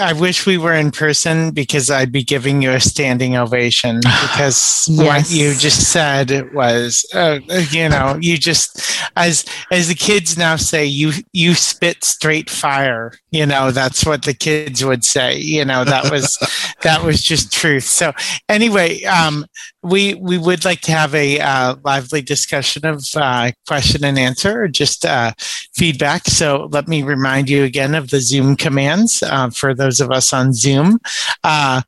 I 0.00 0.12
wish 0.12 0.46
we 0.46 0.56
were 0.56 0.72
in 0.72 0.92
person 0.92 1.50
because 1.50 1.90
I'd 1.90 2.12
be 2.12 2.22
giving 2.22 2.62
you 2.62 2.70
a 2.70 2.80
standing 2.80 3.36
ovation 3.36 3.96
because 3.98 4.86
yes. 4.88 4.98
what 4.98 5.30
you 5.30 5.52
just 5.54 5.90
said 5.90 6.52
was, 6.54 7.04
uh, 7.12 7.40
you 7.70 7.88
know, 7.88 8.16
you 8.20 8.38
just 8.38 8.80
as 9.16 9.44
as 9.72 9.88
the 9.88 9.94
kids 9.96 10.38
now 10.38 10.54
say, 10.54 10.84
you 10.84 11.12
you 11.32 11.54
spit 11.54 12.04
straight 12.04 12.48
fire. 12.48 13.14
You 13.32 13.46
know, 13.46 13.72
that's 13.72 14.06
what 14.06 14.22
the 14.22 14.34
kids 14.34 14.84
would 14.84 15.04
say. 15.04 15.38
You 15.38 15.64
know, 15.64 15.84
that 15.84 16.08
was 16.08 16.38
that 16.82 17.02
was 17.02 17.20
just 17.20 17.52
truth. 17.52 17.84
So 17.84 18.12
anyway, 18.48 19.02
um, 19.04 19.44
we 19.84 20.14
we 20.14 20.38
would 20.38 20.64
like 20.64 20.80
to 20.82 20.92
have 20.92 21.14
a 21.14 21.38
uh, 21.40 21.76
lively 21.84 22.22
discussion 22.22 22.86
of 22.86 23.04
uh, 23.14 23.52
question 23.68 24.04
and 24.04 24.18
answer 24.18 24.62
or 24.62 24.68
just 24.68 25.04
uh, 25.04 25.32
feedback. 25.74 26.26
So 26.26 26.68
let 26.72 26.88
me 26.88 27.02
remind 27.02 27.50
you 27.50 27.64
again 27.64 27.94
of 27.94 28.10
the 28.10 28.20
Zoom 28.20 28.56
commands 28.56 29.22
uh, 29.22 29.50
for 29.50 29.74
those 29.74 30.00
of 30.00 30.10
us 30.10 30.32
on 30.32 30.52
Zoom. 30.54 30.98
Uh, 31.44 31.82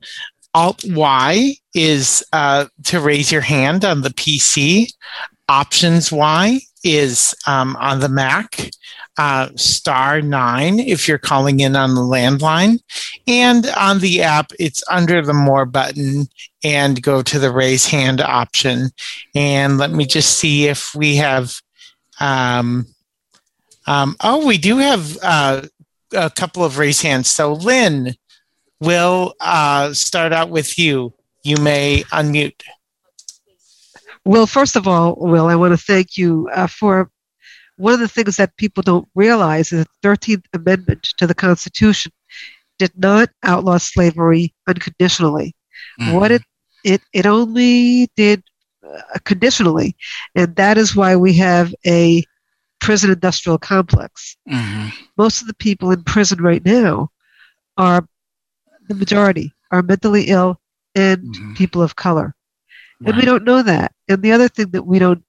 Alt 0.54 0.84
Y 0.88 1.56
is 1.74 2.24
uh, 2.32 2.66
to 2.84 3.00
raise 3.00 3.32
your 3.32 3.42
hand 3.42 3.84
on 3.84 4.02
the 4.02 4.10
PC. 4.10 4.92
Options 5.48 6.12
Y 6.12 6.60
is 6.84 7.34
um, 7.46 7.76
on 7.76 8.00
the 8.00 8.08
Mac 8.08 8.70
uh, 9.18 9.48
star 9.56 10.20
nine 10.20 10.78
if 10.78 11.08
you're 11.08 11.18
calling 11.18 11.60
in 11.60 11.76
on 11.76 11.94
the 11.94 12.00
landline. 12.02 12.80
And 13.26 13.66
on 13.76 14.00
the 14.00 14.22
app, 14.22 14.52
it's 14.58 14.82
under 14.90 15.22
the 15.22 15.34
more 15.34 15.66
button 15.66 16.28
and 16.62 17.02
go 17.02 17.22
to 17.22 17.38
the 17.38 17.50
raise 17.50 17.86
hand 17.86 18.20
option. 18.20 18.90
And 19.34 19.78
let 19.78 19.90
me 19.90 20.06
just 20.06 20.38
see 20.38 20.66
if 20.66 20.94
we 20.94 21.16
have. 21.16 21.54
Um, 22.20 22.86
um, 23.86 24.16
oh, 24.20 24.46
we 24.46 24.58
do 24.58 24.78
have 24.78 25.16
uh, 25.22 25.62
a 26.14 26.30
couple 26.30 26.64
of 26.64 26.78
raise 26.78 27.00
hands. 27.00 27.28
So, 27.28 27.52
Lynn, 27.52 28.14
we'll 28.80 29.34
uh, 29.40 29.92
start 29.92 30.32
out 30.32 30.50
with 30.50 30.78
you. 30.78 31.12
You 31.44 31.56
may 31.58 32.02
unmute. 32.10 32.62
Well, 34.24 34.48
first 34.48 34.74
of 34.74 34.88
all, 34.88 35.14
Will, 35.16 35.46
I 35.46 35.54
want 35.54 35.78
to 35.78 35.84
thank 35.84 36.16
you 36.16 36.48
uh, 36.52 36.66
for 36.66 37.10
one 37.76 37.94
of 37.94 38.00
the 38.00 38.08
things 38.08 38.36
that 38.36 38.56
people 38.56 38.82
don't 38.82 39.08
realize 39.14 39.72
is 39.72 39.84
the 39.84 40.08
13th 40.08 40.44
Amendment 40.54 41.02
to 41.18 41.26
the 41.26 41.34
Constitution 41.34 42.12
did 42.78 42.92
not 42.96 43.30
outlaw 43.42 43.78
slavery 43.78 44.54
unconditionally. 44.66 45.54
Mm-hmm. 46.00 46.12
What 46.14 46.30
it, 46.30 46.42
it, 46.84 47.02
it 47.12 47.26
only 47.26 48.10
did 48.16 48.42
uh, 48.86 49.18
conditionally, 49.24 49.96
and 50.34 50.54
that 50.56 50.78
is 50.78 50.96
why 50.96 51.16
we 51.16 51.34
have 51.34 51.74
a 51.86 52.24
prison 52.80 53.10
industrial 53.10 53.58
complex. 53.58 54.36
Mm-hmm. 54.48 54.88
Most 55.16 55.40
of 55.40 55.48
the 55.48 55.54
people 55.54 55.90
in 55.90 56.04
prison 56.04 56.42
right 56.42 56.64
now 56.64 57.08
are 57.76 58.06
the 58.88 58.94
majority 58.94 59.52
are 59.70 59.82
mentally 59.82 60.24
ill 60.24 60.60
and 60.94 61.22
mm-hmm. 61.22 61.54
people 61.54 61.82
of 61.82 61.96
color. 61.96 62.34
Right. 63.00 63.08
And 63.08 63.16
we 63.16 63.24
don't 63.24 63.44
know 63.44 63.62
that. 63.62 63.92
And 64.08 64.22
the 64.22 64.32
other 64.32 64.48
thing 64.48 64.70
that 64.70 64.86
we 64.86 64.98
don't 64.98 65.22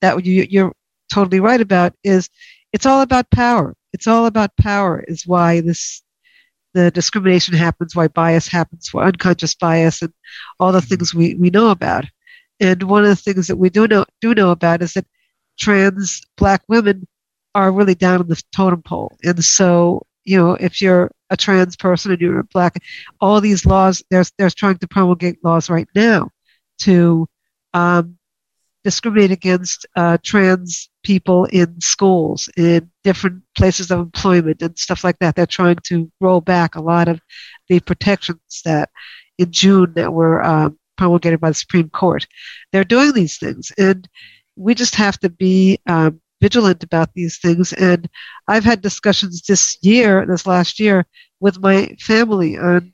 that 0.00 0.24
you, 0.24 0.46
you're 0.48 0.72
totally 1.12 1.40
right 1.40 1.60
about 1.60 1.94
is 2.04 2.28
it's 2.72 2.86
all 2.86 3.02
about 3.02 3.30
power. 3.30 3.74
It's 3.92 4.06
all 4.06 4.26
about 4.26 4.56
power 4.56 5.04
is 5.08 5.26
why 5.26 5.60
this 5.60 6.02
the 6.74 6.90
discrimination 6.90 7.54
happens, 7.54 7.96
why 7.96 8.08
bias 8.08 8.46
happens, 8.48 8.92
why 8.92 9.06
unconscious 9.06 9.54
bias, 9.54 10.02
and 10.02 10.12
all 10.60 10.72
the 10.72 10.82
things 10.82 11.14
we, 11.14 11.34
we 11.36 11.48
know 11.48 11.70
about. 11.70 12.04
And 12.60 12.82
one 12.82 13.02
of 13.02 13.08
the 13.08 13.16
things 13.16 13.46
that 13.46 13.56
we 13.56 13.70
do 13.70 13.88
know 13.88 14.04
do 14.20 14.34
know 14.34 14.50
about 14.50 14.82
is 14.82 14.92
that 14.94 15.06
trans 15.58 16.20
black 16.36 16.62
women 16.68 17.06
are 17.54 17.72
really 17.72 17.94
down 17.94 18.20
on 18.20 18.28
the 18.28 18.42
totem 18.54 18.82
pole. 18.82 19.16
And 19.24 19.42
so, 19.42 20.06
you 20.24 20.36
know, 20.36 20.52
if 20.52 20.82
you're 20.82 21.10
a 21.30 21.36
trans 21.36 21.76
person 21.76 22.12
and 22.12 22.20
you're 22.20 22.42
black, 22.42 22.76
all 23.20 23.40
these 23.40 23.64
laws, 23.64 24.02
there's 24.10 24.30
there's 24.38 24.54
trying 24.54 24.76
to 24.78 24.88
promulgate 24.88 25.42
laws 25.42 25.70
right 25.70 25.88
now 25.94 26.30
to 26.80 27.26
um, 27.72 28.18
discriminate 28.86 29.32
against 29.32 29.84
uh, 29.96 30.16
trans 30.22 30.88
people 31.02 31.44
in 31.46 31.80
schools, 31.80 32.48
in 32.56 32.88
different 33.02 33.42
places 33.56 33.90
of 33.90 33.98
employment, 33.98 34.62
and 34.62 34.78
stuff 34.78 35.02
like 35.02 35.18
that. 35.18 35.34
They're 35.34 35.44
trying 35.44 35.78
to 35.88 36.08
roll 36.20 36.40
back 36.40 36.76
a 36.76 36.80
lot 36.80 37.08
of 37.08 37.20
the 37.68 37.80
protections 37.80 38.62
that 38.64 38.90
in 39.38 39.50
June 39.50 39.92
that 39.96 40.12
were 40.12 40.40
um, 40.44 40.78
promulgated 40.96 41.40
by 41.40 41.50
the 41.50 41.54
Supreme 41.54 41.90
Court. 41.90 42.28
They're 42.70 42.84
doing 42.84 43.12
these 43.12 43.38
things, 43.38 43.72
and 43.76 44.08
we 44.54 44.72
just 44.72 44.94
have 44.94 45.18
to 45.18 45.30
be 45.30 45.80
um, 45.88 46.20
vigilant 46.40 46.84
about 46.84 47.12
these 47.12 47.38
things. 47.38 47.72
And 47.72 48.08
I've 48.46 48.62
had 48.62 48.82
discussions 48.82 49.42
this 49.42 49.78
year, 49.82 50.24
this 50.26 50.46
last 50.46 50.78
year, 50.78 51.06
with 51.40 51.58
my 51.58 51.88
family 51.98 52.56
on 52.56 52.92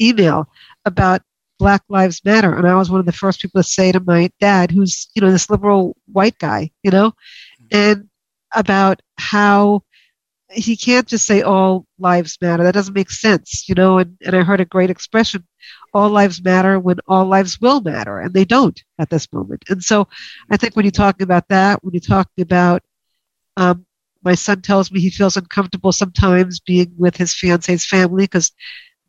email 0.00 0.48
about 0.84 1.22
Black 1.60 1.82
Lives 1.90 2.24
Matter. 2.24 2.56
And 2.56 2.66
I 2.66 2.74
was 2.74 2.90
one 2.90 3.00
of 3.00 3.06
the 3.06 3.12
first 3.12 3.40
people 3.40 3.62
to 3.62 3.68
say 3.68 3.92
to 3.92 4.00
my 4.00 4.30
dad, 4.40 4.70
who's, 4.70 5.08
you 5.14 5.20
know, 5.20 5.30
this 5.30 5.50
liberal 5.50 5.94
white 6.10 6.38
guy, 6.38 6.70
you 6.82 6.90
know, 6.90 7.12
and 7.70 8.08
about 8.54 9.02
how 9.18 9.82
he 10.50 10.74
can't 10.74 11.06
just 11.06 11.26
say 11.26 11.42
all 11.42 11.86
lives 11.98 12.38
matter. 12.40 12.64
That 12.64 12.74
doesn't 12.74 12.94
make 12.94 13.10
sense, 13.10 13.68
you 13.68 13.74
know. 13.74 13.98
And, 13.98 14.16
and 14.24 14.34
I 14.34 14.42
heard 14.42 14.60
a 14.60 14.64
great 14.64 14.88
expression 14.90 15.46
all 15.92 16.08
lives 16.08 16.42
matter 16.42 16.80
when 16.80 16.96
all 17.06 17.26
lives 17.26 17.60
will 17.60 17.82
matter, 17.82 18.18
and 18.18 18.32
they 18.32 18.46
don't 18.46 18.82
at 18.98 19.10
this 19.10 19.30
moment. 19.32 19.62
And 19.68 19.82
so 19.82 20.08
I 20.50 20.56
think 20.56 20.74
when 20.74 20.86
you're 20.86 20.90
talking 20.92 21.24
about 21.24 21.48
that, 21.48 21.84
when 21.84 21.92
you're 21.92 22.00
talking 22.00 22.42
about, 22.42 22.82
um, 23.58 23.84
my 24.24 24.34
son 24.34 24.62
tells 24.62 24.90
me 24.90 25.00
he 25.00 25.10
feels 25.10 25.36
uncomfortable 25.36 25.92
sometimes 25.92 26.58
being 26.58 26.94
with 26.96 27.16
his 27.16 27.34
fiance's 27.34 27.86
family 27.86 28.24
because 28.24 28.52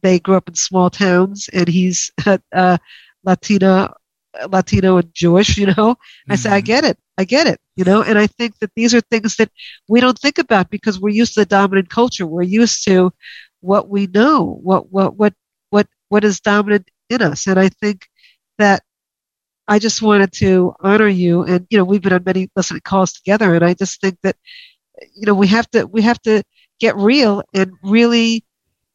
they 0.01 0.19
grew 0.19 0.35
up 0.35 0.47
in 0.47 0.55
small 0.55 0.89
towns 0.89 1.49
and 1.53 1.67
he's 1.67 2.11
uh, 2.53 2.77
Latina, 3.23 3.93
Latino 4.49 4.97
and 4.97 5.13
Jewish, 5.13 5.57
you 5.57 5.67
know. 5.67 5.73
Mm-hmm. 5.73 6.31
I 6.31 6.35
say, 6.35 6.49
I 6.49 6.61
get 6.61 6.83
it. 6.83 6.97
I 7.17 7.23
get 7.23 7.47
it, 7.47 7.59
you 7.75 7.83
know. 7.83 8.01
And 8.01 8.17
I 8.17 8.27
think 8.27 8.57
that 8.59 8.71
these 8.75 8.93
are 8.95 9.01
things 9.01 9.35
that 9.35 9.51
we 9.87 9.99
don't 9.99 10.17
think 10.17 10.37
about 10.37 10.69
because 10.69 10.99
we're 10.99 11.09
used 11.09 11.35
to 11.35 11.41
the 11.41 11.45
dominant 11.45 11.89
culture. 11.89 12.25
We're 12.25 12.41
used 12.43 12.83
to 12.85 13.11
what 13.59 13.89
we 13.89 14.07
know, 14.07 14.59
what 14.63 14.91
what 14.91 15.15
what 15.17 15.33
what 15.69 15.87
what 16.09 16.23
is 16.23 16.39
dominant 16.39 16.89
in 17.09 17.21
us. 17.21 17.47
And 17.47 17.59
I 17.59 17.69
think 17.69 18.07
that 18.57 18.83
I 19.67 19.79
just 19.79 20.01
wanted 20.01 20.31
to 20.33 20.73
honor 20.79 21.07
you. 21.07 21.43
And 21.43 21.67
you 21.69 21.77
know, 21.77 21.83
we've 21.83 22.01
been 22.01 22.13
on 22.13 22.23
many 22.25 22.49
listening 22.55 22.81
calls 22.83 23.13
together, 23.13 23.53
and 23.53 23.63
I 23.63 23.73
just 23.73 24.01
think 24.01 24.17
that 24.23 24.35
you 25.15 25.25
know 25.25 25.35
we 25.35 25.47
have 25.47 25.69
to 25.71 25.85
we 25.85 26.01
have 26.01 26.21
to 26.23 26.43
get 26.79 26.95
real 26.97 27.43
and 27.53 27.71
really 27.83 28.43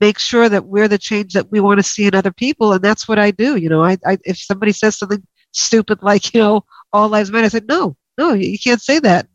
make 0.01 0.19
sure 0.19 0.49
that 0.49 0.67
we're 0.67 0.89
the 0.89 0.99
change 0.99 1.33
that 1.33 1.51
we 1.51 1.61
want 1.61 1.79
to 1.79 1.83
see 1.83 2.07
in 2.07 2.15
other 2.15 2.33
people 2.33 2.73
and 2.73 2.83
that's 2.83 3.09
what 3.09 3.19
i 3.19 3.31
do 3.31 3.57
you 3.57 3.69
know 3.69 3.83
I, 3.83 3.97
I 4.07 4.19
if 4.25 4.39
somebody 4.39 4.73
says 4.73 4.99
something 4.99 5.25
stupid 5.53 6.03
like 6.03 6.35
you 6.35 6.41
know 6.41 6.65
all 6.93 7.09
lives 7.09 7.31
matter 7.31 7.47
i 7.47 7.49
said 7.49 7.69
no 7.69 7.97
no 8.19 8.33
you 8.33 8.59
can't 8.59 8.83
say 8.83 8.99
that 9.01 9.27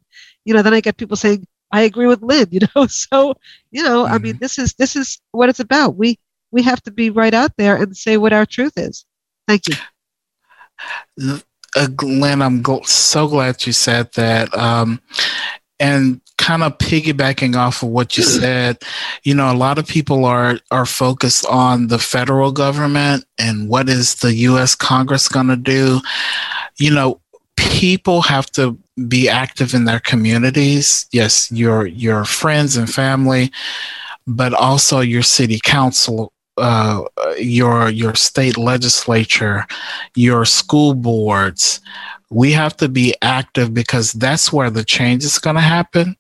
you 0.46 0.54
know 0.54 0.62
then 0.62 0.74
i 0.74 0.82
get 0.82 0.98
people 0.98 1.18
saying 1.18 1.48
i 1.72 1.82
agree 1.82 2.08
with 2.08 2.22
lynn 2.22 2.48
you 2.52 2.62
know 2.76 2.88
so 2.88 3.34
you 3.72 3.84
know 3.84 4.04
mm-hmm. 4.04 4.14
i 4.14 4.18
mean 4.18 4.34
mm-hmm. 4.34 4.40
this 4.40 4.60
is 4.60 4.74
this 4.74 4.96
is 4.96 5.20
what 5.32 5.50
it's 5.50 5.60
about 5.60 5.96
we 5.96 6.18
we 6.52 6.62
have 6.62 6.82
to 6.84 6.92
be 6.92 7.10
right 7.10 7.34
out 7.34 7.56
there 7.58 7.76
and 7.76 7.96
say 7.96 8.18
what 8.18 8.34
our 8.34 8.46
truth 8.46 8.74
is 8.78 9.06
thank 9.48 9.68
you 9.68 9.76
uh, 11.76 11.88
Lynn, 12.02 12.42
I'm 12.42 12.64
so 12.84 13.28
glad 13.28 13.66
you 13.66 13.74
said 13.74 14.12
that. 14.14 14.54
Um, 14.58 15.02
and 15.80 16.22
kind 16.38 16.64
of 16.64 16.78
piggybacking 16.78 17.56
off 17.56 17.84
of 17.84 17.90
what 17.90 18.18
you 18.18 18.24
said, 18.24 18.78
you 19.24 19.34
know, 19.34 19.52
a 19.52 19.56
lot 19.56 19.78
of 19.78 19.88
people 19.88 20.26
are 20.26 20.60
are 20.72 20.86
focused 20.86 21.46
on 21.46 21.88
the 21.88 22.00
federal 22.00 22.52
government 22.52 23.26
and 23.38 23.70
what 23.70 23.90
is 23.90 24.16
the 24.16 24.34
U.S. 24.36 24.76
Congress 24.76 25.28
going 25.28 25.48
to 25.48 25.56
do. 25.56 26.02
You 26.78 26.94
know, 26.94 27.22
people 27.58 28.22
have 28.24 28.50
to 28.52 28.78
be 29.08 29.30
active 29.30 29.74
in 29.74 29.86
their 29.86 30.00
communities. 30.00 31.06
Yes, 31.12 31.52
your 31.52 31.86
your 31.86 32.26
friends 32.26 32.76
and 32.76 32.92
family, 32.92 33.52
but 34.26 34.54
also 34.54 35.00
your 35.00 35.24
city 35.24 35.60
council 35.64 36.34
uh, 36.58 37.04
your 37.40 37.90
your 37.90 38.16
state 38.16 38.58
legislature, 38.58 39.66
your 40.16 40.46
school 40.46 40.94
boards, 40.94 41.80
we 42.32 42.54
have 42.54 42.76
to 42.78 42.88
be 42.88 43.14
active 43.22 43.74
because 43.74 44.14
that's 44.14 44.54
where 44.54 44.70
the 44.70 44.86
change 44.86 45.26
is 45.26 45.38
going 45.38 45.58
to 45.58 45.62
happen. 45.62 46.16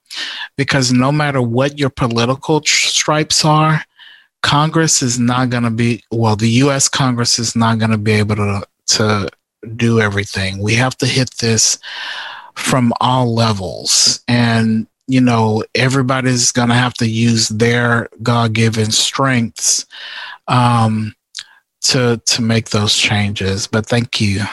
Because 0.57 0.91
no 0.91 1.09
matter 1.11 1.41
what 1.41 1.79
your 1.79 1.89
political 1.89 2.61
stripes 2.65 3.45
are, 3.45 3.81
Congress 4.43 5.01
is 5.01 5.17
not 5.17 5.49
going 5.49 5.63
to 5.63 5.71
be, 5.71 6.03
well, 6.11 6.35
the 6.35 6.49
US 6.49 6.89
Congress 6.89 7.39
is 7.39 7.55
not 7.55 7.79
going 7.79 7.91
to 7.91 7.97
be 7.97 8.11
able 8.11 8.35
to, 8.35 8.67
to 8.88 9.29
do 9.77 10.01
everything. 10.01 10.61
We 10.61 10.75
have 10.75 10.97
to 10.97 11.05
hit 11.05 11.31
this 11.38 11.79
from 12.55 12.91
all 12.99 13.33
levels. 13.33 14.19
And, 14.27 14.88
you 15.07 15.21
know, 15.21 15.63
everybody's 15.75 16.51
going 16.51 16.69
to 16.69 16.75
have 16.75 16.95
to 16.95 17.07
use 17.07 17.47
their 17.47 18.09
God 18.21 18.51
given 18.51 18.91
strengths 18.91 19.85
um, 20.49 21.15
to, 21.83 22.21
to 22.25 22.41
make 22.41 22.71
those 22.71 22.97
changes. 22.97 23.65
But 23.65 23.85
thank 23.85 24.19
you. 24.19 24.43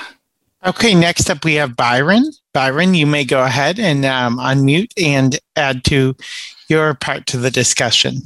Okay, 0.66 0.92
next 0.92 1.30
up 1.30 1.44
we 1.44 1.54
have 1.54 1.76
Byron. 1.76 2.24
Byron, 2.52 2.94
you 2.94 3.06
may 3.06 3.24
go 3.24 3.44
ahead 3.44 3.78
and 3.78 4.04
um, 4.04 4.38
unmute 4.38 4.92
and 5.00 5.38
add 5.54 5.84
to 5.84 6.16
your 6.68 6.94
part 6.94 7.26
to 7.26 7.36
the 7.36 7.50
discussion. 7.50 8.22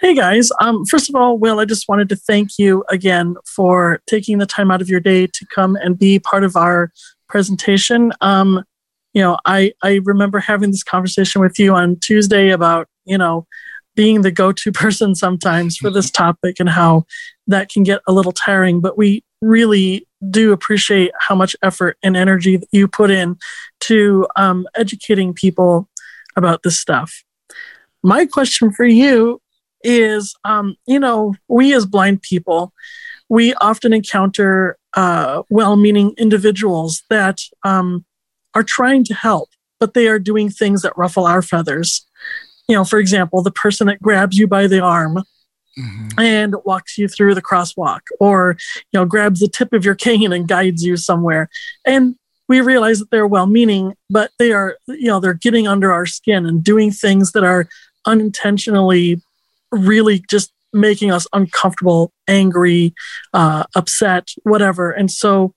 Hey 0.00 0.14
guys, 0.14 0.50
um, 0.60 0.84
first 0.84 1.08
of 1.08 1.16
all, 1.16 1.36
Will, 1.36 1.58
I 1.58 1.64
just 1.64 1.88
wanted 1.88 2.08
to 2.10 2.16
thank 2.16 2.50
you 2.58 2.84
again 2.88 3.34
for 3.46 4.00
taking 4.06 4.38
the 4.38 4.46
time 4.46 4.70
out 4.70 4.80
of 4.80 4.88
your 4.88 5.00
day 5.00 5.26
to 5.26 5.46
come 5.52 5.76
and 5.76 5.98
be 5.98 6.20
part 6.20 6.44
of 6.44 6.54
our 6.54 6.92
presentation. 7.28 8.12
Um, 8.20 8.62
you 9.12 9.22
know, 9.22 9.38
I, 9.44 9.72
I 9.82 10.00
remember 10.04 10.38
having 10.38 10.70
this 10.70 10.84
conversation 10.84 11.40
with 11.40 11.58
you 11.58 11.74
on 11.74 11.96
Tuesday 11.98 12.50
about, 12.50 12.86
you 13.06 13.18
know, 13.18 13.46
being 13.96 14.22
the 14.22 14.30
go-to 14.30 14.70
person 14.72 15.16
sometimes 15.16 15.76
for 15.76 15.90
this 15.90 16.10
topic 16.12 16.60
and 16.60 16.68
how 16.68 17.06
that 17.48 17.70
can 17.70 17.82
get 17.82 18.02
a 18.06 18.12
little 18.12 18.32
tiring, 18.32 18.80
but 18.80 18.96
we 18.96 19.24
really 19.40 20.06
do 20.30 20.52
appreciate 20.52 21.12
how 21.18 21.34
much 21.34 21.56
effort 21.62 21.96
and 22.02 22.16
energy 22.16 22.56
that 22.56 22.68
you 22.72 22.88
put 22.88 23.10
in 23.10 23.36
to 23.80 24.26
um, 24.36 24.66
educating 24.74 25.32
people 25.34 25.88
about 26.36 26.62
this 26.62 26.78
stuff. 26.78 27.24
My 28.02 28.26
question 28.26 28.72
for 28.72 28.84
you 28.84 29.40
is 29.82 30.34
um, 30.44 30.76
you 30.86 30.98
know, 30.98 31.34
we 31.48 31.74
as 31.74 31.86
blind 31.86 32.22
people, 32.22 32.72
we 33.28 33.54
often 33.54 33.92
encounter 33.92 34.76
uh, 34.94 35.42
well 35.50 35.76
meaning 35.76 36.14
individuals 36.16 37.02
that 37.10 37.40
um, 37.64 38.04
are 38.54 38.62
trying 38.62 39.04
to 39.04 39.14
help, 39.14 39.50
but 39.80 39.94
they 39.94 40.08
are 40.08 40.18
doing 40.18 40.48
things 40.48 40.82
that 40.82 40.96
ruffle 40.96 41.26
our 41.26 41.42
feathers. 41.42 42.06
You 42.68 42.76
know, 42.76 42.84
for 42.84 42.98
example, 42.98 43.42
the 43.42 43.50
person 43.50 43.86
that 43.88 44.00
grabs 44.00 44.38
you 44.38 44.46
by 44.46 44.66
the 44.66 44.80
arm 44.80 45.22
mm-hmm. 45.78 46.20
and 46.20 46.54
walks 46.64 46.98
you 46.98 47.08
through 47.08 47.34
the 47.34 47.42
crosswalk 47.42 48.00
or 48.20 48.56
you 48.92 49.00
know 49.00 49.04
grabs 49.04 49.40
the 49.40 49.48
tip 49.48 49.72
of 49.72 49.84
your 49.84 49.94
cane 49.94 50.32
and 50.32 50.48
guides 50.48 50.82
you 50.82 50.96
somewhere 50.96 51.48
and 51.84 52.16
we 52.48 52.60
realize 52.60 52.98
that 52.98 53.10
they're 53.10 53.26
well 53.26 53.46
meaning 53.46 53.94
but 54.10 54.30
they 54.38 54.52
are 54.52 54.76
you 54.88 55.06
know 55.06 55.20
they're 55.20 55.34
getting 55.34 55.66
under 55.66 55.92
our 55.92 56.06
skin 56.06 56.46
and 56.46 56.62
doing 56.62 56.90
things 56.90 57.32
that 57.32 57.44
are 57.44 57.68
unintentionally 58.06 59.20
really 59.72 60.22
just 60.30 60.52
making 60.72 61.10
us 61.10 61.26
uncomfortable 61.32 62.12
angry 62.28 62.94
uh, 63.32 63.64
upset 63.74 64.28
whatever 64.42 64.90
and 64.90 65.10
so 65.10 65.54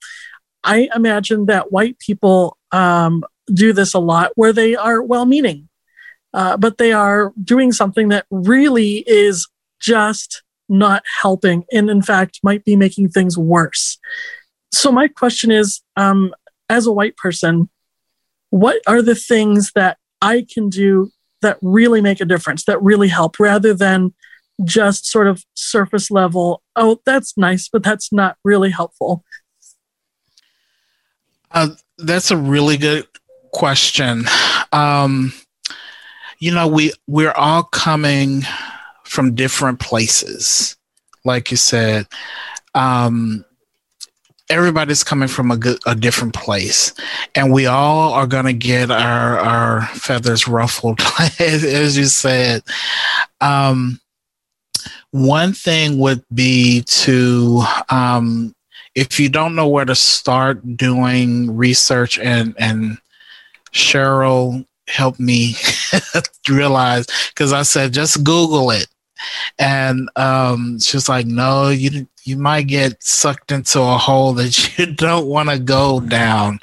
i 0.64 0.90
imagine 0.96 1.46
that 1.46 1.72
white 1.72 1.98
people 2.00 2.58
um, 2.72 3.24
do 3.54 3.74
this 3.74 3.94
a 3.94 4.00
lot 4.00 4.32
where 4.36 4.54
they 4.54 4.76
are 4.76 5.02
well 5.02 5.26
meaning 5.26 5.68
uh, 6.34 6.58
but 6.58 6.78
they 6.78 6.92
are 6.92 7.34
doing 7.44 7.72
something 7.72 8.10
that 8.10 8.26
really 8.30 9.04
is 9.08 9.48
just 9.80 10.44
not 10.70 11.04
helping 11.22 11.64
and 11.72 11.90
in 11.90 12.02
fact 12.02 12.40
might 12.44 12.64
be 12.66 12.76
making 12.76 13.10
things 13.10 13.38
worse 13.38 13.98
so 14.74 14.92
my 14.92 15.08
question 15.08 15.50
is 15.50 15.82
um, 15.96 16.34
as 16.70 16.86
a 16.86 16.92
white 16.92 17.16
person 17.16 17.70
what 18.50 18.82
are 18.88 19.02
the 19.02 19.16
things 19.16 19.72
that 19.76 19.98
i 20.22 20.46
can 20.54 20.70
do 20.70 21.10
that 21.42 21.58
really 21.62 22.02
make 22.02 22.20
a 22.20 22.26
difference 22.26 22.66
that 22.66 22.82
really 22.82 23.08
help 23.08 23.40
rather 23.40 23.74
than 23.74 24.14
just 24.64 25.06
sort 25.06 25.28
of 25.28 25.46
surface 25.54 26.12
level 26.12 26.62
oh 26.76 27.00
that's 27.06 27.38
nice 27.38 27.70
but 27.70 27.84
that's 27.84 28.12
not 28.12 28.38
really 28.44 28.72
helpful 28.72 29.24
uh, 31.52 31.70
that's 31.98 32.32
a 32.32 32.38
really 32.38 32.78
good 32.78 33.08
question. 33.54 34.26
Um, 34.72 35.34
you 36.40 36.54
know, 36.54 36.68
we 36.68 36.94
we're 37.08 37.32
all 37.32 37.64
coming 37.64 38.44
from 39.08 39.36
different 39.36 39.80
places. 39.80 40.76
Like 41.26 41.52
you 41.52 41.58
said, 41.58 42.08
um, 42.76 43.44
everybody's 44.50 45.04
coming 45.04 45.28
from 45.28 45.52
a, 45.52 45.58
good, 45.58 45.80
a 45.86 45.96
different 45.96 46.34
place, 46.34 46.94
and 47.36 47.52
we 47.52 47.66
all 47.66 48.14
are 48.14 48.28
going 48.28 48.46
to 48.46 48.54
get 48.54 48.92
our 48.92 49.40
our 49.40 49.82
feathers 49.88 50.48
ruffled, 50.48 51.00
as 51.40 51.98
you 51.98 52.06
said. 52.06 52.64
Um, 53.42 54.00
one 55.12 55.54
thing 55.54 56.00
would 56.00 56.24
be 56.34 56.84
to 56.84 57.64
um, 57.90 58.54
if 58.96 59.20
you 59.20 59.30
don't 59.30 59.56
know 59.56 59.68
where 59.68 59.86
to 59.86 59.96
start 59.96 60.78
doing 60.78 61.56
research 61.56 62.20
and 62.20 62.56
and 62.58 62.98
Cheryl 63.72 64.66
helped 64.88 65.20
me 65.20 65.56
realize 66.50 67.08
because 67.30 67.54
I 67.54 67.64
said 67.64 67.94
just 67.94 68.24
Google 68.24 68.72
it, 68.72 68.88
and 69.60 70.10
um, 70.16 70.80
she 70.80 70.98
was 70.98 71.10
like, 71.10 71.26
"No, 71.26 71.70
you 71.70 72.08
you 72.24 72.38
might 72.38 72.64
get 72.64 73.02
sucked 73.04 73.52
into 73.52 73.80
a 73.82 73.98
hole 73.98 74.34
that 74.34 74.78
you 74.78 74.88
don't 74.88 75.28
want 75.28 75.50
to 75.50 75.60
go 75.60 76.00
down." 76.00 76.60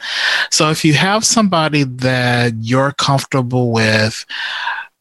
So 0.50 0.70
if 0.70 0.84
you 0.84 0.94
have 0.94 1.24
somebody 1.24 1.84
that 1.84 2.54
you're 2.60 2.92
comfortable 2.92 3.72
with, 3.72 4.24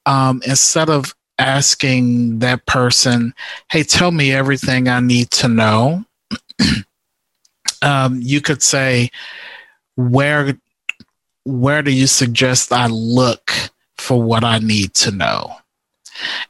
um, 0.06 0.42
instead 0.46 0.90
of 0.90 1.16
asking 1.40 2.40
that 2.40 2.66
person, 2.66 3.34
"Hey, 3.70 3.84
tell 3.84 4.12
me 4.12 4.32
everything 4.32 4.88
I 4.88 5.00
need 5.00 5.32
to 5.32 5.48
know." 5.48 6.06
um, 7.82 8.20
you 8.22 8.42
could 8.42 8.64
say, 8.64 9.10
where 9.96 10.58
where 11.46 11.82
do 11.82 11.92
you 11.92 12.08
suggest 12.08 12.72
I 12.72 12.88
look 12.88 13.52
for 13.98 14.22
what 14.22 14.44
I 14.44 14.60
need 14.60 14.94
to 14.96 15.12
know? 15.12 15.56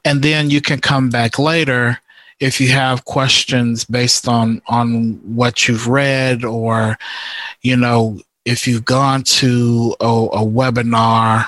And 0.05 0.21
then 0.21 0.49
you 0.49 0.61
can 0.61 0.79
come 0.79 1.09
back 1.09 1.39
later 1.39 1.99
if 2.39 2.59
you 2.59 2.69
have 2.69 3.05
questions 3.05 3.85
based 3.85 4.27
on 4.27 4.61
on 4.67 5.13
what 5.35 5.67
you've 5.67 5.87
read 5.87 6.43
or 6.43 6.97
you 7.61 7.77
know 7.77 8.19
if 8.45 8.67
you've 8.67 8.85
gone 8.85 9.23
to 9.23 9.95
a, 10.01 10.05
a 10.05 10.45
webinar 10.45 11.47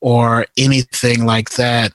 or 0.00 0.46
anything 0.58 1.24
like 1.24 1.50
that 1.50 1.92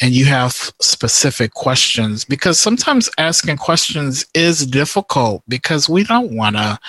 and 0.00 0.12
you 0.12 0.24
have 0.24 0.52
specific 0.80 1.54
questions. 1.54 2.24
Because 2.24 2.58
sometimes 2.58 3.08
asking 3.16 3.58
questions 3.58 4.26
is 4.34 4.66
difficult 4.66 5.44
because 5.46 5.88
we 5.88 6.02
don't 6.02 6.34
want 6.34 6.56
to 6.56 6.80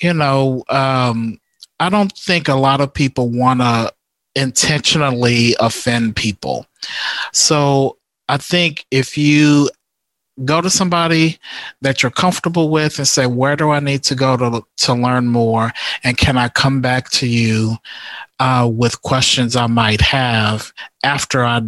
you 0.00 0.12
know 0.12 0.64
um, 0.68 1.38
i 1.80 1.88
don't 1.88 2.12
think 2.12 2.48
a 2.48 2.54
lot 2.54 2.80
of 2.80 2.92
people 2.92 3.28
want 3.28 3.60
to 3.60 3.92
intentionally 4.34 5.54
offend 5.60 6.16
people. 6.16 6.66
So 7.32 7.96
i 8.30 8.36
think 8.36 8.84
if 8.90 9.16
you 9.16 9.70
go 10.44 10.60
to 10.60 10.70
somebody 10.70 11.38
that 11.80 12.02
you're 12.02 12.10
comfortable 12.10 12.68
with 12.68 12.98
and 12.98 13.08
say 13.08 13.26
where 13.26 13.56
do 13.56 13.70
i 13.70 13.80
need 13.80 14.04
to 14.04 14.14
go 14.14 14.36
to, 14.36 14.64
to 14.76 14.94
learn 14.94 15.26
more? 15.26 15.72
And 16.04 16.16
can 16.16 16.36
i 16.36 16.48
come 16.48 16.80
back 16.80 17.10
to 17.10 17.26
you 17.26 17.76
uh, 18.38 18.70
with 18.72 19.02
questions 19.02 19.56
i 19.56 19.66
might 19.66 20.00
have 20.00 20.72
after 21.02 21.44
i 21.44 21.60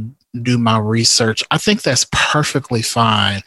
do 0.42 0.58
my 0.58 0.78
research, 0.78 1.42
I 1.50 1.58
think 1.58 1.82
that's 1.82 2.06
perfectly 2.12 2.82
fine 2.82 3.42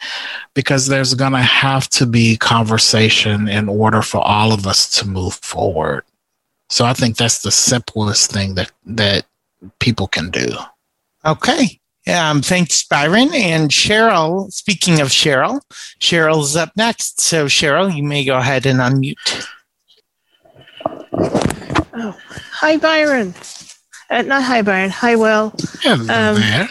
because 0.54 0.88
there's 0.88 1.14
going 1.14 1.32
to 1.32 1.40
have 1.40 1.90
to 1.92 2.06
be 2.06 2.38
conversation 2.38 3.48
in 3.48 3.70
order 3.70 4.02
for 4.02 4.20
all 4.20 4.54
of 4.54 4.68
us 4.68 4.90
to 5.00 5.08
move 5.08 5.36
forward. 5.36 6.04
So 6.74 6.86
I 6.86 6.94
think 6.94 7.18
that's 7.18 7.44
the 7.44 7.52
simplest 7.52 8.32
thing 8.32 8.56
that 8.56 8.72
that 8.84 9.26
people 9.78 10.08
can 10.08 10.32
do. 10.32 10.48
Okay. 11.24 11.80
Um, 12.08 12.42
thanks, 12.42 12.84
Byron. 12.84 13.32
And 13.32 13.70
Cheryl, 13.70 14.52
speaking 14.52 15.00
of 15.00 15.10
Cheryl, 15.10 15.62
Cheryl's 16.00 16.56
up 16.56 16.72
next. 16.76 17.22
So, 17.22 17.46
Cheryl, 17.46 17.96
you 17.96 18.02
may 18.02 18.26
go 18.26 18.40
ahead 18.40 18.66
and 18.66 18.80
unmute. 18.80 19.46
Oh, 21.94 22.18
hi, 22.52 22.78
Byron. 22.78 23.36
Uh, 24.10 24.24
not 24.24 24.42
hi, 24.42 24.64
Byron. 24.64 24.90
Hi, 24.90 25.16
Will. 25.16 25.54
Hello 25.82 26.02
um, 26.02 26.42
there. 26.42 26.70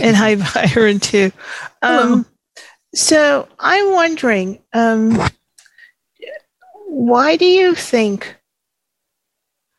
and 0.00 0.16
hi, 0.16 0.36
Byron, 0.36 1.00
too. 1.00 1.32
Um, 1.82 2.24
so 2.94 3.48
I'm 3.58 3.92
wondering, 3.94 4.62
um, 4.72 5.20
why 6.86 7.36
do 7.36 7.46
you 7.46 7.74
think 7.74 8.36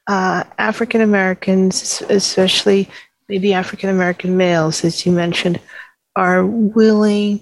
uh, 0.08 0.44
African 0.58 1.02
Americans, 1.02 2.02
especially 2.10 2.90
maybe 3.30 3.54
African 3.54 3.90
American 3.90 4.38
males, 4.38 4.84
as 4.84 5.06
you 5.06 5.12
mentioned, 5.12 5.60
are 6.16 6.46
willing 6.46 7.42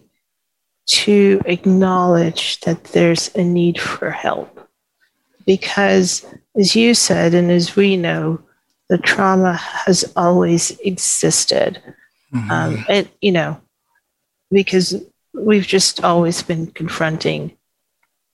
to 0.88 1.42
acknowledge 1.46 2.60
that 2.62 2.84
there's 2.86 3.34
a 3.36 3.44
need 3.44 3.80
for 3.80 4.10
help? 4.10 4.68
Because, 5.46 6.26
as 6.58 6.76
you 6.76 6.94
said, 6.94 7.34
and 7.34 7.52
as 7.52 7.76
we 7.76 7.98
know, 7.98 8.42
the 8.90 8.98
trauma 8.98 9.54
has 9.54 10.12
always 10.16 10.72
existed. 10.80 11.82
Mm-hmm. 12.34 12.52
Um, 12.52 12.86
and, 12.90 13.10
you 13.22 13.32
know, 13.32 13.62
because 14.52 14.96
we've 15.34 15.68
just 15.68 16.04
always 16.04 16.42
been 16.42 16.68
confronting 16.68 17.56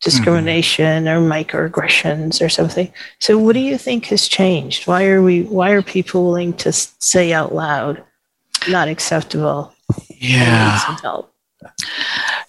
discrimination 0.01 1.05
mm-hmm. 1.05 1.23
or 1.23 1.29
microaggressions 1.29 2.43
or 2.43 2.49
something. 2.49 2.91
So 3.19 3.37
what 3.37 3.53
do 3.53 3.59
you 3.59 3.77
think 3.77 4.05
has 4.05 4.27
changed? 4.27 4.87
Why 4.87 5.05
are 5.07 5.21
we 5.21 5.43
why 5.43 5.71
are 5.71 5.81
people 5.81 6.25
willing 6.25 6.53
to 6.57 6.71
say 6.71 7.33
out 7.33 7.53
loud 7.53 8.03
not 8.67 8.87
acceptable? 8.87 9.73
Yeah. 10.09 10.79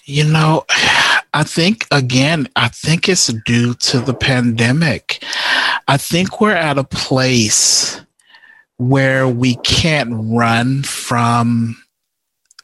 You 0.04 0.24
know, 0.24 0.64
I 1.34 1.44
think 1.44 1.86
again, 1.90 2.48
I 2.56 2.68
think 2.68 3.08
it's 3.08 3.26
due 3.26 3.74
to 3.74 4.00
the 4.00 4.14
pandemic. 4.14 5.24
I 5.86 5.96
think 5.96 6.40
we're 6.40 6.52
at 6.54 6.78
a 6.78 6.84
place 6.84 8.00
where 8.78 9.28
we 9.28 9.56
can't 9.56 10.10
run 10.12 10.82
from 10.82 11.76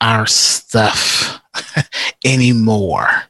our 0.01 0.27
stuff 0.27 1.41
anymore. 2.25 3.28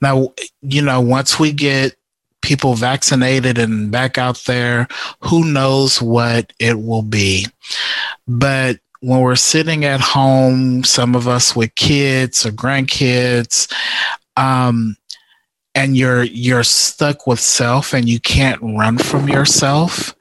Now, 0.00 0.32
you 0.62 0.82
know, 0.82 1.00
once 1.00 1.38
we 1.38 1.52
get 1.52 1.94
people 2.42 2.74
vaccinated 2.74 3.58
and 3.58 3.90
back 3.90 4.18
out 4.18 4.42
there, 4.46 4.86
who 5.20 5.44
knows 5.44 6.00
what 6.02 6.52
it 6.58 6.80
will 6.80 7.02
be. 7.02 7.46
But 8.28 8.78
when 9.00 9.20
we're 9.20 9.36
sitting 9.36 9.84
at 9.84 10.00
home, 10.00 10.84
some 10.84 11.14
of 11.14 11.28
us 11.28 11.56
with 11.56 11.74
kids 11.74 12.44
or 12.44 12.50
grandkids, 12.50 13.72
um, 14.36 14.96
and 15.74 15.96
you're 15.96 16.24
you're 16.24 16.64
stuck 16.64 17.26
with 17.26 17.40
self 17.40 17.92
and 17.92 18.08
you 18.08 18.20
can't 18.20 18.60
run 18.62 18.98
from 18.98 19.28
yourself 19.28 20.14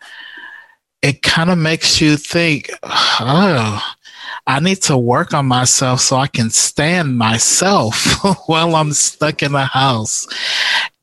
it 1.03 1.21
kind 1.21 1.51
of 1.51 1.57
makes 1.57 2.01
you 2.01 2.17
think 2.17 2.71
oh 2.83 3.81
i 4.47 4.59
need 4.59 4.81
to 4.81 4.97
work 4.97 5.33
on 5.33 5.45
myself 5.45 5.99
so 5.99 6.17
i 6.17 6.27
can 6.27 6.49
stand 6.49 7.17
myself 7.17 8.23
while 8.47 8.75
i'm 8.75 8.93
stuck 8.93 9.41
in 9.43 9.51
the 9.51 9.65
house 9.65 10.27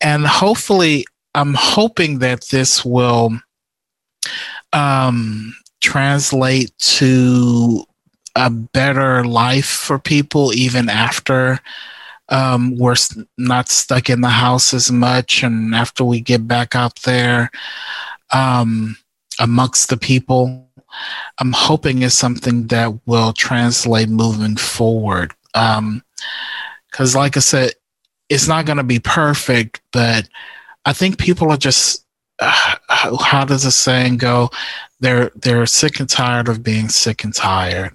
and 0.01 0.27
hopefully 0.27 1.05
i'm 1.35 1.55
hoping 1.55 2.19
that 2.19 2.45
this 2.49 2.85
will 2.85 3.33
um, 4.73 5.55
translate 5.81 6.71
to 6.79 7.85
a 8.37 8.49
better 8.51 9.25
life 9.25 9.67
for 9.67 9.99
people 9.99 10.53
even 10.55 10.89
after 10.89 11.59
um, 12.31 12.77
we're 12.79 12.95
not 13.37 13.69
stuck 13.69 14.09
in 14.09 14.21
the 14.21 14.29
house 14.29 14.73
as 14.73 14.91
much. 14.91 15.43
And 15.43 15.75
after 15.75 16.05
we 16.05 16.21
get 16.21 16.47
back 16.47 16.75
out 16.75 17.03
there 17.03 17.51
um, 18.33 18.97
amongst 19.39 19.91
the 19.91 19.97
people, 19.97 20.70
I'm 21.39 21.53
hoping 21.53 22.03
is 22.03 22.15
something 22.15 22.67
that 22.69 22.93
will 23.07 23.33
translate 23.33 24.09
moving 24.09 24.57
forward. 24.57 25.35
Because, 25.53 27.15
um, 27.15 27.21
like 27.21 27.37
I 27.37 27.41
said, 27.41 27.73
it's 28.29 28.49
not 28.49 28.67
going 28.67 28.79
to 28.79 28.85
be 28.85 29.01
perfect, 29.01 29.81
but 29.93 30.29
I 30.85 30.93
think 30.93 31.19
people 31.19 31.51
are 31.51 31.57
just. 31.57 32.05
Uh, 32.39 32.77
how 33.21 33.45
does 33.45 33.65
the 33.65 33.71
saying 33.71 34.17
go? 34.17 34.51
They're 35.01 35.31
they're 35.37 35.67
sick 35.67 36.01
and 36.01 36.09
tired 36.09 36.49
of 36.49 36.63
being 36.63 36.89
sick 36.89 37.23
and 37.23 37.35
tired 37.35 37.95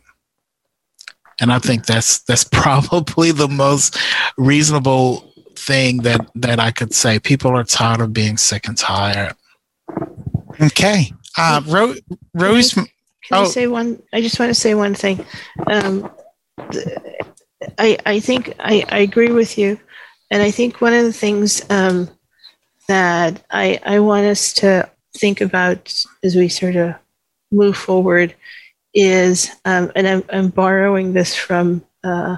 and 1.40 1.52
I 1.52 1.60
think 1.60 1.86
that's 1.86 2.20
that's 2.20 2.44
probably 2.52 3.32
the 3.32 3.48
most 3.48 3.98
reasonable 4.38 5.32
thing 5.56 5.98
that 6.00 6.30
that 6.36 6.60
I 6.60 6.72
could 6.72 6.94
say. 6.94 7.20
People 7.20 7.52
are 7.52 7.64
tired 7.64 8.02
of 8.02 8.14
being 8.14 8.38
sick 8.38 8.68
and 8.68 8.78
tired. 8.78 9.36
Okay, 10.62 11.12
uh, 11.38 11.62
Ro- 11.68 11.96
Rose. 12.34 12.74
Can, 12.74 12.84
I, 12.84 12.88
can 13.28 13.38
oh. 13.38 13.42
I 13.42 13.46
say 13.46 13.68
one? 13.68 14.02
I 14.14 14.22
just 14.22 14.40
want 14.40 14.50
to 14.50 14.60
say 14.60 14.74
one 14.74 14.96
thing. 14.96 15.26
Um, 15.68 16.10
I 17.78 17.98
I 18.06 18.20
think 18.20 18.54
I, 18.60 18.84
I 18.90 19.00
agree 19.00 19.32
with 19.32 19.58
you, 19.58 19.80
and 20.32 20.42
I 20.42 20.52
think 20.52 20.82
one 20.82 20.94
of 20.94 21.04
the 21.04 21.14
things 21.14 21.62
um, 21.70 22.10
that 22.88 23.44
I 23.52 23.80
I 23.86 24.00
want 24.00 24.26
us 24.26 24.54
to 24.54 24.90
think 25.18 25.42
about 25.42 25.94
as 26.24 26.36
we 26.36 26.50
sort 26.50 26.76
of 26.76 26.96
move 27.52 27.78
forward 27.78 28.36
is, 28.94 29.50
um, 29.66 29.92
and 29.96 30.08
I'm, 30.08 30.24
I'm 30.30 30.50
borrowing 30.50 31.14
this 31.14 31.36
from 31.36 31.84
uh, 32.04 32.38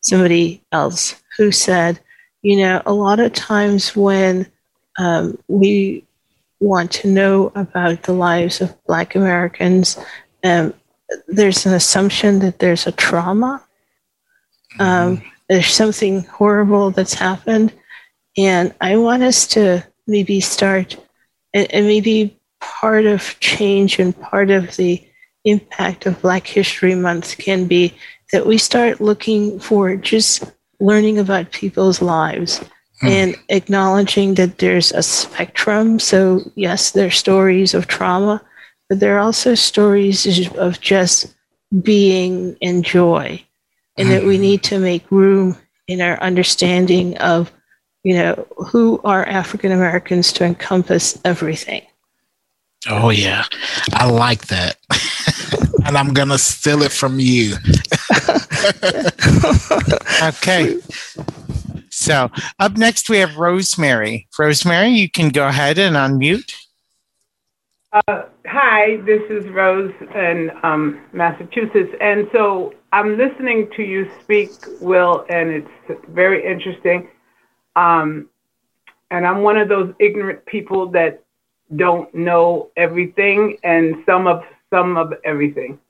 somebody 0.00 0.62
else 0.72 1.20
who 1.36 1.50
said, 1.50 2.00
you 2.42 2.56
know, 2.58 2.80
a 2.86 2.92
lot 2.92 3.20
of 3.20 3.32
times 3.32 3.94
when 3.96 4.46
um, 4.98 5.38
we 5.48 6.05
want 6.60 6.90
to 6.90 7.08
know 7.08 7.52
about 7.54 8.02
the 8.04 8.12
lives 8.12 8.60
of 8.60 8.74
Black 8.84 9.14
Americans, 9.14 9.98
um, 10.44 10.74
there's 11.28 11.66
an 11.66 11.74
assumption 11.74 12.40
that 12.40 12.58
there's 12.58 12.86
a 12.86 12.92
trauma. 12.92 13.62
Um, 14.78 15.22
there's 15.48 15.72
something 15.72 16.24
horrible 16.24 16.90
that's 16.90 17.14
happened. 17.14 17.72
And 18.36 18.74
I 18.80 18.96
want 18.96 19.22
us 19.22 19.46
to 19.48 19.86
maybe 20.06 20.40
start, 20.40 20.96
and, 21.54 21.72
and 21.72 21.86
maybe 21.86 22.38
part 22.60 23.06
of 23.06 23.38
change 23.40 23.98
and 23.98 24.18
part 24.18 24.50
of 24.50 24.76
the 24.76 25.02
impact 25.44 26.06
of 26.06 26.20
Black 26.20 26.46
History 26.46 26.94
Month 26.94 27.38
can 27.38 27.66
be 27.66 27.94
that 28.32 28.46
we 28.46 28.58
start 28.58 29.00
looking 29.00 29.60
for 29.60 29.94
just 29.96 30.44
learning 30.80 31.18
about 31.18 31.52
people's 31.52 32.02
lives 32.02 32.60
mm. 33.02 33.08
and 33.08 33.36
acknowledging 33.48 34.34
that 34.34 34.58
there's 34.58 34.92
a 34.92 35.02
spectrum. 35.02 35.98
So, 35.98 36.40
yes, 36.54 36.90
there 36.90 37.06
are 37.06 37.10
stories 37.10 37.74
of 37.74 37.86
trauma, 37.86 38.42
but 38.88 39.00
there 39.00 39.16
are 39.16 39.20
also 39.20 39.54
stories 39.54 40.48
of 40.56 40.80
just 40.80 41.34
being 41.82 42.56
and 42.62 42.84
joy, 42.84 43.42
and 43.96 44.08
mm. 44.08 44.10
that 44.12 44.24
we 44.24 44.36
hmm. 44.36 44.42
need 44.42 44.62
to 44.64 44.78
make 44.78 45.10
room 45.10 45.56
in 45.88 46.00
our 46.00 46.18
understanding 46.20 47.16
of, 47.18 47.50
you 48.04 48.14
know, 48.14 48.46
who 48.68 49.00
are 49.04 49.26
African 49.26 49.72
Americans 49.72 50.32
to 50.34 50.44
encompass 50.44 51.18
everything. 51.24 51.82
Oh 52.88 53.10
yeah, 53.10 53.44
I 53.92 54.08
like 54.08 54.46
that. 54.46 54.76
and 55.86 55.96
I'm 55.96 56.12
gonna 56.12 56.38
steal 56.38 56.82
it 56.82 56.92
from 56.92 57.18
you. 57.18 57.54
okay. 60.22 60.78
So 62.06 62.30
up 62.60 62.76
next 62.76 63.10
we 63.10 63.18
have 63.18 63.36
Rosemary. 63.36 64.28
Rosemary, 64.38 64.90
you 64.90 65.10
can 65.10 65.30
go 65.30 65.48
ahead 65.48 65.76
and 65.76 65.96
unmute. 65.96 66.54
Uh, 67.92 68.26
hi, 68.46 68.98
this 68.98 69.22
is 69.28 69.44
Rose 69.48 69.92
in 70.14 70.52
um, 70.62 71.00
Massachusetts, 71.12 71.92
and 72.00 72.28
so 72.30 72.74
I'm 72.92 73.18
listening 73.18 73.68
to 73.74 73.82
you 73.82 74.08
speak, 74.22 74.50
Will, 74.80 75.26
and 75.28 75.50
it's 75.50 76.00
very 76.10 76.46
interesting. 76.48 77.08
Um, 77.74 78.28
and 79.10 79.26
I'm 79.26 79.42
one 79.42 79.56
of 79.56 79.68
those 79.68 79.92
ignorant 79.98 80.46
people 80.46 80.86
that 80.92 81.24
don't 81.74 82.14
know 82.14 82.70
everything, 82.76 83.56
and 83.64 83.96
some 84.06 84.28
of 84.28 84.44
some 84.70 84.96
of 84.96 85.12
everything. 85.24 85.80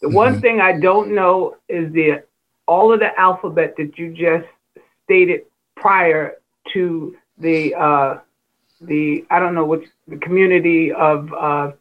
The 0.00 0.08
mm-hmm. 0.08 0.16
one 0.16 0.40
thing 0.40 0.60
I 0.60 0.80
don't 0.80 1.14
know 1.14 1.54
is 1.68 1.92
the 1.92 2.24
all 2.66 2.92
of 2.92 2.98
the 2.98 3.16
alphabet 3.16 3.74
that 3.76 3.96
you 3.96 4.12
just 4.12 4.48
stated 5.04 5.42
prior 5.82 6.36
to 6.72 7.16
the 7.38 7.74
uh, 7.74 8.18
the 8.80 9.24
I 9.30 9.38
don't 9.38 9.54
know 9.54 9.66
what 9.66 9.82
the 10.08 10.16
community 10.16 10.92
of 10.92 11.32
uh, 11.32 11.72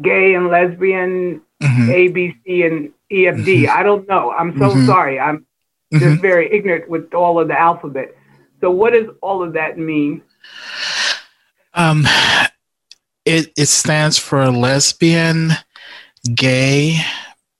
gay 0.00 0.34
and 0.34 0.48
lesbian 0.48 1.42
mm-hmm. 1.60 1.90
ABC 1.90 2.66
and 2.66 2.92
EFD. 3.10 3.44
Mm-hmm. 3.44 3.78
I 3.78 3.82
don't 3.82 4.08
know. 4.08 4.30
I'm 4.30 4.52
so 4.52 4.70
mm-hmm. 4.70 4.86
sorry. 4.86 5.20
I'm 5.20 5.44
just 5.92 6.04
mm-hmm. 6.04 6.22
very 6.22 6.52
ignorant 6.52 6.88
with 6.88 7.12
all 7.12 7.40
of 7.40 7.48
the 7.48 7.58
alphabet. 7.58 8.16
So 8.60 8.70
what 8.70 8.92
does 8.92 9.08
all 9.20 9.42
of 9.42 9.54
that 9.54 9.76
mean? 9.76 10.22
Um, 11.74 12.06
it 13.24 13.52
it 13.56 13.66
stands 13.66 14.18
for 14.18 14.50
lesbian, 14.50 15.50
gay, 16.34 16.98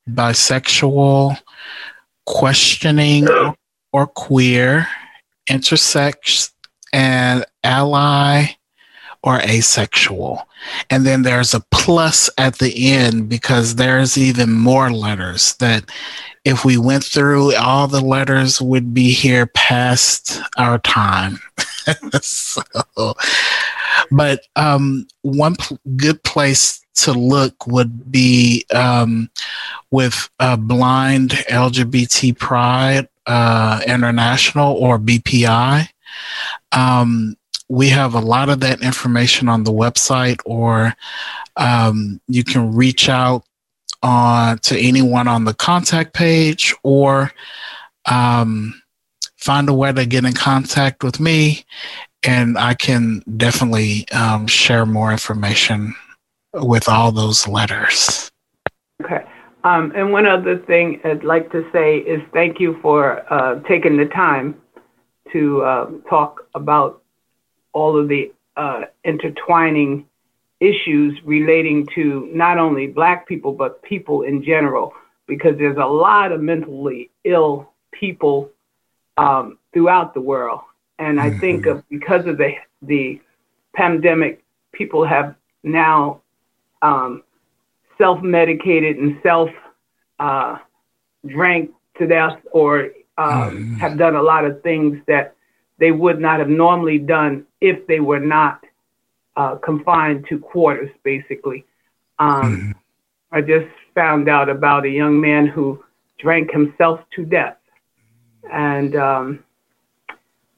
bisexual, 0.09 1.37
questioning 2.25 3.27
or 3.93 4.07
queer, 4.07 4.87
intersex, 5.49 6.51
and 6.91 7.45
ally 7.63 8.47
or 9.23 9.39
asexual. 9.39 10.45
And 10.89 11.05
then 11.05 11.21
there's 11.21 11.53
a 11.53 11.61
plus 11.71 12.29
at 12.37 12.59
the 12.59 12.93
end 12.93 13.29
because 13.29 13.75
there's 13.75 14.17
even 14.17 14.51
more 14.51 14.91
letters 14.91 15.55
that 15.55 15.89
if 16.43 16.65
we 16.65 16.77
went 16.77 17.05
through 17.05 17.55
all 17.55 17.87
the 17.87 18.01
letters 18.01 18.61
would 18.61 18.93
be 18.93 19.11
here 19.11 19.45
past 19.47 20.41
our 20.57 20.77
time. 20.79 21.39
so, 22.21 22.61
but 24.11 24.41
um, 24.57 25.07
one 25.21 25.55
good 25.95 26.21
place 26.23 26.83
to 26.95 27.13
look 27.13 27.65
would 27.65 28.11
be 28.11 28.65
um, 28.73 29.29
with 29.91 30.29
uh, 30.39 30.57
Blind 30.57 31.31
LGBT 31.31 32.37
Pride 32.37 33.07
uh, 33.25 33.81
International 33.87 34.73
or 34.73 34.99
BPI. 34.99 35.87
Um, 36.71 37.35
we 37.69 37.89
have 37.89 38.13
a 38.13 38.19
lot 38.19 38.49
of 38.49 38.59
that 38.59 38.81
information 38.81 39.49
on 39.49 39.63
the 39.63 39.71
website, 39.71 40.39
or 40.45 40.93
um, 41.55 42.19
you 42.27 42.43
can 42.43 42.73
reach 42.73 43.09
out 43.09 43.43
on 44.01 44.59
to 44.59 44.77
anyone 44.77 45.27
on 45.27 45.45
the 45.45 45.53
contact 45.53 46.13
page, 46.13 46.75
or 46.83 47.31
um, 48.05 48.79
find 49.37 49.69
a 49.69 49.73
way 49.73 49.91
to 49.91 50.05
get 50.05 50.25
in 50.25 50.33
contact 50.33 51.03
with 51.03 51.19
me, 51.19 51.65
and 52.23 52.57
I 52.57 52.73
can 52.73 53.23
definitely 53.37 54.07
um, 54.11 54.47
share 54.47 54.85
more 54.85 55.11
information 55.11 55.95
with 56.53 56.87
all 56.87 57.11
those 57.11 57.47
letters. 57.47 58.31
Okay. 59.03 59.23
Um, 59.63 59.93
and 59.95 60.11
one 60.11 60.25
other 60.25 60.57
thing 60.57 60.99
I'd 61.05 61.23
like 61.23 61.51
to 61.51 61.65
say 61.71 61.97
is 61.97 62.21
thank 62.33 62.59
you 62.59 62.77
for 62.81 63.21
uh, 63.31 63.61
taking 63.61 63.97
the 63.97 64.05
time 64.05 64.61
to 65.31 65.61
uh, 65.63 65.89
talk 66.09 66.47
about 66.53 67.01
all 67.71 67.97
of 67.97 68.07
the 68.09 68.31
uh, 68.57 68.81
intertwining 69.03 70.05
issues 70.59 71.17
relating 71.25 71.87
to 71.95 72.29
not 72.33 72.57
only 72.57 72.87
Black 72.87 73.27
people, 73.27 73.53
but 73.53 73.81
people 73.83 74.21
in 74.21 74.43
general, 74.43 74.93
because 75.27 75.57
there's 75.57 75.77
a 75.77 75.85
lot 75.85 76.31
of 76.31 76.41
mentally 76.41 77.09
ill 77.23 77.69
people 77.91 78.49
um, 79.17 79.57
throughout 79.73 80.13
the 80.13 80.21
world. 80.21 80.61
And 80.99 81.19
I 81.19 81.31
think 81.31 81.65
of, 81.65 81.83
because 81.89 82.25
of 82.27 82.37
the, 82.37 82.53
the 82.81 83.19
pandemic, 83.75 84.43
people 84.73 85.05
have 85.05 85.35
now 85.63 86.21
um, 86.81 87.23
self 87.97 88.21
medicated 88.21 88.97
and 88.97 89.19
self 89.23 89.49
uh, 90.19 90.57
drank 91.27 91.71
to 91.97 92.07
death 92.07 92.39
or 92.51 92.89
uh, 93.17 93.49
mm. 93.49 93.77
have 93.77 93.97
done 93.97 94.15
a 94.15 94.21
lot 94.21 94.45
of 94.45 94.61
things 94.63 94.99
that 95.07 95.35
they 95.79 95.91
would 95.91 96.19
not 96.19 96.39
have 96.39 96.49
normally 96.49 96.97
done 96.97 97.45
if 97.61 97.85
they 97.87 97.99
were 97.99 98.19
not 98.19 98.63
uh, 99.35 99.55
confined 99.55 100.25
to 100.29 100.39
quarters, 100.39 100.89
basically. 101.03 101.65
Um, 102.19 102.73
mm. 102.73 102.73
I 103.31 103.41
just 103.41 103.67
found 103.95 104.29
out 104.29 104.49
about 104.49 104.85
a 104.85 104.89
young 104.89 105.19
man 105.19 105.47
who 105.47 105.83
drank 106.19 106.51
himself 106.51 106.99
to 107.15 107.25
death. 107.25 107.57
And 108.51 108.95
um, 108.95 109.43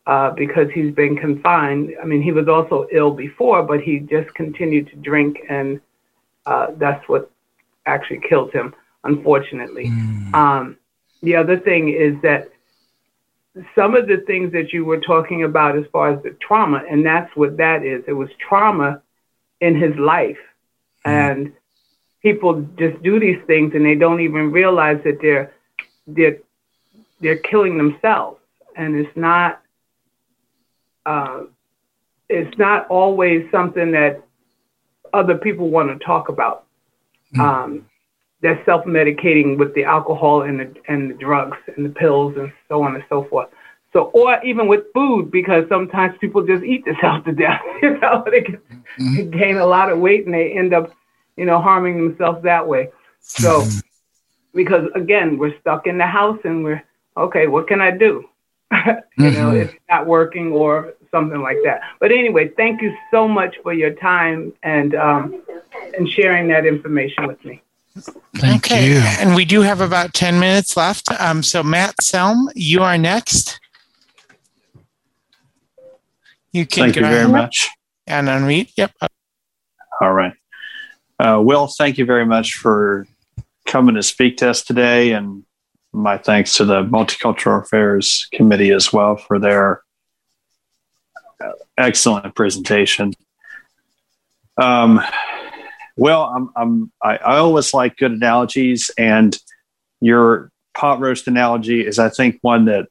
uh, 0.06 0.32
because 0.32 0.68
he's 0.74 0.94
been 0.94 1.16
confined, 1.16 1.94
I 2.02 2.06
mean, 2.06 2.22
he 2.22 2.32
was 2.32 2.48
also 2.48 2.88
ill 2.92 3.12
before, 3.12 3.64
but 3.64 3.82
he 3.82 4.00
just 4.00 4.34
continued 4.36 4.88
to 4.90 4.96
drink 4.98 5.38
and 5.50 5.80
uh, 6.46 6.68
that's 6.78 7.08
what 7.08 7.32
actually 7.86 8.22
killed 8.28 8.52
him, 8.52 8.74
unfortunately. 9.04 9.88
Mm. 9.88 10.34
Um, 10.34 10.78
the 11.22 11.36
other 11.36 11.58
thing 11.60 11.90
is 11.90 12.22
that 12.22 12.50
some 13.74 13.96
of 13.96 14.08
the 14.08 14.18
things 14.28 14.52
that 14.52 14.74
you 14.74 14.84
were 14.84 15.00
talking 15.00 15.44
about 15.44 15.78
as 15.78 15.86
far 15.92 16.12
as 16.12 16.22
the 16.24 16.32
trauma, 16.42 16.84
and 16.90 17.06
that's 17.06 17.34
what 17.36 17.58
that 17.58 17.84
is. 17.84 18.04
It 18.08 18.14
was 18.14 18.30
trauma 18.38 19.02
in 19.62 19.80
his 19.80 19.96
life. 19.96 20.38
Mm. 21.06 21.12
And 21.12 21.54
people 22.22 22.62
just 22.78 23.02
do 23.04 23.20
these 23.20 23.42
things 23.46 23.74
and 23.76 23.86
they 23.86 23.96
don't 23.96 24.20
even 24.20 24.52
realize 24.52 25.00
that 25.04 25.20
they're 25.22 25.54
they're 26.08 26.38
they're 27.22 27.38
killing 27.38 27.78
themselves. 27.78 28.40
And 28.76 28.96
it's 28.96 29.16
not 29.16 29.62
uh, 31.06 31.44
it's 32.30 32.58
not 32.58 32.88
always 32.88 33.50
something 33.52 33.92
that 33.92 34.22
other 35.16 35.36
people 35.36 35.70
want 35.70 35.88
to 35.90 36.06
talk 36.06 36.30
about. 36.30 36.66
Mm. 37.36 37.40
Um, 37.40 37.86
they're 38.42 38.62
self-medicating 38.66 39.58
with 39.58 39.74
the 39.74 39.86
alcohol 39.86 40.44
and 40.44 40.60
the 40.60 40.74
and 40.88 41.10
the 41.10 41.16
drugs 41.16 41.58
and 41.76 41.86
the 41.86 41.90
pills 41.90 42.36
and 42.38 42.52
so 42.68 42.84
on 42.84 42.96
and 42.96 43.04
so 43.10 43.24
forth. 43.26 43.50
So, 43.94 44.12
or 44.14 44.44
even 44.44 44.68
with 44.68 44.84
food, 44.94 45.32
because 45.32 45.64
sometimes 45.70 46.18
people 46.20 46.46
just 46.46 46.64
eat 46.64 46.84
themselves 46.84 47.24
to 47.26 47.32
death. 47.32 47.62
You 47.82 47.98
know, 48.00 48.26
they, 48.30 48.42
get, 48.42 48.70
mm-hmm. 48.70 49.16
they 49.16 49.24
gain 49.26 49.58
a 49.58 49.66
lot 49.66 49.90
of 49.92 50.00
weight 50.00 50.26
and 50.26 50.34
they 50.34 50.52
end 50.52 50.74
up, 50.74 50.92
you 51.38 51.46
know, 51.46 51.62
harming 51.62 51.98
themselves 51.98 52.44
that 52.44 52.68
way. 52.68 52.90
So, 53.22 53.62
mm-hmm. 53.62 53.80
because 54.54 54.90
again, 54.96 55.38
we're 55.38 55.58
stuck 55.62 55.88
in 55.88 55.98
the 55.98 56.06
house 56.06 56.40
and 56.44 56.64
we're 56.64 56.84
okay. 57.16 57.48
What 57.48 57.68
can 57.68 57.80
I 57.80 57.92
do? 57.92 58.26
you 59.18 59.32
know, 59.32 59.52
Mhm. 59.52 59.62
if 59.62 59.70
it's 59.74 59.84
not 59.90 60.08
working 60.08 60.52
or 60.52 60.95
something 61.16 61.42
like 61.42 61.58
that. 61.64 61.82
But 62.02 62.12
anyway, 62.12 62.50
thank 62.50 62.82
you 62.82 62.94
so 63.10 63.28
much 63.28 63.56
for 63.64 63.74
your 63.74 63.92
time 63.92 64.52
and 64.64 64.94
um, 64.96 65.42
and 65.98 66.10
sharing 66.10 66.50
that 66.50 66.66
information 66.66 67.28
with 67.28 67.44
me. 67.46 67.62
Thank 68.36 68.66
okay. 68.66 68.90
you. 68.90 68.98
And 68.98 69.36
we 69.36 69.46
do 69.46 69.62
have 69.62 69.80
about 69.80 70.14
10 70.14 70.38
minutes 70.38 70.76
left. 70.76 71.10
Um, 71.20 71.42
so, 71.42 71.64
Matt 71.64 71.96
Selm, 72.02 72.50
you 72.54 72.84
are 72.84 72.98
next. 72.98 73.60
You 76.52 76.66
can 76.66 76.84
Thank 76.84 76.96
you 76.98 77.04
very 77.04 77.30
much. 77.30 77.70
And 78.06 78.28
unmute. 78.28 78.72
Yep. 78.76 78.92
All 80.02 80.14
right. 80.14 80.34
Uh, 81.18 81.42
Will, 81.42 81.68
thank 81.68 81.98
you 81.98 82.06
very 82.06 82.26
much 82.26 82.56
for 82.56 83.08
coming 83.66 83.96
to 83.96 84.04
speak 84.04 84.38
to 84.38 84.50
us 84.50 84.62
today. 84.62 85.14
And 85.14 85.46
my 85.94 86.18
thanks 86.18 86.56
to 86.56 86.66
the 86.66 86.84
Multicultural 86.84 87.64
Affairs 87.64 88.28
Committee 88.34 88.72
as 88.72 88.92
well 88.92 89.16
for 89.16 89.40
their 89.40 89.82
excellent 91.78 92.36
presentation. 92.36 93.14
Um, 94.58 95.02
well, 95.98 96.24
I'm, 96.24 96.50
I'm, 96.56 96.92
I, 97.02 97.18
I 97.18 97.38
always 97.38 97.74
like 97.74 97.98
good 97.98 98.12
analogies, 98.12 98.92
and 98.98 99.38
your 100.02 100.52
pot 100.74 101.00
roast 101.00 101.28
analogy 101.28 101.86
is, 101.86 102.00
I 102.00 102.10
think, 102.10 102.40
one 102.42 102.66
that 102.66 102.88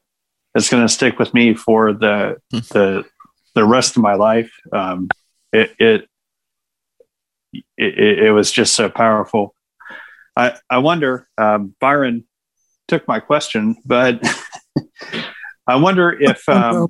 is 0.55 0.69
going 0.69 0.83
to 0.83 0.93
stick 0.93 1.19
with 1.19 1.33
me 1.33 1.53
for 1.53 1.93
the 1.93 2.37
the 2.51 3.03
the 3.53 3.65
rest 3.65 3.95
of 3.95 4.03
my 4.03 4.15
life. 4.15 4.51
Um, 4.71 5.09
it, 5.53 5.71
it 5.79 6.09
it, 7.77 8.19
it 8.25 8.31
was 8.31 8.51
just 8.51 8.73
so 8.73 8.89
powerful. 8.89 9.55
I, 10.35 10.57
I 10.69 10.79
wonder, 10.79 11.27
um, 11.37 11.75
Byron 11.79 12.25
took 12.87 13.07
my 13.07 13.19
question, 13.19 13.77
but 13.85 14.19
I 15.67 15.77
wonder 15.77 16.11
if, 16.11 16.47
um, 16.49 16.89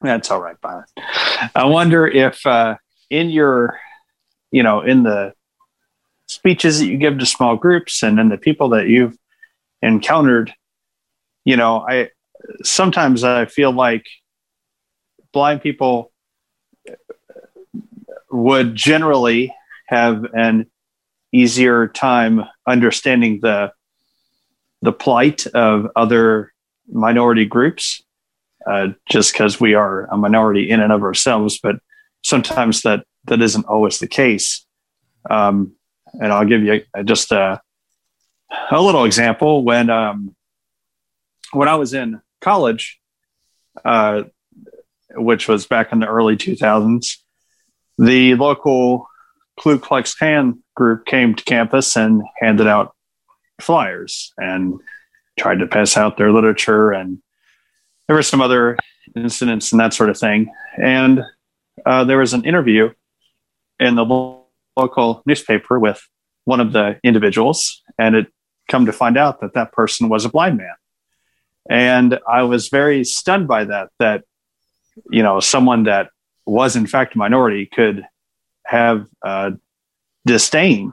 that's 0.00 0.30
all 0.30 0.40
right, 0.40 0.60
Byron. 0.60 0.84
I 1.54 1.64
wonder 1.66 2.06
if, 2.06 2.44
uh, 2.46 2.76
in 3.10 3.30
your, 3.30 3.78
you 4.50 4.62
know, 4.62 4.80
in 4.80 5.02
the 5.02 5.32
speeches 6.26 6.80
that 6.80 6.86
you 6.86 6.96
give 6.96 7.18
to 7.18 7.26
small 7.26 7.56
groups 7.56 8.02
and 8.02 8.18
in 8.18 8.28
the 8.28 8.38
people 8.38 8.70
that 8.70 8.88
you've 8.88 9.16
encountered, 9.82 10.52
you 11.44 11.56
know, 11.56 11.86
I 11.88 12.10
sometimes 12.62 13.24
I 13.24 13.46
feel 13.46 13.72
like 13.72 14.06
blind 15.32 15.62
people 15.62 16.12
would 18.30 18.74
generally 18.74 19.54
have 19.86 20.24
an 20.34 20.66
easier 21.32 21.86
time 21.88 22.44
understanding 22.66 23.40
the 23.42 23.72
the 24.82 24.92
plight 24.92 25.46
of 25.48 25.88
other 25.96 26.52
minority 26.88 27.44
groups 27.44 28.02
uh, 28.66 28.88
just 29.08 29.32
because 29.32 29.60
we 29.60 29.74
are 29.74 30.06
a 30.06 30.16
minority 30.16 30.70
in 30.70 30.80
and 30.80 30.92
of 30.92 31.02
ourselves 31.02 31.58
but 31.62 31.76
sometimes 32.22 32.82
that 32.82 33.04
that 33.24 33.40
isn't 33.40 33.66
always 33.66 33.98
the 33.98 34.08
case 34.08 34.66
um, 35.30 35.72
and 36.20 36.32
i'll 36.32 36.46
give 36.46 36.62
you 36.62 36.82
a, 36.94 37.04
just 37.04 37.32
a, 37.32 37.60
a 38.70 38.80
little 38.80 39.04
example 39.04 39.64
when 39.64 39.90
um, 39.90 40.34
when 41.52 41.68
i 41.68 41.74
was 41.74 41.94
in 41.94 42.20
college 42.40 43.00
uh, 43.84 44.22
which 45.14 45.48
was 45.48 45.66
back 45.66 45.92
in 45.92 46.00
the 46.00 46.06
early 46.06 46.36
2000s 46.36 47.16
the 47.98 48.34
local 48.34 49.06
Ku 49.58 49.78
Klux 49.78 50.14
Klan 50.14 50.62
group 50.74 51.06
came 51.06 51.34
to 51.34 51.44
campus 51.44 51.96
and 51.96 52.22
handed 52.38 52.66
out 52.66 52.94
flyers 53.60 54.32
and 54.36 54.80
tried 55.38 55.60
to 55.60 55.66
pass 55.66 55.96
out 55.96 56.16
their 56.16 56.32
literature. 56.32 56.92
And 56.92 57.18
there 58.06 58.16
were 58.16 58.22
some 58.22 58.40
other 58.40 58.76
incidents 59.14 59.72
and 59.72 59.80
that 59.80 59.94
sort 59.94 60.10
of 60.10 60.18
thing. 60.18 60.52
And 60.76 61.22
uh, 61.84 62.04
there 62.04 62.18
was 62.18 62.34
an 62.34 62.44
interview 62.44 62.90
in 63.78 63.94
the 63.94 64.04
lo- 64.04 64.46
local 64.76 65.22
newspaper 65.26 65.78
with 65.78 66.06
one 66.44 66.60
of 66.60 66.72
the 66.72 66.98
individuals, 67.02 67.82
and 67.98 68.14
it 68.14 68.26
come 68.68 68.86
to 68.86 68.92
find 68.92 69.16
out 69.16 69.40
that 69.40 69.54
that 69.54 69.72
person 69.72 70.08
was 70.08 70.24
a 70.24 70.28
blind 70.28 70.56
man. 70.56 70.74
And 71.68 72.18
I 72.28 72.42
was 72.42 72.68
very 72.68 73.04
stunned 73.04 73.48
by 73.48 73.64
that. 73.64 73.90
That 73.98 74.24
you 75.10 75.22
know, 75.22 75.40
someone 75.40 75.84
that 75.84 76.10
was 76.46 76.76
in 76.76 76.86
fact 76.86 77.16
a 77.16 77.18
minority 77.18 77.66
could 77.66 78.06
have 78.64 79.06
uh, 79.22 79.50
disdain 80.24 80.92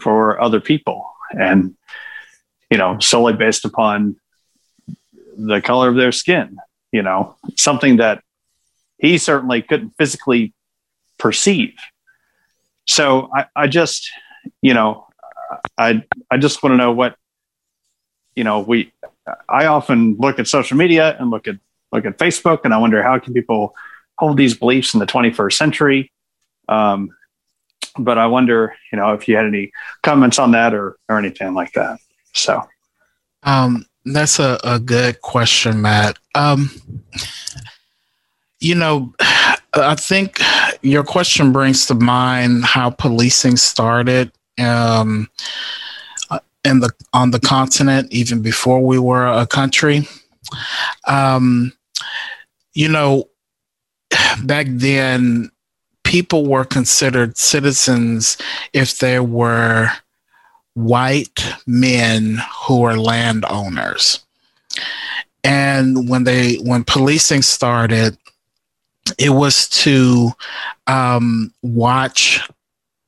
for 0.00 0.40
other 0.40 0.60
people 0.60 1.04
and 1.30 1.74
you 2.70 2.76
know 2.78 2.98
solely 2.98 3.32
based 3.32 3.64
upon 3.64 4.16
the 5.38 5.60
color 5.60 5.88
of 5.88 5.96
their 5.96 6.12
skin 6.12 6.58
you 6.92 7.02
know 7.02 7.36
something 7.56 7.96
that 7.96 8.22
he 8.98 9.18
certainly 9.18 9.62
couldn't 9.62 9.92
physically 9.96 10.52
perceive 11.18 11.74
so 12.86 13.30
i, 13.34 13.46
I 13.54 13.66
just 13.66 14.10
you 14.62 14.74
know 14.74 15.06
i 15.78 16.02
i 16.30 16.36
just 16.36 16.62
want 16.62 16.72
to 16.72 16.76
know 16.76 16.92
what 16.92 17.16
you 18.34 18.44
know 18.44 18.60
we 18.60 18.92
i 19.48 19.66
often 19.66 20.16
look 20.18 20.38
at 20.38 20.46
social 20.46 20.76
media 20.76 21.16
and 21.18 21.30
look 21.30 21.48
at 21.48 21.56
look 21.92 22.04
at 22.04 22.18
facebook 22.18 22.60
and 22.64 22.74
i 22.74 22.78
wonder 22.78 23.02
how 23.02 23.18
can 23.18 23.32
people 23.32 23.74
hold 24.18 24.36
these 24.36 24.56
beliefs 24.56 24.94
in 24.94 25.00
the 25.00 25.06
21st 25.06 25.52
century. 25.52 26.12
Um, 26.68 27.10
but 27.96 28.18
I 28.18 28.26
wonder, 28.26 28.74
you 28.92 28.98
know, 28.98 29.12
if 29.14 29.28
you 29.28 29.36
had 29.36 29.46
any 29.46 29.72
comments 30.02 30.38
on 30.38 30.52
that 30.52 30.74
or, 30.74 30.96
or 31.08 31.18
anything 31.18 31.54
like 31.54 31.72
that. 31.72 32.00
So, 32.34 32.62
Um, 33.42 33.86
that's 34.12 34.38
a, 34.38 34.58
a 34.64 34.78
good 34.78 35.20
question, 35.20 35.82
Matt. 35.82 36.18
Um, 36.34 36.70
you 38.60 38.74
know, 38.74 39.14
I 39.74 39.94
think 39.94 40.40
your 40.82 41.04
question 41.04 41.52
brings 41.52 41.86
to 41.86 41.94
mind 41.94 42.64
how 42.64 42.90
policing 42.90 43.56
started 43.56 44.32
um, 44.58 45.28
in 46.64 46.80
the 46.80 46.90
on 47.12 47.30
the 47.30 47.40
continent, 47.40 48.12
even 48.12 48.42
before 48.42 48.80
we 48.80 48.98
were 48.98 49.26
a 49.26 49.46
country. 49.46 50.08
Um, 51.06 51.72
you 52.74 52.88
know, 52.88 53.28
back 54.44 54.66
then, 54.68 55.50
people 56.04 56.46
were 56.46 56.64
considered 56.64 57.36
citizens 57.36 58.38
if 58.72 58.98
they 58.98 59.20
were 59.20 59.90
white 60.78 61.44
men 61.66 62.40
who 62.62 62.80
were 62.80 62.96
landowners. 62.96 64.24
And 65.42 66.08
when 66.08 66.24
they 66.24 66.56
when 66.56 66.84
policing 66.84 67.42
started, 67.42 68.16
it 69.18 69.30
was 69.30 69.68
to 69.70 70.30
um, 70.86 71.52
watch. 71.62 72.48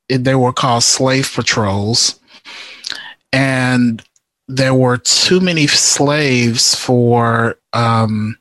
They 0.08 0.34
were 0.34 0.52
called 0.52 0.82
slave 0.82 1.30
patrols, 1.32 2.18
and 3.32 4.02
there 4.48 4.74
were 4.74 4.96
too 4.96 5.40
many 5.40 5.68
slaves 5.68 6.74
for 6.74 7.56
um, 7.72 8.36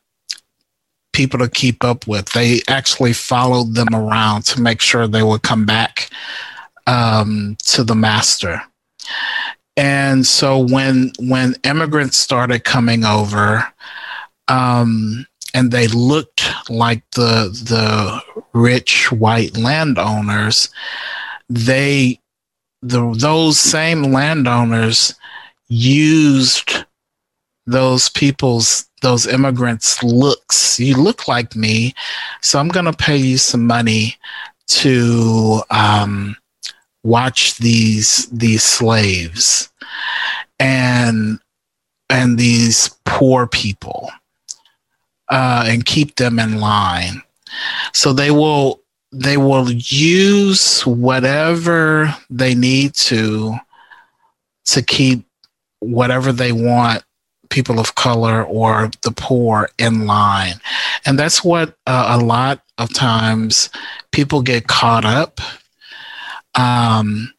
people 1.14 1.40
to 1.40 1.50
keep 1.50 1.84
up 1.84 2.08
with. 2.08 2.30
They 2.32 2.62
actually 2.68 3.14
followed 3.14 3.76
them 3.76 3.94
around 3.94 4.46
to 4.46 4.62
make 4.62 4.82
sure 4.82 5.08
they 5.08 5.22
would 5.22 5.44
come 5.44 5.66
back 5.66 6.10
um, 6.88 7.58
to 7.66 7.84
the 7.84 7.96
master. 7.96 8.64
And 9.78 10.26
so 10.28 10.60
when 10.60 11.12
when 11.20 11.56
immigrants 11.64 12.18
started 12.18 12.64
coming 12.64 13.06
over, 13.06 13.66
um, 14.48 15.26
and 15.54 15.72
they 15.72 15.88
looked 15.88 16.44
like 16.70 17.04
the 17.12 17.50
the 17.64 18.22
rich 18.54 19.12
white 19.12 19.58
landowners, 19.58 20.70
they 21.50 22.20
the 22.82 23.14
those 23.18 23.60
same 23.60 24.04
landowners 24.12 25.16
used 25.70 26.86
those 27.66 28.10
people's 28.10 28.86
those 29.02 29.28
immigrants 29.28 30.04
looks. 30.04 30.80
You 30.80 30.96
look 30.96 31.28
like 31.28 31.56
me 31.56 31.94
so 32.42 32.60
i'm 32.60 32.70
going 32.70 32.86
to 32.86 32.94
pay 32.94 33.18
you 33.18 33.38
some 33.38 33.66
money 33.68 34.16
to 34.68 35.62
um, 35.72 36.36
watch 37.04 37.58
these 37.58 38.28
these 38.28 38.64
slaves 38.64 39.70
and 40.60 41.40
and 42.10 42.38
these 42.38 42.90
poor 43.06 43.48
people 43.48 44.10
uh, 45.30 45.64
and 45.68 45.86
keep 45.86 46.16
them 46.16 46.40
in 46.40 46.60
line 46.60 47.22
so 47.94 48.14
they 48.14 48.32
will 48.32 48.82
they 49.12 49.38
will 49.38 49.72
use 49.72 50.86
whatever 50.86 52.16
they 52.30 52.54
need 52.54 52.94
to 52.94 53.56
to 54.66 54.82
keep 54.82 55.26
whatever 55.80 56.32
they 56.32 56.52
want 56.52 57.04
people 57.50 57.80
of 57.80 57.96
color 57.96 58.44
or 58.44 58.92
the 59.02 59.12
poor 59.12 59.70
in 59.78 60.06
line. 60.06 60.56
And 61.06 61.18
that's 61.18 61.44
what 61.44 61.76
uh, 61.88 62.18
a 62.20 62.24
lot 62.24 62.62
of 62.78 62.94
times 62.94 63.70
people 64.12 64.42
get 64.42 64.68
caught 64.68 65.06
up. 65.06 65.42
Um, 66.56 67.34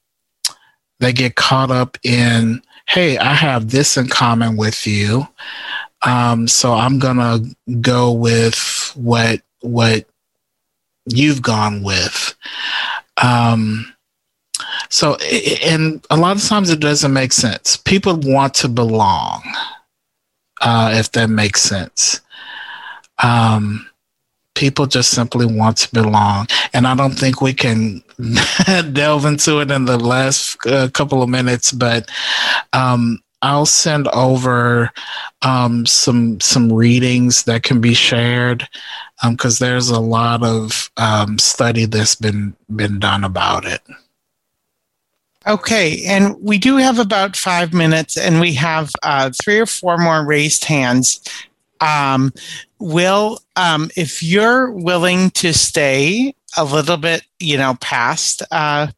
they 1.01 1.13
get 1.13 1.35
caught 1.35 1.71
up 1.71 1.99
in, 2.03 2.63
hey, 2.87 3.19
I 3.19 3.35
have 3.35 3.71
this 3.71 3.97
in 3.97 4.09
common 4.09 4.57
with 4.57 4.87
you. 4.87 5.27
Um, 6.03 6.49
so 6.49 6.73
I'm 6.73 6.99
gonna 6.99 7.41
go 7.81 8.13
with 8.13 8.93
what 8.95 9.43
what 9.61 10.07
you've 11.07 11.43
gone 11.43 11.83
with. 11.83 12.35
Um, 13.23 13.93
so, 14.89 15.17
and 15.17 16.05
a 16.11 16.17
lot 16.17 16.37
of 16.37 16.43
times 16.43 16.71
it 16.71 16.81
doesn't 16.81 17.13
make 17.13 17.33
sense. 17.33 17.77
People 17.77 18.17
want 18.17 18.55
to 18.55 18.69
belong, 18.69 19.43
uh, 20.61 20.93
if 20.95 21.13
that 21.13 21.29
makes 21.31 21.63
sense. 21.63 22.21
Um, 23.23 23.90
people 24.61 24.85
just 24.85 25.11
simply 25.11 25.47
want 25.47 25.79
to 25.79 25.91
belong. 25.93 26.47
And 26.75 26.87
I 26.87 26.95
don't 26.95 27.19
think 27.19 27.41
we 27.41 27.55
can 27.55 28.03
delve 28.93 29.25
into 29.25 29.61
it 29.61 29.71
in 29.71 29.87
the 29.87 29.99
last 29.99 30.59
uh, 30.67 30.91
couple 30.91 31.23
of 31.23 31.31
minutes, 31.31 31.73
but 31.73 32.09
um, 32.75 33.21
I'll 33.41 33.65
send 33.65 34.07
over 34.09 34.93
um, 35.41 35.87
some 35.87 36.41
some 36.41 36.71
readings 36.71 37.45
that 37.45 37.63
can 37.63 37.81
be 37.81 37.95
shared 37.95 38.69
because 39.31 39.63
um, 39.63 39.67
there's 39.67 39.89
a 39.89 39.99
lot 39.99 40.43
of 40.43 40.91
um, 40.99 41.39
study 41.39 41.87
that's 41.87 42.15
been 42.15 42.55
been 42.77 42.99
done 42.99 43.25
about 43.25 43.65
it. 43.65 43.81
Okay, 45.47 46.05
and 46.07 46.37
we 46.39 46.59
do 46.59 46.77
have 46.77 46.99
about 46.99 47.35
five 47.35 47.73
minutes, 47.73 48.19
and 48.19 48.41
we 48.41 48.53
have 48.55 48.91
uh, 49.03 49.31
three 49.43 49.59
or 49.59 49.65
four 49.65 49.97
more 49.97 50.23
raised 50.27 50.67
hands. 50.67 51.23
Um, 51.81 52.35
Will, 52.81 53.39
um, 53.57 53.91
if 53.97 54.23
you're 54.23 54.71
willing 54.71 55.31
to 55.33 55.53
stay 55.53 56.35
a 56.57 56.65
little 56.65 56.97
bit, 56.97 57.23
you 57.39 57.57
know, 57.57 57.77
past 57.81 58.43
uh, 58.51 58.89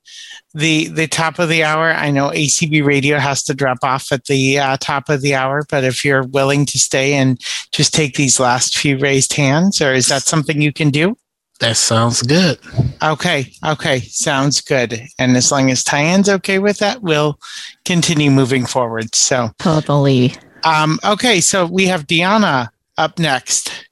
the 0.54 0.88
the 0.88 1.06
top 1.06 1.38
of 1.38 1.48
the 1.48 1.64
hour, 1.64 1.92
I 1.92 2.10
know 2.10 2.30
ACB 2.30 2.84
Radio 2.84 3.18
has 3.18 3.42
to 3.44 3.54
drop 3.54 3.78
off 3.82 4.12
at 4.12 4.24
the 4.26 4.59
uh, 4.59 4.76
top 4.80 5.09
of 5.09 5.20
the 5.20 5.34
hour, 5.34 5.64
but 5.68 5.84
if 5.84 6.04
you're 6.04 6.24
willing 6.24 6.64
to 6.66 6.78
stay 6.78 7.14
and 7.14 7.40
just 7.72 7.92
take 7.92 8.14
these 8.14 8.38
last 8.38 8.78
few 8.78 8.98
raised 8.98 9.32
hands, 9.32 9.80
or 9.80 9.92
is 9.92 10.06
that 10.09 10.22
something 10.22 10.60
you 10.60 10.72
can 10.72 10.90
do? 10.90 11.16
That 11.62 11.76
sounds 11.76 12.22
good. 12.22 12.59
Okay. 13.04 13.52
Okay. 13.64 14.00
Sounds 14.00 14.60
good. 14.60 15.00
And 15.20 15.36
as 15.36 15.52
long 15.52 15.70
as 15.70 15.84
Tyan's 15.84 16.28
okay 16.28 16.59
with 16.59 16.78
that, 16.78 17.02
we'll 17.02 17.38
continue 17.84 18.32
moving 18.32 18.66
forward. 18.66 19.14
So 19.14 19.50
totally. 19.60 20.34
Um, 20.64 20.98
okay. 21.04 21.40
So 21.40 21.66
we 21.66 21.86
have 21.86 22.09
Deanna 22.09 22.68
up 23.03 23.19
next. 23.19 23.89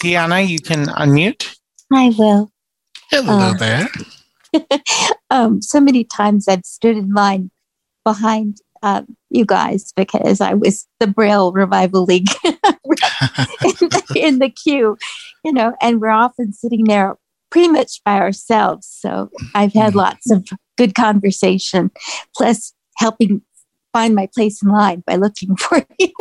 Deanna, 0.00 0.46
you 0.46 0.60
can 0.60 0.86
unmute. 0.86 1.56
I 1.92 2.14
Will. 2.16 2.52
Hello 3.10 3.50
uh, 3.50 3.54
there. 3.54 3.88
um, 5.30 5.60
so 5.60 5.80
many 5.80 6.04
times 6.04 6.46
I've 6.46 6.64
stood 6.64 6.96
in 6.96 7.12
line 7.12 7.50
behind 8.04 8.58
uh, 8.84 9.02
you 9.28 9.44
guys 9.44 9.92
because 9.96 10.40
I 10.40 10.54
was 10.54 10.86
the 11.00 11.08
Braille 11.08 11.50
Revival 11.50 12.04
League 12.04 12.28
in, 12.44 12.56
the, 12.62 14.12
in 14.14 14.38
the 14.38 14.50
queue, 14.50 14.96
you 15.44 15.52
know, 15.52 15.74
and 15.82 16.00
we're 16.00 16.10
often 16.10 16.52
sitting 16.52 16.84
there 16.84 17.16
pretty 17.50 17.68
much 17.68 18.02
by 18.04 18.18
ourselves. 18.18 18.86
So 18.86 19.30
I've 19.52 19.72
had 19.72 19.94
mm. 19.94 19.96
lots 19.96 20.30
of 20.30 20.46
good 20.78 20.94
conversation, 20.94 21.90
plus 22.36 22.72
helping 22.98 23.42
find 23.92 24.14
my 24.14 24.28
place 24.34 24.62
in 24.62 24.68
line 24.68 25.02
by 25.06 25.16
looking 25.16 25.56
for 25.56 25.84
you. 25.98 26.12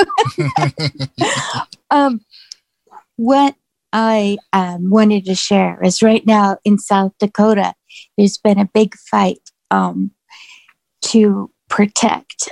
um, 1.92 2.22
what 3.16 3.56
I 3.94 4.38
um, 4.54 4.90
wanted 4.90 5.26
to 5.26 5.36
share 5.36 5.84
is 5.84 6.02
right 6.02 6.26
now 6.26 6.58
in 6.64 6.78
South 6.78 7.14
Dakota, 7.20 7.74
there's 8.18 8.38
been 8.38 8.60
a 8.60 8.70
big 8.74 8.96
fight 8.96 9.42
um, 9.70 10.12
to 11.04 11.52
protect 11.70 12.50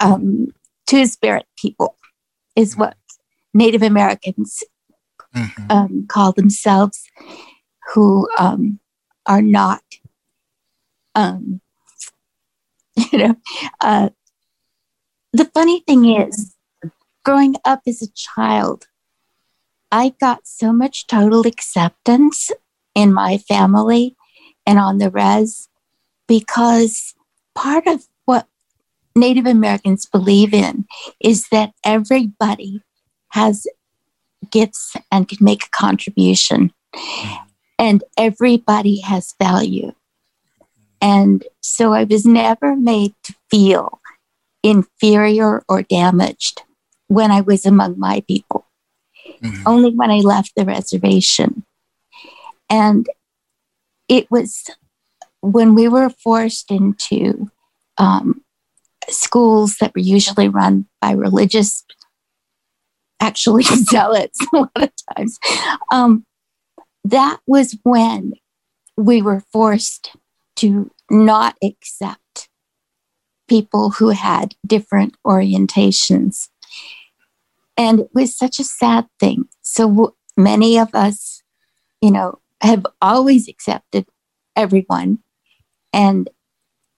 um, 0.00 0.48
two 0.86 1.06
spirit 1.06 1.46
people, 1.56 1.96
is 2.54 2.76
what 2.76 2.96
Native 3.52 3.82
Americans 3.82 4.62
mm-hmm. 5.34 5.70
um, 5.70 6.06
call 6.08 6.32
themselves, 6.32 7.04
who 7.94 8.28
um, 8.38 8.78
are 9.26 9.42
not, 9.42 9.82
um, 11.14 11.60
you 13.14 13.28
know. 13.28 13.36
Uh, 13.80 14.08
the 15.32 15.44
funny 15.46 15.80
thing 15.80 16.04
is, 16.04 16.54
growing 17.24 17.54
up 17.64 17.82
as 17.86 18.02
a 18.02 18.10
child, 18.12 18.86
I 19.92 20.14
got 20.20 20.46
so 20.46 20.72
much 20.72 21.06
total 21.06 21.46
acceptance 21.46 22.50
in 22.94 23.12
my 23.12 23.38
family 23.38 24.16
and 24.66 24.78
on 24.78 24.98
the 24.98 25.10
res 25.10 25.68
because 26.26 27.14
part 27.54 27.86
of 27.86 28.06
what 28.24 28.48
Native 29.14 29.46
Americans 29.46 30.06
believe 30.06 30.52
in 30.52 30.86
is 31.20 31.48
that 31.50 31.72
everybody 31.84 32.82
has 33.30 33.66
gifts 34.50 34.96
and 35.12 35.28
can 35.28 35.38
make 35.40 35.66
a 35.66 35.70
contribution, 35.70 36.72
and 37.78 38.02
everybody 38.18 39.00
has 39.00 39.34
value. 39.40 39.92
And 41.04 41.44
so 41.60 41.92
I 41.92 42.04
was 42.04 42.24
never 42.24 42.74
made 42.74 43.14
to 43.24 43.34
feel 43.50 44.00
inferior 44.62 45.62
or 45.68 45.82
damaged 45.82 46.62
when 47.08 47.30
I 47.30 47.42
was 47.42 47.66
among 47.66 47.98
my 47.98 48.22
people, 48.26 48.66
mm-hmm. 49.42 49.62
only 49.66 49.90
when 49.90 50.10
I 50.10 50.20
left 50.20 50.52
the 50.56 50.64
reservation. 50.64 51.66
And 52.70 53.06
it 54.08 54.30
was 54.30 54.64
when 55.42 55.74
we 55.74 55.88
were 55.88 56.08
forced 56.08 56.70
into 56.70 57.50
um, 57.98 58.42
schools 59.10 59.76
that 59.80 59.94
were 59.94 60.00
usually 60.00 60.48
run 60.48 60.86
by 61.02 61.10
religious, 61.12 61.84
actually 63.20 63.62
zealots 63.90 64.40
a 64.54 64.56
lot 64.56 64.70
of 64.76 64.90
times, 65.14 65.38
um, 65.92 66.24
that 67.04 67.40
was 67.46 67.76
when 67.82 68.32
we 68.96 69.20
were 69.20 69.42
forced 69.52 70.16
to 70.64 70.90
not 71.10 71.56
accept 71.62 72.48
people 73.48 73.90
who 73.90 74.08
had 74.08 74.54
different 74.66 75.14
orientations. 75.26 76.48
And 77.76 78.00
it 78.00 78.08
was 78.14 78.34
such 78.34 78.58
a 78.58 78.64
sad 78.64 79.06
thing. 79.20 79.44
So 79.60 80.14
many 80.38 80.78
of 80.78 80.94
us, 80.94 81.42
you 82.00 82.10
know, 82.10 82.38
have 82.62 82.86
always 83.02 83.46
accepted 83.46 84.06
everyone. 84.56 85.18
And 85.92 86.30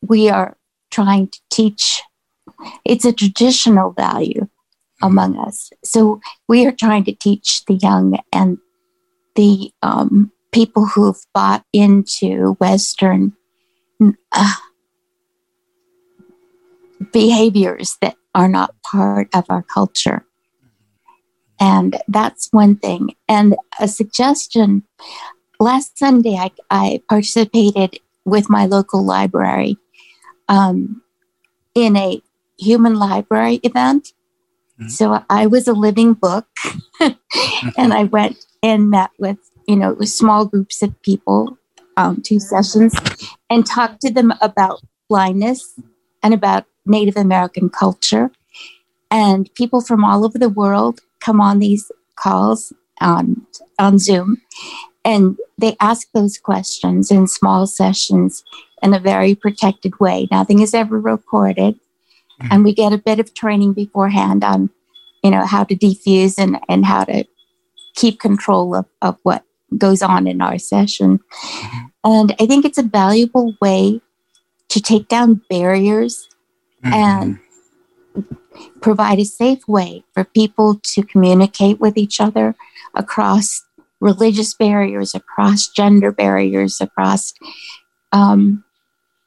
we 0.00 0.30
are 0.30 0.56
trying 0.92 1.26
to 1.26 1.40
teach. 1.50 2.02
It's 2.84 3.04
a 3.04 3.12
traditional 3.12 3.90
value 3.90 4.46
among 5.02 5.36
us. 5.38 5.70
So 5.84 6.20
we 6.46 6.64
are 6.66 6.72
trying 6.72 7.04
to 7.06 7.12
teach 7.12 7.64
the 7.64 7.74
young 7.74 8.20
and 8.32 8.58
the 9.34 9.72
um, 9.82 10.30
people 10.52 10.86
who've 10.86 11.20
bought 11.34 11.64
into 11.72 12.52
Western 12.60 13.32
uh, 14.32 14.54
behaviors 17.12 17.96
that 18.00 18.16
are 18.34 18.48
not 18.48 18.74
part 18.82 19.28
of 19.34 19.44
our 19.48 19.62
culture. 19.62 20.24
And 21.58 21.96
that's 22.06 22.48
one 22.52 22.76
thing. 22.76 23.14
And 23.28 23.56
a 23.80 23.88
suggestion 23.88 24.82
last 25.58 25.98
Sunday, 25.98 26.36
I, 26.36 26.50
I 26.70 27.02
participated 27.08 27.98
with 28.24 28.50
my 28.50 28.66
local 28.66 29.04
library 29.04 29.78
um, 30.48 31.02
in 31.74 31.96
a 31.96 32.20
human 32.58 32.94
library 32.94 33.60
event. 33.62 34.12
Mm-hmm. 34.78 34.88
So 34.88 35.24
I 35.30 35.46
was 35.46 35.66
a 35.66 35.72
living 35.72 36.12
book, 36.12 36.46
and 37.00 37.94
I 37.94 38.04
went 38.04 38.44
and 38.62 38.90
met 38.90 39.10
with 39.18 39.38
you 39.66 39.76
know 39.76 39.98
small 40.02 40.44
groups 40.44 40.82
of 40.82 41.00
people, 41.02 41.58
um, 41.96 42.22
two 42.22 42.40
sessions, 42.40 42.94
and 43.50 43.66
talked 43.66 44.00
to 44.02 44.12
them 44.12 44.32
about 44.40 44.82
blindness 45.08 45.78
and 46.22 46.34
about 46.34 46.64
Native 46.84 47.16
American 47.16 47.68
culture. 47.68 48.30
And 49.10 49.52
people 49.54 49.80
from 49.80 50.04
all 50.04 50.24
over 50.24 50.38
the 50.38 50.48
world 50.48 51.00
come 51.20 51.40
on 51.40 51.58
these 51.58 51.90
calls 52.16 52.72
on 53.00 53.46
on 53.78 53.98
Zoom, 53.98 54.40
and 55.04 55.36
they 55.58 55.76
ask 55.80 56.08
those 56.12 56.38
questions 56.38 57.10
in 57.10 57.26
small 57.26 57.66
sessions 57.66 58.42
in 58.82 58.94
a 58.94 58.98
very 58.98 59.34
protected 59.34 59.98
way. 60.00 60.28
Nothing 60.30 60.60
is 60.60 60.74
ever 60.74 61.00
recorded. 61.00 61.74
Mm-hmm. 62.40 62.48
And 62.50 62.64
we 62.64 62.74
get 62.74 62.92
a 62.92 62.98
bit 62.98 63.18
of 63.18 63.32
training 63.32 63.72
beforehand 63.72 64.44
on, 64.44 64.70
you 65.24 65.30
know, 65.30 65.46
how 65.46 65.64
to 65.64 65.74
defuse 65.74 66.38
and, 66.38 66.58
and 66.68 66.84
how 66.84 67.04
to 67.04 67.24
keep 67.94 68.20
control 68.20 68.74
of, 68.74 68.86
of 69.00 69.16
what 69.22 69.42
goes 69.76 70.02
on 70.02 70.26
in 70.26 70.40
our 70.40 70.58
session. 70.58 71.20
And 72.04 72.34
I 72.40 72.46
think 72.46 72.64
it's 72.64 72.78
a 72.78 72.82
valuable 72.82 73.56
way 73.60 74.00
to 74.68 74.80
take 74.80 75.08
down 75.08 75.42
barriers 75.48 76.28
mm-hmm. 76.84 76.92
and 76.92 77.38
provide 78.80 79.18
a 79.18 79.24
safe 79.24 79.66
way 79.68 80.04
for 80.14 80.24
people 80.24 80.80
to 80.82 81.02
communicate 81.02 81.80
with 81.80 81.96
each 81.96 82.20
other 82.20 82.54
across 82.94 83.62
religious 84.00 84.54
barriers, 84.54 85.14
across 85.14 85.68
gender 85.68 86.12
barriers, 86.12 86.80
across 86.80 87.32
um, 88.12 88.64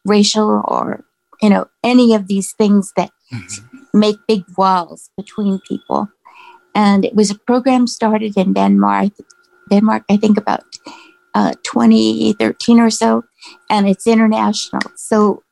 racial 0.06 0.64
or 0.66 1.06
you 1.42 1.50
know 1.50 1.68
any 1.84 2.16
of 2.16 2.28
these 2.28 2.54
things 2.54 2.94
that 2.96 3.12
mm-hmm. 3.34 4.00
make 4.00 4.16
big 4.28 4.44
walls 4.58 5.10
between 5.18 5.60
people. 5.68 6.08
And 6.76 7.04
it 7.04 7.16
was 7.16 7.32
a 7.32 7.36
program 7.36 7.88
started 7.88 8.38
in 8.38 8.54
Denmark, 8.54 9.12
Denmark, 9.70 10.04
I 10.10 10.18
think 10.18 10.38
about 10.38 10.64
uh, 11.34 11.54
2013 11.64 12.80
or 12.80 12.90
so, 12.90 13.24
and 13.70 13.88
it's 13.88 14.08
international. 14.08 14.82
So 14.96 15.44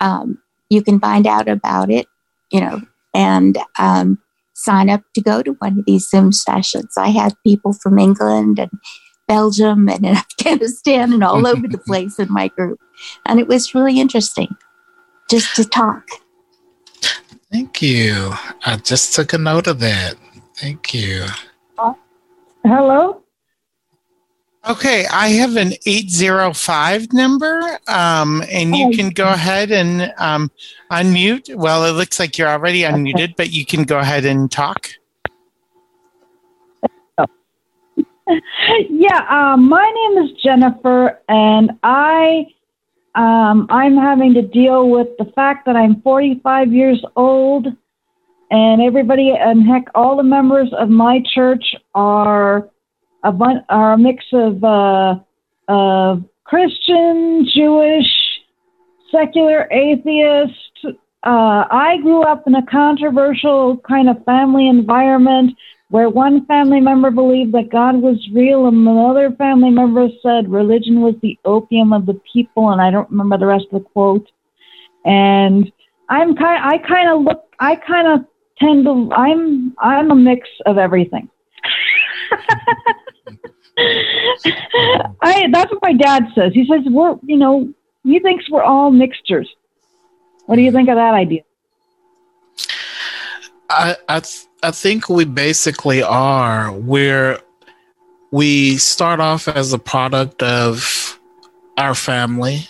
um, 0.00 0.38
you 0.68 0.82
can 0.82 0.98
find 0.98 1.26
out 1.26 1.48
about 1.48 1.90
it, 1.90 2.06
you 2.50 2.60
know, 2.60 2.80
and 3.14 3.58
um, 3.78 4.18
sign 4.54 4.90
up 4.90 5.02
to 5.14 5.20
go 5.20 5.42
to 5.42 5.52
one 5.58 5.78
of 5.78 5.84
these 5.86 6.08
Zoom 6.08 6.32
sessions. 6.32 6.94
I 6.96 7.08
had 7.08 7.34
people 7.44 7.72
from 7.72 7.98
England 7.98 8.58
and 8.58 8.70
Belgium 9.28 9.88
and 9.88 10.04
in 10.04 10.16
Afghanistan 10.24 11.12
and 11.12 11.24
all 11.24 11.46
over 11.46 11.68
the 11.68 11.78
place 11.86 12.18
in 12.18 12.32
my 12.32 12.48
group. 12.48 12.78
And 13.26 13.40
it 13.40 13.48
was 13.48 13.74
really 13.74 14.00
interesting 14.00 14.48
just 15.30 15.56
to 15.56 15.64
talk. 15.64 16.04
Thank 17.50 17.82
you. 17.82 18.32
I 18.64 18.76
just 18.76 19.14
took 19.14 19.32
a 19.32 19.38
note 19.38 19.66
of 19.66 19.78
that. 19.80 20.14
Thank 20.56 20.94
you. 20.94 21.26
Uh, 21.76 21.92
hello? 22.64 23.21
Okay, 24.68 25.06
I 25.06 25.28
have 25.30 25.56
an 25.56 25.72
805 25.86 27.12
number, 27.12 27.78
um, 27.88 28.44
and 28.48 28.76
you 28.76 28.96
can 28.96 29.10
go 29.10 29.26
ahead 29.26 29.72
and 29.72 30.14
um, 30.18 30.52
unmute. 30.88 31.52
Well, 31.56 31.84
it 31.84 31.92
looks 31.92 32.20
like 32.20 32.38
you're 32.38 32.48
already 32.48 32.82
unmuted, 32.82 33.34
but 33.36 33.50
you 33.50 33.66
can 33.66 33.82
go 33.82 33.98
ahead 33.98 34.24
and 34.24 34.48
talk. 34.48 34.88
yeah, 38.88 39.26
um, 39.28 39.68
my 39.68 39.90
name 39.90 40.24
is 40.24 40.30
Jennifer, 40.40 41.18
and 41.28 41.72
I 41.82 42.46
um, 43.16 43.66
I'm 43.68 43.96
having 43.96 44.32
to 44.34 44.42
deal 44.42 44.88
with 44.88 45.08
the 45.18 45.24
fact 45.34 45.66
that 45.66 45.74
I'm 45.74 46.00
45 46.02 46.72
years 46.72 47.04
old, 47.16 47.66
and 48.52 48.80
everybody 48.80 49.32
and 49.32 49.66
heck, 49.66 49.88
all 49.96 50.16
the 50.16 50.22
members 50.22 50.72
of 50.72 50.88
my 50.88 51.20
church 51.34 51.74
are 51.96 52.70
a 53.22 53.32
bun- 53.32 53.64
are 53.68 53.92
a 53.94 53.98
mix 53.98 54.24
of 54.32 54.62
uh, 54.64 55.14
uh, 55.68 56.16
Christian, 56.44 57.48
Jewish, 57.54 58.06
secular, 59.10 59.68
atheist. 59.70 60.96
Uh, 61.24 61.64
I 61.70 61.98
grew 62.02 62.22
up 62.22 62.44
in 62.46 62.54
a 62.54 62.66
controversial 62.66 63.78
kind 63.88 64.08
of 64.08 64.24
family 64.24 64.68
environment 64.68 65.56
where 65.88 66.08
one 66.08 66.46
family 66.46 66.80
member 66.80 67.10
believed 67.10 67.52
that 67.52 67.70
God 67.70 68.00
was 68.00 68.16
real 68.32 68.66
and 68.66 68.88
another 68.88 69.30
family 69.36 69.70
member 69.70 70.08
said 70.22 70.50
religion 70.50 71.02
was 71.02 71.14
the 71.22 71.38
opium 71.44 71.92
of 71.92 72.06
the 72.06 72.18
people, 72.32 72.70
and 72.70 72.80
I 72.80 72.90
don't 72.90 73.10
remember 73.10 73.36
the 73.38 73.46
rest 73.46 73.66
of 73.70 73.82
the 73.82 73.88
quote. 73.90 74.26
And 75.04 75.70
I'm 76.08 76.34
kind, 76.34 76.64
I 76.64 76.78
kind 76.78 77.10
of 77.10 77.22
look, 77.22 77.44
I 77.60 77.76
kind 77.76 78.08
of 78.08 78.26
tend 78.58 78.86
to, 78.86 79.10
I'm, 79.14 79.74
I'm 79.78 80.10
a 80.10 80.16
mix 80.16 80.48
of 80.66 80.78
everything. 80.78 81.28
I 83.78 85.48
that's 85.50 85.70
what 85.72 85.82
my 85.82 85.92
dad 85.92 86.24
says. 86.34 86.52
He 86.52 86.66
says 86.66 86.80
we're 86.86 87.16
you 87.22 87.36
know 87.36 87.72
he 88.04 88.18
thinks 88.20 88.48
we're 88.50 88.62
all 88.62 88.90
mixtures. 88.90 89.48
What 90.46 90.56
do 90.56 90.62
you 90.62 90.72
think 90.72 90.88
of 90.88 90.96
that 90.96 91.14
idea? 91.14 91.42
I 93.70 93.96
I, 94.08 94.20
th- 94.20 94.46
I 94.62 94.70
think 94.70 95.08
we 95.08 95.24
basically 95.24 96.02
are 96.02 96.70
where 96.72 97.40
we 98.30 98.76
start 98.76 99.20
off 99.20 99.48
as 99.48 99.72
a 99.72 99.78
product 99.78 100.42
of 100.42 101.18
our 101.78 101.94
family 101.94 102.68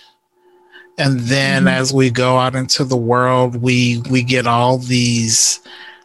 and 0.99 1.20
then 1.20 1.61
mm-hmm. 1.61 1.69
as 1.69 1.93
we 1.93 2.11
go 2.11 2.39
out 2.39 2.55
into 2.55 2.85
the 2.85 2.97
world 2.97 3.57
we 3.57 4.03
we 4.11 4.23
get 4.23 4.47
all 4.47 4.79
these 4.79 5.61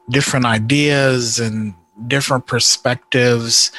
different 0.09 0.45
ideas 0.45 1.39
and 1.39 1.73
different 2.07 2.45
perspectives. 2.45 3.71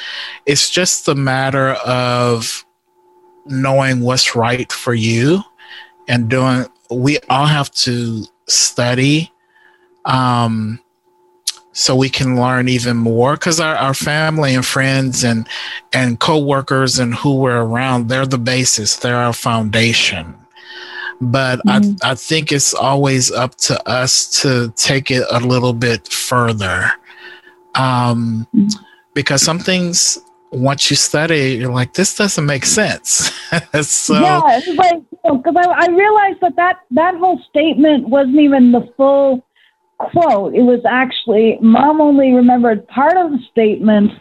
It's 0.45 0.69
just 0.69 1.07
a 1.07 1.15
matter 1.15 1.71
of 1.85 2.65
knowing 3.45 4.01
what's 4.01 4.35
right 4.35 4.71
for 4.71 4.93
you 4.93 5.43
and 6.07 6.29
doing, 6.29 6.65
we 6.89 7.19
all 7.29 7.45
have 7.45 7.71
to 7.71 8.25
study 8.47 9.31
um, 10.05 10.79
so 11.71 11.95
we 11.95 12.09
can 12.09 12.35
learn 12.35 12.67
even 12.67 12.97
more 12.97 13.35
because 13.35 13.59
our, 13.59 13.75
our 13.75 13.93
family 13.93 14.55
and 14.55 14.65
friends 14.65 15.23
and 15.23 15.47
and 15.93 16.19
co-workers 16.19 16.99
and 16.99 17.15
who 17.15 17.35
we're 17.39 17.61
around 17.61 18.09
they're 18.09 18.25
the 18.25 18.37
basis 18.37 18.97
they're 18.97 19.15
our 19.15 19.33
foundation 19.33 20.35
but 21.21 21.59
mm-hmm. 21.59 21.95
I, 22.03 22.11
I 22.11 22.15
think 22.15 22.51
it's 22.51 22.73
always 22.73 23.31
up 23.31 23.55
to 23.55 23.89
us 23.89 24.41
to 24.41 24.73
take 24.75 25.11
it 25.11 25.23
a 25.31 25.39
little 25.39 25.73
bit 25.73 26.11
further 26.11 26.91
um, 27.75 28.47
because 29.13 29.41
some 29.41 29.59
things 29.59 30.17
once 30.51 30.89
you 30.89 30.95
study 30.95 31.57
you're 31.59 31.71
like 31.71 31.93
this 31.93 32.15
doesn't 32.15 32.45
make 32.45 32.65
sense. 32.65 33.31
So 33.81 34.19
yeah 34.19 34.37
like 34.39 34.63
because 34.65 35.03
you 35.25 35.41
know, 35.51 35.61
I, 35.71 35.85
I 35.85 35.87
realized 35.87 36.39
that, 36.41 36.55
that 36.55 36.77
that 36.91 37.15
whole 37.15 37.39
statement 37.49 38.07
wasn't 38.07 38.39
even 38.39 38.71
the 38.71 38.91
full 38.95 39.45
quote. 39.97 40.53
It 40.55 40.61
was 40.61 40.81
actually 40.87 41.57
mom 41.61 42.01
only 42.01 42.31
remembered 42.31 42.87
part 42.87 43.17
of 43.17 43.31
the 43.31 43.39
statement 43.51 44.11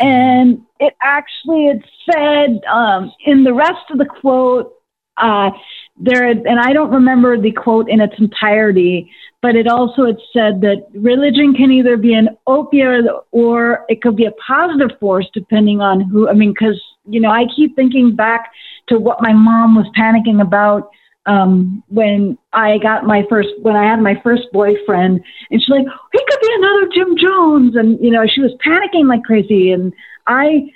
and 0.00 0.62
it 0.80 0.94
actually 1.00 1.68
it 1.68 1.84
said 2.10 2.60
um, 2.64 3.12
in 3.26 3.44
the 3.44 3.54
rest 3.54 3.90
of 3.90 3.98
the 3.98 4.06
quote 4.06 4.72
uh, 5.16 5.50
there 5.96 6.26
and 6.26 6.58
I 6.60 6.72
don't 6.72 6.90
remember 6.90 7.40
the 7.40 7.52
quote 7.52 7.88
in 7.88 8.00
its 8.00 8.14
entirety, 8.18 9.10
but 9.44 9.56
it 9.56 9.66
also 9.66 10.04
it 10.04 10.16
said 10.32 10.62
that 10.62 10.86
religion 10.94 11.52
can 11.52 11.70
either 11.70 11.98
be 11.98 12.14
an 12.14 12.30
opiate 12.46 13.04
or 13.30 13.84
it 13.90 14.00
could 14.00 14.16
be 14.16 14.24
a 14.24 14.32
positive 14.32 14.98
force 14.98 15.28
depending 15.34 15.82
on 15.82 16.00
who. 16.00 16.30
I 16.30 16.32
mean, 16.32 16.54
because 16.54 16.80
you 17.06 17.20
know, 17.20 17.28
I 17.28 17.44
keep 17.54 17.76
thinking 17.76 18.16
back 18.16 18.50
to 18.88 18.98
what 18.98 19.20
my 19.20 19.34
mom 19.34 19.74
was 19.74 19.84
panicking 19.94 20.40
about 20.40 20.88
um, 21.26 21.82
when 21.88 22.38
I 22.54 22.78
got 22.78 23.04
my 23.04 23.22
first 23.28 23.50
when 23.60 23.76
I 23.76 23.84
had 23.84 24.00
my 24.00 24.18
first 24.24 24.44
boyfriend, 24.50 25.22
and 25.50 25.60
she's 25.60 25.68
like, 25.68 25.84
"He 26.12 26.20
could 26.26 26.40
be 26.40 26.54
another 26.54 26.88
Jim 26.94 27.14
Jones," 27.18 27.76
and 27.76 28.02
you 28.02 28.12
know, 28.12 28.24
she 28.26 28.40
was 28.40 28.52
panicking 28.64 29.10
like 29.10 29.24
crazy, 29.24 29.72
and 29.72 29.92
I 30.26 30.70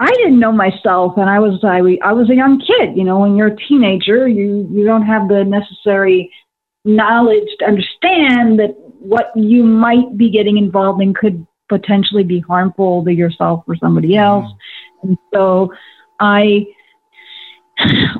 I 0.00 0.10
didn't 0.10 0.40
know 0.40 0.50
myself, 0.50 1.12
and 1.18 1.30
I 1.30 1.38
was 1.38 1.60
I, 1.62 1.78
I 2.04 2.12
was 2.14 2.30
a 2.30 2.34
young 2.34 2.58
kid. 2.58 2.96
You 2.96 3.04
know, 3.04 3.20
when 3.20 3.36
you're 3.36 3.54
a 3.54 3.56
teenager, 3.68 4.26
you 4.26 4.68
you 4.72 4.84
don't 4.84 5.06
have 5.06 5.28
the 5.28 5.44
necessary 5.44 6.32
knowledge 6.84 7.48
to 7.58 7.66
understand 7.66 8.58
that 8.58 8.74
what 8.98 9.30
you 9.36 9.64
might 9.64 10.16
be 10.16 10.30
getting 10.30 10.58
involved 10.58 11.02
in 11.02 11.14
could 11.14 11.46
potentially 11.68 12.24
be 12.24 12.40
harmful 12.40 13.04
to 13.04 13.12
yourself 13.12 13.64
or 13.66 13.76
somebody 13.76 14.10
mm-hmm. 14.10 14.24
else. 14.24 14.52
Mm. 14.52 15.08
And 15.08 15.18
so, 15.32 15.72
I 16.20 16.66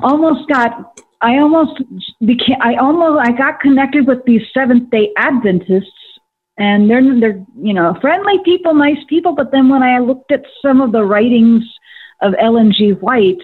almost 0.01 0.47
got 0.47 0.99
I 1.21 1.37
almost 1.39 1.81
became 2.25 2.61
I 2.61 2.75
almost 2.75 3.27
I 3.27 3.31
got 3.33 3.59
connected 3.59 4.07
with 4.07 4.23
these 4.25 4.41
Seventh 4.53 4.89
Day 4.89 5.11
Adventists 5.17 5.91
and 6.57 6.89
they're 6.89 7.19
they're 7.19 7.45
you 7.61 7.73
know 7.73 7.97
friendly 8.01 8.39
people, 8.45 8.73
nice 8.73 9.03
people. 9.07 9.33
But 9.33 9.51
then 9.51 9.69
when 9.69 9.83
I 9.83 9.99
looked 9.99 10.31
at 10.31 10.45
some 10.61 10.81
of 10.81 10.91
the 10.91 11.03
writings 11.03 11.63
of 12.21 12.33
Ellen 12.39 12.71
G. 12.71 12.91
White, 12.91 13.41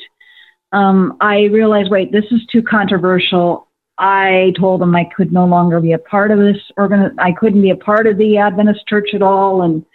um, 0.72 1.18
I 1.22 1.46
realized, 1.46 1.90
wait, 1.90 2.12
this 2.12 2.26
is 2.32 2.46
too 2.52 2.62
controversial. 2.62 3.68
I 3.98 4.54
told 4.60 4.82
them 4.82 4.96
I 4.96 5.10
could 5.16 5.32
no 5.32 5.46
longer 5.46 5.80
be 5.80 5.94
a 5.94 5.98
part 5.98 6.32
of 6.32 6.40
this 6.40 6.58
organ. 6.78 7.16
I 7.18 7.32
couldn't 7.32 7.62
be 7.62 7.70
a 7.70 7.76
part 7.76 8.08
of 8.08 8.18
the 8.18 8.38
Adventist 8.38 8.88
Church 8.88 9.10
at 9.14 9.22
all. 9.22 9.62
And 9.62 9.86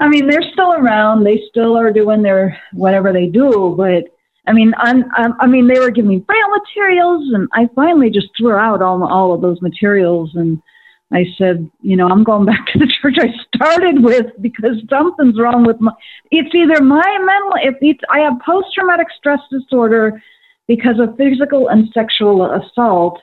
I 0.00 0.08
mean, 0.08 0.28
they're 0.28 0.50
still 0.52 0.72
around. 0.72 1.24
They 1.24 1.42
still 1.48 1.76
are 1.76 1.92
doing 1.92 2.22
their 2.22 2.60
whatever 2.72 3.12
they 3.12 3.26
do. 3.26 3.74
But 3.76 4.04
I 4.48 4.52
mean, 4.52 4.72
I'm, 4.78 5.04
I'm, 5.16 5.34
i 5.40 5.46
mean, 5.46 5.68
they 5.68 5.78
were 5.78 5.90
giving 5.90 6.10
me 6.10 6.18
braille 6.18 6.50
materials, 6.50 7.32
and 7.34 7.48
I 7.52 7.68
finally 7.74 8.10
just 8.10 8.28
threw 8.36 8.54
out 8.54 8.82
all 8.82 9.02
all 9.04 9.32
of 9.32 9.42
those 9.42 9.62
materials 9.62 10.30
and 10.34 10.60
I 11.12 11.24
said, 11.38 11.70
you 11.82 11.96
know, 11.96 12.08
I'm 12.08 12.24
going 12.24 12.46
back 12.46 12.66
to 12.72 12.78
the 12.78 12.92
church 13.00 13.16
I 13.18 13.28
started 13.54 14.02
with 14.02 14.26
because 14.40 14.76
something's 14.88 15.38
wrong 15.38 15.64
with 15.64 15.80
my. 15.80 15.92
It's 16.30 16.54
either 16.54 16.82
my 16.82 17.18
mental. 17.18 17.52
If 17.62 17.76
it's 17.80 18.00
I 18.10 18.20
have 18.20 18.40
post 18.44 18.68
traumatic 18.74 19.08
stress 19.16 19.40
disorder 19.50 20.22
because 20.66 20.98
of 20.98 21.16
physical 21.16 21.68
and 21.68 21.88
sexual 21.94 22.50
assault, 22.52 23.20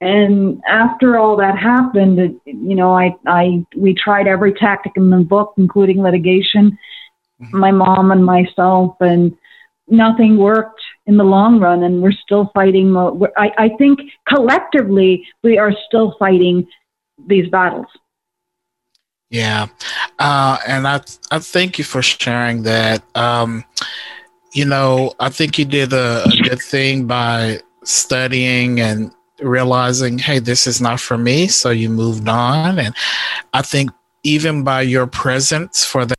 and 0.00 0.60
after 0.68 1.16
all 1.16 1.36
that 1.36 1.58
happened, 1.58 2.18
it, 2.18 2.34
you 2.44 2.74
know, 2.74 2.96
I 2.96 3.14
I 3.26 3.64
we 3.76 3.94
tried 3.94 4.26
every 4.26 4.52
tactic 4.52 4.92
in 4.96 5.10
the 5.10 5.18
book, 5.18 5.54
including 5.56 6.02
litigation. 6.02 6.78
Mm-hmm. 7.40 7.58
My 7.58 7.70
mom 7.70 8.10
and 8.10 8.24
myself, 8.24 8.96
and 9.00 9.36
nothing 9.88 10.36
worked 10.36 10.80
in 11.06 11.16
the 11.16 11.24
long 11.24 11.60
run, 11.60 11.82
and 11.82 12.02
we're 12.02 12.12
still 12.12 12.50
fighting. 12.52 12.94
I, 13.36 13.52
I 13.58 13.68
think 13.78 14.00
collectively 14.28 15.26
we 15.42 15.56
are 15.58 15.72
still 15.86 16.14
fighting 16.18 16.66
these 17.26 17.48
battles. 17.48 17.86
Yeah, 19.30 19.66
uh, 20.18 20.58
and 20.66 20.86
I 20.86 21.00
I 21.30 21.38
thank 21.38 21.78
you 21.78 21.84
for 21.84 22.02
sharing 22.02 22.64
that. 22.64 23.02
Um, 23.16 23.64
you 24.52 24.66
know, 24.66 25.14
I 25.20 25.30
think 25.30 25.58
you 25.58 25.64
did 25.64 25.92
a, 25.94 26.24
a 26.24 26.48
good 26.48 26.60
thing 26.60 27.06
by 27.06 27.60
studying 27.84 28.80
and 28.80 29.10
realizing, 29.40 30.18
hey, 30.18 30.38
this 30.38 30.66
is 30.66 30.80
not 30.80 31.00
for 31.00 31.18
me. 31.18 31.46
So 31.46 31.70
you 31.70 31.88
moved 31.88 32.28
on. 32.28 32.78
And 32.78 32.94
I 33.52 33.62
think 33.62 33.90
even 34.22 34.64
by 34.64 34.82
your 34.82 35.06
presence 35.06 35.84
for 35.84 36.04
the 36.04 36.16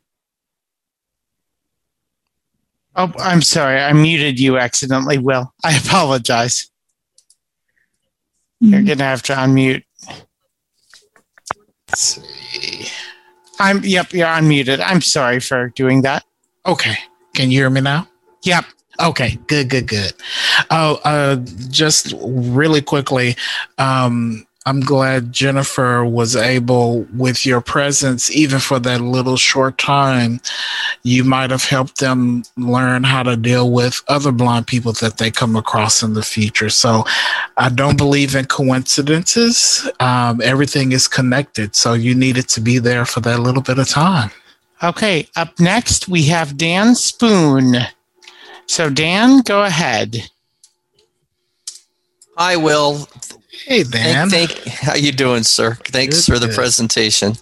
Oh, 2.99 3.13
I'm 3.19 3.43
sorry. 3.43 3.79
I 3.79 3.93
muted 3.93 4.39
you 4.39 4.57
accidentally, 4.57 5.19
Will. 5.19 5.53
I 5.63 5.77
apologize. 5.77 6.71
You're 8.59 8.79
mm-hmm. 8.79 8.87
going 8.87 8.97
to 8.97 9.03
have 9.03 9.21
to 9.23 9.33
unmute. 9.33 9.83
Let's 11.89 12.19
see. 12.19 12.87
I'm, 13.59 13.83
yep, 13.83 14.13
you're 14.13 14.25
unmuted. 14.25 14.81
I'm 14.83 15.01
sorry 15.01 15.39
for 15.39 15.69
doing 15.69 16.01
that. 16.01 16.23
Okay. 16.65 16.95
Can 17.35 17.51
you 17.51 17.59
hear 17.59 17.69
me 17.69 17.81
now? 17.81 18.07
Yep. 18.43 18.65
Okay, 18.99 19.37
good, 19.47 19.69
good, 19.69 19.87
good. 19.87 20.13
Oh, 20.71 20.99
uh, 21.03 21.35
just 21.69 22.13
really 22.19 22.81
quickly, 22.81 23.35
um, 23.77 24.47
I'm 24.67 24.81
glad 24.81 25.31
Jennifer 25.31 26.03
was 26.03 26.35
able, 26.35 27.07
with 27.15 27.45
your 27.45 27.61
presence, 27.61 28.29
even 28.29 28.59
for 28.59 28.79
that 28.79 28.99
little 28.99 29.37
short 29.37 29.77
time, 29.77 30.41
you 31.03 31.23
might 31.23 31.51
have 31.51 31.63
helped 31.63 32.01
them 32.01 32.43
learn 32.57 33.05
how 33.05 33.23
to 33.23 33.37
deal 33.37 33.71
with 33.71 34.03
other 34.09 34.33
blind 34.33 34.67
people 34.67 34.91
that 34.93 35.19
they 35.19 35.31
come 35.31 35.55
across 35.55 36.03
in 36.03 36.15
the 36.15 36.21
future. 36.21 36.69
So 36.69 37.05
I 37.55 37.69
don't 37.69 37.95
believe 37.97 38.35
in 38.35 38.43
coincidences. 38.43 39.89
Um, 40.01 40.41
everything 40.43 40.91
is 40.91 41.07
connected. 41.07 41.73
So 41.73 41.93
you 41.93 42.13
needed 42.13 42.49
to 42.49 42.59
be 42.59 42.77
there 42.77 43.05
for 43.05 43.21
that 43.21 43.39
little 43.39 43.61
bit 43.61 43.79
of 43.79 43.87
time. 43.87 44.31
Okay, 44.83 45.29
up 45.37 45.57
next 45.61 46.09
we 46.09 46.23
have 46.23 46.57
Dan 46.57 46.93
Spoone. 46.93 47.77
So, 48.67 48.89
Dan, 48.89 49.41
go 49.41 49.63
ahead. 49.63 50.29
Hi, 52.37 52.55
Will. 52.55 53.07
Hey, 53.65 53.83
Dan. 53.83 54.29
Thank, 54.29 54.51
thank, 54.51 54.75
how 54.75 54.95
you 54.95 55.11
doing, 55.11 55.43
sir? 55.43 55.75
Thanks 55.85 56.25
Good, 56.25 56.33
for 56.33 56.39
the 56.39 56.47
good. 56.47 56.55
presentation. 56.55 57.33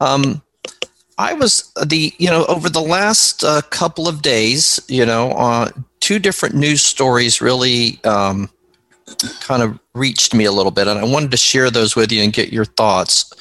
Um, 0.00 0.42
I 1.18 1.32
was 1.34 1.72
the 1.84 2.12
you 2.18 2.28
know 2.28 2.44
over 2.46 2.68
the 2.68 2.80
last 2.80 3.42
uh, 3.42 3.60
couple 3.70 4.06
of 4.06 4.22
days, 4.22 4.80
you 4.88 5.04
know, 5.04 5.32
uh, 5.32 5.70
two 6.00 6.18
different 6.18 6.54
news 6.54 6.80
stories 6.80 7.40
really 7.40 8.02
um, 8.04 8.48
kind 9.40 9.62
of 9.62 9.78
reached 9.94 10.32
me 10.32 10.44
a 10.44 10.52
little 10.52 10.70
bit, 10.70 10.86
and 10.86 10.98
I 10.98 11.04
wanted 11.04 11.32
to 11.32 11.36
share 11.36 11.70
those 11.70 11.96
with 11.96 12.12
you 12.12 12.22
and 12.22 12.32
get 12.32 12.52
your 12.52 12.64
thoughts. 12.64 13.32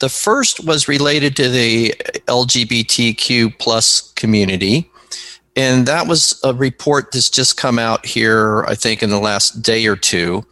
The 0.00 0.08
first 0.08 0.64
was 0.64 0.88
related 0.88 1.36
to 1.36 1.48
the 1.48 1.90
LGBTQ 2.26 3.58
plus 3.58 4.12
community, 4.14 4.90
and 5.56 5.86
that 5.86 6.06
was 6.06 6.40
a 6.44 6.54
report 6.54 7.12
that's 7.12 7.30
just 7.30 7.56
come 7.56 7.78
out 7.78 8.06
here, 8.06 8.64
I 8.64 8.74
think, 8.74 9.02
in 9.02 9.10
the 9.10 9.18
last 9.18 9.62
day 9.62 9.86
or 9.86 9.96
two 9.96 10.44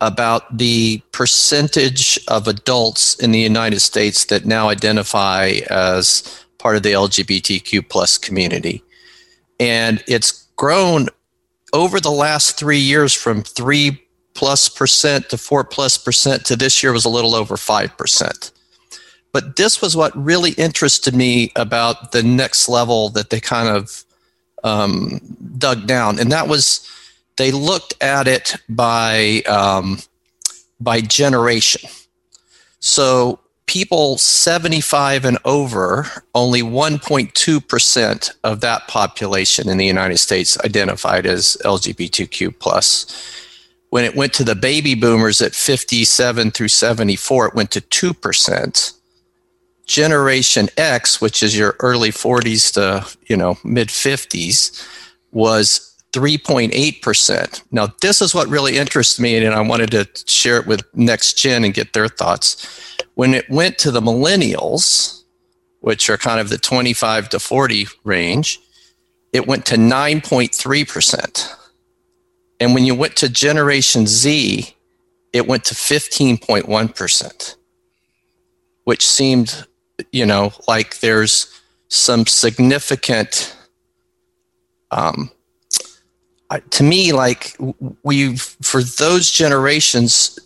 about 0.00 0.56
the 0.56 1.02
percentage 1.12 2.18
of 2.28 2.48
adults 2.48 3.14
in 3.16 3.32
the 3.32 3.38
United 3.38 3.80
States 3.80 4.24
that 4.26 4.46
now 4.46 4.70
identify 4.70 5.60
as 5.68 6.44
part 6.58 6.76
of 6.76 6.82
the 6.82 6.92
LGBTQ 6.92 7.86
plus 7.88 8.16
community. 8.16 8.82
And 9.58 10.02
it's 10.06 10.48
grown 10.56 11.08
over 11.74 12.00
the 12.00 12.10
last 12.10 12.58
three 12.58 12.78
years 12.78 13.12
from 13.12 13.42
three 13.42 14.02
plus 14.34 14.70
percent 14.70 15.28
to 15.28 15.36
four 15.36 15.64
plus 15.64 15.98
percent 15.98 16.46
to 16.46 16.56
this 16.56 16.82
year 16.82 16.92
was 16.92 17.04
a 17.04 17.10
little 17.10 17.34
over 17.34 17.58
five 17.58 17.94
percent. 17.98 18.52
But 19.32 19.56
this 19.56 19.82
was 19.82 19.96
what 19.96 20.16
really 20.16 20.52
interested 20.52 21.14
me 21.14 21.52
about 21.56 22.12
the 22.12 22.22
next 22.22 22.68
level 22.68 23.10
that 23.10 23.30
they 23.30 23.38
kind 23.38 23.68
of 23.68 24.04
um, 24.64 25.20
dug 25.58 25.86
down, 25.86 26.18
and 26.18 26.32
that 26.32 26.48
was 26.48 26.88
they 27.36 27.50
looked 27.52 27.94
at 28.02 28.28
it 28.28 28.56
by 28.68 29.42
um, 29.48 29.98
by 30.80 31.00
generation. 31.00 31.88
So 32.80 33.40
people 33.70 34.18
75 34.18 35.24
and 35.24 35.38
over, 35.44 36.06
only 36.34 36.60
1.2% 36.60 38.30
of 38.42 38.60
that 38.60 38.88
population 38.88 39.68
in 39.68 39.78
the 39.78 39.86
United 39.86 40.18
States 40.18 40.58
identified 40.64 41.24
as 41.24 41.56
LGBTQ 41.64 42.58
plus. 42.58 43.06
When 43.90 44.04
it 44.04 44.16
went 44.16 44.32
to 44.34 44.44
the 44.44 44.56
baby 44.56 44.96
boomers 44.96 45.40
at 45.40 45.54
57 45.54 46.50
through 46.50 46.68
74, 46.68 47.46
it 47.46 47.54
went 47.54 47.70
to 47.70 47.80
2%. 47.80 48.99
Generation 49.90 50.68
X, 50.76 51.20
which 51.20 51.42
is 51.42 51.58
your 51.58 51.74
early 51.80 52.10
40s 52.10 52.72
to, 52.74 53.04
you 53.26 53.36
know, 53.36 53.58
mid 53.64 53.88
50s, 53.88 54.86
was 55.32 55.96
3.8%. 56.12 57.62
Now, 57.72 57.88
this 58.00 58.22
is 58.22 58.32
what 58.32 58.46
really 58.46 58.78
interests 58.78 59.18
me, 59.18 59.36
and 59.36 59.52
I 59.52 59.60
wanted 59.60 59.90
to 59.90 60.08
share 60.26 60.58
it 60.58 60.66
with 60.68 60.84
Next 60.94 61.38
Gen 61.38 61.64
and 61.64 61.74
get 61.74 61.92
their 61.92 62.06
thoughts. 62.06 62.96
When 63.14 63.34
it 63.34 63.50
went 63.50 63.78
to 63.78 63.90
the 63.90 64.00
millennials, 64.00 65.24
which 65.80 66.08
are 66.08 66.16
kind 66.16 66.38
of 66.38 66.50
the 66.50 66.58
25 66.58 67.28
to 67.30 67.40
40 67.40 67.86
range, 68.04 68.60
it 69.32 69.48
went 69.48 69.66
to 69.66 69.74
9.3%. 69.74 71.54
And 72.60 72.74
when 72.74 72.84
you 72.84 72.94
went 72.94 73.16
to 73.16 73.28
Generation 73.28 74.06
Z, 74.06 74.72
it 75.32 75.48
went 75.48 75.64
to 75.64 75.74
15.1%, 75.74 77.56
which 78.84 79.04
seemed, 79.04 79.66
you 80.12 80.26
know, 80.26 80.52
like 80.68 81.00
there's 81.00 81.60
some 81.88 82.26
significant 82.26 83.56
um, 84.90 85.30
to 86.70 86.82
me 86.82 87.12
like 87.12 87.56
we 88.02 88.36
for 88.36 88.82
those 88.82 89.30
generations 89.30 90.38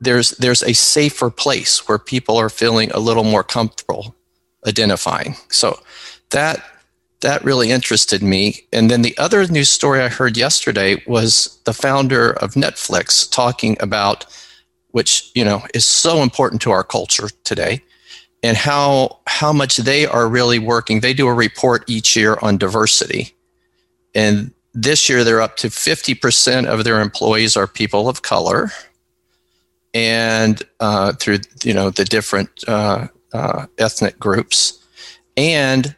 there's 0.00 0.30
there's 0.32 0.62
a 0.62 0.74
safer 0.74 1.30
place 1.30 1.88
where 1.88 1.98
people 1.98 2.36
are 2.36 2.50
feeling 2.50 2.90
a 2.92 3.00
little 3.00 3.24
more 3.24 3.42
comfortable 3.42 4.14
identifying. 4.66 5.34
So 5.48 5.80
that 6.30 6.62
that 7.20 7.42
really 7.42 7.72
interested 7.72 8.22
me. 8.22 8.66
And 8.72 8.90
then 8.90 9.02
the 9.02 9.16
other 9.18 9.46
news 9.46 9.70
story 9.70 10.00
i 10.00 10.08
heard 10.08 10.36
yesterday 10.36 11.02
was 11.06 11.58
the 11.64 11.72
founder 11.72 12.32
of 12.32 12.54
netflix 12.54 13.30
talking 13.30 13.76
about 13.80 14.26
which 14.92 15.30
you 15.34 15.44
know 15.44 15.62
is 15.74 15.86
so 15.86 16.22
important 16.22 16.62
to 16.62 16.70
our 16.70 16.84
culture 16.84 17.28
today 17.44 17.82
and 18.42 18.56
how 18.56 19.18
how 19.26 19.52
much 19.52 19.78
they 19.78 20.06
are 20.06 20.28
really 20.28 20.58
working. 20.58 21.00
They 21.00 21.14
do 21.14 21.28
a 21.28 21.34
report 21.34 21.84
each 21.88 22.16
year 22.16 22.38
on 22.40 22.58
diversity. 22.58 23.34
And 24.14 24.52
this 24.74 25.08
year 25.08 25.24
they're 25.24 25.40
up 25.40 25.56
to 25.58 25.68
50% 25.68 26.66
of 26.66 26.84
their 26.84 27.00
employees 27.00 27.56
are 27.56 27.66
people 27.66 28.08
of 28.08 28.22
color. 28.22 28.70
And 29.94 30.62
uh, 30.80 31.14
through 31.14 31.38
you 31.64 31.74
know 31.74 31.90
the 31.90 32.04
different 32.04 32.50
uh, 32.68 33.08
uh, 33.32 33.66
ethnic 33.78 34.18
groups. 34.18 34.84
And 35.36 35.96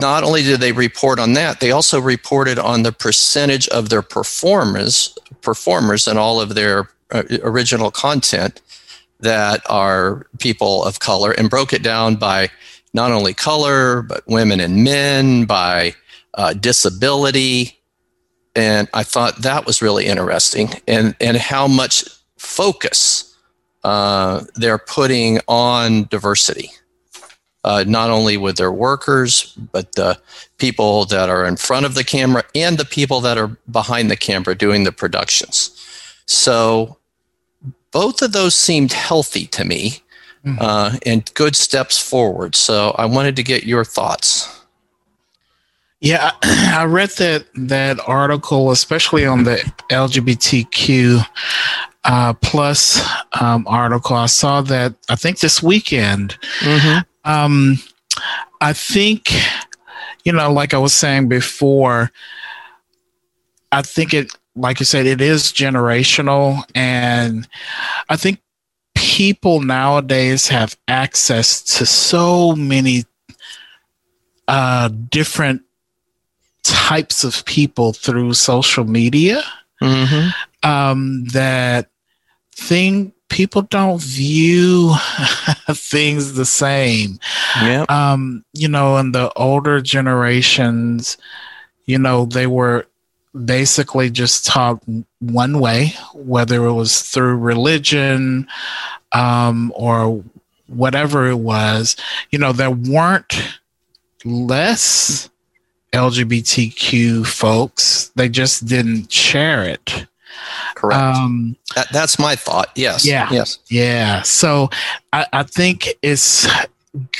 not 0.00 0.24
only 0.24 0.42
did 0.42 0.60
they 0.60 0.72
report 0.72 1.20
on 1.20 1.34
that 1.34 1.60
they 1.60 1.70
also 1.70 2.00
reported 2.00 2.58
on 2.58 2.82
the 2.82 2.90
percentage 2.90 3.68
of 3.68 3.90
their 3.90 4.02
performers 4.02 5.16
performers 5.40 6.08
and 6.08 6.18
all 6.18 6.40
of 6.40 6.54
their 6.54 6.88
uh, 7.12 7.22
original 7.42 7.90
content 7.90 8.60
that 9.24 9.60
are 9.68 10.26
people 10.38 10.84
of 10.84 11.00
color 11.00 11.32
and 11.32 11.50
broke 11.50 11.72
it 11.72 11.82
down 11.82 12.16
by 12.16 12.48
not 12.92 13.10
only 13.10 13.34
color 13.34 14.02
but 14.02 14.22
women 14.26 14.60
and 14.60 14.84
men 14.84 15.44
by 15.44 15.94
uh, 16.34 16.52
disability 16.54 17.78
and 18.56 18.88
I 18.94 19.02
thought 19.02 19.42
that 19.42 19.66
was 19.66 19.82
really 19.82 20.06
interesting, 20.06 20.70
and 20.86 21.14
and 21.20 21.36
how 21.36 21.66
much 21.66 22.04
focus 22.38 23.36
uh, 23.82 24.44
they're 24.54 24.78
putting 24.78 25.40
on 25.48 26.04
diversity, 26.04 26.70
uh, 27.64 27.84
not 27.86 28.10
only 28.10 28.36
with 28.36 28.56
their 28.56 28.72
workers, 28.72 29.52
but 29.72 29.92
the 29.92 30.20
people 30.58 31.04
that 31.06 31.28
are 31.28 31.44
in 31.44 31.56
front 31.56 31.84
of 31.86 31.94
the 31.94 32.04
camera 32.04 32.44
and 32.54 32.78
the 32.78 32.84
people 32.84 33.20
that 33.20 33.38
are 33.38 33.56
behind 33.70 34.10
the 34.10 34.16
camera 34.16 34.54
doing 34.54 34.84
the 34.84 34.92
productions. 34.92 35.70
So 36.26 36.98
both 37.94 38.20
of 38.20 38.32
those 38.32 38.54
seemed 38.56 38.92
healthy 38.92 39.46
to 39.46 39.64
me 39.64 40.02
uh, 40.58 40.98
and 41.06 41.32
good 41.34 41.56
steps 41.56 41.96
forward. 41.96 42.54
So 42.54 42.90
I 42.98 43.06
wanted 43.06 43.36
to 43.36 43.42
get 43.42 43.64
your 43.64 43.84
thoughts. 43.84 44.60
Yeah, 46.00 46.32
I 46.42 46.84
read 46.88 47.10
that 47.10 47.46
that 47.54 47.98
article, 48.06 48.72
especially 48.72 49.24
on 49.24 49.44
the 49.44 49.56
LGBTQ 49.90 51.24
uh, 52.04 52.34
plus 52.34 53.02
um, 53.40 53.64
article. 53.66 54.16
I 54.16 54.26
saw 54.26 54.60
that 54.62 54.94
I 55.08 55.14
think 55.14 55.38
this 55.38 55.62
weekend. 55.62 56.36
Um, 57.24 57.78
I 58.60 58.74
think, 58.74 59.32
you 60.24 60.32
know, 60.32 60.52
like 60.52 60.74
I 60.74 60.78
was 60.78 60.92
saying 60.92 61.28
before, 61.28 62.10
I 63.72 63.82
think 63.82 64.12
it, 64.12 64.36
like 64.56 64.80
you 64.80 64.86
said, 64.86 65.06
it 65.06 65.20
is 65.20 65.44
generational, 65.52 66.62
and 66.74 67.48
I 68.08 68.16
think 68.16 68.40
people 68.94 69.60
nowadays 69.60 70.48
have 70.48 70.76
access 70.88 71.60
to 71.62 71.86
so 71.86 72.54
many 72.54 73.04
uh, 74.48 74.88
different 75.10 75.62
types 76.62 77.24
of 77.24 77.44
people 77.44 77.92
through 77.92 78.34
social 78.34 78.84
media. 78.84 79.42
um, 80.62 81.24
that 81.26 81.90
thing 82.52 83.12
people 83.28 83.62
don't 83.62 84.00
view 84.00 84.94
things 85.70 86.34
the 86.34 86.44
same. 86.44 87.18
Yeah. 87.60 87.84
Um, 87.88 88.44
you 88.52 88.68
know, 88.68 88.96
in 88.98 89.12
the 89.12 89.32
older 89.34 89.80
generations, 89.80 91.18
you 91.86 91.98
know, 91.98 92.26
they 92.26 92.46
were 92.46 92.86
basically 93.44 94.10
just 94.10 94.46
taught 94.46 94.82
one 95.18 95.60
way, 95.60 95.94
whether 96.14 96.64
it 96.64 96.72
was 96.72 97.02
through 97.02 97.36
religion 97.36 98.46
um, 99.12 99.72
or 99.74 100.22
whatever 100.68 101.28
it 101.28 101.38
was. 101.38 101.96
You 102.30 102.38
know, 102.38 102.52
there 102.52 102.70
weren't 102.70 103.58
less 104.24 105.28
LGBTQ 105.92 107.26
folks, 107.26 108.10
they 108.16 108.28
just 108.28 108.66
didn't 108.66 109.12
share 109.12 109.64
it. 109.64 110.06
Correct. 110.74 111.00
Um, 111.00 111.56
that, 111.76 111.86
that's 111.92 112.18
my 112.18 112.34
thought. 112.34 112.70
Yes. 112.74 113.06
Yeah. 113.06 113.28
Yes. 113.30 113.60
Yeah. 113.68 114.22
So 114.22 114.70
I, 115.12 115.26
I 115.32 115.42
think 115.44 115.94
it's 116.02 116.46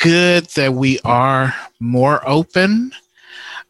good 0.03 0.45
that 0.57 0.75
we 0.75 0.99
are 1.05 1.55
more 1.81 2.27
open. 2.29 2.93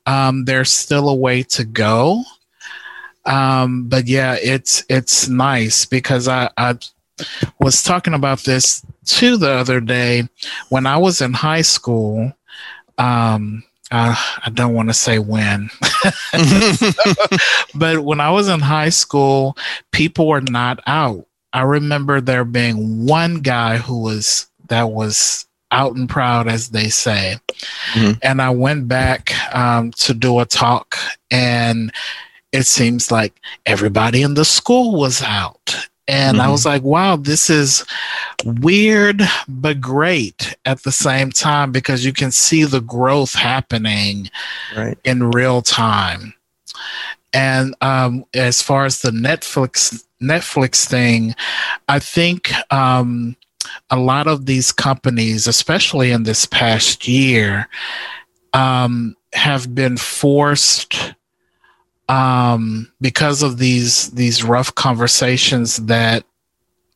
Um, 0.07 0.45
there's 0.45 0.71
still 0.71 1.09
a 1.09 1.15
way 1.15 1.43
to 1.45 1.65
go. 1.65 2.23
Um, 3.25 3.89
but 3.89 4.07
yeah, 4.07 4.37
it's 4.43 4.85
it's 4.89 5.29
nice 5.29 5.87
because 5.87 6.29
I, 6.29 6.51
I 6.57 6.77
was 7.59 7.83
talking 7.83 8.15
about 8.15 8.41
this 8.41 8.85
too 9.07 9.37
the 9.37 9.51
other 9.51 9.81
day 9.81 10.29
when 10.69 10.87
I 10.87 10.99
was 10.99 11.21
in 11.21 11.33
high 11.33 11.63
school. 11.63 12.33
Um, 12.99 13.65
uh, 13.91 14.15
I 14.45 14.51
don't 14.51 14.75
want 14.75 14.89
to 14.89 14.95
say 14.95 15.19
when, 15.19 15.71
but 17.75 18.01
when 18.01 18.21
I 18.21 18.31
was 18.31 18.49
in 18.49 18.61
high 18.61 18.89
school, 18.89 19.57
people 19.93 20.27
were 20.27 20.41
not 20.41 20.81
out. 20.87 21.27
I 21.53 21.63
remember 21.63 22.21
there 22.21 22.45
being 22.45 23.07
one 23.07 23.41
guy 23.41 23.77
who 23.77 24.03
was 24.03 24.49
that 24.69 24.91
was 24.91 25.47
out 25.75 25.97
and 25.97 26.09
proud, 26.09 26.49
as 26.49 26.69
they 26.71 26.89
say. 26.89 27.37
Mm-hmm. 27.95 28.13
And 28.23 28.41
I 28.41 28.51
went 28.51 28.89
back 28.89 29.33
um, 29.55 29.91
to 29.93 30.15
do 30.15 30.39
a 30.41 30.47
talk, 30.47 30.97
and 31.31 31.93
it 32.53 32.65
seems 32.67 33.11
like 33.11 33.33
everybody 33.67 34.23
in 34.23 34.35
the 34.35 34.45
school 34.45 34.99
was 34.99 35.23
out. 35.23 35.75
And 36.07 36.41
I 36.41 36.47
Mhm. 36.47 36.53
was 36.53 36.67
like, 36.67 36.83
wow, 36.83 37.17
this 37.17 37.49
is 37.49 37.83
weird, 38.45 39.23
but 39.49 39.81
great 39.81 40.55
at 40.67 40.83
the 40.83 40.93
same 40.93 41.33
time 41.33 41.73
because 41.73 42.05
you 42.05 42.13
can 42.13 42.31
see 42.31 42.65
the 42.65 42.83
growth 42.83 43.35
happening 43.35 44.31
Right. 44.77 44.99
in 45.05 45.31
real 45.31 45.63
time. 45.63 46.35
And 47.33 47.75
um, 47.81 48.25
as 48.35 48.61
far 48.63 48.85
as 48.85 49.01
the 49.01 49.11
Netflix 49.11 50.05
Netflix 50.23 50.87
thing, 50.87 51.35
I 51.89 51.99
think 51.99 52.53
um, 52.73 53.35
a 53.95 54.01
lot 54.01 54.27
of 54.27 54.47
these 54.47 54.73
companies, 54.73 55.47
especially 55.47 56.11
in 56.11 56.25
this 56.25 56.47
past 56.47 57.07
year, 57.07 57.69
um, 58.53 59.17
have 59.33 59.73
been 59.73 59.97
forced 59.97 61.15
um, 62.09 62.91
because 63.01 63.43
of 63.43 63.59
these 63.59 64.11
these 64.11 64.43
rough 64.43 64.75
conversations 64.75 65.77
that 65.77 66.25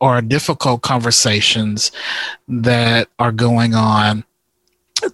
are 0.00 0.20
difficult 0.20 0.82
conversations 0.82 1.92
that 2.48 3.08
are 3.18 3.32
going 3.32 3.74
on 3.74 4.24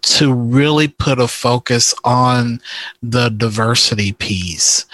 to 0.00 0.32
really 0.32 0.88
put 0.88 1.20
a 1.20 1.28
focus 1.28 1.94
on 2.04 2.60
the 3.02 3.28
diversity 3.28 4.12
piece. 4.12 4.86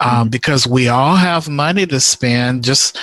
Um, 0.00 0.28
because 0.28 0.66
we 0.66 0.88
all 0.88 1.16
have 1.16 1.48
money 1.48 1.86
to 1.86 2.00
spend 2.00 2.64
just 2.64 2.98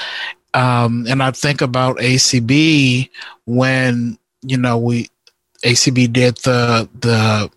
um, 0.53 1.05
and 1.09 1.21
i 1.23 1.31
think 1.31 1.61
about 1.61 1.97
acb 1.97 3.09
when 3.45 4.17
you 4.41 4.57
know 4.57 4.77
we 4.77 5.07
acb 5.65 6.11
did 6.11 6.35
the 6.37 6.87
the 6.99 7.49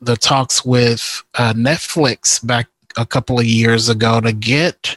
the 0.00 0.16
talks 0.16 0.64
with 0.64 1.22
uh, 1.34 1.52
netflix 1.54 2.44
back 2.44 2.66
a 2.96 3.06
couple 3.06 3.38
of 3.38 3.46
years 3.46 3.88
ago 3.88 4.20
to 4.20 4.32
get 4.32 4.96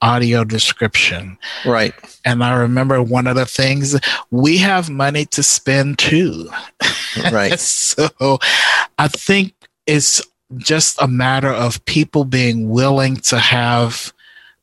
audio 0.00 0.44
description 0.44 1.36
Right. 1.66 1.92
and 2.24 2.44
I 2.44 2.54
remember 2.54 3.02
one 3.02 3.26
of 3.26 3.34
the 3.34 3.46
things 3.46 3.98
we 4.30 4.56
have 4.58 4.88
money 4.88 5.24
to 5.26 5.42
spend 5.42 5.98
too. 5.98 6.48
Right. 7.32 7.58
so 7.58 8.38
I 8.98 9.08
think 9.08 9.54
it's 9.86 10.22
just 10.56 11.02
a 11.02 11.08
matter 11.08 11.50
of 11.52 11.84
people 11.84 12.24
being 12.24 12.70
willing 12.70 13.16
to 13.16 13.38
have 13.40 14.12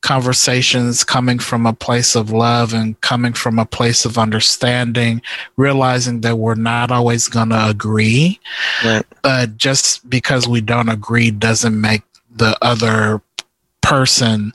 conversations 0.05 1.03
coming 1.03 1.39
from 1.39 1.65
a 1.65 1.73
place 1.73 2.15
of 2.15 2.29
love 2.29 2.75
and 2.75 3.01
coming 3.01 3.33
from 3.33 3.57
a 3.57 3.65
place 3.65 4.05
of 4.05 4.19
understanding, 4.19 5.19
realizing 5.57 6.21
that 6.21 6.37
we're 6.37 6.53
not 6.53 6.91
always 6.91 7.27
going 7.27 7.49
to 7.49 7.69
agree. 7.69 8.39
Right. 8.85 9.03
But 9.23 9.57
just 9.57 10.07
because 10.07 10.47
we 10.47 10.61
don't 10.61 10.89
agree 10.89 11.31
doesn't 11.31 11.81
make 11.81 12.03
the 12.29 12.55
other 12.61 13.19
person 13.81 14.53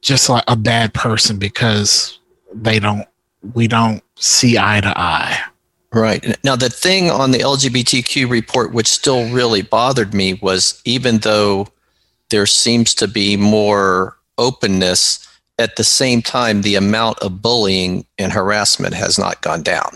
just 0.00 0.30
like 0.30 0.44
a 0.48 0.56
bad 0.56 0.94
person 0.94 1.38
because 1.38 2.18
they 2.54 2.78
don't 2.78 3.06
we 3.52 3.68
don't 3.68 4.02
see 4.14 4.56
eye 4.56 4.80
to 4.80 4.98
eye. 4.98 5.40
Right. 5.92 6.38
Now, 6.42 6.56
the 6.56 6.70
thing 6.70 7.10
on 7.10 7.32
the 7.32 7.40
LGBTQ 7.40 8.30
report, 8.30 8.72
which 8.72 8.86
still 8.86 9.28
really 9.30 9.60
bothered 9.60 10.14
me, 10.14 10.34
was 10.34 10.80
even 10.84 11.18
though 11.18 11.68
there 12.30 12.46
seems 12.46 12.94
to 12.94 13.08
be 13.08 13.36
more 13.36 14.16
openness, 14.40 15.26
at 15.58 15.76
the 15.76 15.84
same 15.84 16.22
time, 16.22 16.62
the 16.62 16.74
amount 16.74 17.18
of 17.20 17.42
bullying 17.42 18.06
and 18.18 18.32
harassment 18.32 18.94
has 18.94 19.18
not 19.18 19.42
gone 19.42 19.62
down. 19.62 19.94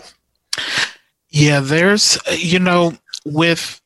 Yeah, 1.29 1.59
there's 1.59 2.17
you 2.37 2.59
know 2.59 2.93
with 3.25 3.81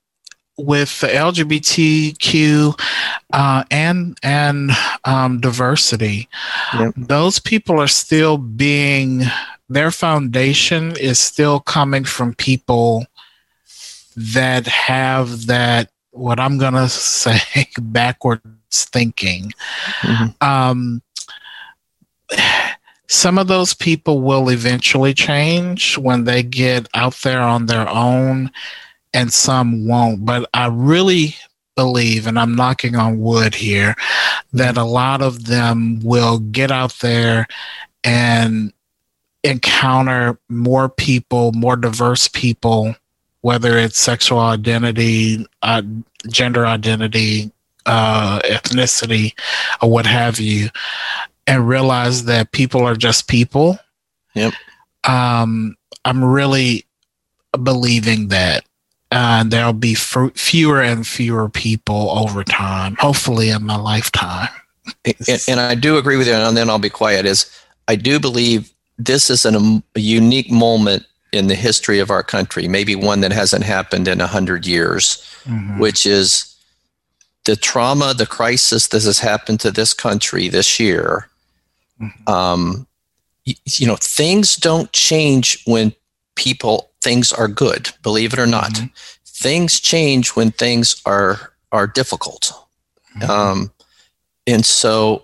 with 0.58 1.00
the 1.00 1.08
LGBTQ 1.08 2.80
uh, 3.32 3.64
and 3.72 4.18
and 4.22 4.72
um, 5.06 5.40
diversity, 5.40 6.28
those 6.98 7.40
people 7.40 7.80
are 7.80 7.88
still 7.88 8.38
being 8.38 9.24
their 9.70 9.92
foundation 9.92 10.96
is 10.98 11.20
still 11.20 11.60
coming 11.60 12.04
from 12.04 12.34
people 12.34 13.06
that 14.16 14.68
have 14.68 15.46
that 15.46 15.90
what 16.12 16.40
I'm 16.40 16.58
gonna 16.58 16.90
say 16.90 17.40
backwards 17.80 18.44
thinking. 18.72 19.52
Um, 20.42 21.02
some 23.10 23.40
of 23.40 23.48
those 23.48 23.74
people 23.74 24.22
will 24.22 24.50
eventually 24.50 25.16
change 25.16 25.98
when 25.98 26.26
they 26.26 26.44
get 26.44 26.88
out 26.94 27.16
there 27.24 27.42
on 27.42 27.66
their 27.66 27.90
own 27.90 28.52
and 29.14 29.34
some 29.34 29.88
won't 29.88 30.24
but 30.24 30.48
i 30.54 30.68
really 30.68 31.36
believe 31.76 32.28
and 32.28 32.38
i'm 32.38 32.56
knocking 32.56 32.96
on 32.96 33.20
wood 33.20 33.56
here 33.56 33.96
that 34.54 34.78
a 34.78 34.84
lot 34.84 35.24
of 35.24 35.46
them 35.46 36.00
will 36.02 36.38
get 36.38 36.70
out 36.72 36.94
there 37.00 37.48
and 38.04 38.72
encounter 39.44 40.38
more 40.48 40.88
people 40.88 41.52
more 41.54 41.76
diverse 41.76 42.28
people 42.28 42.96
whether 43.42 43.78
it's 43.78 43.98
sexual 43.98 44.40
identity 44.40 45.48
uh, 45.64 45.82
gender 46.28 46.66
identity 46.66 47.52
uh, 47.86 48.40
ethnicity 48.42 49.34
or 49.82 49.90
what 49.90 50.06
have 50.06 50.40
you 50.40 50.70
and 51.48 51.68
realize 51.68 52.26
that 52.26 52.52
people 52.52 52.84
are 52.84 52.96
just 52.96 53.28
people 53.28 53.80
Yep. 54.36 54.54
um, 55.06 55.76
i'm 56.06 56.24
really 56.24 56.86
believing 57.64 58.28
that 58.28 58.64
uh, 59.12 59.44
there'll 59.44 59.74
be 59.74 59.94
f- 59.94 60.32
fewer 60.36 60.82
and 60.82 61.08
fewer 61.08 61.50
people 61.50 62.12
over 62.12 62.44
time 62.44 62.96
hopefully 63.00 63.50
in 63.50 63.64
my 63.64 63.76
lifetime 63.76 64.50
and, 65.06 65.44
and 65.48 65.60
I 65.60 65.76
do 65.76 65.98
agree 65.98 66.18
with 66.18 66.28
you, 66.28 66.34
and 66.34 66.58
then 66.58 66.70
I'll 66.70 66.80
be 66.80 66.90
quiet. 66.90 67.26
Is 67.26 67.46
I 67.88 67.96
do 67.96 68.20
believe 68.20 68.72
this 68.98 69.30
is 69.30 69.46
an, 69.46 69.84
a 69.96 70.00
unique 70.00 70.52
moment 70.52 71.06
in 71.32 71.48
the 71.48 71.56
history 71.56 72.00
of 72.00 72.10
our 72.10 72.24
country, 72.24 72.68
maybe 72.68 72.96
one 72.96 73.22
that 73.22 73.32
hasn't 73.32 73.64
happened 73.64 74.08
in 74.08 74.20
a 74.20 74.28
hundred 74.28 74.66
years, 74.66 75.24
which 75.78 76.06
is 76.06 76.49
the 77.46 77.56
trauma, 77.56 78.14
the 78.14 78.26
crisis 78.26 78.88
that 78.90 79.04
has 79.04 79.20
happened 79.20 79.60
to 79.62 79.72
this 79.72 79.94
country 79.94 80.50
this 80.50 80.80
year. 80.80 81.30
Um, 82.28 82.88
y- 83.46 83.56
you 83.66 83.88
know, 83.88 83.98
things 84.00 84.56
don't 84.56 84.92
change 84.94 85.62
when 85.66 85.94
people 86.36 86.92
things 87.02 87.32
are 87.34 87.48
good. 87.48 87.90
Believe 88.04 88.34
it 88.34 88.40
or 88.40 88.48
not, 88.48 88.80
things 89.26 89.80
change 89.80 90.30
when 90.36 90.52
things 90.52 91.02
are 91.06 91.54
are 91.72 91.88
difficult. 91.88 92.52
Um, 93.28 93.72
and 94.48 94.66
so, 94.66 95.24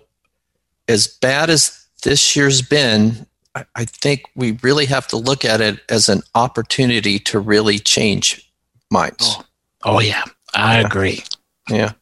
as 0.88 1.06
bad 1.06 1.48
as 1.50 1.86
this 2.02 2.36
year's 2.36 2.60
been, 2.62 3.26
I, 3.54 3.64
I 3.74 3.84
think 3.86 4.22
we 4.34 4.52
really 4.62 4.86
have 4.86 5.06
to 5.08 5.16
look 5.16 5.44
at 5.44 5.60
it 5.60 5.80
as 5.88 6.08
an 6.08 6.22
opportunity 6.34 7.18
to 7.20 7.38
really 7.40 7.78
change 7.78 8.50
minds. 8.90 9.38
oh 9.84 10.00
yeah 10.00 10.24
i 10.54 10.78
agree 10.78 11.22
Yeah. 11.70 11.92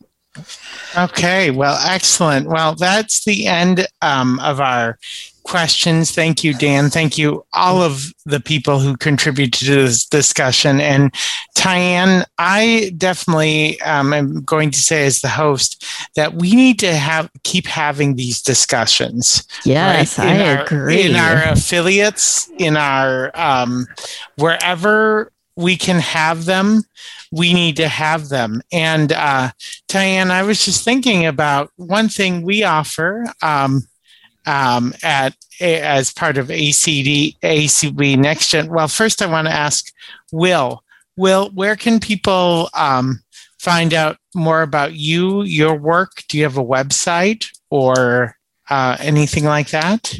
Okay, 0.96 1.50
well, 1.50 1.78
excellent. 1.84 2.48
Well, 2.48 2.74
that's 2.74 3.24
the 3.24 3.46
end 3.46 3.86
um, 4.02 4.38
of 4.40 4.60
our 4.60 4.98
questions. 5.44 6.10
Thank 6.10 6.42
you, 6.42 6.54
Dan. 6.54 6.90
Thank 6.90 7.16
you, 7.18 7.44
all 7.52 7.82
of 7.82 8.12
the 8.24 8.40
people 8.40 8.80
who 8.80 8.96
contributed 8.96 9.52
to 9.66 9.74
this 9.74 10.06
discussion. 10.06 10.80
And 10.80 11.14
Tyann, 11.56 12.24
I 12.38 12.92
definitely 12.96 13.80
um, 13.82 14.12
am 14.12 14.42
going 14.42 14.70
to 14.72 14.78
say, 14.78 15.06
as 15.06 15.20
the 15.20 15.28
host, 15.28 15.84
that 16.16 16.34
we 16.34 16.54
need 16.54 16.78
to 16.80 16.94
have 16.94 17.30
keep 17.44 17.66
having 17.66 18.16
these 18.16 18.40
discussions. 18.42 19.46
Yes, 19.64 20.18
right? 20.18 20.40
I 20.40 20.56
our- 20.56 20.64
agree. 20.64 21.02
In 21.02 21.16
our 21.16 21.42
affiliates, 21.52 22.50
in 22.58 22.76
our 22.76 23.30
um, 23.34 23.86
wherever 24.36 25.30
we 25.56 25.76
can 25.76 26.00
have 26.00 26.46
them, 26.46 26.82
we 27.34 27.52
need 27.52 27.76
to 27.76 27.88
have 27.88 28.28
them. 28.28 28.62
And 28.70 29.12
uh, 29.12 29.50
Tyann, 29.88 30.30
I 30.30 30.44
was 30.44 30.64
just 30.64 30.84
thinking 30.84 31.26
about 31.26 31.72
one 31.74 32.08
thing 32.08 32.42
we 32.42 32.62
offer. 32.62 33.26
Um, 33.42 33.82
um, 34.46 34.92
at 35.02 35.34
as 35.58 36.12
part 36.12 36.36
of 36.36 36.48
ACD 36.48 37.38
ACB 37.40 38.18
Next 38.18 38.50
Gen. 38.50 38.68
Well, 38.68 38.88
first 38.88 39.22
I 39.22 39.26
want 39.26 39.48
to 39.48 39.54
ask 39.54 39.90
Will. 40.32 40.82
Will, 41.16 41.50
where 41.50 41.76
can 41.76 41.98
people 41.98 42.68
um, 42.74 43.22
find 43.58 43.94
out 43.94 44.18
more 44.34 44.62
about 44.62 44.94
you, 44.94 45.42
your 45.42 45.74
work? 45.76 46.24
Do 46.28 46.36
you 46.36 46.44
have 46.44 46.58
a 46.58 46.64
website 46.64 47.46
or 47.70 48.36
uh, 48.68 48.96
anything 49.00 49.44
like 49.44 49.70
that? 49.70 50.14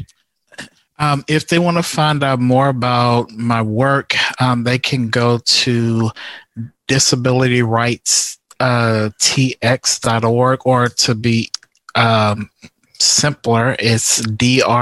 Um, 0.97 1.25
if 1.27 1.47
they 1.47 1.59
want 1.59 1.77
to 1.77 1.83
find 1.83 2.23
out 2.23 2.39
more 2.39 2.69
about 2.69 3.29
my 3.31 3.61
work, 3.61 4.15
um, 4.41 4.63
they 4.63 4.79
can 4.79 5.09
go 5.09 5.39
to 5.39 6.09
disability 6.87 7.61
rights 7.61 8.37
uh, 8.59 9.09
tx.org 9.19 10.59
or 10.65 10.87
to 10.89 11.15
be 11.15 11.51
um, 11.95 12.49
simpler, 12.99 13.75
it's 13.79 14.21
drtx.org. 14.21 14.81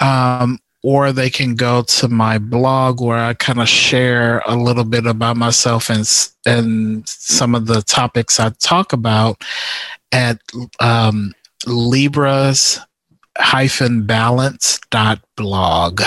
Um, 0.00 0.58
or 0.82 1.12
they 1.12 1.28
can 1.28 1.54
go 1.56 1.82
to 1.82 2.08
my 2.08 2.38
blog 2.38 3.02
where 3.02 3.18
I 3.18 3.34
kind 3.34 3.60
of 3.60 3.68
share 3.68 4.42
a 4.46 4.56
little 4.56 4.84
bit 4.84 5.04
about 5.06 5.36
myself 5.36 5.90
and 5.90 6.08
and 6.46 7.06
some 7.06 7.54
of 7.54 7.66
the 7.66 7.82
topics 7.82 8.40
I 8.40 8.48
talk 8.58 8.94
about 8.94 9.44
at 10.10 10.40
um, 10.80 11.34
Libras 11.66 12.80
hyphen 13.36 14.06
balance 14.06 14.80
dot 14.90 15.20
blog. 15.36 16.00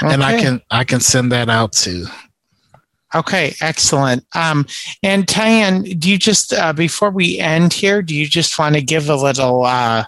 And 0.00 0.22
I 0.22 0.40
can 0.40 0.62
I 0.70 0.84
can 0.84 1.00
send 1.00 1.32
that 1.32 1.48
out 1.48 1.72
too. 1.72 2.06
Okay, 3.14 3.54
excellent. 3.60 4.24
Um, 4.34 4.66
and 5.02 5.26
Tyann, 5.26 5.98
do 6.00 6.10
you 6.10 6.16
just 6.16 6.54
uh, 6.54 6.72
before 6.72 7.10
we 7.10 7.38
end 7.38 7.72
here, 7.74 8.00
do 8.00 8.14
you 8.14 8.26
just 8.26 8.58
want 8.58 8.74
to 8.74 8.80
give 8.80 9.10
a 9.10 9.16
little 9.16 9.64
uh, 9.64 10.04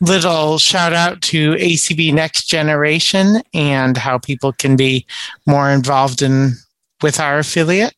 little 0.00 0.58
shout 0.58 0.92
out 0.92 1.22
to 1.22 1.52
ACB 1.52 2.12
Next 2.12 2.46
Generation 2.46 3.42
and 3.54 3.96
how 3.96 4.18
people 4.18 4.52
can 4.52 4.74
be 4.74 5.06
more 5.46 5.70
involved 5.70 6.22
in 6.22 6.54
with 7.02 7.20
our 7.20 7.38
affiliate? 7.38 7.94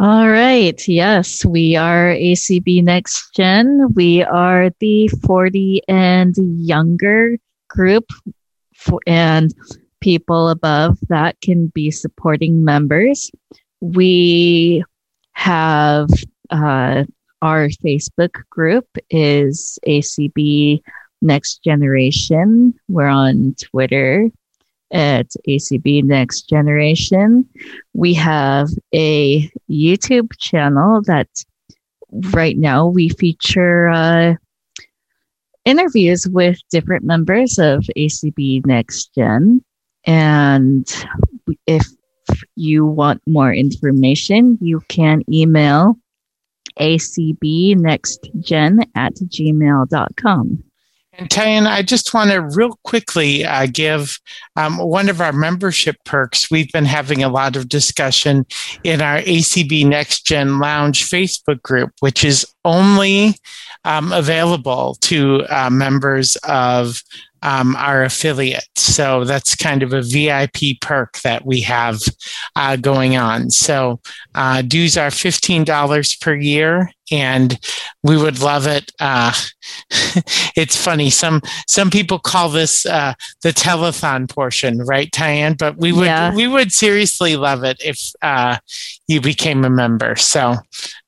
All 0.00 0.28
right. 0.28 0.86
Yes, 0.88 1.44
we 1.44 1.76
are 1.76 2.14
ACB 2.14 2.82
Next 2.82 3.34
Gen. 3.34 3.92
We 3.94 4.22
are 4.22 4.70
the 4.80 5.08
40 5.08 5.82
and 5.86 6.34
younger 6.36 7.36
group, 7.68 8.06
for, 8.74 9.00
and 9.06 9.54
people 10.02 10.48
above 10.48 10.98
that 11.08 11.40
can 11.40 11.68
be 11.68 11.90
supporting 11.90 12.64
members. 12.64 13.30
We 13.80 14.84
have 15.32 16.08
uh, 16.50 17.04
our 17.40 17.68
Facebook 17.68 18.42
group 18.50 18.86
is 19.10 19.78
ACB 19.86 20.82
Next 21.22 21.62
Generation. 21.62 22.74
We're 22.88 23.06
on 23.06 23.54
Twitter 23.62 24.28
at 24.92 25.28
ACB 25.48 26.02
Next 26.02 26.42
Generation. 26.42 27.48
We 27.94 28.12
have 28.14 28.68
a 28.92 29.48
YouTube 29.70 30.36
channel 30.38 31.00
that 31.06 31.28
right 32.32 32.58
now 32.58 32.88
we 32.88 33.08
feature 33.08 33.88
uh, 33.88 34.34
interviews 35.64 36.26
with 36.28 36.58
different 36.70 37.04
members 37.04 37.58
of 37.58 37.84
ACB 37.96 38.66
Next 38.66 39.14
Gen. 39.14 39.62
And 40.04 40.86
if 41.66 41.86
you 42.56 42.86
want 42.86 43.20
more 43.26 43.52
information, 43.52 44.56
you 44.60 44.80
can 44.88 45.22
email 45.30 45.96
acbnextgen 46.78 48.86
at 48.94 49.14
gmail.com. 49.14 50.64
And 51.14 51.28
Tyann, 51.28 51.66
I 51.66 51.82
just 51.82 52.14
want 52.14 52.30
to 52.30 52.38
real 52.38 52.78
quickly 52.84 53.44
uh, 53.44 53.66
give 53.70 54.18
um, 54.56 54.78
one 54.78 55.10
of 55.10 55.20
our 55.20 55.32
membership 55.32 55.96
perks. 56.06 56.50
We've 56.50 56.72
been 56.72 56.86
having 56.86 57.22
a 57.22 57.28
lot 57.28 57.54
of 57.54 57.68
discussion 57.68 58.46
in 58.82 59.02
our 59.02 59.18
ACB 59.18 59.84
Next 59.84 60.24
Gen 60.24 60.58
Lounge 60.58 61.04
Facebook 61.04 61.60
group, 61.60 61.92
which 62.00 62.24
is 62.24 62.46
only 62.64 63.34
um, 63.84 64.10
available 64.10 64.96
to 65.02 65.44
uh, 65.50 65.68
members 65.68 66.36
of 66.48 67.02
um, 67.42 67.74
our 67.76 68.04
affiliate. 68.04 68.64
So 68.76 69.24
that's 69.24 69.54
kind 69.56 69.82
of 69.82 69.92
a 69.92 70.02
VIP 70.02 70.80
perk 70.80 71.20
that 71.22 71.44
we 71.44 71.60
have 71.62 72.00
uh, 72.56 72.76
going 72.76 73.16
on. 73.16 73.50
So 73.50 74.00
uh, 74.34 74.62
dues 74.62 74.96
are 74.96 75.08
$15 75.08 76.20
per 76.20 76.34
year, 76.34 76.90
and 77.10 77.58
we 78.02 78.16
would 78.16 78.40
love 78.40 78.66
it. 78.66 78.90
Uh, 79.00 79.32
it's 80.56 80.76
funny. 80.76 81.10
Some 81.10 81.40
some 81.66 81.90
people 81.90 82.18
call 82.18 82.48
this 82.48 82.86
uh, 82.86 83.14
the 83.42 83.50
telethon 83.50 84.28
portion, 84.28 84.78
right, 84.78 85.10
Tyann? 85.10 85.58
But 85.58 85.76
we 85.76 85.92
would 85.92 86.06
Yeah. 86.06 86.34
we 86.34 86.46
would 86.46 86.72
seriously 86.72 87.36
love 87.36 87.64
it 87.64 87.78
if 87.84 88.12
uh, 88.22 88.56
you 89.08 89.20
became 89.20 89.64
a 89.64 89.70
member. 89.70 90.16
So 90.16 90.56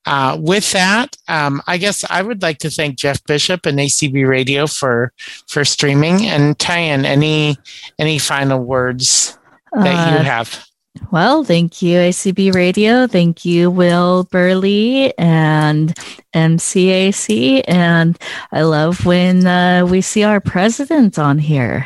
uh, 0.07 0.37
with 0.41 0.71
that, 0.73 1.17
um, 1.29 1.63
I 1.67 1.79
guess 1.79 2.05
I 2.11 2.23
would 2.23 2.43
like 2.43 2.59
to 2.59 2.71
thank 2.71 2.97
Jeff 2.97 3.23
Bishop 3.25 3.67
and 3.67 3.79
ACB 3.79 4.27
Radio 4.29 4.67
for 4.67 5.13
for 5.49 5.65
streaming. 5.65 6.27
And 6.27 6.59
Tyann, 6.59 7.05
any 7.05 7.57
any 7.99 8.19
final 8.19 8.61
words 8.61 9.39
that 9.73 10.11
you 10.13 10.19
Uh, 10.19 10.23
have? 10.23 10.65
Well, 11.11 11.43
thank 11.43 11.83
you, 11.83 11.99
ACB 11.99 12.55
Radio. 12.55 13.09
Thank 13.09 13.45
you, 13.45 13.69
Will 13.69 14.25
Burley 14.31 15.13
and 15.19 15.93
MCAC. 16.35 17.63
And 17.67 18.17
I 18.53 18.63
love 18.63 19.05
when 19.05 19.45
uh, 19.47 19.87
we 19.87 20.01
see 20.01 20.23
our 20.23 20.41
president 20.41 21.19
on 21.19 21.39
here. 21.39 21.85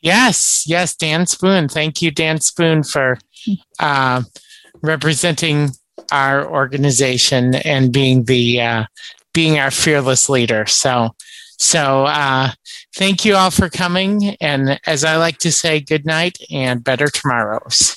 Yes, 0.00 0.64
yes, 0.66 0.96
Dan 0.96 1.26
Spoone. 1.26 1.68
Thank 1.68 2.02
you, 2.02 2.10
Dan 2.10 2.40
Spoone, 2.40 2.82
for 2.82 3.18
uh, 3.78 4.22
representing 4.82 5.70
our 6.12 6.46
organization 6.46 7.54
and 7.56 7.92
being 7.92 8.24
the 8.24 8.60
uh, 8.60 8.84
being 9.34 9.58
our 9.58 9.70
fearless 9.70 10.28
leader. 10.28 10.66
So, 10.66 11.10
so 11.58 12.06
uh, 12.06 12.50
thank 12.96 13.24
you 13.24 13.34
all 13.36 13.50
for 13.50 13.68
coming. 13.68 14.36
And 14.40 14.80
as 14.86 15.04
I 15.04 15.16
like 15.16 15.38
to 15.38 15.52
say, 15.52 15.80
good 15.80 16.06
night 16.06 16.38
and 16.50 16.82
better 16.82 17.08
tomorrows. 17.08 17.78